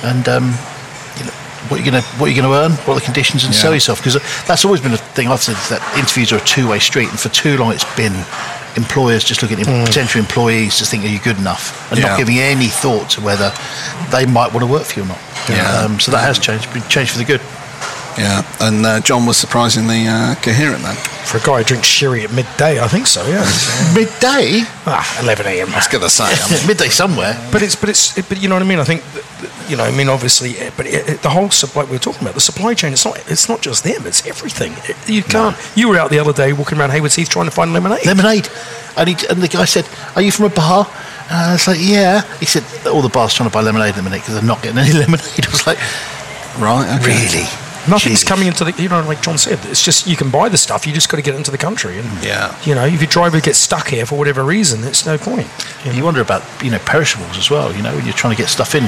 And, 0.02 0.28
um, 0.28 0.44
you 1.16 1.24
know, 1.24 1.32
what 1.68 1.80
you're 1.80 1.90
going 1.90 2.02
to 2.02 2.08
what 2.20 2.26
you're 2.30 2.40
going 2.42 2.52
to 2.52 2.58
earn, 2.58 2.72
what 2.86 2.96
are 2.96 3.00
the 3.00 3.04
conditions, 3.04 3.44
and 3.44 3.54
sell 3.54 3.70
Yeah. 3.70 3.76
yourself 3.76 3.98
because 3.98 4.14
that's 4.46 4.64
always 4.64 4.80
been 4.80 4.92
a 4.92 4.98
thing 4.98 5.28
I've 5.28 5.42
said 5.42 5.56
that 5.70 5.80
interviews 5.98 6.32
are 6.32 6.36
a 6.36 6.44
two 6.44 6.68
way 6.68 6.78
street, 6.78 7.08
and 7.08 7.18
for 7.18 7.28
too 7.30 7.56
long 7.56 7.72
it's 7.72 7.96
been 7.96 8.14
employers 8.76 9.24
just 9.24 9.40
looking 9.42 9.58
at 9.60 9.66
potential 9.86 10.20
employees 10.20 10.76
to 10.78 10.84
think 10.84 11.04
are 11.04 11.08
you 11.08 11.18
good 11.18 11.38
enough, 11.38 11.90
and 11.90 11.98
Yeah. 11.98 12.08
not 12.10 12.18
giving 12.18 12.38
any 12.38 12.68
thought 12.68 13.08
to 13.10 13.20
whether 13.22 13.52
they 14.10 14.26
might 14.26 14.52
want 14.52 14.60
to 14.60 14.66
work 14.66 14.84
for 14.84 15.00
you 15.00 15.04
or 15.06 15.08
not. 15.08 15.18
Yeah. 15.48 15.80
Um, 15.80 15.98
so 15.98 16.10
that 16.12 16.22
has 16.24 16.38
changed, 16.38 16.72
been 16.72 16.86
changed 16.88 17.12
for 17.12 17.18
the 17.18 17.24
good. 17.24 17.40
Yeah, 18.18 18.42
and 18.60 18.84
uh, 18.86 19.00
John 19.00 19.26
was 19.26 19.36
surprisingly 19.36 20.06
uh, 20.08 20.34
coherent 20.36 20.82
then. 20.82 20.96
For 21.26 21.36
a 21.36 21.40
guy 21.40 21.58
who 21.58 21.64
drinks 21.64 21.86
sherry 21.86 22.22
at 22.24 22.32
midday, 22.32 22.80
I 22.80 22.88
think 22.88 23.06
so. 23.06 23.20
Yeah, 23.26 23.44
Midday? 23.94 24.64
ah, 24.86 25.04
11 25.22 25.44
a.m. 25.46 25.68
I 25.70 25.76
was 25.76 25.86
going 25.88 26.02
to 26.02 26.08
say. 26.08 26.24
I 26.24 26.66
Midday 26.66 26.88
somewhere. 26.88 27.36
But 27.52 27.60
it's 27.62 27.76
but 27.76 27.90
it's 27.90 28.14
but 28.28 28.40
you 28.40 28.48
know 28.48 28.54
what 28.54 28.62
I 28.62 28.66
mean. 28.66 28.78
I 28.78 28.84
think 28.84 29.02
you 29.68 29.76
know 29.76 29.84
I 29.84 29.90
mean 29.90 30.08
obviously, 30.08 30.56
eh, 30.56 30.70
but 30.78 30.86
it, 30.86 31.08
it, 31.08 31.22
the 31.22 31.28
whole 31.28 31.50
sup- 31.50 31.76
like 31.76 31.88
we 31.88 31.92
were 31.96 31.98
talking 31.98 32.22
about 32.22 32.34
the 32.34 32.40
supply 32.40 32.72
chain. 32.72 32.92
It's 32.92 33.04
not 33.04 33.18
it's 33.30 33.48
not 33.50 33.60
just 33.60 33.84
them. 33.84 34.06
It's 34.06 34.26
everything. 34.26 34.72
It- 34.88 34.96
you 35.10 35.22
can't. 35.22 35.56
You 35.76 35.88
were 35.90 35.98
out 35.98 36.10
the 36.10 36.18
other 36.18 36.32
day 36.32 36.52
walking 36.54 36.78
around 36.78 36.90
Haywards 36.92 37.16
Heath 37.16 37.28
trying 37.28 37.46
to 37.46 37.50
find 37.52 37.72
lemonade. 37.74 38.06
Lemonade. 38.06 38.48
And, 38.96 39.10
he, 39.10 39.26
and 39.28 39.42
the 39.42 39.48
guy 39.48 39.66
said, 39.66 39.86
Are 40.16 40.22
you 40.22 40.32
from 40.32 40.46
a 40.46 40.48
bar? 40.48 40.86
And 41.28 41.36
I 41.36 41.52
was 41.52 41.66
like, 41.68 41.78
Yeah. 41.80 42.22
He 42.38 42.46
said, 42.46 42.64
All 42.86 43.02
the 43.02 43.10
bars 43.10 43.34
trying 43.34 43.50
to 43.50 43.52
buy 43.52 43.60
lemonade 43.60 43.90
at 43.90 43.96
the 43.96 44.02
minute 44.02 44.22
because 44.22 44.34
they're 44.34 44.42
not 44.42 44.62
getting 44.62 44.78
any 44.78 44.92
lemonade. 45.04 45.44
I 45.46 45.50
was 45.50 45.66
like, 45.66 45.78
right, 46.58 46.86
okay. 46.96 47.12
Really? 47.12 47.46
Nothing's 47.88 48.22
Jeez. 48.24 48.26
coming 48.26 48.46
into 48.48 48.64
the 48.64 48.72
you 48.82 48.88
know 48.88 49.00
like 49.06 49.22
John 49.22 49.38
said. 49.38 49.58
It's 49.64 49.82
just 49.82 50.06
you 50.06 50.16
can 50.16 50.30
buy 50.30 50.48
the 50.48 50.58
stuff. 50.58 50.86
You 50.86 50.92
just 50.92 51.08
got 51.08 51.16
to 51.18 51.22
get 51.22 51.34
into 51.34 51.50
the 51.50 51.58
country. 51.58 51.98
And 51.98 52.24
Yeah. 52.24 52.54
you 52.64 52.74
know 52.74 52.84
if 52.84 53.00
your 53.00 53.08
driver 53.10 53.40
gets 53.40 53.58
stuck 53.58 53.88
here 53.88 54.04
for 54.06 54.16
whatever 54.18 54.42
reason, 54.44 54.84
it's 54.84 55.06
no 55.06 55.16
point. 55.18 55.46
You 55.84 55.90
know? 55.92 55.96
You 55.98 56.04
wonder 56.04 56.20
about 56.20 56.42
you 56.62 56.70
know 56.70 56.78
perishables 56.80 57.36
as 57.38 57.50
well. 57.50 57.74
You 57.74 57.82
know, 57.82 57.94
when 57.94 58.04
you're 58.04 58.14
trying 58.14 58.34
to 58.36 58.40
get 58.42 58.48
stuff 58.50 58.74
in. 58.74 58.84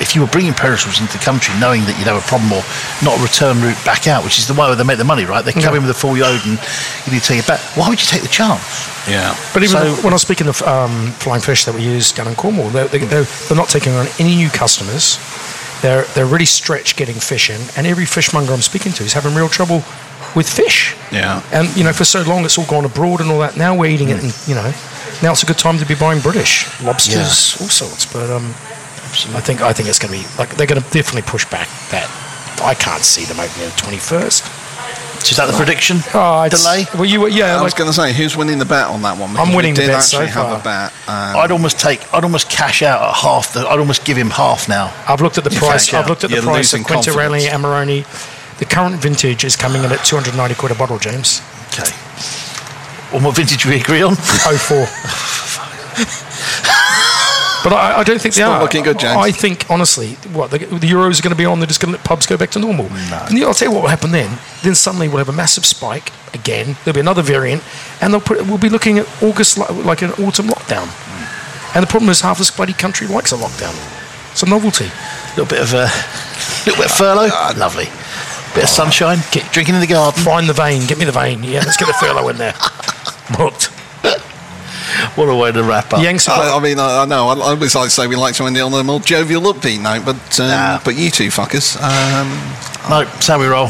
If 0.00 0.14
you 0.16 0.22
were 0.22 0.28
bringing 0.28 0.54
perishables 0.54 0.98
into 0.98 1.12
the 1.12 1.22
country, 1.22 1.52
knowing 1.60 1.82
that 1.84 1.98
you'd 1.98 2.08
have 2.08 2.16
a 2.16 2.26
problem 2.26 2.50
or 2.52 2.64
not 3.04 3.18
a 3.18 3.22
return 3.22 3.60
route 3.60 3.76
back 3.84 4.08
out, 4.08 4.24
which 4.24 4.38
is 4.38 4.46
the 4.48 4.54
way 4.54 4.60
where 4.66 4.74
they 4.74 4.82
make 4.82 4.96
the 4.96 5.04
money, 5.04 5.26
right? 5.26 5.44
They 5.44 5.52
come 5.52 5.74
Yeah. 5.74 5.76
in 5.76 5.82
with 5.86 5.90
a 5.90 6.00
full 6.00 6.16
load 6.16 6.40
and 6.46 6.56
you 7.04 7.12
need 7.12 7.20
to 7.20 7.28
take 7.28 7.38
it 7.38 7.46
back. 7.46 7.60
Why 7.76 7.86
would 7.90 8.00
you 8.00 8.06
take 8.08 8.22
the 8.22 8.28
chance? 8.32 8.62
Yeah. 9.06 9.36
But 9.52 9.62
even 9.62 9.76
So- 9.76 9.94
when 10.02 10.12
I 10.12 10.16
was 10.16 10.22
speaking 10.22 10.48
of 10.48 10.62
um, 10.62 11.12
flying 11.20 11.42
fish 11.42 11.66
that 11.66 11.74
we 11.74 11.82
use 11.82 12.12
down 12.12 12.28
in 12.28 12.34
Cornwall, 12.34 12.70
they're, 12.70 12.88
they're, 12.88 13.04
they're, 13.04 13.24
they're 13.48 13.56
not 13.58 13.68
taking 13.68 13.92
on 13.94 14.08
any 14.18 14.36
new 14.36 14.48
customers. 14.48 15.18
They're, 15.82 16.04
they're 16.14 16.26
really 16.26 16.46
stretched 16.46 16.96
getting 16.96 17.16
fish 17.16 17.50
in, 17.50 17.60
and 17.76 17.86
every 17.86 18.04
fishmonger 18.04 18.52
I'm 18.52 18.60
speaking 18.60 18.92
to 18.92 19.04
is 19.04 19.12
having 19.12 19.34
real 19.34 19.48
trouble 19.48 19.82
with 20.36 20.48
fish. 20.48 20.94
Yeah. 21.10 21.42
And, 21.52 21.74
you 21.76 21.84
know, 21.84 21.92
for 21.92 22.04
so 22.04 22.22
long 22.22 22.44
it's 22.44 22.58
all 22.58 22.66
gone 22.66 22.84
abroad 22.84 23.20
and 23.20 23.30
all 23.30 23.40
that. 23.40 23.56
Now 23.56 23.74
we're 23.74 23.90
eating 23.90 24.10
it, 24.10 24.22
and, 24.22 24.32
you 24.46 24.54
know, 24.54 24.72
now 25.22 25.32
it's 25.32 25.42
a 25.42 25.46
good 25.46 25.58
time 25.58 25.78
to 25.78 25.86
be 25.86 25.94
buying 25.94 26.20
British 26.20 26.66
lobsters, 26.82 27.60
all 27.60 27.68
sorts. 27.68 28.10
But 28.12 28.30
um, 28.30 28.46
I 29.34 29.40
think 29.40 29.60
I 29.62 29.72
think 29.72 29.88
it's 29.88 29.98
going 29.98 30.12
to 30.12 30.20
be, 30.20 30.36
like, 30.38 30.54
they're 30.56 30.66
going 30.66 30.82
to 30.82 30.90
definitely 30.90 31.22
push 31.22 31.44
back 31.50 31.68
that. 31.90 32.08
I 32.62 32.74
can't 32.74 33.02
see 33.02 33.24
them 33.24 33.40
opening 33.40 33.68
the 33.68 33.74
21st. 33.76 34.44
Is 35.22 35.36
that 35.36 35.46
the 35.46 35.52
prediction? 35.56 35.98
Oh, 36.14 36.48
Delay? 36.48 36.86
Well, 36.94 37.04
you 37.04 37.20
were, 37.20 37.28
yeah. 37.28 37.56
I 37.56 37.62
was 37.62 37.72
like- 37.72 37.78
going 37.78 37.90
to 37.90 37.94
say, 37.94 38.12
who's 38.12 38.36
winning 38.36 38.58
the 38.58 38.64
bet 38.64 38.86
on 38.88 39.02
that 39.02 39.16
one? 39.18 39.36
I'm 39.36 39.54
winning 39.54 39.74
the 39.74 39.82
did 39.82 39.88
bet 39.88 40.02
so 40.02 40.18
actually 40.22 40.32
have 40.32 40.46
far. 40.48 40.60
a 40.60 40.62
bet. 40.62 40.92
Um, 41.08 41.36
I'd 41.42 41.50
almost 41.52 41.78
take. 41.78 42.00
I'd 42.12 42.24
almost 42.24 42.50
cash 42.50 42.82
out 42.82 43.00
at 43.02 43.14
half. 43.14 43.52
The, 43.52 43.60
I'd 43.68 43.78
almost 43.78 44.04
give 44.04 44.16
him 44.16 44.30
half 44.30 44.68
now. 44.68 44.92
I've 45.06 45.20
looked 45.20 45.38
at 45.38 45.44
the 45.44 45.50
You 45.52 45.58
price. 45.58 45.92
I've 45.94 46.08
looked 46.08 46.24
at 46.24 46.30
the 46.30 46.36
You're 46.36 46.44
price 46.44 46.72
of 46.72 46.80
losing 46.80 46.84
Quintarelli 46.96 47.48
confidence. 47.48 48.04
Amarone. 48.04 48.58
The 48.58 48.64
current 48.64 48.96
vintage 48.96 49.44
is 49.44 49.56
coming 49.56 49.84
in 49.84 49.92
at 49.92 50.04
290 50.04 50.54
quid 50.56 50.72
a 50.72 50.74
bottle, 50.74 50.98
James. 50.98 51.40
Okay. 51.72 51.90
Well, 53.12 53.22
what 53.24 53.36
vintage 53.36 53.64
we 53.66 53.76
agree 53.80 54.02
on? 54.02 54.16
04. 54.16 54.86
but 57.62 57.72
I, 57.72 57.98
I 57.98 58.04
don't 58.04 58.20
think 58.20 58.34
they 58.34 58.42
not 58.42 58.58
are. 58.58 58.62
looking 58.62 58.84
good, 58.84 58.98
James. 58.98 59.16
I 59.16 59.30
think, 59.30 59.66
honestly, 59.70 60.14
what, 60.32 60.50
the, 60.50 60.58
the 60.58 60.86
Euros 60.86 61.18
are 61.18 61.22
going 61.22 61.34
to 61.34 61.36
be 61.36 61.44
on, 61.44 61.60
they're 61.60 61.66
just 61.66 61.80
going 61.80 61.92
to 61.92 61.98
let 61.98 62.06
pubs 62.06 62.26
go 62.26 62.36
back 62.36 62.50
to 62.50 62.58
normal. 62.58 62.86
And 62.86 63.38
I'll 63.42 63.54
tell 63.54 63.68
you 63.68 63.74
what 63.74 63.82
will 63.82 63.88
happen 63.90 64.12
then. 64.12 64.38
Then 64.62 64.74
suddenly 64.74 65.08
we'll 65.08 65.18
have 65.18 65.28
a 65.28 65.32
massive 65.32 65.66
spike 65.66 66.12
again. 66.34 66.76
There'll 66.84 66.94
be 66.94 67.00
another 67.00 67.22
variant, 67.22 67.62
and 68.00 68.12
they'll 68.12 68.20
put, 68.20 68.46
we'll 68.46 68.58
be 68.58 68.68
looking 68.68 68.98
at 68.98 69.22
August 69.22 69.58
like, 69.58 69.70
like 69.84 70.02
an 70.02 70.10
autumn 70.12 70.46
lockdown. 70.46 70.86
Hmm. 70.86 71.76
And 71.76 71.82
the 71.86 71.90
problem 71.90 72.10
is 72.10 72.20
half 72.20 72.38
this 72.38 72.50
bloody 72.50 72.72
country 72.72 73.06
likes 73.06 73.32
a 73.32 73.36
lockdown. 73.36 73.76
It's 74.32 74.42
a 74.42 74.46
novelty. 74.46 74.86
A 74.86 75.28
little 75.36 75.46
bit 75.46 75.60
of 75.60 75.74
a 75.74 75.90
little 76.66 76.82
bit 76.82 76.90
of 76.90 76.96
furlough. 76.96 77.28
Uh, 77.28 77.50
uh, 77.50 77.54
Lovely. 77.56 77.86
Bit 78.54 78.64
of 78.64 78.68
sunshine. 78.70 79.18
Get 79.30 79.50
drinking 79.52 79.76
in 79.76 79.80
the 79.80 79.86
garden. 79.86 80.22
Find 80.24 80.48
the 80.48 80.52
vein. 80.52 80.86
Get 80.86 80.98
me 80.98 81.04
the 81.04 81.12
vein. 81.12 81.42
Yeah, 81.44 81.60
let's 81.60 81.76
get 81.76 81.86
the 81.86 81.94
furlough 81.94 82.28
in 82.28 82.38
there. 82.38 82.54
Booked. 83.36 83.70
What 85.16 85.28
a 85.28 85.34
way 85.34 85.52
to 85.52 85.62
wrap 85.62 85.92
up. 85.92 86.02
Yanks 86.02 86.28
I, 86.28 86.56
I 86.56 86.60
mean, 86.60 86.78
I, 86.78 87.02
I 87.02 87.04
know. 87.06 87.28
I, 87.28 87.34
I 87.34 87.50
always 87.50 87.74
like 87.74 87.84
to 87.86 87.90
say 87.90 88.06
we 88.06 88.16
like 88.16 88.34
to 88.36 88.44
end 88.44 88.56
it 88.56 88.60
on 88.60 88.72
a 88.72 88.82
more 88.84 89.00
jovial, 89.00 89.42
upbeat 89.52 89.80
note, 89.80 90.04
but 90.04 90.40
um, 90.40 90.48
Nah. 90.48 90.80
but 90.84 90.96
you 90.96 91.10
two 91.10 91.28
fuckers, 91.28 91.76
um, 91.80 92.28
No, 92.88 93.04
that's 93.04 93.26
how 93.26 93.38
we 93.38 93.46
roll. 93.46 93.68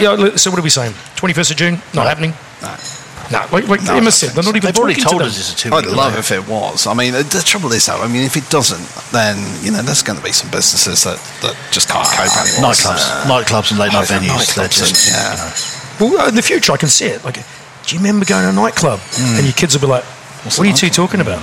Yeah, 0.00 0.36
so 0.36 0.50
what 0.50 0.58
are 0.58 0.62
we 0.62 0.70
saying? 0.70 0.92
21st 1.16 1.50
of 1.52 1.56
June? 1.56 1.74
Not 1.94 2.06
happening? 2.06 2.32
No. 2.62 3.38
like, 3.52 3.68
like 3.68 3.82
No, 3.84 3.94
I 3.94 3.96
Emma 3.98 4.10
don't 4.10 4.12
said, 4.12 4.30
think 4.30 4.34
they're 4.34 4.42
not 4.42 4.44
so. 4.44 4.56
even 4.56 4.60
They've 4.66 4.78
already 4.78 5.00
talking 5.00 5.18
to 5.18 5.24
told 5.24 5.30
us 5.30 5.38
it's 5.38 5.52
a 5.52 5.68
two. 5.70 5.74
I'd 5.74 5.86
love 5.86 6.16
if 6.18 6.32
it 6.32 6.48
was. 6.48 6.86
I 6.86 6.94
mean, 6.94 7.12
the, 7.12 7.22
the 7.22 7.42
trouble 7.46 7.70
is, 7.72 7.86
though, 7.86 8.00
I 8.02 8.08
mean, 8.08 8.22
if 8.22 8.36
it 8.36 8.48
doesn't, 8.50 8.82
then 9.12 9.38
you 9.64 9.70
know, 9.70 9.82
there's 9.82 10.02
going 10.02 10.18
to 10.18 10.24
be 10.24 10.32
some 10.32 10.50
businesses 10.50 11.04
that, 11.04 11.18
that 11.42 11.54
just 11.70 11.88
can't 11.88 12.08
cope 12.08 12.26
anymore. 12.36 12.72
Nightclubs, 12.72 13.06
Uh, 13.06 13.24
nightclubs 13.30 13.70
and 13.70 13.78
late 13.78 13.92
night 13.92 14.08
venues. 14.08 14.54
They're 14.54 14.66
nightclubs 14.66 14.82
and- 14.82 15.14
yeah. 15.14 15.30
you 15.30 16.08
know. 16.10 16.16
Well, 16.16 16.26
uh, 16.26 16.28
in 16.28 16.34
the 16.34 16.42
future, 16.42 16.72
I 16.72 16.76
can 16.76 16.88
see 16.88 17.06
it. 17.06 17.24
Like, 17.24 17.34
do 17.34 17.94
you 17.94 17.98
remember 18.00 18.24
going 18.26 18.42
to 18.42 18.48
a 18.50 18.52
nightclub? 18.52 19.00
And 19.18 19.44
your 19.44 19.52
kids 19.54 19.74
will 19.74 19.80
be 19.82 19.86
like, 19.86 20.04
what 20.44 20.60
are 20.60 20.66
you 20.66 20.74
two 20.74 20.90
talking 20.90 21.20
about? 21.20 21.42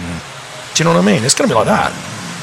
Do 0.73 0.83
you 0.83 0.89
know 0.89 0.95
what 0.95 1.03
I 1.03 1.05
mean? 1.05 1.23
It's 1.23 1.35
going 1.35 1.49
to 1.49 1.53
be 1.53 1.57
like 1.57 1.67
that. 1.67 1.91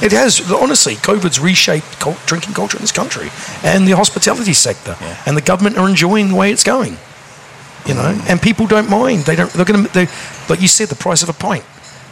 It 0.02 0.12
has, 0.12 0.50
honestly, 0.50 0.96
COVID's 0.96 1.38
reshaped 1.38 2.00
cult, 2.00 2.18
drinking 2.26 2.54
culture 2.54 2.76
in 2.76 2.82
this 2.82 2.92
country 2.92 3.30
and 3.62 3.86
the 3.86 3.92
hospitality 3.92 4.52
sector. 4.52 4.96
And 5.24 5.36
the 5.36 5.42
government 5.42 5.78
are 5.78 5.88
enjoying 5.88 6.28
the 6.28 6.34
way 6.34 6.50
it's 6.50 6.64
going. 6.64 6.98
You 7.86 7.94
know, 7.94 8.14
mm. 8.14 8.30
and 8.30 8.40
people 8.40 8.66
don't 8.66 8.88
mind. 8.88 9.24
They 9.24 9.36
don't. 9.36 9.50
They're 9.52 9.66
going 9.66 9.84
to. 9.84 9.92
They, 9.92 10.08
like 10.48 10.62
you 10.62 10.68
said, 10.68 10.88
the 10.88 10.96
price 10.96 11.22
of 11.22 11.28
a 11.28 11.34
pint. 11.34 11.64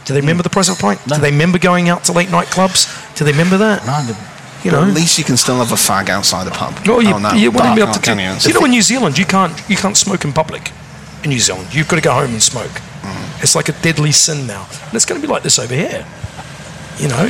Do 0.05 0.13
they 0.13 0.21
remember 0.21 0.41
mm. 0.41 0.45
the 0.45 0.51
price 0.51 0.69
of 0.69 0.77
a 0.77 0.81
pint? 0.81 1.05
No. 1.07 1.15
Do 1.15 1.21
they 1.21 1.31
remember 1.31 1.57
going 1.57 1.89
out 1.89 2.03
to 2.05 2.11
late 2.11 2.29
night 2.29 2.47
clubs? 2.47 2.85
Do 3.15 3.25
they 3.25 3.31
remember 3.31 3.57
that? 3.57 3.83
No, 3.85 4.15
You 4.63 4.71
know, 4.71 4.87
at 4.87 4.93
least 4.93 5.17
you 5.17 5.23
can 5.23 5.35
still 5.35 5.57
have 5.57 5.71
a 5.71 5.75
fag 5.75 6.09
outside 6.09 6.45
the 6.45 6.51
pub. 6.51 6.85
No, 6.85 6.99
you, 6.99 7.15
oh, 7.15 7.17
no. 7.17 7.33
you 7.33 7.49
wouldn't 7.49 7.75
be 7.75 7.81
able 7.81 7.93
to. 7.93 7.99
Can 7.99 8.17
do- 8.17 8.23
you? 8.23 8.53
you 8.53 8.59
know, 8.59 8.65
in 8.65 8.71
New 8.71 8.83
Zealand, 8.83 9.17
you 9.17 9.25
can't 9.25 9.53
you 9.67 9.75
can't 9.75 9.97
smoke 9.97 10.23
in 10.23 10.31
public. 10.31 10.71
In 11.23 11.31
New 11.31 11.39
Zealand, 11.39 11.73
you've 11.73 11.87
got 11.87 11.95
to 11.95 12.01
go 12.01 12.13
home 12.13 12.31
and 12.31 12.43
smoke. 12.43 12.71
Mm. 13.03 13.43
It's 13.43 13.55
like 13.55 13.69
a 13.69 13.73
deadly 13.81 14.11
sin 14.11 14.47
now, 14.47 14.65
and 14.85 14.93
it's 14.93 15.05
going 15.05 15.19
to 15.21 15.25
be 15.27 15.31
like 15.31 15.43
this 15.43 15.59
over 15.59 15.75
here. 15.75 16.05
You 16.99 17.07
know, 17.09 17.25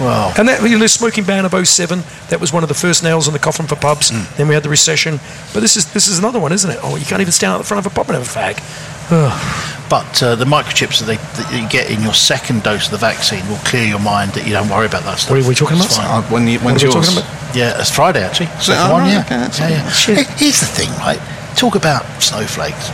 well, 0.00 0.32
and 0.38 0.48
that 0.48 0.62
you 0.62 0.70
know, 0.70 0.78
the 0.78 0.88
smoking 0.88 1.24
ban 1.24 1.44
of 1.44 1.52
07, 1.52 2.02
that 2.30 2.40
was 2.40 2.52
one 2.52 2.62
of 2.62 2.68
the 2.68 2.74
first 2.74 3.02
nails 3.02 3.26
in 3.26 3.32
the 3.32 3.40
coffin 3.40 3.66
for 3.66 3.76
pubs. 3.76 4.10
Mm. 4.10 4.36
Then 4.36 4.48
we 4.48 4.54
had 4.54 4.62
the 4.62 4.68
recession, 4.68 5.18
but 5.52 5.60
this 5.60 5.76
is 5.76 5.92
this 5.92 6.06
is 6.08 6.18
another 6.18 6.38
one, 6.40 6.52
isn't 6.52 6.70
it? 6.70 6.78
Oh, 6.82 6.96
you 6.96 7.04
can't 7.04 7.20
even 7.20 7.32
stand 7.32 7.52
out 7.52 7.58
the 7.58 7.64
front 7.64 7.84
of 7.84 7.92
a 7.92 7.94
pub 7.94 8.08
and 8.08 8.16
have 8.18 8.26
a 8.26 8.38
fag. 8.38 8.62
Ugh. 9.10 9.88
but 9.90 10.22
uh, 10.22 10.36
the 10.36 10.44
microchips 10.46 11.00
that, 11.00 11.06
they, 11.06 11.16
that 11.16 11.52
you 11.52 11.68
get 11.68 11.90
in 11.90 12.00
your 12.02 12.14
second 12.14 12.62
dose 12.62 12.86
of 12.86 12.92
the 12.92 12.98
vaccine 12.98 13.46
will 13.48 13.58
clear 13.58 13.84
your 13.84 13.98
mind 13.98 14.30
that 14.32 14.46
you 14.46 14.52
don't 14.52 14.70
worry 14.70 14.86
about 14.86 15.02
that 15.02 15.18
stuff. 15.18 15.30
What 15.32 15.44
are 15.44 15.48
we 15.48 15.54
talking 15.54 15.76
about? 15.76 15.90
fine. 15.90 16.06
Uh, 16.06 16.22
when 16.30 16.46
you, 16.46 16.60
when's 16.60 16.82
What 16.84 16.94
are 16.94 17.12
yours? 17.12 17.16
Yeah, 17.54 17.78
it's 17.78 17.90
Friday 17.90 18.22
actually. 18.22 18.46
So- 18.62 18.72
oh, 18.72 18.92
one, 18.92 19.02
right, 19.02 19.12
yeah. 19.12 19.24
okay, 19.26 19.36
yeah, 19.58 19.68
yeah. 19.68 20.24
Here's 20.38 20.60
the 20.60 20.70
thing, 20.70 20.88
right? 21.02 21.20
Talk 21.56 21.74
about 21.76 22.04
snowflakes. 22.20 22.90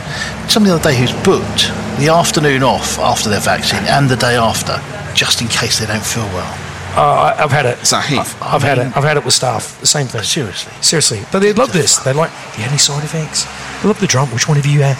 Somebody 0.51 0.71
the 0.71 0.75
other 0.79 0.89
day 0.91 0.97
who's 0.97 1.13
booked 1.23 1.69
the 1.99 2.09
afternoon 2.09 2.63
off 2.63 2.99
after 2.99 3.29
their 3.29 3.39
vaccine 3.39 3.83
and 3.85 4.09
the 4.09 4.15
day 4.15 4.35
after, 4.35 4.79
just 5.15 5.41
in 5.41 5.47
case 5.47 5.79
they 5.79 5.85
don't 5.87 6.05
feel 6.05 6.25
well. 6.37 6.53
Uh, 6.95 7.33
I, 7.37 7.43
I've 7.43 7.51
had 7.51 7.65
it. 7.65 7.77
it. 7.77 7.83
Is 7.83 7.91
that 7.91 8.05
Heath? 8.05 8.35
I've 8.41 8.63
had 8.63 8.77
it. 8.79 8.95
I've 8.97 9.03
had 9.03 9.17
it 9.17 9.23
with 9.23 9.33
staff. 9.33 9.79
The 9.79 9.87
same 9.87 10.07
thing. 10.07 10.23
Seriously. 10.23 10.73
Seriously, 10.81 11.21
but 11.31 11.39
they 11.39 11.53
love 11.53 11.71
this. 11.71 11.97
They 11.97 12.13
like. 12.13 12.29
Have 12.31 12.57
you 12.57 12.63
had 12.63 12.69
any 12.69 12.79
side 12.79 13.03
effects? 13.03 13.45
They 13.81 13.87
love 13.87 13.99
the 13.99 14.07
drum. 14.07 14.27
Which 14.29 14.47
one 14.47 14.57
have 14.57 14.65
you 14.65 14.81
had? 14.81 14.97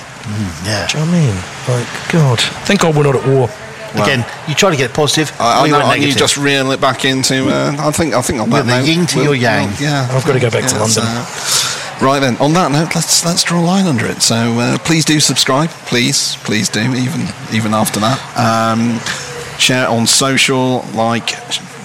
Yeah. 0.65 0.87
Do 0.87 0.99
you 0.99 1.05
know 1.05 1.11
what 1.11 1.17
I 1.17 1.25
mean? 1.25 1.35
Like, 1.67 2.11
God. 2.11 2.39
Thank 2.65 2.81
God 2.81 2.95
we're 2.95 3.03
not 3.03 3.15
at 3.15 3.25
war. 3.27 3.49
Again, 3.93 4.25
you 4.47 4.53
try 4.55 4.69
to 4.71 4.77
get 4.77 4.93
positive. 4.93 5.31
I, 5.39 5.63
I 5.63 5.67
know, 5.67 5.77
went 5.77 5.83
and 5.85 5.93
you 6.01 6.07
negative. 6.09 6.17
just 6.19 6.37
reel 6.37 6.71
it 6.71 6.79
back 6.81 7.05
into. 7.05 7.49
Uh, 7.49 7.75
I 7.79 7.91
think. 7.91 8.13
I 8.13 8.21
think 8.21 8.39
on 8.39 8.49
We're 8.49 8.63
that 8.63 8.65
the 8.67 8.79
note, 8.79 8.87
yin 8.87 9.05
to 9.07 9.15
we'll- 9.17 9.25
your 9.25 9.35
yang. 9.35 9.67
we'll- 9.69 9.81
yeah, 9.81 10.07
I've 10.11 10.25
got 10.25 10.33
to 10.33 10.39
go 10.39 10.49
back 10.49 10.65
to 10.69 10.75
London. 10.75 10.89
so- 10.89 12.05
right 12.05 12.19
then, 12.19 12.37
on 12.37 12.53
that 12.53 12.71
note, 12.71 12.93
let's 12.95 13.25
let's 13.25 13.43
draw 13.43 13.59
a 13.59 13.65
line 13.65 13.85
under 13.87 14.05
it. 14.05 14.21
So 14.21 14.35
uh, 14.35 14.77
please 14.79 15.05
do 15.05 15.19
subscribe. 15.19 15.69
Please, 15.87 16.35
please 16.43 16.69
do. 16.69 16.81
Even 16.81 17.27
even 17.53 17.73
after 17.73 17.99
that, 17.99 18.19
um, 18.37 18.99
share 19.57 19.83
it 19.85 19.89
on 19.89 20.05
social. 20.07 20.85
Like, 20.93 21.27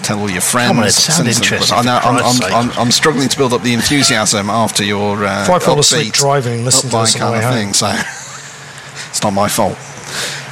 tell 0.03 0.19
all 0.19 0.29
your 0.29 0.41
friends. 0.41 0.69
Come 0.69 0.79
on, 0.79 0.85
it 0.85 0.91
sounds 0.93 1.27
interesting, 1.41 1.77
I 1.77 1.81
know, 1.81 1.97
I'm, 2.03 2.17
I'm. 2.23 2.69
I'm, 2.69 2.79
I'm 2.79 2.91
struggling 2.91 3.27
to 3.29 3.37
build 3.37 3.51
up 3.53 3.63
the 3.63 3.73
enthusiasm 3.73 4.49
after 4.49 4.83
your 4.83 5.25
uh, 5.25 5.43
If 5.43 5.49
I 5.49 5.59
fall 5.59 5.79
asleep 5.79 6.13
driving, 6.13 6.63
listen 6.63 6.89
to 6.91 6.95
upbeat 6.95 7.01
this 7.13 7.15
on 7.21 7.31
the 7.33 7.39
kind 7.39 7.43
of 7.43 7.43
home. 7.43 7.53
thing. 7.53 7.73
So. 7.73 7.91
It's 9.09 9.23
not 9.23 9.31
my 9.33 9.47
fault. 9.47 9.77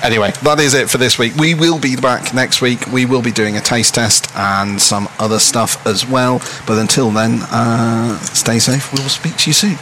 Anyway, 0.04 0.32
that 0.44 0.60
is 0.60 0.74
it 0.74 0.90
for 0.90 0.98
this 0.98 1.18
week. 1.18 1.34
We 1.36 1.56
will 1.56 1.80
be 1.80 1.96
back 1.96 2.34
next 2.34 2.62
week. 2.62 2.88
We 2.88 3.06
will 3.06 3.22
be 3.22 3.32
doing 3.32 3.56
a 3.56 3.62
taste 3.62 3.96
test 3.96 4.30
and 4.36 4.82
some 4.82 5.08
other 5.18 5.40
stuff 5.40 5.88
as 5.88 6.06
well. 6.06 6.40
But 6.68 6.78
until 6.78 7.10
then, 7.10 7.40
uh, 7.44 8.18
stay 8.20 8.60
safe. 8.60 8.92
We 8.92 9.02
will 9.02 9.10
speak 9.10 9.38
to 9.38 9.50
you 9.50 9.54
soon. 9.54 9.78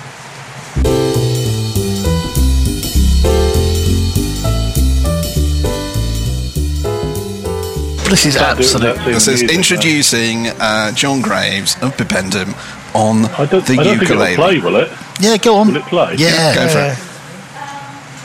This 8.12 8.26
is 8.26 8.34
Start 8.36 8.58
doing 8.58 8.70
absolute. 8.70 9.14
This 9.14 9.28
is 9.28 9.42
introducing 9.42 10.48
uh, 10.60 10.92
John 10.92 11.22
Graves 11.22 11.76
of 11.82 11.96
Bibendum 11.98 12.54
on 12.94 13.24
though. 13.24 13.28
I 13.30 13.46
don't, 13.48 13.66
the 13.66 13.74
I 13.74 13.84
don't 13.84 13.98
think 13.98 14.02
ukulele. 14.02 14.34
it'll 14.34 14.44
play, 14.46 14.60
will 14.60 14.76
it? 14.76 14.92
Yeah, 15.20 15.38
go 15.38 15.56
on. 15.56 15.68
Will 15.70 15.78
it 15.78 15.84
play? 15.86 16.16
Yeah. 16.18 16.54
Go 16.54 16.68
for 16.68 16.80
it. 16.80 16.98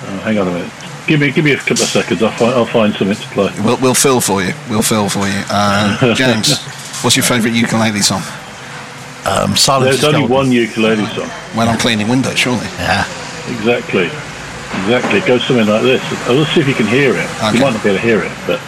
Oh, 0.09 0.20
hang 0.24 0.38
on 0.38 0.49
a 0.49 0.51
minute. 0.51 0.86
Give 1.07 1.21
me, 1.21 1.31
give 1.31 1.45
me 1.45 1.53
a 1.53 1.57
couple 1.57 1.83
of 1.85 1.89
seconds. 1.89 2.23
I'll 2.23 2.33
find, 2.33 2.53
I'll 2.55 2.67
find 2.67 2.93
something 2.95 3.17
to 3.17 3.29
play. 3.29 3.53
We'll, 3.63 3.79
we'll 3.81 3.95
fill 3.95 4.21
for 4.21 4.43
you. 4.43 4.53
We'll 4.69 4.83
fill 4.83 5.09
for 5.09 5.27
you. 5.29 5.39
Uh, 5.49 6.15
James, 6.19 6.59
what's 7.05 7.15
your 7.17 7.25
favourite 7.25 7.55
ukulele 7.55 8.01
song? 8.03 8.23
um, 9.27 9.55
silence 9.57 10.01
There's 10.01 10.05
only 10.05 10.27
golden. 10.27 10.35
one 10.37 10.53
ukulele 10.53 11.07
song. 11.15 11.29
When 11.59 11.69
I'm 11.69 11.79
cleaning 11.79 12.09
windows, 12.09 12.39
surely. 12.39 12.67
Yeah. 12.79 13.07
Exactly. 13.55 14.07
Exactly. 14.83 15.19
It 15.23 15.27
goes 15.27 15.45
something 15.47 15.67
like 15.67 15.83
this. 15.83 16.03
Let's 16.29 16.51
see 16.55 16.61
if 16.61 16.69
you 16.69 16.75
can 16.75 16.87
hear 16.87 17.11
it. 17.15 17.27
Okay. 17.39 17.55
You 17.55 17.61
might 17.63 17.75
not 17.75 17.83
be 17.83 17.91
able 17.91 17.99
to 17.99 18.07
hear 18.07 18.23
it, 18.23 18.33
but 18.47 18.59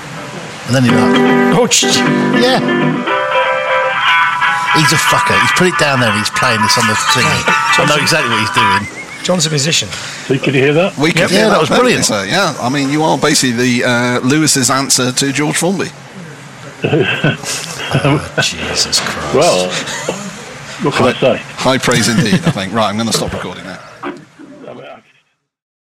And 0.70 0.74
then 0.74 0.84
you're 0.86 0.94
like, 0.94 1.58
Oh, 1.58 1.66
sh- 1.66 1.90
yeah. 2.38 2.62
He's 4.78 4.92
a 4.94 5.00
fucker. 5.10 5.34
He's 5.42 5.54
put 5.58 5.66
it 5.66 5.78
down 5.82 5.98
there 5.98 6.10
and 6.10 6.18
he's 6.18 6.30
playing 6.38 6.62
this 6.62 6.78
on 6.78 6.86
the 6.86 6.94
thingy. 7.14 7.42
I 7.82 7.86
know 7.90 7.98
exactly 7.98 8.30
what 8.30 8.38
he's 8.38 8.54
doing. 8.54 8.82
John's 9.26 9.46
a 9.46 9.50
musician. 9.50 9.88
See, 10.28 10.38
can 10.38 10.54
you 10.54 10.60
hear 10.62 10.74
that? 10.74 10.96
We 10.96 11.10
could 11.10 11.22
Yeah, 11.22 11.28
hear 11.28 11.48
that 11.50 11.60
was 11.60 11.68
brilliant. 11.68 12.04
So, 12.04 12.22
yeah, 12.22 12.54
I 12.60 12.68
mean, 12.68 12.90
you 12.90 13.02
are 13.02 13.18
basically 13.18 13.56
the 13.56 13.84
uh, 13.84 14.20
Lewis's 14.20 14.70
answer 14.70 15.10
to 15.12 15.32
George 15.32 15.56
Formby. 15.56 15.88
Jesus 18.42 19.00
Christ. 19.00 19.34
Well, 19.34 19.68
what 20.82 20.94
can 20.94 21.06
I 21.06 21.12
say? 21.14 21.36
High 21.56 21.78
praise 21.78 22.08
indeed, 22.08 22.34
I 22.44 22.50
think. 22.52 22.72
Right, 22.72 22.88
I'm 22.88 22.96
going 22.96 23.08
to 23.08 23.12
stop 23.12 23.32
recording 23.32 23.64
now. 23.64 23.67